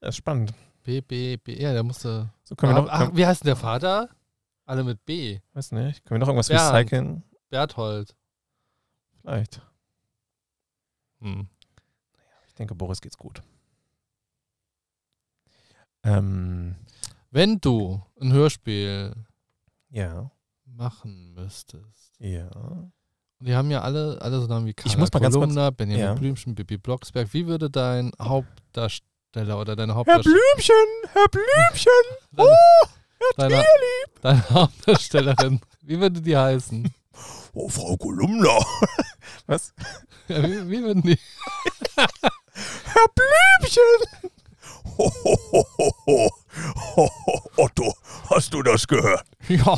Das 0.00 0.10
ist 0.10 0.16
spannend. 0.16 0.52
B, 0.82 1.00
B, 1.00 1.36
B. 1.36 1.60
Ja, 1.60 1.72
der 1.72 1.82
musste. 1.82 2.30
So 2.44 2.54
können 2.54 2.74
wir 2.74 2.78
Ach, 2.92 3.00
noch, 3.00 3.08
ach, 3.08 3.16
wie 3.16 3.26
heißt 3.26 3.42
denn 3.42 3.46
der 3.48 3.56
Vater? 3.56 4.08
Alle 4.64 4.84
mit 4.84 5.04
B. 5.04 5.40
weiß 5.52 5.72
nicht, 5.72 6.04
können 6.04 6.16
wir 6.16 6.20
noch 6.20 6.28
irgendwas 6.28 6.48
Bernd. 6.48 6.74
recyceln? 6.74 7.22
Berthold. 7.50 8.14
Vielleicht. 9.20 9.60
Hm. 11.20 11.48
Ich 12.48 12.54
denke, 12.54 12.74
Boris 12.74 13.00
geht's 13.00 13.16
gut. 13.16 13.42
Ähm, 16.02 16.76
Wenn 17.30 17.58
du 17.60 18.02
ein 18.20 18.32
Hörspiel 18.32 19.14
ja. 19.90 20.30
machen 20.64 21.34
müsstest. 21.34 22.14
Ja. 22.20 22.48
Und 23.38 23.46
die 23.48 23.54
haben 23.54 23.70
ja 23.70 23.82
alle, 23.82 24.18
alle 24.22 24.40
so 24.40 24.46
Namen 24.46 24.66
wie 24.66 24.72
ganz 24.72 24.96
kurz- 24.96 25.10
Kolumna, 25.10 25.70
Benjamin 25.70 26.04
Ja. 26.04 26.14
Blümchen, 26.14 26.54
Bibi 26.54 26.78
Blocksberg. 26.78 27.32
Wie 27.34 27.46
würde 27.46 27.68
dein 27.70 28.12
Hauptdarsteller 28.20 29.06
oder 29.34 29.76
deine 29.76 29.92
Herr 29.92 29.96
Hauptdarstellerin, 29.96 30.40
Blümchen, 30.54 30.86
Herr 31.12 31.28
Blümchen. 31.28 31.92
deine, 33.36 33.56
Herr 33.56 33.64
deine, 33.64 33.64
deine 34.22 34.50
Hauptdarstellerin, 34.50 35.60
wie 35.82 36.00
würde 36.00 36.20
die 36.20 36.36
heißen? 36.36 36.92
Oh, 37.52 37.68
Frau 37.68 37.96
Kolumna. 37.96 38.58
Was? 39.46 39.72
Ja, 40.28 40.42
wie, 40.42 40.70
wie 40.70 40.82
würden 40.82 41.02
die? 41.02 41.18
Herr 41.96 43.06
Blümchen. 43.14 44.32
Ho, 44.98 45.12
ho, 45.24 45.38
ho, 45.52 45.64
ho, 46.06 46.30
ho. 47.56 48.62
das 48.62 48.86
gehört. 48.86 49.26
Ja. 49.48 49.76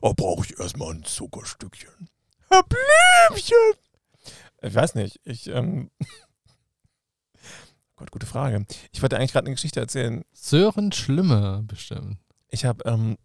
Da 0.00 0.12
brauche 0.12 0.44
ich 0.46 0.58
erstmal 0.58 0.92
ein 0.92 1.04
Zuckerstückchen. 1.04 2.08
Herr 2.48 2.62
Blümchen! 2.62 3.74
Ich 4.62 4.74
weiß 4.74 4.94
nicht, 4.94 5.20
ich, 5.24 5.48
ähm. 5.48 5.90
Gott, 7.96 8.10
gute 8.10 8.26
Frage. 8.26 8.66
Ich 8.92 9.00
wollte 9.00 9.16
eigentlich 9.16 9.32
gerade 9.32 9.46
eine 9.46 9.54
Geschichte 9.54 9.80
erzählen. 9.80 10.22
Sören 10.32 10.92
Schlimme 10.92 11.64
bestimmt. 11.66 12.18
Ich 12.48 12.66
habe, 12.66 12.84
ähm. 12.84 13.16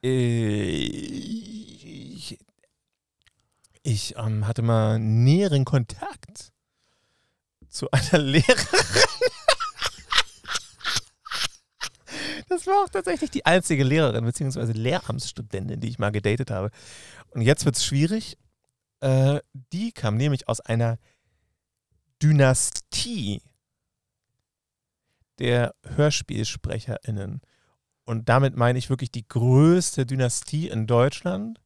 ich 0.00 1.14
ich 3.82 4.16
ähm, 4.16 4.46
hatte 4.46 4.62
mal 4.62 4.98
näheren 4.98 5.66
Kontakt 5.66 6.52
zu 7.68 7.90
einer 7.90 8.18
Lehrerin. 8.18 9.04
Das 12.48 12.66
war 12.66 12.84
auch 12.84 12.88
tatsächlich 12.88 13.30
die 13.30 13.44
einzige 13.44 13.84
Lehrerin 13.84 14.24
bzw. 14.24 14.72
Lehramtsstudentin, 14.72 15.80
die 15.80 15.88
ich 15.88 15.98
mal 15.98 16.10
gedatet 16.10 16.50
habe. 16.50 16.70
Und 17.30 17.42
jetzt 17.42 17.66
wird 17.66 17.76
es 17.76 17.84
schwierig. 17.84 18.38
Äh, 19.00 19.40
die 19.72 19.92
kam 19.92 20.16
nämlich 20.16 20.48
aus 20.48 20.60
einer 20.60 20.98
Dynastie 22.24 23.42
der 25.38 25.74
HörspielsprecherInnen. 25.84 27.42
Und 28.06 28.28
damit 28.30 28.56
meine 28.56 28.78
ich 28.78 28.88
wirklich 28.88 29.12
die 29.12 29.28
größte 29.28 30.06
Dynastie 30.06 30.68
in 30.68 30.86
Deutschland. 30.86 31.60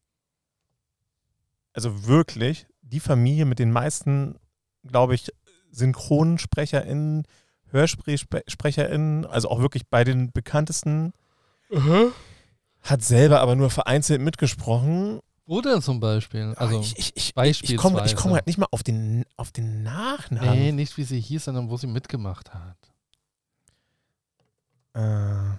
Also 1.74 2.08
wirklich 2.08 2.66
die 2.80 2.98
Familie 2.98 3.44
mit 3.44 3.60
den 3.60 3.70
meisten, 3.70 4.36
glaube 4.82 5.14
ich, 5.14 5.30
SynchronsprecherInnen, 5.70 7.24
HörspielsprecherInnen, 7.70 9.26
also 9.26 9.50
auch 9.50 9.60
wirklich 9.60 9.86
bei 9.88 10.02
den 10.02 10.32
bekanntesten. 10.32 11.12
Hat 12.80 13.02
selber 13.04 13.38
aber 13.40 13.54
nur 13.54 13.70
vereinzelt 13.70 14.20
mitgesprochen. 14.20 15.20
Wo 15.48 15.62
denn 15.62 15.80
zum 15.80 15.98
Beispiel? 15.98 16.52
Also, 16.58 16.78
ich, 16.78 16.98
ich, 16.98 17.34
ich, 17.34 17.64
ich 17.64 17.76
komme 17.78 18.04
komm 18.14 18.34
halt 18.34 18.46
nicht 18.46 18.58
mal 18.58 18.68
auf 18.70 18.82
den, 18.82 19.24
auf 19.38 19.50
den 19.50 19.82
Nachnamen. 19.82 20.50
nee, 20.50 20.72
nicht 20.72 20.98
wie 20.98 21.04
sie 21.04 21.18
hieß, 21.18 21.46
sondern 21.46 21.70
wo 21.70 21.78
sie 21.78 21.86
mitgemacht 21.86 22.52
hat. 22.52 22.76
Äh, 24.92 25.56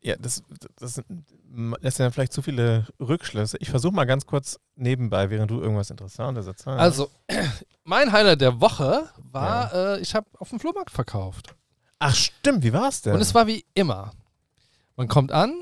ja, 0.00 0.16
das, 0.18 0.42
das 0.80 0.94
sind 0.94 1.98
ja 1.98 2.10
vielleicht 2.10 2.32
zu 2.32 2.42
viele 2.42 2.88
Rückschlüsse. 2.98 3.56
Ich 3.60 3.70
versuche 3.70 3.94
mal 3.94 4.04
ganz 4.04 4.26
kurz 4.26 4.58
nebenbei, 4.74 5.30
während 5.30 5.52
du 5.52 5.60
irgendwas 5.60 5.90
Interessantes 5.90 6.44
erzählst. 6.48 6.80
Also, 6.80 7.08
mein 7.84 8.10
Highlight 8.10 8.40
der 8.40 8.60
Woche 8.60 9.10
war, 9.16 9.72
äh, 9.72 10.00
ich 10.00 10.16
habe 10.16 10.26
auf 10.40 10.48
dem 10.48 10.58
Flohmarkt 10.58 10.90
verkauft. 10.90 11.54
Ach 12.00 12.16
stimmt, 12.16 12.64
wie 12.64 12.72
war's 12.72 13.02
denn? 13.02 13.14
Und 13.14 13.20
es 13.20 13.32
war 13.32 13.46
wie 13.46 13.64
immer. 13.74 14.10
Man 14.96 15.06
kommt 15.06 15.30
an, 15.30 15.54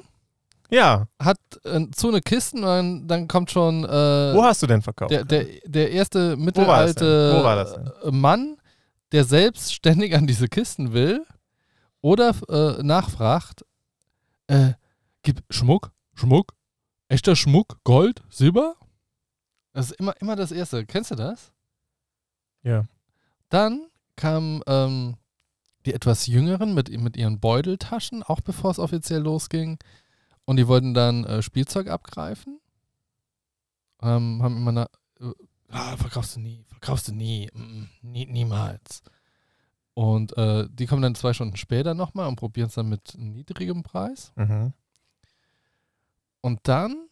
ja, 0.71 1.07
hat 1.21 1.39
äh, 1.65 1.87
zu 1.91 2.09
eine 2.09 2.21
Kisten 2.21 2.59
und 2.59 2.65
dann, 2.65 3.09
dann 3.09 3.29
kommt 3.29 3.51
schon 3.51 3.85
äh, 3.85 4.35
wo 4.35 4.43
hast 4.43 4.63
du 4.63 4.67
denn 4.67 4.83
verkauft? 4.83 5.11
der, 5.11 5.25
der, 5.25 5.47
der 5.65 5.91
erste 5.91 6.37
mittelalte 6.37 7.31
denn? 7.31 7.41
Wo 7.41 7.45
war 7.45 7.57
das 7.57 7.75
denn? 7.75 8.21
Mann, 8.21 8.57
der 9.13 9.25
selbst 9.25 9.75
ständig 9.75 10.15
an 10.15 10.27
diese 10.27 10.49
Kisten 10.49 10.93
will 10.93 11.25
oder 12.01 12.35
äh, 12.49 12.83
nachfragt, 12.83 13.65
äh, 14.49 14.73
gib 15.23 15.43
Schmuck, 15.51 15.93
Schmuck, 16.15 16.55
echter 17.09 17.37
Schmuck, 17.37 17.79
Gold, 17.85 18.23
Silber? 18.31 18.77
Das 19.73 19.91
ist 19.91 20.01
immer, 20.01 20.15
immer 20.21 20.37
das 20.37 20.53
Erste. 20.53 20.87
Kennst 20.87 21.11
du 21.11 21.15
das? 21.15 21.53
ja. 22.63 22.85
Dann 23.49 23.87
kamen 24.17 24.61
ähm, 24.67 25.17
die 25.85 25.95
etwas 25.95 26.27
Jüngeren 26.27 26.75
mit, 26.75 26.89
mit 27.01 27.17
ihren 27.17 27.39
Beuteltaschen, 27.39 28.23
auch 28.23 28.41
bevor 28.41 28.73
es 28.73 28.79
offiziell 28.79 29.23
losging. 29.23 29.79
Und 30.47 30.57
die 30.57 30.67
wollten 30.69 30.95
dann 30.95 31.25
äh, 31.25 31.43
Spielzeug 31.43 31.89
abgreifen. 31.89 32.61
Ähm, 34.01 34.43
haben 34.43 34.57
immer 34.57 34.73
na, 34.73 34.89
äh, 35.21 35.33
ah, 35.69 35.97
verkaufst 35.97 36.37
du 36.37 36.41
nie, 36.41 36.65
verkaufst 36.69 37.09
du 37.09 37.13
nie, 37.13 37.51
mm, 37.53 37.89
nie 38.03 38.27
niemals. 38.27 39.03
Und 39.95 40.37
äh, 40.37 40.69
die 40.71 40.87
kommen 40.87 41.03
dann 41.03 41.15
zwei 41.15 41.33
Stunden 41.33 41.57
später 41.57 41.95
nochmal 41.95 42.29
und 42.29 42.37
probieren 42.37 42.69
es 42.69 42.75
dann 42.75 42.89
mit 42.89 43.15
niedrigem 43.19 43.83
Preis. 43.83 44.33
Mhm. 44.37 44.73
Und 46.43 46.61
dann 46.65 47.09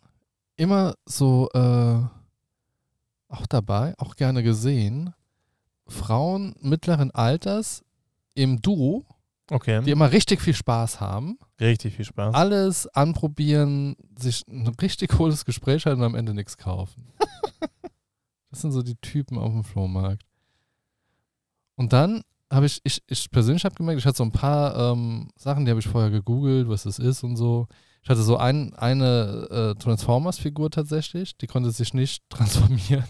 immer 0.57 0.95
so 1.05 1.49
äh, 1.55 2.03
auch 3.29 3.47
dabei, 3.49 3.95
auch 3.99 4.17
gerne 4.17 4.43
gesehen, 4.43 5.13
Frauen 5.89 6.55
mittleren 6.61 7.11
Alters 7.11 7.85
im 8.35 8.61
Duo, 8.61 9.05
Okay. 9.51 9.83
die 9.83 9.91
immer 9.91 10.11
richtig 10.11 10.41
viel 10.41 10.55
Spaß 10.55 11.01
haben, 11.01 11.39
Richtig 11.61 11.97
viel 11.97 12.05
Spaß. 12.07 12.35
alles 12.35 12.87
anprobieren, 12.89 13.95
sich 14.19 14.43
ein 14.49 14.67
richtig 14.81 15.11
cooles 15.11 15.45
Gespräch 15.45 15.85
halten 15.85 16.01
und 16.01 16.07
am 16.07 16.15
Ende 16.15 16.33
nichts 16.33 16.57
kaufen. 16.57 17.13
das 18.51 18.63
sind 18.63 18.73
so 18.73 18.83
die 18.83 18.97
Typen 18.97 19.39
auf 19.39 19.53
dem 19.53 19.65
Flohmarkt. 19.65 20.23
Und 21.77 21.93
dann 21.93 22.23
habe 22.51 22.67
ich, 22.67 22.81
ich, 22.85 23.03
ich 23.09 23.31
persönlich 23.31 23.65
habe 23.65 23.75
gemerkt, 23.75 23.99
ich 23.99 24.07
hatte 24.07 24.17
so 24.19 24.25
ein 24.25 24.33
paar 24.33 24.93
ähm, 24.93 25.29
Sachen, 25.37 25.65
die 25.65 25.71
habe 25.71 25.81
ich 25.81 25.89
vorher 25.89 26.11
gegoogelt, 26.11 26.69
was 26.69 26.85
das 26.85 26.99
ist 26.99 27.23
und 27.23 27.37
so. 27.37 27.67
Ich 28.03 28.09
hatte 28.09 28.23
so 28.23 28.37
ein, 28.37 28.75
eine 28.75 29.49
äh, 29.51 29.79
Transformers-Figur 29.83 30.71
tatsächlich, 30.71 31.37
die 31.37 31.47
konnte 31.47 31.71
sich 31.71 31.93
nicht 31.95 32.23
transformieren. 32.31 33.05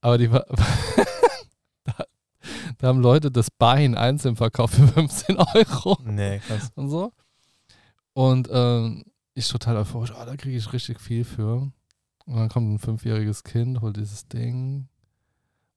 Aber 0.00 0.18
die 0.18 0.30
war. 0.32 0.44
da, 2.82 2.88
haben 2.88 3.00
Leute 3.00 3.30
das 3.30 3.50
Bein 3.50 3.94
einzeln 3.96 4.36
verkauft 4.36 4.74
für 4.74 4.86
15 4.88 5.36
Euro 5.38 5.98
Nee, 6.04 6.38
krass. 6.40 6.70
und 6.74 6.88
so. 6.90 7.12
Und 8.12 8.48
ähm, 8.52 9.04
ich 9.34 9.48
total 9.48 9.76
euphorisch, 9.78 10.12
oh, 10.12 10.24
da 10.24 10.36
kriege 10.36 10.56
ich 10.56 10.72
richtig 10.72 11.00
viel 11.00 11.24
für. 11.24 11.70
Und 12.26 12.36
dann 12.36 12.48
kommt 12.48 12.70
ein 12.72 12.78
fünfjähriges 12.78 13.42
Kind, 13.44 13.80
holt 13.80 13.96
dieses 13.96 14.28
Ding. 14.28 14.88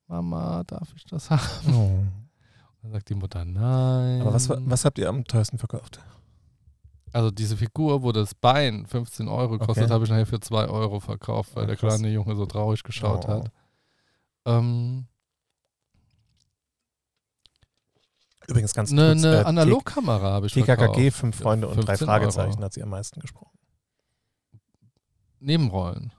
Mama, 0.07 0.63
darf 0.65 0.93
ich 0.95 1.05
das 1.05 1.29
haben? 1.29 1.73
Oh. 1.73 2.03
Dann 2.83 2.91
sagt 2.91 3.09
die 3.09 3.15
Mutter, 3.15 3.43
nein. 3.43 4.21
Aber 4.21 4.31
was, 4.33 4.47
was 4.49 4.85
habt 4.85 4.99
ihr 4.99 5.09
am 5.09 5.23
teuersten 5.25 5.57
verkauft? 5.57 5.99
Also 7.13 7.31
diese 7.31 7.57
Figur, 7.57 8.03
wo 8.03 8.11
das 8.11 8.35
Bein 8.35 8.85
15 8.85 9.27
Euro 9.27 9.57
kostet, 9.57 9.85
Okay. 9.85 9.93
habe 9.93 10.03
ich 10.03 10.11
nachher 10.11 10.27
für 10.27 10.39
2 10.39 10.67
Euro 10.67 10.99
verkauft, 10.99 11.55
weil 11.55 11.63
Ah, 11.63 11.67
der 11.67 11.77
kleine 11.77 12.09
Junge 12.09 12.35
so 12.35 12.45
traurig 12.45 12.83
geschaut 12.83 13.25
Oh. 13.25 13.29
hat. 13.29 13.51
Ähm, 14.45 15.07
Übrigens 18.47 18.73
ganz 18.73 18.91
eine 18.91 19.13
kurz, 19.13 19.23
eine 19.23 19.37
äh, 19.41 19.43
Analogkamera 19.43 20.31
habe 20.33 20.47
ich 20.47 20.53
TKKG, 20.53 21.11
fünf 21.11 21.37
Freunde 21.37 21.67
und 21.67 21.77
drei 21.77 21.97
15 21.97 22.05
Fragezeichen 22.07 22.51
Euro. 22.53 22.61
hat 22.63 22.73
sie 22.73 22.83
am 22.83 22.89
meisten 22.89 23.19
gesprochen. 23.19 23.57
Nebenrollen. 25.39 26.11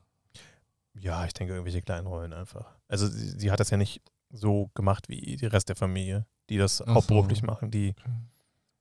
Ja, 0.99 1.25
ich 1.25 1.33
denke 1.35 1.53
irgendwelche 1.53 1.83
kleinen 1.83 2.07
Rollen 2.07 2.33
einfach. 2.33 2.67
Also 2.89 3.07
sie, 3.07 3.39
sie 3.39 3.51
hat 3.51 3.61
das 3.61 3.71
ja 3.71 3.77
nicht 3.77 4.03
so 4.31 4.71
gemacht 4.75 5.09
wie 5.09 5.37
die 5.37 5.47
Rest 5.47 5.69
der 5.69 5.77
Familie, 5.77 6.27
die 6.51 6.59
das 6.59 6.81
Ach 6.83 6.87
so. 6.87 6.95
hauptberuflich 6.95 7.43
machen. 7.43 7.71
Die, 7.71 7.95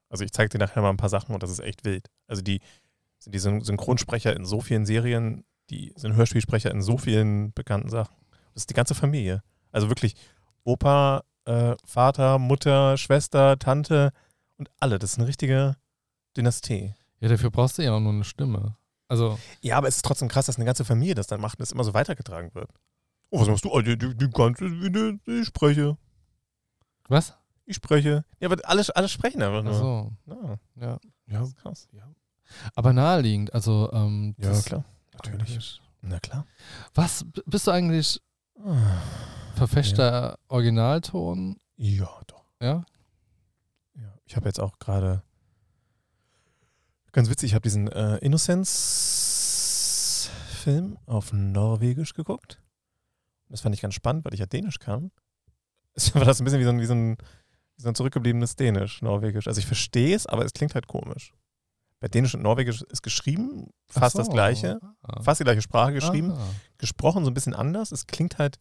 also 0.09 0.23
ich 0.23 0.31
zeige 0.31 0.49
dir 0.49 0.57
nachher 0.59 0.81
mal 0.81 0.89
ein 0.89 0.97
paar 0.97 1.09
Sachen 1.09 1.33
und 1.33 1.43
das 1.43 1.51
ist 1.51 1.59
echt 1.59 1.85
wild. 1.85 2.09
Also 2.27 2.41
die 2.41 2.61
sind 3.19 3.33
die 3.33 3.39
Syn- 3.39 3.61
Synchronsprecher 3.61 4.35
in 4.35 4.45
so 4.45 4.61
vielen 4.61 4.85
Serien, 4.85 5.43
die 5.69 5.93
sind 5.95 6.15
Hörspielsprecher 6.15 6.71
in 6.71 6.81
so 6.81 6.97
vielen 6.97 7.53
bekannten 7.53 7.89
Sachen. 7.89 8.15
Das 8.53 8.63
ist 8.63 8.69
die 8.69 8.73
ganze 8.75 8.95
Familie. 8.95 9.43
Also 9.71 9.89
wirklich 9.89 10.15
Opa, 10.63 11.23
äh, 11.45 11.75
Vater, 11.85 12.37
Mutter, 12.39 12.97
Schwester, 12.97 13.57
Tante 13.57 14.11
und 14.57 14.69
alle. 14.79 14.99
Das 14.99 15.13
ist 15.13 15.17
eine 15.19 15.27
richtige 15.27 15.75
Dynastie. 16.37 16.93
Ja, 17.19 17.29
dafür 17.29 17.49
brauchst 17.51 17.77
du 17.77 17.83
ja 17.83 17.93
auch 17.93 17.99
nur 17.99 18.13
eine 18.13 18.23
Stimme. 18.23 18.75
Also, 19.07 19.37
Ja, 19.61 19.77
aber 19.77 19.87
es 19.87 19.97
ist 19.97 20.05
trotzdem 20.05 20.27
krass, 20.27 20.47
dass 20.47 20.55
eine 20.57 20.65
ganze 20.65 20.83
Familie 20.85 21.15
das 21.15 21.27
dann 21.27 21.39
macht 21.41 21.59
und 21.59 21.63
es 21.63 21.71
immer 21.71 21.83
so 21.83 21.93
weitergetragen 21.93 22.53
wird. 22.55 22.69
Oh, 23.29 23.39
was 23.41 23.47
machst 23.47 23.65
du? 23.65 23.71
Oh, 23.71 23.81
die, 23.81 23.97
die, 23.97 24.15
die 24.15 24.29
ganze, 24.29 24.69
die, 24.69 25.19
ich 25.41 25.47
spreche. 25.47 25.97
was? 27.07 27.33
Ich 27.65 27.75
spreche. 27.77 28.23
Ja, 28.39 28.49
aber 28.51 28.57
alle, 28.67 28.83
alle 28.95 29.09
sprechen 29.09 29.41
einfach 29.41 29.59
Ach 29.59 29.63
nur. 29.63 29.73
so, 29.73 30.11
Ja, 30.27 30.57
ja. 30.81 30.99
das 31.27 31.33
ja. 31.33 31.43
ist 31.43 31.57
krass. 31.57 31.87
Aber 32.75 32.93
naheliegend, 32.93 33.53
also, 33.53 33.89
ähm, 33.93 34.35
Ja, 34.37 34.49
das- 34.49 34.65
klar. 34.65 34.85
Natürlich. 35.13 35.81
Na 36.01 36.19
klar. 36.19 36.45
Was, 36.93 37.25
bist 37.45 37.65
du 37.65 37.71
eigentlich 37.71 38.21
Verfechter 39.55 40.37
Originalton? 40.47 41.57
Ja, 41.77 42.09
doch. 42.27 42.45
Ja? 42.61 42.85
Ja. 43.95 44.13
Ich 44.25 44.35
habe 44.35 44.47
jetzt 44.47 44.59
auch 44.59 44.77
gerade 44.79 45.23
ganz 47.11 47.29
witzig, 47.29 47.51
ich 47.51 47.55
habe 47.55 47.63
diesen 47.63 47.87
äh, 47.87 48.17
Innocence-Film 48.17 50.97
auf 51.05 51.31
Norwegisch 51.33 52.13
geguckt. 52.13 52.61
Das 53.49 53.61
fand 53.61 53.75
ich 53.75 53.81
ganz 53.81 53.93
spannend, 53.93 54.25
weil 54.25 54.33
ich 54.33 54.39
ja 54.39 54.45
Dänisch 54.45 54.79
kann. 54.79 55.11
Es 55.97 56.13
war 56.13 56.25
das 56.25 56.41
ein 56.41 56.43
bisschen 56.43 56.59
wie 56.59 56.65
so 56.65 56.71
ein, 56.71 56.81
wie 56.81 56.85
so 56.85 56.93
ein, 56.93 57.15
wie 57.77 57.81
so 57.81 57.87
ein 57.87 57.95
zurückgebliebenes 57.95 58.57
Dänisch, 58.57 59.01
Norwegisch. 59.01 59.47
Also 59.47 59.59
ich 59.59 59.65
verstehe 59.65 60.13
es, 60.13 60.27
aber 60.27 60.43
es 60.43 60.51
klingt 60.51 60.75
halt 60.75 60.87
komisch. 60.87 61.31
Bei 62.01 62.09
Dänisch 62.09 62.35
und 62.35 62.41
Norwegisch 62.41 62.81
ist 62.81 63.01
geschrieben 63.01 63.69
fast 63.87 64.15
Ach 64.15 64.19
das 64.19 64.25
so. 64.27 64.33
Gleiche, 64.33 64.77
Ah. 65.03 65.23
fast 65.23 65.39
die 65.39 65.45
gleiche 65.45 65.61
Sprache 65.61 65.93
geschrieben, 65.93 66.33
Ah. 66.33 66.49
gesprochen 66.79 67.23
so 67.23 67.31
ein 67.31 67.33
bisschen 67.33 67.53
anders. 67.53 67.93
Es 67.93 68.07
klingt 68.07 68.39
halt 68.39 68.59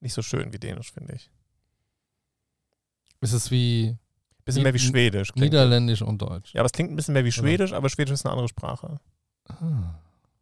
nicht 0.00 0.12
so 0.14 0.22
schön 0.22 0.52
wie 0.52 0.58
Dänisch, 0.58 0.92
finde 0.92 1.14
ich. 1.14 1.30
Ist 3.20 3.32
es 3.32 3.50
wie, 3.50 3.96
Bisschen 4.44 4.62
mehr 4.62 4.72
wie 4.74 4.78
Schwedisch. 4.78 5.32
klingt. 5.32 5.44
Niederländisch 5.52 6.02
und 6.02 6.20
Deutsch. 6.22 6.54
Ja, 6.54 6.60
aber 6.62 6.66
es 6.66 6.72
klingt 6.72 6.90
ein 6.90 6.96
bisschen 6.96 7.12
mehr 7.14 7.24
wie 7.24 7.32
Schwedisch, 7.32 7.72
aber 7.72 7.88
Schwedisch 7.90 8.14
ist 8.14 8.24
eine 8.24 8.32
andere 8.32 8.48
Sprache. 8.48 8.98
Ah. 9.46 9.94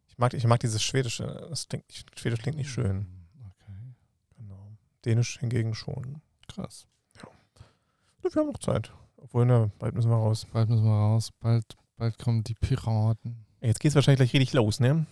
Ich 0.07 0.17
mag, 0.17 0.33
ich 0.33 0.45
mag 0.45 0.59
dieses 0.61 0.81
Schwedische. 0.81 1.47
Das 1.49 1.67
klingt, 1.67 1.83
Schwedisch 2.15 2.39
klingt 2.41 2.57
nicht 2.57 2.71
schön. 2.71 3.05
Okay, 3.45 3.93
Genau. 4.37 4.71
Dänisch 5.05 5.39
hingegen 5.39 5.75
schon. 5.75 6.21
krass. 6.47 6.87
Wir 8.21 8.31
haben 8.35 8.47
noch 8.51 8.59
Zeit. 8.59 8.91
Obwohl, 9.17 9.45
ne, 9.45 9.71
bald 9.79 9.95
müssen 9.95 10.09
wir 10.09 10.15
raus. 10.17 10.45
Bald 10.51 10.69
müssen 10.69 10.83
wir 10.85 10.91
raus. 10.91 11.31
Bald, 11.39 11.65
bald 11.97 12.17
kommen 12.19 12.43
die 12.43 12.53
Piraten. 12.53 13.45
Jetzt 13.61 13.79
geht's 13.79 13.95
wahrscheinlich 13.95 14.19
gleich 14.31 14.41
richtig 14.41 14.53
los, 14.53 14.79
ne? 14.79 15.05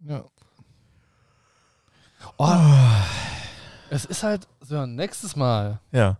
Ja. 0.00 0.24
Oh, 2.36 2.46
es 3.90 4.04
ist 4.04 4.22
halt 4.22 4.48
so, 4.60 4.86
nächstes 4.86 5.36
Mal. 5.36 5.80
Ja. 5.92 6.18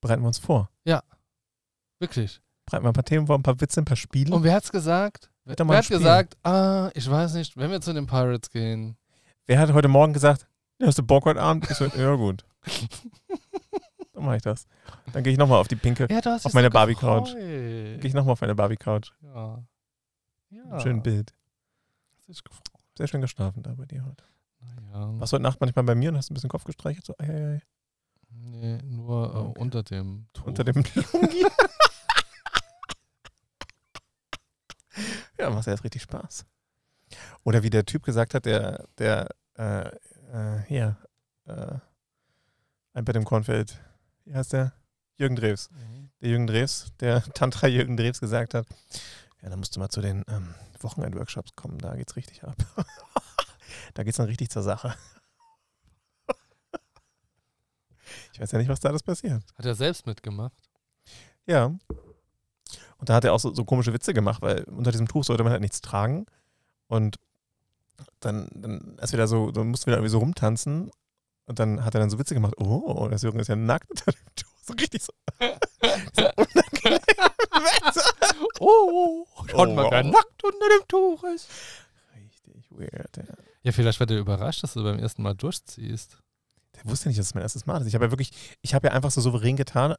Bereiten 0.00 0.22
wir 0.22 0.28
uns 0.28 0.38
vor. 0.38 0.70
Wirklich. 2.00 2.40
Bereiten 2.64 2.84
wir 2.84 2.90
ein 2.90 2.94
paar 2.94 3.04
Themen 3.04 3.26
vor, 3.26 3.38
ein 3.38 3.42
paar 3.42 3.60
Witze, 3.60 3.80
ein 3.80 3.84
paar 3.84 3.96
Spiele. 3.96 4.34
Und 4.34 4.42
wer 4.42 4.54
hat's 4.54 4.72
gesagt? 4.72 5.30
Wer, 5.44 5.54
hat 5.76 5.84
Spiel. 5.84 5.98
gesagt, 5.98 6.36
ah, 6.42 6.90
ich 6.94 7.08
weiß 7.08 7.34
nicht, 7.34 7.56
wenn 7.56 7.70
wir 7.70 7.80
zu 7.80 7.92
den 7.92 8.06
Pirates 8.06 8.50
gehen. 8.50 8.96
Wer 9.46 9.58
hat 9.58 9.72
heute 9.72 9.88
Morgen 9.88 10.12
gesagt, 10.12 10.46
ja, 10.78 10.86
hast 10.86 10.98
du 10.98 11.02
Bock 11.02 11.26
heute 11.26 11.40
Abend? 11.40 11.70
Ich 11.70 11.76
so, 11.76 11.84
ja 11.96 12.14
gut. 12.14 12.44
Dann 14.14 14.24
mache 14.24 14.36
ich 14.36 14.42
das. 14.42 14.66
Dann 15.12 15.22
gehe 15.22 15.32
ich 15.32 15.38
nochmal 15.38 15.58
auf 15.58 15.68
die 15.68 15.76
pinke. 15.76 16.06
Ja, 16.10 16.20
Auf 16.20 16.54
meine 16.54 16.68
so 16.68 16.72
Barbie-Couch. 16.72 17.34
Gehe 17.34 18.00
ich 18.02 18.14
nochmal 18.14 18.32
auf 18.32 18.40
meine 18.40 18.54
Barbie-Couch. 18.54 19.12
Ja. 19.22 19.62
Ja. 20.50 20.80
Schön 20.80 21.02
Bild. 21.02 21.34
Sehr 22.96 23.08
schön 23.08 23.20
geschlafen 23.20 23.62
da 23.62 23.74
bei 23.74 23.86
dir 23.86 24.04
heute. 24.04 24.24
Ja. 24.92 25.18
Warst 25.18 25.32
du 25.32 25.36
heute 25.36 25.42
Nacht 25.42 25.60
manchmal 25.60 25.84
bei 25.84 25.94
mir 25.94 26.10
und 26.10 26.16
hast 26.16 26.30
ein 26.30 26.34
bisschen 26.34 26.50
Kopf 26.50 26.64
gestreichelt? 26.64 27.04
So, 27.06 27.14
ei, 27.18 27.28
ei, 27.28 27.54
ei. 27.56 27.62
Nee, 28.32 28.78
nur 28.82 29.34
äh, 29.34 29.38
Okay. 29.38 29.60
unter 29.60 29.82
dem 29.82 30.26
Tuch. 30.32 30.46
Unter 30.46 30.64
dem 30.64 30.76
Lungi. 31.12 31.44
ja, 35.38 35.50
macht 35.50 35.66
ja 35.66 35.72
jetzt 35.72 35.84
richtig 35.84 36.02
Spaß. 36.02 36.44
Oder 37.44 37.62
wie 37.62 37.70
der 37.70 37.84
Typ 37.86 38.02
gesagt 38.04 38.34
hat, 38.34 38.44
der, 38.46 38.86
der, 38.98 39.28
äh, 39.56 39.88
äh, 40.32 40.62
hier, 40.66 40.96
äh, 41.46 41.76
ein 42.92 43.04
Bett 43.04 43.16
im 43.16 43.24
Kornfeld, 43.24 43.78
wie 44.24 44.34
heißt 44.34 44.52
der? 44.52 44.72
Jürgen 45.16 45.36
Drews. 45.36 45.70
Mhm. 45.70 46.10
Der 46.20 46.28
Jürgen 46.30 46.46
Drews, 46.46 46.86
der 47.00 47.22
Tantra 47.34 47.66
Jürgen 47.66 47.96
Drews 47.96 48.20
gesagt 48.20 48.54
hat, 48.54 48.66
ja, 49.42 49.48
dann 49.48 49.58
musst 49.58 49.74
du 49.76 49.80
mal 49.80 49.88
zu 49.88 50.00
den 50.00 50.24
ähm, 50.28 50.54
Wochenend-Workshops 50.80 51.54
kommen, 51.56 51.78
da 51.78 51.94
geht's 51.96 52.16
richtig 52.16 52.44
ab. 52.44 52.56
da 53.94 54.02
geht's 54.02 54.16
dann 54.16 54.26
richtig 54.26 54.50
zur 54.50 54.62
Sache. 54.62 54.94
ich 58.32 58.40
weiß 58.40 58.52
ja 58.52 58.58
nicht, 58.58 58.68
was 58.68 58.80
da 58.80 58.88
alles 58.88 59.02
passiert. 59.02 59.42
Hat 59.56 59.66
er 59.66 59.74
selbst 59.74 60.06
mitgemacht? 60.06 60.54
Ja. 61.46 61.66
Und 61.66 63.08
da 63.08 63.14
hat 63.14 63.24
er 63.24 63.32
auch 63.32 63.40
so, 63.40 63.54
so 63.54 63.64
komische 63.64 63.92
Witze 63.92 64.12
gemacht, 64.14 64.42
weil 64.42 64.64
unter 64.64 64.92
diesem 64.92 65.08
Tuch 65.08 65.24
sollte 65.24 65.42
man 65.42 65.52
halt 65.52 65.62
nichts 65.62 65.80
tragen. 65.80 66.26
Und 66.86 67.16
dann, 68.20 68.48
dann 68.54 68.96
als 68.98 69.12
wir 69.12 69.18
da 69.18 69.26
so, 69.26 69.50
dann 69.50 69.68
mussten 69.68 69.86
wir 69.86 69.92
da 69.92 69.98
irgendwie 69.98 70.10
so 70.10 70.18
rumtanzen. 70.18 70.90
Und 71.46 71.58
dann 71.58 71.84
hat 71.84 71.94
er 71.94 72.00
dann 72.00 72.10
so 72.10 72.18
Witze 72.18 72.34
gemacht. 72.34 72.54
Oh, 72.58 73.08
das 73.10 73.22
Jürgen 73.22 73.40
ist 73.40 73.48
ja 73.48 73.56
nackt 73.56 73.90
unter 73.90 74.12
dem 74.12 74.34
Tuch. 74.36 74.50
So 74.62 74.74
richtig 74.74 75.02
so. 75.02 75.12
so 76.12 76.30
unangenehm. 76.36 77.00
Oh, 78.62 79.26
schaut 79.48 79.74
mal, 79.74 79.90
wer 79.90 80.04
nackt 80.04 80.44
unter 80.44 80.68
dem 80.68 80.86
Tuch 80.86 81.24
ist. 81.24 81.48
richtig 82.14 82.70
weird. 82.70 83.16
Ja. 83.16 83.24
Ja, 83.62 83.72
vielleicht 83.72 84.00
wird 84.00 84.10
er 84.10 84.18
überrascht, 84.18 84.62
dass 84.62 84.74
du 84.74 84.82
beim 84.82 84.98
ersten 84.98 85.22
Mal 85.22 85.34
durchziehst. 85.34 86.18
Der 86.76 86.90
wusste 86.90 87.08
nicht, 87.08 87.18
dass 87.18 87.26
es 87.26 87.34
mein 87.34 87.42
erstes 87.42 87.66
Mal 87.66 87.80
ist. 87.80 87.86
Ich 87.86 87.94
habe 87.94 88.06
ja 88.06 88.10
wirklich, 88.10 88.32
ich 88.62 88.74
habe 88.74 88.88
ja 88.88 88.94
einfach 88.94 89.10
so 89.10 89.20
souverän 89.20 89.56
getan. 89.56 89.94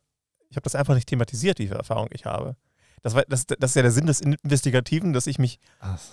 Ich 0.50 0.56
habe 0.56 0.64
das 0.64 0.76
einfach 0.76 0.96
nicht 0.96 1.08
thematisiert, 1.08 1.60
wie 1.60 1.68
viel 1.68 1.78
Erfahrung 1.78 2.08
ich 2.12 2.26
habe. 2.26 2.56
Das, 3.04 3.16
war, 3.16 3.24
das, 3.28 3.48
das 3.48 3.72
ist 3.72 3.76
ja 3.76 3.82
der 3.82 3.92
Sinn 3.92 4.06
des 4.06 4.22
Investigativen, 4.22 5.14
dass 5.14 5.28
ich 5.28 5.40
mich, 5.40 5.60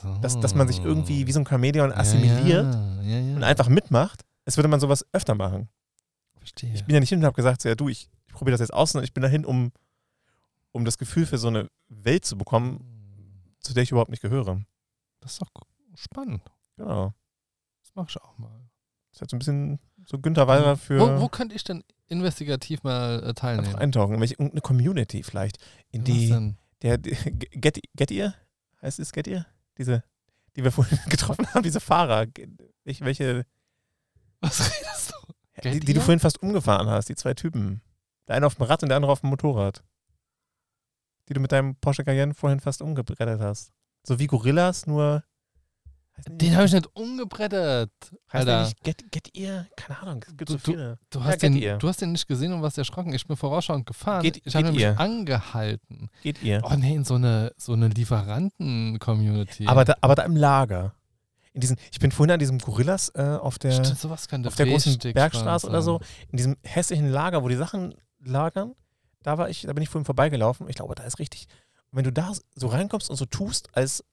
so. 0.03 0.17
dass, 0.19 0.41
dass 0.41 0.55
man 0.55 0.69
sich 0.69 0.83
irgendwie 0.83 1.27
wie 1.27 1.33
so 1.33 1.41
ein 1.41 1.47
Chamäleon 1.47 1.93
assimiliert 1.93 2.75
Ja, 2.75 3.03
ja, 3.03 3.19
ja. 3.19 3.37
und 3.37 3.43
einfach 3.45 3.69
mitmacht. 3.69 4.25
Es 4.45 4.57
würde 4.57 4.69
man 4.69 4.81
sowas 4.81 5.05
öfter 5.13 5.35
machen. 5.35 5.69
Verstehe. 6.39 6.73
Ich 6.75 6.85
bin 6.85 6.95
ja 6.95 7.01
nicht 7.01 7.11
hin 7.11 7.19
und 7.19 7.27
habe 7.27 7.37
gesagt, 7.37 7.63
so, 7.63 7.69
ja 7.69 7.75
du, 7.75 7.89
ich, 7.89 8.09
ich 8.27 8.33
probiere 8.33 8.53
das 8.53 8.61
jetzt 8.61 8.73
aus, 8.73 8.93
sondern 8.93 9.05
ich 9.05 9.13
bin 9.13 9.23
dahin, 9.23 9.45
um, 9.45 9.73
um 10.73 10.85
das 10.85 10.97
Gefühl 10.97 11.27
für 11.27 11.37
so 11.37 11.49
eine 11.49 11.69
Welt 11.89 12.25
zu 12.25 12.39
bekommen, 12.39 12.83
zu 13.61 13.75
der 13.75 13.83
ich 13.83 13.91
überhaupt 13.91 14.11
nicht 14.11 14.23
gehöre. 14.23 14.63
Das 15.21 15.33
ist 15.33 15.43
doch 15.43 15.51
spannend. 15.95 16.43
Genau. 16.77 17.13
Mach 17.99 18.09
ich 18.09 18.21
auch 18.23 18.39
mal. 18.39 18.71
Das 19.11 19.17
ist 19.17 19.21
halt 19.23 19.31
so 19.31 19.37
ein 19.37 19.39
bisschen 19.41 19.79
so 20.07 20.19
Günther 20.21 20.47
Walder 20.47 20.77
für 20.77 21.01
Wo, 21.01 21.21
wo 21.23 21.29
könnte 21.29 21.55
ich 21.57 21.65
denn 21.65 21.83
investigativ 22.07 22.83
mal 22.85 23.15
äh, 23.19 23.23
einfach 23.29 23.35
teilnehmen? 23.35 23.75
eintauchen. 23.75 24.15
In 24.15 24.21
welche, 24.21 24.35
irgendeine 24.35 24.61
Community 24.61 25.23
vielleicht. 25.23 25.59
In 25.91 26.03
Was 26.03 26.07
die, 26.07 26.29
denn? 26.29 26.59
der, 26.83 26.99
die, 26.99 27.11
Get, 27.61 27.81
Get 27.97 28.11
Ihr? 28.13 28.35
Heißt 28.81 29.01
es 29.01 29.13
Get 29.13 29.27
Ihr? 29.27 29.47
Diese, 29.79 30.05
die 30.57 30.63
wir 30.65 30.71
vorhin 30.73 30.99
getroffen 31.09 31.47
haben, 31.53 31.63
diese 31.63 31.81
Fahrer. 31.81 32.27
Welche, 32.85 33.05
welche 33.05 33.45
Was 34.41 34.61
redest 34.61 35.11
du? 35.13 35.33
die, 35.65 35.71
Get 35.71 35.89
die 35.89 35.93
du 35.95 35.99
Ihr? 35.99 36.01
vorhin 36.03 36.21
fast 36.21 36.41
umgefahren 36.41 36.89
hast, 36.89 37.09
die 37.09 37.17
zwei 37.17 37.35
Typen. 37.35 37.83
Der 38.29 38.37
eine 38.37 38.47
auf 38.47 38.55
dem 38.55 38.63
Rad 38.65 38.83
und 38.85 38.91
der 38.91 38.97
andere 38.97 39.11
auf 39.11 39.21
dem 39.23 39.31
Motorrad. 39.31 39.83
Die 41.29 41.35
du 41.35 41.41
mit 41.41 41.51
deinem 41.51 41.75
Porsche 41.77 42.05
Cayenne 42.05 42.35
vorhin 42.35 42.61
fast 42.61 42.81
umgebrettert 42.81 43.41
hast. 43.41 43.73
So 44.07 44.19
wie 44.21 44.29
Gorillas, 44.29 44.87
nur. 44.87 45.25
Den 46.29 46.55
habe 46.57 46.67
ich 46.67 46.73
nicht 46.73 46.89
umgebrettert. 46.95 47.91
heißt 48.33 48.49
Alter, 48.49 48.65
nicht 48.65 48.83
Get, 48.83 49.13
Get 49.13 49.37
Ihr? 49.37 49.67
Keine 49.77 49.99
Ahnung, 50.01 50.25
es 50.27 50.37
gibt 50.37 50.49
Du- 50.49 50.55
so 50.55 50.59
viele. 50.59 50.99
du 51.11 51.19
Ja, 51.21 51.25
hast, 51.27 51.41
Get 51.41 51.43
den, 51.55 51.79
du 51.79 51.89
hast 51.89 52.01
den 52.01 52.13
nicht 52.13 52.27
gesehen 52.27 52.53
und 52.53 52.63
warst 52.63 52.77
erschrocken. 52.79 53.13
Ich 53.15 53.27
bin 53.27 53.37
vorausschauend 53.37 53.87
gefahren. 53.87 54.23
Geht- 54.23 54.43
ich 54.45 54.55
habe 54.57 54.71
ihr? 54.73 54.99
angehalten. 54.99 56.11
Geht 56.23 56.43
Ihr. 56.43 56.61
Oh 56.65 56.75
nee, 56.77 56.95
in 56.95 57.05
so 57.05 57.15
eine, 57.15 57.53
so 57.57 57.73
eine 57.73 57.89
Lieferanten-Community. 57.89 59.67
Aber, 59.67 59.85
da, 59.85 59.95
aber 60.01 60.15
da 60.15 60.23
im 60.25 60.37
Lager. 60.37 60.95
In 61.55 61.61
diesen, 61.61 61.77
ich 61.91 61.99
bin 61.99 62.13
vorhin 62.13 62.33
an 62.33 62.39
diesem 62.39 62.59
Gorillas 62.59 63.11
äh, 63.15 63.23
auf 63.23 63.59
der. 63.59 63.73
Stimmt, 63.73 63.99
sowas 63.99 64.29
auf 64.45 64.55
der 64.57 64.67
großen 64.67 64.99
Bergstraße 64.99 65.67
oder 65.69 65.83
so, 65.83 66.01
in 66.31 66.37
diesem 66.37 66.57
hässlichen 66.63 67.09
Lager, 67.11 67.43
wo 67.43 67.49
die 67.49 67.57
Sachen 67.57 67.95
lagern, 68.23 68.75
da 69.23 69.39
war 69.39 69.49
ich, 69.49 69.63
da 69.63 69.73
bin 69.73 69.83
ich 69.83 69.89
vorhin 69.89 70.05
vorbeigelaufen. 70.05 70.69
Ich 70.69 70.77
glaube, 70.77 70.95
da 70.95 71.03
ist 71.05 71.19
richtig. 71.19 71.47
Und 71.91 71.97
wenn 71.99 72.05
du 72.05 72.13
da 72.13 72.33
so 72.55 72.67
reinkommst 72.69 73.09
und 73.11 73.17
so 73.17 73.25
tust, 73.25 73.69
als 73.73 74.05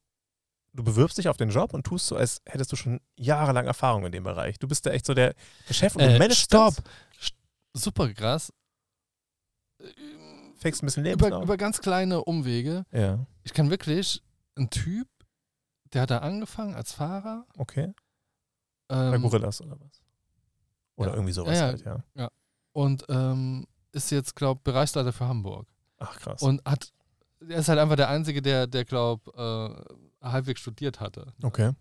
du 0.76 0.84
bewirbst 0.84 1.17
dich 1.17 1.28
auf 1.30 1.38
den 1.38 1.49
Job 1.49 1.73
und 1.73 1.86
tust 1.86 2.07
so, 2.07 2.15
als 2.17 2.41
hättest 2.45 2.71
du 2.71 2.76
schon 2.76 2.99
jahrelang 3.15 3.65
Erfahrung 3.65 4.06
in 4.06 4.11
dem 4.11 4.23
Bereich. 4.23 4.60
Du 4.60 4.68
bist 4.68 4.85
da 4.85 4.91
echt 4.91 5.06
so 5.06 5.14
der, 5.14 5.34
Chef 5.72 5.95
und 5.95 6.02
du 6.02 6.07
Äh, 6.10 6.19
managst 6.19 6.41
stopp. 6.41 6.76
das, 6.76 7.31
Super 7.73 8.14
krass. 8.14 8.52
fängst 10.57 10.81
ein 10.81 10.85
bisschen 10.88 11.03
Über, 11.06 11.10
Lebenslauf. 11.11 11.43
über 11.43 11.57
ganz 11.57 11.80
kleine 11.81 12.23
Umwege. 12.23 12.85
ja, 12.91 13.26
Ich 13.43 13.53
kann 13.53 13.69
wirklich 13.69 14.22
einen 14.56 14.69
Typ, 14.69 15.07
der 15.93 16.03
hat 16.03 16.11
da 16.11 16.19
angefangen 16.19 16.76
als 16.76 16.93
Fahrer. 16.93 17.45
okay. 17.57 17.93
Bei 18.88 19.15
Ähm, 19.15 19.22
Gorillas 19.23 19.61
oder 19.61 19.80
was? 19.80 20.02
Oder 20.95 21.10
ja. 21.10 21.15
irgendwie 21.15 21.34
sowas 21.34 21.57
Ja, 21.57 21.72
ja. 21.72 21.85
halt, 21.95 22.03
ja. 22.15 22.30
und 22.72 23.03
ähm, 23.10 23.65
ist 23.91 24.11
jetzt, 24.11 24.35
glaube 24.35 24.61
Bereichsleiter 24.64 25.11
für 25.11 25.27
Hamburg. 25.27 25.68
Ach 25.97 26.18
krass. 26.19 26.41
Und 26.41 26.64
hat, 26.65 26.91
er 27.39 27.57
ist 27.60 27.68
halt 27.68 27.80
einfach 27.80 27.95
der 27.95 28.10
Einzige, 28.10 28.41
der, 28.41 28.68
der 28.68 28.85
glaube 28.85 29.31
äh, 29.35 30.14
halbwegs 30.31 30.61
studiert 30.61 30.99
hatte. 30.99 31.34
okay. 31.43 31.72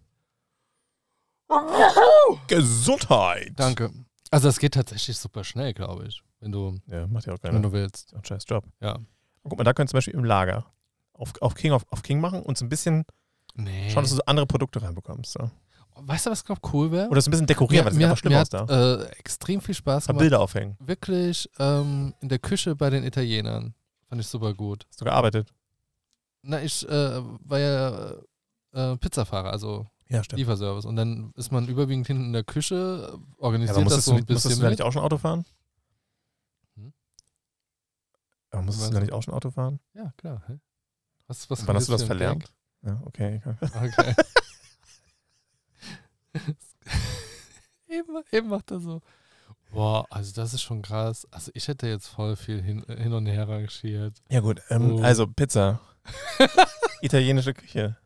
Gesundheit! 2.49 3.53
Danke. 3.57 3.91
Also 4.31 4.49
es 4.49 4.59
geht 4.59 4.75
tatsächlich 4.75 5.17
super 5.19 5.45
schnell, 5.45 5.73
glaube 5.75 6.07
ich, 6.07 6.23
wenn 6.41 6.51
du, 6.53 6.79
Ja, 6.87 7.07
macht 7.07 7.27
ja 7.27 7.33
auch 7.35 7.39
wenn 7.43 7.51
keiner. 7.53 7.61
du 7.63 7.73
willst. 7.73 8.15
Ein 8.15 8.25
scheiß 8.25 8.45
Job. 8.49 8.65
Ja. 8.81 8.99
Guck 9.45 9.59
mal, 9.59 9.65
da 9.65 9.73
könnt 9.73 9.89
ihr 9.89 9.91
zum 9.93 9.99
Beispiel 9.99 10.15
im 10.15 10.25
Lager 10.25 10.65
auf, 11.13 11.33
auf, 11.41 11.55
King, 11.55 11.73
auf, 11.73 11.85
auf 11.91 12.03
King 12.03 12.21
machen 12.21 12.43
und 12.43 12.59
so 12.59 12.65
ein 12.65 12.69
bisschen 12.69 13.05
Nee. 13.55 13.91
schauen, 13.91 14.03
dass 14.03 14.11
du 14.11 14.17
so 14.17 14.23
andere 14.27 14.47
Produkte 14.47 14.83
reinbekommst. 14.83 15.33
So. 15.33 15.51
weißt 15.97 16.27
du, 16.27 16.31
was 16.31 16.45
glaube 16.45 16.61
cool 16.73 16.91
wäre? 16.91 17.09
Oder 17.09 17.21
so 17.21 17.29
ein 17.29 17.33
bisschen 17.33 17.47
dekorieren, 17.47 17.85
weil 17.85 17.91
das 17.93 17.97
sieht 17.97 18.05
einfach 18.05 18.19
schlimm 18.19 18.33
mir 18.33 18.41
aus 18.41 18.49
hat 18.53 18.69
da. 18.71 19.03
äh, 19.05 19.07
extrem 19.19 19.61
viel 19.61 19.75
Spaß 19.75 20.05
Ein 20.05 20.07
paar 20.07 20.13
gemacht. 20.15 20.23
Bilder 20.23 20.41
aufhängen. 20.41 20.77
Wirklich 20.81 21.49
ähm, 21.61 22.15
in 22.21 22.29
der 22.31 22.41
Küche 22.41 22.75
bei 22.75 22.91
den 22.91 23.05
Italienern. 23.05 23.75
Fand 24.09 24.21
ich 24.21 24.27
super 24.27 24.55
gut. 24.55 24.87
Hast 24.89 25.01
du 25.01 25.05
gearbeitet? 25.05 25.53
Na, 26.43 26.61
ich 26.63 26.87
äh, 26.89 27.21
war 27.45 27.59
ja 27.61 28.15
äh, 28.75 28.97
Pizzafahrer, 28.97 29.51
also 29.51 29.87
Ja. 30.09 30.23
Lieferservice. 30.33 30.85
Und 30.85 30.97
dann 30.97 31.33
ist 31.37 31.51
man 31.53 31.67
überwiegend 31.69 32.07
hinten 32.07 32.25
in 32.27 32.33
der 32.33 32.45
Küche, 32.45 33.09
Ja, 33.13 33.19
organisiert 33.39 33.77
aber 33.77 33.85
das 33.85 33.95
musstest, 33.95 34.05
so 34.07 34.11
du, 34.13 34.17
ein 34.17 34.21
nicht- 34.21 34.31
musstest 34.31 34.45
bisschen 34.51 34.61
du 34.61 34.63
da 34.65 34.71
mit. 34.71 34.79
nicht 34.79 34.87
auch 34.87 34.93
schon 34.93 35.03
Auto 35.03 35.19
fahren? 35.19 35.45
Hm? 36.77 36.93
Aber 38.51 38.63
musstest 38.63 38.91
du 38.91 38.95
da 38.95 39.01
nicht 39.01 39.13
auch 39.13 39.23
schon 39.23 39.35
Auto 39.35 39.51
fahren? 39.51 39.81
Ja, 39.95 40.13
klar. 40.19 40.43
Was, 41.27 41.49
was 41.51 41.67
wann 41.67 41.77
hast 41.77 41.89
du 41.89 41.93
das 41.93 42.03
verlernt? 42.05 42.53
Ja, 42.83 43.01
okay. 43.07 43.41
Okay. 43.63 44.15
eben, 47.89 48.23
eben 48.33 48.49
macht 48.49 48.71
er 48.71 48.81
so. 48.81 49.01
Boah, 49.71 50.07
also 50.11 50.33
das 50.35 50.55
ist 50.55 50.63
schon 50.63 50.83
krass. 50.83 51.27
Also 51.31 51.51
ich 51.55 51.67
hätte 51.69 51.87
jetzt 51.89 52.09
voll 52.09 52.37
viel 52.37 52.61
hin, 52.63 52.85
hin 52.89 53.13
und 53.13 53.27
her 53.27 53.49
rangiert. 53.49 54.21
Ja 54.29 54.41
gut, 54.41 54.61
ähm, 54.69 54.97
Oh. 54.97 55.03
also 55.03 55.27
Pizza. 55.27 55.81
Italienische 57.01 57.55
Küche. 57.55 57.97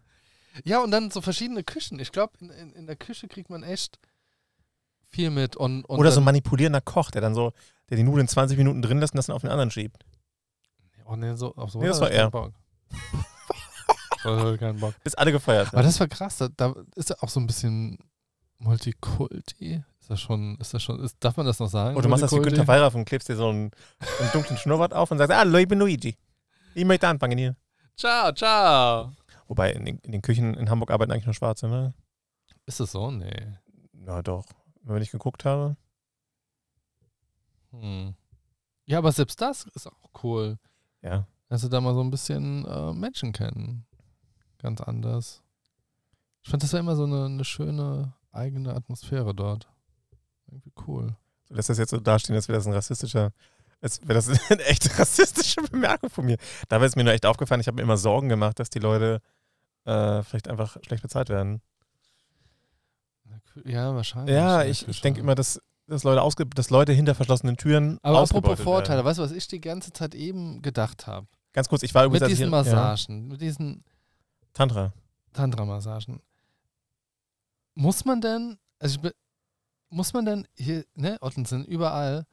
Ja, 0.65 0.83
und 0.83 0.91
dann 0.91 1.11
so 1.11 1.21
verschiedene 1.21 1.65
Küchen. 1.65 1.99
Ich 1.99 2.13
glaube, 2.13 2.33
in, 2.41 2.51
in, 2.51 2.73
in 2.73 2.87
der 2.87 2.97
Küche 2.97 3.29
kriegt 3.29 3.51
man 3.51 3.63
echt 3.63 3.99
viel 5.11 5.31
mit. 5.31 5.57
Und, 5.57 5.85
und 5.85 5.99
Oder 5.99 6.13
so 6.13 6.21
ein 6.21 6.25
manipulierender 6.25 6.81
Koch, 6.81 7.11
der 7.11 7.21
dann 7.21 7.35
so, 7.35 7.53
der 7.91 7.97
die 7.97 8.03
Nudeln 8.03 8.29
20 8.29 8.57
Minuten 8.59 8.83
drin 8.83 8.99
lässt 8.99 9.15
und 9.15 9.19
das 9.19 9.27
dann 9.27 9.37
auf 9.37 9.43
den 9.43 9.51
anderen 9.51 9.71
schiebt. 9.71 10.05
Oh 11.05 11.17
nee, 11.17 11.35
so, 11.35 11.55
auf 11.57 11.71
so 11.71 11.81
Nee, 11.81 11.87
das 11.87 12.01
war 12.01 12.11
er. 12.11 12.31
hatte 14.25 14.55
ich 14.55 14.61
keinen 14.61 14.81
Bock. 14.81 14.95
Bis 15.03 15.15
alle 15.15 15.33
gefeiert 15.33 15.69
Aber 15.69 15.79
haben. 15.79 15.87
das 15.87 16.01
war 16.01 16.09
krass. 16.09 16.37
Da, 16.37 16.49
da 16.57 16.75
ist 16.95 17.11
er 17.11 17.23
auch 17.23 17.29
so 17.29 17.41
ein 17.41 17.47
bisschen 17.47 17.99
Multikulti. 18.59 19.83
Ist 20.01 20.11
das 20.11 20.21
schon, 20.21 20.57
ist 20.61 20.75
das 20.75 20.83
schon, 20.83 21.01
ist, 21.01 21.17
darf 21.21 21.37
man 21.37 21.47
das 21.47 21.59
noch 21.59 21.69
sagen? 21.69 21.97
Und 21.97 22.05
du 22.05 22.09
machst 22.09 22.23
das 22.23 22.33
wie? 22.33 22.41
Günther 22.41 22.67
Weyraff 22.67 22.95
und 22.95 23.05
klebst 23.05 23.29
dir 23.29 23.37
so 23.37 23.49
einen, 23.49 23.71
einen 24.21 24.33
dunklen 24.33 24.59
Schnurrbart 24.59 24.93
auf 24.93 25.11
und 25.11 25.19
sagst, 25.19 25.33
ah, 25.33 25.45
ich 25.59 25.69
bin 25.69 25.79
Luigi. 25.79 26.17
Ich 26.75 26.85
möchte 26.85 27.09
anfangen 27.09 27.39
hier. 27.39 27.57
Ciao, 27.97 28.33
ciao. 28.33 29.13
Wobei 29.49 29.73
in 29.73 29.85
den, 29.85 29.99
in 29.99 30.13
den 30.13 30.23
Küchen 30.23 30.55
in 30.55 30.71
Hamburg 30.71 30.91
arbeiten 30.91 31.11
eigentlich 31.11 31.27
nur 31.27 31.35
Schwarze, 31.35 31.69
ne? 31.69 31.95
Ist 32.67 32.81
das 32.81 32.93
so? 32.93 33.11
Nee. 33.11 33.57
Na 33.93 34.23
doch. 34.23 34.45
Wenn 34.83 35.03
ich 35.03 35.11
geguckt 35.11 35.45
habe. 35.45 35.77
Hm. 37.71 38.15
Ja, 38.85 38.99
aber 38.99 39.11
selbst 39.13 39.41
das 39.41 39.65
ist 39.75 39.87
auch 39.87 40.23
cool. 40.23 40.59
Ja. 41.03 41.27
Dass 41.49 41.63
sie 41.63 41.71
da 41.71 41.81
mal 41.81 41.95
so 41.95 42.03
ein 42.03 42.11
bisschen 42.11 42.65
äh, 42.67 42.93
Menschen 42.93 43.33
kennen. 43.33 43.87
Ganz 44.59 44.81
anders. 44.81 45.43
Ich 46.43 46.51
fand, 46.51 46.63
das 46.63 46.73
war 46.73 46.81
immer 46.81 46.97
so 46.97 47.05
eine, 47.05 47.27
eine 47.27 47.45
schöne 47.45 48.15
eigene 48.33 48.75
Atmosphäre 48.75 49.35
dort. 49.35 49.69
Irgendwie 50.47 50.73
cool. 50.87 51.17
Du 51.49 51.55
lässt 51.55 51.71
das 51.71 51.79
jetzt 51.79 51.91
so 51.91 52.01
dastehen, 52.01 52.37
als 52.37 52.49
wäre 52.49 52.59
das 52.59 52.67
ein 52.67 52.73
rassistischer, 52.73 53.33
als 53.81 54.01
wäre 54.03 54.15
das 54.15 54.29
eine 54.51 54.65
echt 54.65 54.99
rassistische 54.99 55.63
Bemerkung 55.63 56.11
von 56.11 56.27
mir. 56.27 56.37
Dabei 56.69 56.87
ist 56.87 56.97
mir 56.97 57.05
nur 57.05 57.13
echt 57.13 57.27
aufgefallen, 57.27 57.61
ich 57.61 57.67
habe 57.67 57.77
mir 57.77 57.83
immer 57.83 57.97
Sorgen 57.97 58.29
gemacht, 58.29 58.59
dass 58.59 58.71
die 58.71 58.79
Leute 58.79 59.21
äh, 59.85 60.23
vielleicht 60.23 60.49
einfach 60.49 60.77
schlecht 60.83 61.03
bezahlt 61.03 61.29
werden. 61.29 61.61
Ja, 63.65 63.95
wahrscheinlich. 63.95 64.35
Ja, 64.35 64.63
Ja, 64.63 64.69
ich, 64.69 64.87
ich 64.87 65.01
denke 65.01 65.21
immer, 65.21 65.35
dass, 65.35 65.61
dass, 65.87 66.05
Leute 66.05 66.23
ausge 66.23 66.47
dass 66.47 66.71
Leute 66.71 66.93
hinter 66.93 67.15
verschlossenen 67.15 67.57
Türen 67.57 67.99
Aber 68.03 68.21
apropos 68.21 68.61
Vorteile, 68.61 68.99
werden. 68.99 69.07
weißt 69.07 69.19
du, 69.19 69.23
was 69.23 69.33
ich 69.33 69.49
die 69.49 69.61
ganze 69.61 69.93
Zeit 69.93 70.15
eben 70.15 70.63
gedacht 70.63 71.07
habe? 71.07 71.27
Ganz 71.53 71.69
kurz, 71.69 71.83
ich 71.83 71.95
war 71.95 72.05
übrigens 72.05 72.23
Mit 72.29 72.31
diesen 72.31 72.51
hier- 72.51 72.65
Ja, 72.65 72.75
Massagen, 72.75 73.29
mit 73.29 73.41
diesen 73.41 73.85
Tantra. 74.53 74.93
Tantra-Massagen. 75.33 76.21
Muss 77.75 78.05
man 78.05 78.21
denn, 78.21 78.59
also 78.79 78.99
ich, 79.03 79.13
muss 79.91 80.13
man 80.13 80.25
denn 80.25 80.47
hier, 80.57 80.85
ne, 80.95 81.17
Ottensen, 81.21 81.65
überall 81.65 82.27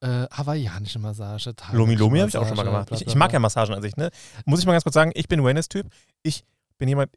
äh, 0.00 0.26
hawaiianische 0.30 0.98
Massage, 0.98 1.54
thailändische 1.54 1.76
Lomi 1.76 1.94
Lomi 1.94 2.18
habe 2.20 2.28
ich 2.28 2.36
auch 2.36 2.46
schon 2.46 2.56
mal 2.56 2.62
gemacht. 2.64 2.90
Ich, 2.92 3.06
ich 3.06 3.14
mag 3.14 3.32
ja 3.32 3.38
Massagen 3.38 3.74
an 3.74 3.82
sich, 3.82 3.96
ne? 3.96 4.10
Muss 4.44 4.60
ich 4.60 4.66
mal 4.66 4.72
ganz 4.72 4.84
kurz 4.84 4.94
sagen, 4.94 5.12
ich 5.14 5.28
bin 5.28 5.42
Wellness-Typ. 5.42 5.86
Ich 6.22 6.44
bin 6.78 6.88
jemand, 6.88 7.10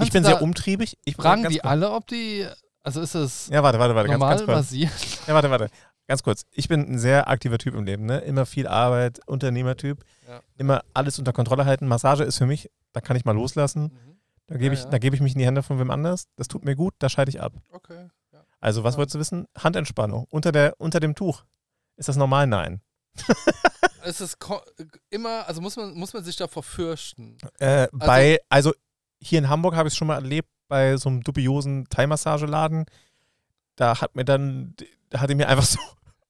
ich 0.00 0.10
bin 0.12 0.24
sehr 0.24 0.42
umtriebig. 0.42 0.96
Ich 1.04 1.16
Fragen 1.16 1.42
ganz 1.42 1.54
die 1.54 1.60
kurz- 1.60 1.70
alle, 1.70 1.90
ob 1.92 2.06
die, 2.06 2.46
also 2.82 3.00
ist 3.00 3.14
es 3.14 3.48
Ja, 3.48 3.62
warte, 3.62 3.78
warte, 3.78 3.94
warte, 3.94 4.08
ganz, 4.08 4.18
normal 4.20 4.36
ganz 4.36 4.46
kurz. 4.46 4.56
massiert? 4.56 4.92
Ja, 5.26 5.34
warte, 5.34 5.50
warte. 5.50 5.68
Ganz 6.08 6.22
kurz. 6.22 6.44
Ich 6.52 6.68
bin 6.68 6.80
ein 6.92 6.98
sehr 7.00 7.28
aktiver 7.28 7.58
Typ 7.58 7.74
im 7.74 7.84
Leben, 7.84 8.06
ne? 8.06 8.18
Immer 8.18 8.46
viel 8.46 8.68
Arbeit, 8.68 9.20
Unternehmertyp. 9.26 10.04
Ja. 10.28 10.40
Immer 10.56 10.82
alles 10.94 11.18
unter 11.18 11.32
Kontrolle 11.32 11.64
halten. 11.64 11.88
Massage 11.88 12.22
ist 12.22 12.38
für 12.38 12.46
mich, 12.46 12.70
da 12.92 13.00
kann 13.00 13.16
ich 13.16 13.24
mal 13.24 13.32
loslassen. 13.34 13.90
Da 14.46 14.54
gebe 14.56 14.74
Ja, 14.74 14.78
ich, 14.80 14.84
ja. 14.84 14.90
da 14.90 14.98
gebe 14.98 15.16
ich 15.16 15.20
mich 15.22 15.32
in 15.32 15.40
die 15.40 15.46
Hände 15.46 15.64
von 15.64 15.80
wem 15.80 15.90
anders. 15.90 16.28
Das 16.36 16.46
tut 16.46 16.64
mir 16.64 16.76
gut, 16.76 16.94
da 17.00 17.08
schalte 17.08 17.30
ich 17.30 17.40
ab. 17.42 17.54
Okay. 17.72 18.06
Ja. 18.32 18.44
Also, 18.60 18.84
was 18.84 18.94
Ja. 18.94 18.98
wolltest 18.98 19.16
du 19.16 19.18
wissen? 19.18 19.46
Handentspannung. 19.58 20.26
Unter, 20.30 20.52
der, 20.52 20.74
unter 20.78 21.00
dem 21.00 21.16
Tuch. 21.16 21.44
Ist 21.96 22.08
das 22.08 22.14
normal? 22.16 22.46
Nein. 22.46 22.80
Ist 24.06 24.20
es 24.20 24.36
immer, 25.10 25.46
also 25.48 25.60
muss 25.60 25.76
man, 25.76 25.94
muss 25.94 26.12
man 26.12 26.24
sich 26.24 26.36
davor 26.36 26.62
fürchten? 26.62 27.36
Äh, 27.58 27.88
bei, 27.92 28.38
also 28.48 28.72
hier 29.20 29.38
in 29.38 29.48
Hamburg 29.48 29.74
habe 29.74 29.88
ich 29.88 29.94
es 29.94 29.98
schon 29.98 30.08
mal 30.08 30.14
erlebt, 30.14 30.48
bei 30.68 30.96
so 30.96 31.08
einem 31.08 31.22
dubiosen 31.22 31.88
Thai-Massageladen. 31.88 32.86
Da 33.76 34.00
hat 34.00 34.16
mir 34.16 34.24
dann, 34.24 34.74
da 35.10 35.20
hat 35.20 35.30
er 35.30 35.36
mir 35.36 35.48
einfach 35.48 35.64
so 35.64 35.78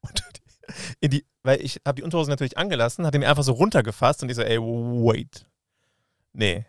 in 1.00 1.10
die, 1.10 1.24
weil 1.42 1.60
ich 1.60 1.80
habe 1.86 1.96
die 1.96 2.02
Unterhose 2.02 2.30
natürlich 2.30 2.58
angelassen, 2.58 3.06
hat 3.06 3.14
er 3.14 3.20
mir 3.20 3.28
einfach 3.28 3.44
so 3.44 3.52
runtergefasst 3.52 4.22
und 4.22 4.28
ich 4.28 4.36
so, 4.36 4.42
ey, 4.42 4.58
wait. 4.58 5.46
Nee. 6.32 6.66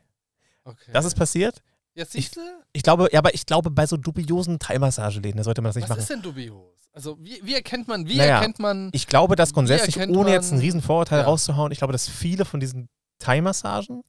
Okay. 0.63 0.91
Das 0.91 1.05
ist 1.05 1.15
passiert. 1.15 1.61
Siehst 2.05 2.35
du? 2.35 2.41
Ich 2.73 2.83
glaube, 2.83 3.09
ja, 3.11 3.19
aber 3.19 3.33
ich 3.33 3.45
glaube, 3.45 3.71
bei 3.71 3.85
so 3.87 3.97
dubiosen 3.97 4.59
Thai-Massageläden, 4.59 5.37
da 5.37 5.43
sollte 5.43 5.61
man 5.61 5.69
das 5.69 5.75
nicht 5.75 5.83
Was 5.85 5.89
machen. 5.89 5.99
ist 6.01 6.09
denn 6.09 6.21
dubios? 6.21 6.63
Also 6.93 7.17
wie, 7.19 7.39
wie 7.43 7.53
erkennt 7.53 7.87
man, 7.87 8.07
wie 8.07 8.17
Naja, 8.17 8.37
erkennt 8.37 8.59
man, 8.59 8.89
Ich 8.93 9.07
glaube, 9.07 9.35
dass 9.35 9.53
grundsätzlich, 9.53 9.97
ohne 10.09 10.31
jetzt 10.31 10.51
einen 10.51 10.61
riesen 10.61 10.81
Vorurteil 10.81 11.19
Ja. 11.19 11.25
rauszuhauen, 11.25 11.71
ich 11.71 11.77
glaube, 11.79 11.91
dass 11.93 12.07
viele 12.07 12.45
von 12.45 12.59
diesen 12.59 12.89
Thai-Massagen, 13.19 14.03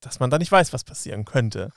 dass 0.00 0.18
man 0.20 0.30
da 0.30 0.38
nicht 0.38 0.50
weiß, 0.50 0.72
was 0.72 0.84
passieren 0.84 1.24
könnte. 1.24 1.72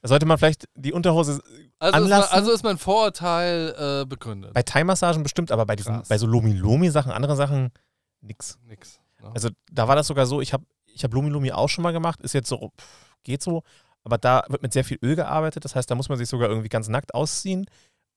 Da 0.00 0.08
sollte 0.08 0.26
man 0.26 0.38
vielleicht 0.38 0.66
die 0.74 0.92
Unterhose 0.92 1.32
also 1.32 1.42
ist, 1.42 1.92
man, 1.92 1.94
anlassen. 2.12 2.32
also 2.34 2.52
ist 2.52 2.62
mein 2.62 2.78
Vorurteil 2.78 4.02
äh, 4.02 4.06
begründet? 4.06 4.54
bei 4.54 4.62
Thai-Massagen 4.62 5.22
bestimmt, 5.22 5.50
aber 5.50 5.66
bei 5.66 5.74
diesen, 5.76 5.96
Krass. 5.96 6.08
bei 6.08 6.18
so 6.18 6.26
Lomi-Lomi-Sachen, 6.26 7.10
andere 7.10 7.34
Sachen, 7.36 7.72
nix. 8.20 8.58
Nix. 8.64 9.00
ne? 9.20 9.32
Also 9.34 9.50
da 9.72 9.88
war 9.88 9.96
das 9.96 10.06
sogar 10.06 10.26
so, 10.26 10.40
ich 10.40 10.52
habe 10.52 10.64
ich 10.98 11.04
hab 11.04 11.14
Lomi-Lomi 11.14 11.52
auch 11.52 11.68
schon 11.68 11.82
mal 11.82 11.92
gemacht, 11.92 12.20
ist 12.20 12.34
jetzt 12.34 12.48
so, 12.48 12.72
pff, 12.78 13.16
geht 13.22 13.42
so, 13.42 13.62
aber 14.04 14.18
da 14.18 14.44
wird 14.48 14.62
mit 14.62 14.72
sehr 14.72 14.84
viel 14.84 14.98
Öl 15.02 15.16
gearbeitet, 15.16 15.64
das 15.64 15.74
heißt, 15.74 15.90
da 15.90 15.94
muss 15.94 16.08
man 16.08 16.18
sich 16.18 16.28
sogar 16.28 16.48
irgendwie 16.48 16.68
ganz 16.68 16.88
nackt 16.88 17.14
ausziehen 17.14 17.66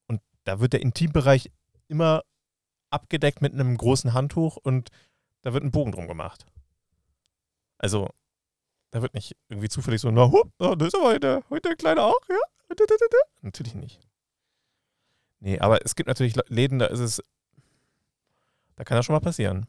und 0.07 0.21
da 0.43 0.59
wird 0.59 0.73
der 0.73 0.81
Intimbereich 0.81 1.51
immer 1.87 2.23
abgedeckt 2.89 3.41
mit 3.41 3.53
einem 3.53 3.77
großen 3.77 4.13
Handtuch 4.13 4.57
und 4.57 4.89
da 5.41 5.53
wird 5.53 5.63
ein 5.63 5.71
Bogen 5.71 5.91
drum 5.91 6.07
gemacht. 6.07 6.45
Also, 7.77 8.09
da 8.91 9.01
wird 9.01 9.13
nicht 9.13 9.35
irgendwie 9.49 9.69
zufällig 9.69 10.01
so, 10.01 10.11
na, 10.11 10.29
hu, 10.29 10.43
oh, 10.59 10.75
das 10.75 10.89
ist 10.89 10.95
aber 10.95 11.05
heute, 11.05 11.43
heute 11.49 11.69
der 11.69 11.77
Kleine 11.77 12.03
auch, 12.03 12.19
ja? 12.29 12.37
Natürlich 13.41 13.75
nicht. 13.75 13.99
Nee, 15.39 15.59
aber 15.59 15.83
es 15.83 15.95
gibt 15.95 16.07
natürlich 16.07 16.35
Läden, 16.47 16.77
da 16.77 16.85
ist 16.85 16.99
es, 16.99 17.23
da 18.75 18.83
kann 18.83 18.95
das 18.95 19.05
schon 19.05 19.15
mal 19.15 19.19
passieren. 19.19 19.65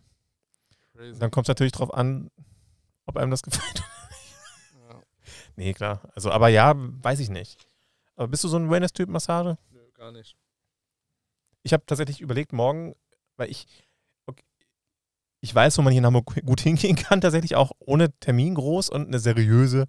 Crazy. 0.92 1.18
Dann 1.18 1.30
kommt 1.30 1.46
es 1.46 1.48
natürlich 1.48 1.72
drauf 1.72 1.92
an, 1.94 2.30
ob 3.06 3.16
einem 3.16 3.30
das 3.30 3.42
gefällt. 3.42 3.82
ja. 4.88 5.02
Nee, 5.56 5.72
klar. 5.74 6.10
Also, 6.14 6.30
aber 6.30 6.48
ja, 6.48 6.74
weiß 6.76 7.20
ich 7.20 7.28
nicht. 7.28 7.64
Aber 8.16 8.28
bist 8.28 8.44
du 8.44 8.48
so 8.48 8.56
ein 8.56 8.70
Wellness-Typ 8.70 9.08
Massage? 9.08 9.58
Nö, 9.70 9.90
gar 9.92 10.12
nicht. 10.12 10.36
Ich 11.62 11.72
habe 11.72 11.84
tatsächlich 11.86 12.20
überlegt, 12.20 12.52
morgen, 12.52 12.94
weil 13.36 13.50
ich, 13.50 13.66
okay, 14.26 14.44
ich 15.40 15.54
weiß, 15.54 15.78
wo 15.78 15.82
man 15.82 15.92
hier 15.92 16.00
in 16.00 16.06
Hamburg 16.06 16.34
gut 16.44 16.60
hingehen 16.60 16.96
kann, 16.96 17.20
tatsächlich 17.20 17.56
auch 17.56 17.72
ohne 17.78 18.12
Termin 18.18 18.54
groß 18.54 18.90
und 18.90 19.06
eine 19.06 19.18
seriöse. 19.18 19.86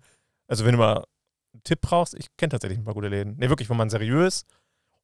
Also, 0.48 0.66
wenn 0.66 0.74
du 0.74 0.80
mal 0.80 1.06
einen 1.54 1.64
Tipp 1.64 1.82
brauchst, 1.82 2.14
ich 2.16 2.36
kenne 2.38 2.50
tatsächlich 2.50 2.80
ein 2.80 2.86
paar 2.86 2.94
gute 2.94 3.08
Läden. 3.10 3.36
Nee, 3.38 3.50
wirklich, 3.50 3.70
wo 3.70 3.74
man 3.74 3.90
seriös, 3.90 4.46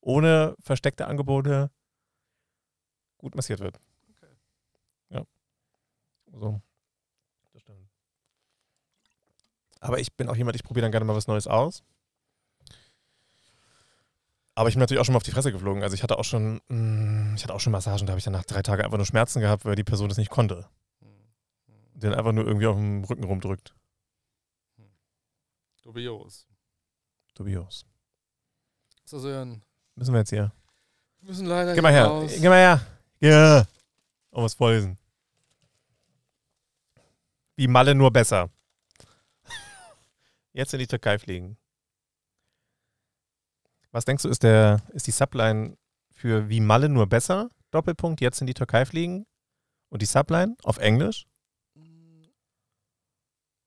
ohne 0.02 0.56
versteckte 0.62 1.08
Angebote 1.08 1.72
gut 3.18 3.36
massiert 3.36 3.60
wird. 3.60 3.80
Okay. 4.16 4.34
Ja. 5.10 5.24
So. 6.32 6.62
Das 7.54 7.62
stimmt. 7.62 7.90
Aber 9.80 10.00
ich 10.00 10.14
bin 10.14 10.28
auch 10.30 10.36
jemand, 10.36 10.56
ich 10.56 10.64
probiere 10.64 10.84
dann 10.84 10.92
gerne 10.92 11.06
mal 11.06 11.16
was 11.16 11.28
Neues 11.28 11.48
aus. 11.48 11.84
Aber 14.56 14.68
ich 14.68 14.76
bin 14.76 14.82
natürlich 14.82 15.00
auch 15.00 15.06
schon 15.06 15.14
mal 15.14 15.18
auf 15.18 15.24
die 15.24 15.32
Fresse 15.32 15.52
geflogen. 15.54 15.84
Also 15.84 15.94
ich 15.94 16.04
hatte 16.04 16.18
auch 16.18 16.26
schon, 16.26 16.60
mh, 16.68 17.36
ich 17.36 17.44
hatte 17.44 17.54
auch 17.54 17.62
schon 17.62 17.72
Massagen, 17.72 18.06
da 18.06 18.12
habe 18.12 18.18
ich 18.20 18.26
dann 18.26 18.34
nach 18.34 18.44
drei 18.44 18.62
Tagen 18.62 18.82
einfach 18.84 18.98
nur 18.98 19.06
Schmerzen 19.06 19.40
gehabt, 19.40 19.64
weil 19.64 19.76
die 19.76 19.86
Person 19.86 20.10
das 20.10 20.18
nicht 20.18 20.30
konnte. 20.32 20.68
Die 21.94 22.00
dann 22.02 22.14
einfach 22.14 22.34
nur 22.34 22.46
irgendwie 22.46 22.68
auf 22.68 22.76
dem 22.76 23.04
Rücken 23.06 23.24
rumdrückt. 23.24 23.74
Dubios. 25.84 26.46
Dubios. 27.36 27.86
So, 29.06 29.18
Sören. 29.20 29.64
Müssen 29.96 30.14
wir 30.14 30.20
jetzt 30.20 30.30
hier. 30.30 30.52
Wir 31.22 31.30
müssen 31.30 31.46
leider 31.46 31.74
Geh 31.74 31.82
mal 31.82 31.92
her. 31.92 32.06
raus. 32.06 32.32
Geh 32.40 32.48
mal 32.50 32.58
her. 32.58 32.82
Ja. 33.22 33.66
Oh, 34.32 34.44
was 34.44 34.54
Vollsen. 34.54 34.98
Wie 37.56 37.68
Malle 37.68 37.96
nur 37.96 38.12
besser. 38.12 38.50
Jetzt 40.54 40.74
in 40.74 40.80
die 40.80 40.88
Türkei 40.88 41.20
fliegen. 41.20 41.58
Was 43.92 44.06
denkst 44.06 44.24
du, 44.24 44.30
ist, 44.30 44.44
der, 44.44 44.82
ist 44.94 45.08
die 45.08 45.12
Subline 45.12 45.78
für 46.12 46.50
wie 46.50 46.60
Malle 46.60 46.90
nur 46.90 47.08
besser? 47.08 47.50
Doppelpunkt, 47.72 48.22
jetzt 48.22 48.42
in 48.42 48.48
die 48.48 48.54
Türkei 48.54 48.86
fliegen. 48.86 49.26
Und 49.90 50.02
die 50.02 50.06
Subline 50.06 50.56
auf 50.64 50.78
Englisch? 50.78 51.26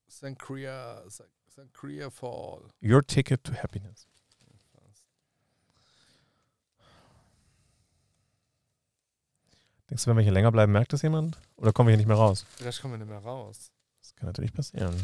Sankria, 0.06 1.02
San- 1.08 1.26
Sankria 1.48 2.10
Fall. 2.10 2.68
Your 2.80 3.02
ticket 3.04 3.42
to 3.44 3.52
happiness. 3.54 4.06
Denkst 9.90 10.04
du, 10.04 10.10
wenn 10.10 10.16
wir 10.16 10.22
hier 10.22 10.32
länger 10.32 10.52
bleiben, 10.52 10.72
merkt 10.72 10.92
das 10.92 11.02
jemand? 11.02 11.38
Oder 11.56 11.72
kommen 11.72 11.88
wir 11.88 11.92
hier 11.92 11.98
nicht 11.98 12.06
mehr 12.06 12.16
raus? 12.16 12.46
Vielleicht 12.56 12.80
kommen 12.80 12.94
wir 12.94 12.98
nicht 12.98 13.08
mehr 13.10 13.18
raus. 13.18 13.70
Das 14.00 14.14
kann 14.14 14.26
natürlich 14.26 14.52
passieren. 14.52 14.96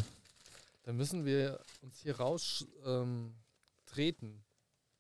Dann 0.89 0.97
müssen 0.97 1.27
wir 1.27 1.61
uns 1.83 2.01
hier 2.01 2.17
raus 2.19 2.67
ähm, 2.87 3.35
treten. 3.85 4.43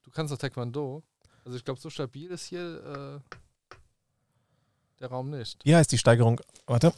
Du 0.03 0.11
kannst 0.11 0.31
doch 0.31 0.37
Taekwondo. 0.37 1.03
Also 1.47 1.57
ich 1.57 1.65
glaube, 1.65 1.81
so 1.81 1.89
stabil 1.89 2.31
ist 2.31 2.45
hier 2.45 3.23
äh, 3.25 3.77
der 5.01 5.09
Raum 5.09 5.31
nicht. 5.31 5.63
Hier 5.63 5.79
heißt 5.79 5.91
die 5.91 5.97
Steigerung. 5.97 6.43
Warte, 6.67 6.93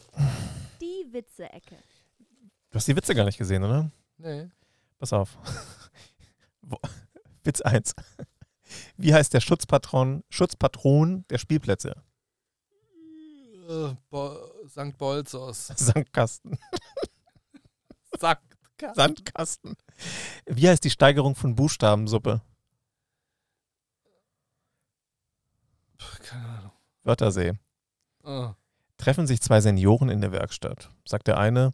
Die 0.80 1.06
Witze-Ecke. 1.08 1.76
du 2.70 2.74
hast 2.74 2.88
die 2.88 2.96
Witze 2.96 3.14
gar 3.14 3.24
nicht 3.26 3.38
gesehen, 3.38 3.62
oder? 3.62 3.88
Nee. 4.18 4.50
Pass 4.98 5.12
auf. 5.12 5.38
Witz 7.44 7.60
1. 7.60 7.94
Wie 8.96 9.14
heißt 9.14 9.32
der 9.32 9.40
Schutzpatron, 9.40 10.24
Schutzpatron 10.30 11.24
der 11.30 11.38
Spielplätze? 11.38 11.94
Äh, 13.68 13.94
Bo 14.10 14.36
St. 14.66 14.98
Bolzos. 14.98 15.68
Sandkasten. 15.76 16.58
Sack. 18.18 18.49
Sandkasten. 18.94 19.76
Wie 20.46 20.68
heißt 20.68 20.84
die 20.84 20.90
Steigerung 20.90 21.34
von 21.34 21.54
Buchstabensuppe? 21.54 22.42
Keine 26.22 26.48
Ahnung. 26.48 26.72
Wörthersee. 27.02 27.52
Oh. 28.22 28.50
Treffen 28.96 29.26
sich 29.26 29.40
zwei 29.40 29.60
Senioren 29.60 30.10
in 30.10 30.20
der 30.20 30.32
Werkstatt. 30.32 30.90
Sagt 31.04 31.26
der 31.26 31.38
eine, 31.38 31.72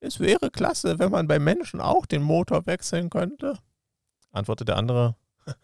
es 0.00 0.20
wäre 0.20 0.50
klasse, 0.50 0.98
wenn 0.98 1.10
man 1.10 1.26
bei 1.26 1.38
Menschen 1.38 1.80
auch 1.80 2.06
den 2.06 2.22
Motor 2.22 2.66
wechseln 2.66 3.10
könnte. 3.10 3.58
Antwortet 4.32 4.68
der 4.68 4.76
andere, 4.76 5.16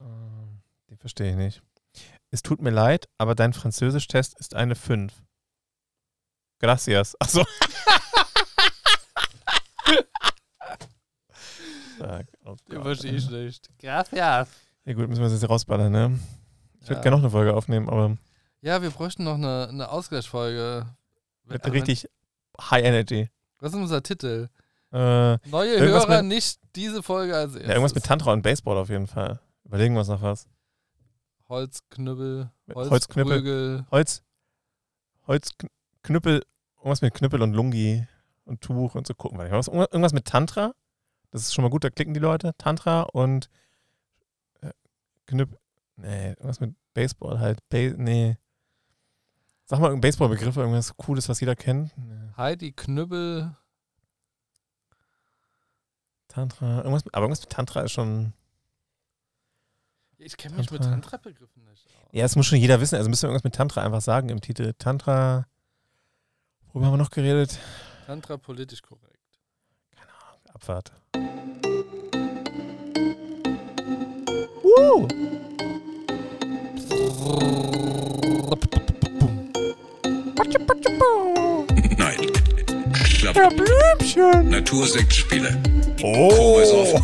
Ähm, 0.00 0.62
den 0.88 0.98
verstehe 0.98 1.30
ich 1.30 1.36
nicht. 1.36 1.62
Es 2.30 2.42
tut 2.42 2.60
mir 2.62 2.70
leid, 2.70 3.08
aber 3.18 3.34
dein 3.34 3.52
Französisch-Test 3.52 4.38
ist 4.38 4.54
eine 4.54 4.74
5. 4.76 5.12
Gracias. 6.60 7.16
Achso. 7.20 7.44
Sag, 11.98 12.26
oh 12.44 12.56
Gott. 12.68 12.82
verstehe 12.82 13.12
ich 13.14 13.30
nicht. 13.30 13.68
Gracias. 13.78 14.48
Ja 14.84 14.92
gut, 14.94 15.08
müssen 15.08 15.20
wir 15.20 15.28
das 15.28 15.40
jetzt 15.40 15.48
rausballern, 15.50 15.92
ne? 15.92 16.18
Ich 16.80 16.88
würde 16.88 16.94
Ja. 16.96 17.00
gerne 17.02 17.16
noch 17.16 17.22
eine 17.24 17.30
Folge 17.30 17.54
aufnehmen, 17.54 17.88
aber 17.88 18.16
Ja, 18.62 18.80
wir 18.82 18.90
bräuchten 18.90 19.24
noch 19.24 19.34
eine, 19.34 19.68
eine 19.68 19.88
Ausgleichsfolge. 19.90 20.86
mit 21.44 21.64
Aber 21.64 21.72
richtig 21.72 22.06
High 22.60 22.84
Energy. 22.84 23.28
Was 23.58 23.72
ist 23.72 23.78
unser 23.78 24.02
Titel? 24.02 24.48
Äh, 24.92 25.36
Neue 25.48 25.78
Hörer, 25.78 26.22
mit- 26.22 26.24
nicht 26.32 26.58
diese 26.74 27.02
Folge 27.02 27.34
als 27.36 27.52
erstes. 27.52 27.62
ja, 27.68 27.74
irgendwas 27.74 27.94
mit 27.94 28.04
Tantra 28.04 28.32
und 28.32 28.42
Baseball 28.42 28.76
auf 28.78 28.88
jeden 28.88 29.06
Fall. 29.06 29.38
Überlegen 29.70 29.94
wir 29.94 30.00
uns 30.00 30.08
noch 30.08 30.20
was. 30.20 30.48
Holzknüppel, 31.48 32.50
Holzprügel. 32.74 32.90
Holzknüppel. 32.90 33.86
Holz, 33.92 34.24
Holzknüppel, 35.28 36.44
irgendwas 36.78 37.02
mit 37.02 37.14
Knüppel 37.14 37.40
und 37.40 37.52
Lungi 37.52 38.04
und 38.46 38.62
Tuch 38.62 38.96
und 38.96 39.06
so 39.06 39.14
gucken 39.14 39.38
wir. 39.38 39.44
Irgendwas, 39.44 39.68
irgendwas 39.68 40.12
mit 40.12 40.24
Tantra. 40.24 40.74
Das 41.30 41.42
ist 41.42 41.54
schon 41.54 41.62
mal 41.62 41.70
gut, 41.70 41.84
da 41.84 41.90
klicken 41.90 42.14
die 42.14 42.20
Leute. 42.20 42.52
Tantra 42.58 43.02
und 43.02 43.48
äh, 44.60 44.72
Knüppel. 45.26 45.56
Nee, 45.94 46.30
irgendwas 46.30 46.58
mit 46.58 46.74
Baseball 46.92 47.38
halt. 47.38 47.60
Ba 47.68 47.78
nee. 47.96 48.38
Sag 49.66 49.78
mal 49.78 49.86
irgendein 49.86 50.10
Baseballbegriff, 50.10 50.56
irgendwas 50.56 50.96
Cooles, 50.96 51.28
was 51.28 51.38
jeder 51.38 51.54
kennt. 51.54 51.96
Nee. 51.96 52.32
Heidi 52.36 52.72
Knüppel. 52.72 53.56
Tantra, 56.26 56.78
irgendwas, 56.78 57.04
aber 57.12 57.22
irgendwas 57.22 57.42
mit 57.42 57.50
Tantra 57.50 57.82
ist 57.82 57.92
schon. 57.92 58.32
Ich 60.22 60.36
kenne 60.36 60.56
mich 60.56 60.70
mit 60.70 60.82
Tantra. 60.82 61.00
Tantra-Begriffen 61.00 61.64
nicht 61.64 61.86
aus. 61.86 62.08
Ja, 62.12 62.22
das 62.22 62.36
muss 62.36 62.46
schon 62.46 62.58
jeder 62.58 62.80
wissen. 62.80 62.96
Also 62.96 63.08
müssen 63.08 63.22
wir 63.22 63.28
irgendwas 63.28 63.44
mit 63.44 63.54
Tantra 63.54 63.82
einfach 63.82 64.02
sagen 64.02 64.28
im 64.28 64.40
Titel. 64.40 64.74
Tantra. 64.78 65.46
Worüber 66.72 66.86
haben 66.86 66.92
wir 66.94 66.98
noch 66.98 67.10
geredet? 67.10 67.58
Tantra 68.06 68.36
politisch 68.36 68.82
korrekt. 68.82 69.06
Abfahrt. 70.52 70.92
Woo! 74.62 75.08
Nein. 81.96 82.16
Klappe. 83.18 83.48
Blümchen. 83.56 84.50
Natursektspiele. 84.50 85.62
Oh! 86.02 87.00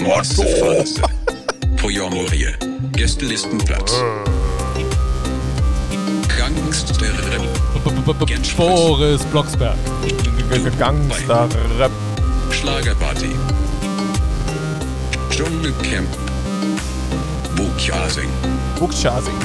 Masterphase. 0.00 1.02
Pojomorie. 1.82 2.56
Gästelistenplatz. 2.96 3.92
Gangster. 6.38 6.96
Boris 8.56 9.22
Blocksberg. 9.24 9.76
Gangster-Rap. 10.78 11.90
Schlagerparty. 12.50 13.30
Dschungelcamp. 15.30 16.08
Buchchasing. 17.56 18.30
Bookchasing. 18.78 19.40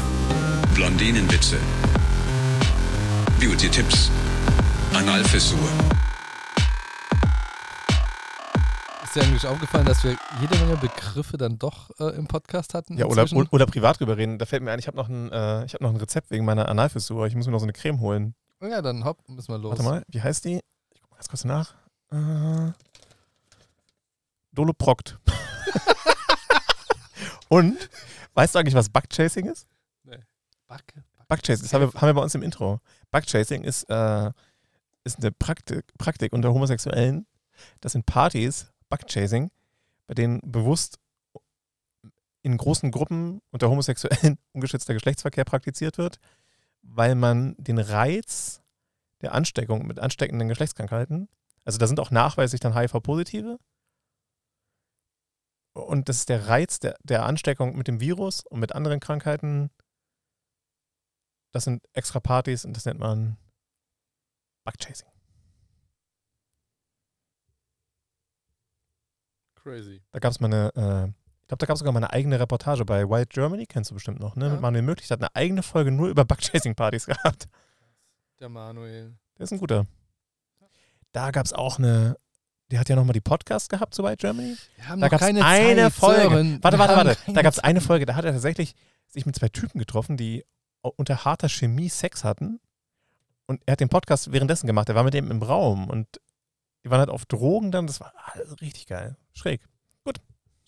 Blondinenwitze. 0.76 1.58
Beauty-Tipps. 3.40 4.12
Analfissur. 4.94 5.97
Dir 9.18 9.24
eigentlich 9.24 9.48
aufgefallen, 9.48 9.86
dass 9.86 10.04
wir 10.04 10.16
jede 10.40 10.58
Menge 10.60 10.78
Begriffe 10.78 11.38
dann 11.38 11.58
doch 11.58 11.90
äh, 12.00 12.16
im 12.16 12.28
Podcast 12.28 12.74
hatten? 12.74 12.98
Ja, 12.98 13.06
oder, 13.06 13.24
inzwischen? 13.24 13.48
oder 13.50 13.66
privat 13.66 14.00
drüber 14.00 14.18
reden. 14.18 14.38
Da 14.38 14.46
fällt 14.46 14.62
mir 14.62 14.72
ein, 14.72 14.80
ich 14.80 14.88
habe 14.88 14.98
noch, 14.98 15.10
ein, 15.10 15.32
äh, 15.32 15.66
ich 15.66 15.74
hab 15.74 15.82
noch 15.82 15.90
ein 15.90 15.96
Rezept 15.96 16.30
wegen 16.30 16.46
meiner 16.46 16.70
Analfissur. 16.70 17.26
Ich 17.26 17.36
muss 17.36 17.48
mir 17.48 17.52
noch 17.52 17.60
so 17.60 17.66
eine 17.66 17.74
Creme 17.74 18.00
holen. 18.00 18.36
Ja, 18.62 18.82
dann 18.82 19.06
hopp, 19.06 19.28
müssen 19.28 19.50
wir 19.50 19.58
los. 19.58 19.72
Warte 19.72 19.84
mal, 19.84 20.04
wie 20.08 20.22
heißt 20.22 20.46
die? 20.46 20.60
Ich 20.94 21.02
guck 21.02 21.12
mal 21.12 21.18
ganz 21.18 21.30
kurz 21.30 21.46
nach. 21.46 21.74
Äh, 22.12 22.72
Doloproct. 24.52 25.18
Und, 27.50 27.78
weißt 28.34 28.54
du 28.54 28.60
eigentlich, 28.60 28.76
was 28.76 28.90
Bugchasing 28.90 29.48
ist? 29.48 29.68
Backe. 30.68 31.04
Bugchasing, 31.28 31.64
das 31.64 31.74
haben 31.74 31.82
wir, 31.82 31.94
haben 32.00 32.08
wir 32.08 32.14
bei 32.14 32.22
uns 32.22 32.36
im 32.36 32.44
Intro. 32.44 32.80
Bugchasing 33.12 33.64
ist, 33.64 33.84
äh, 33.90 34.32
ist 35.04 35.20
eine 35.20 35.32
Praktik, 35.32 35.86
Praktik 35.98 36.34
unter 36.34 36.54
Homosexuellen. 36.54 37.26
Das 37.82 37.94
sind 37.94 38.06
Partys, 38.06 38.72
Bugchasing, 38.90 39.52
bei 40.08 40.14
denen 40.14 40.40
bewusst 40.44 41.00
in 42.42 42.58
großen 42.58 42.92
Gruppen 42.92 43.42
unter 43.52 43.70
Homosexuellen 43.70 44.38
ungeschützter 44.54 44.94
Geschlechtsverkehr 44.94 45.44
praktiziert 45.44 45.98
wird, 45.98 46.20
weil 46.82 47.16
man 47.16 47.56
den 47.58 47.80
Reiz 47.80 48.62
der 49.22 49.34
Ansteckung 49.34 49.86
mit 49.86 50.00
ansteckenden 50.00 50.48
Geschlechtskrankheiten, 50.48 51.28
also 51.66 51.78
da 51.78 51.88
sind 51.88 52.00
auch 52.00 52.12
nachweislich 52.12 52.62
dann 52.62 52.76
HIV-Positive, 52.76 53.60
und 55.74 56.10
das 56.10 56.18
ist 56.18 56.30
der 56.30 56.48
Reiz 56.48 56.80
der, 56.80 56.96
der 57.04 57.24
Ansteckung 57.26 57.76
mit 57.76 57.88
dem 57.88 58.00
Virus 58.00 58.44
und 58.46 58.60
mit 58.60 58.74
anderen 58.74 59.00
Krankheiten 59.00 59.70
das 61.58 61.64
sind 61.64 61.84
extra 61.94 62.20
Partys 62.20 62.66
und 62.66 62.76
das 62.78 62.86
nennt 62.86 63.00
man 63.00 63.38
Bugchasing. 64.64 65.10
Crazy. 69.68 70.02
Da 70.14 70.20
gab 70.20 70.32
es 70.32 70.40
mal 70.40 70.48
eine, 70.48 70.66
äh, 70.76 71.08
ich 71.42 71.48
glaube, 71.48 71.60
da 71.60 71.66
gab 71.66 71.74
es 71.74 71.80
sogar 71.80 71.92
mal 71.92 72.00
eine 72.00 72.14
eigene 72.14 72.40
Reportage 72.40 72.86
bei 72.86 73.04
Wild 73.10 73.30
Germany, 73.32 73.66
kennst 73.66 73.92
du 73.92 73.96
bestimmt 73.96 74.20
noch, 74.20 74.38
ne? 74.38 74.46
Ja. 74.46 74.52
Mit 74.54 74.62
Manuel 74.62 74.84
Möglich, 74.84 75.10
der 75.10 75.16
hat 75.16 75.22
eine 75.22 75.36
eigene 75.36 75.62
Folge 75.62 75.92
nur 75.92 76.08
über 76.08 76.24
Bugchasing-Partys 76.24 77.06
gehabt. 77.08 77.50
Der 78.40 78.48
Manuel. 78.48 79.14
Der 79.38 79.44
ist 79.44 79.52
ein 79.52 79.60
guter. 79.60 79.86
Da 81.12 81.32
gab 81.32 81.46
es 81.46 81.52
auch 81.52 81.80
eine, 81.80 82.16
die 82.72 82.80
hat 82.80 82.88
ja 82.88 82.96
nochmal 82.96 83.14
die 83.14 83.22
Podcast 83.22 83.70
gehabt 83.70 83.94
zu 83.94 84.04
Wild 84.04 84.20
Germany. 84.20 84.56
Da 84.88 85.10
gab 85.10 85.20
es 85.20 85.28
eine 85.28 85.42
Zeit, 85.42 85.94
Folge. 85.94 86.30
Sören. 86.30 86.64
Warte, 86.64 86.80
warte, 86.80 86.96
warte. 86.96 87.18
Da 87.34 87.42
gab 87.42 87.52
es 87.52 87.60
eine. 87.60 87.82
Folge, 87.82 88.06
da 88.06 88.16
hat 88.16 88.24
er 88.24 88.32
tatsächlich 88.32 88.74
sich 89.08 89.26
mit 89.26 89.36
zwei 89.36 89.50
Typen 89.50 89.80
getroffen, 89.80 90.16
die 90.16 90.46
unter 90.82 91.26
harter 91.26 91.50
Chemie 91.50 91.90
Sex 91.90 92.24
hatten. 92.24 92.62
Und 93.48 93.62
er 93.66 93.74
hat 93.74 93.80
den 93.80 93.90
Podcast 93.90 94.32
währenddessen 94.32 94.68
gemacht. 94.68 94.88
Er 94.88 94.96
war 94.96 95.04
mit 95.04 95.14
dem 95.14 95.30
im 95.32 95.42
Raum 95.42 95.90
und 95.90 96.08
die 96.84 96.90
waren 96.90 97.00
halt 97.00 97.10
auf 97.10 97.26
Drogen 97.26 97.72
dann. 97.72 97.88
Das 97.88 98.00
war 98.00 98.14
richtig 98.62 98.88
geil. 98.88 99.18
Schräg. 99.34 99.62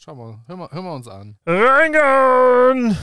Schau 0.02 0.16
mal, 0.16 0.40
hör 0.48 0.56
mal, 0.56 0.70
hör 0.72 0.82
mal 0.82 0.96
uns 0.96 1.10
an. 1.10 1.38
Reingehen! 1.46 2.98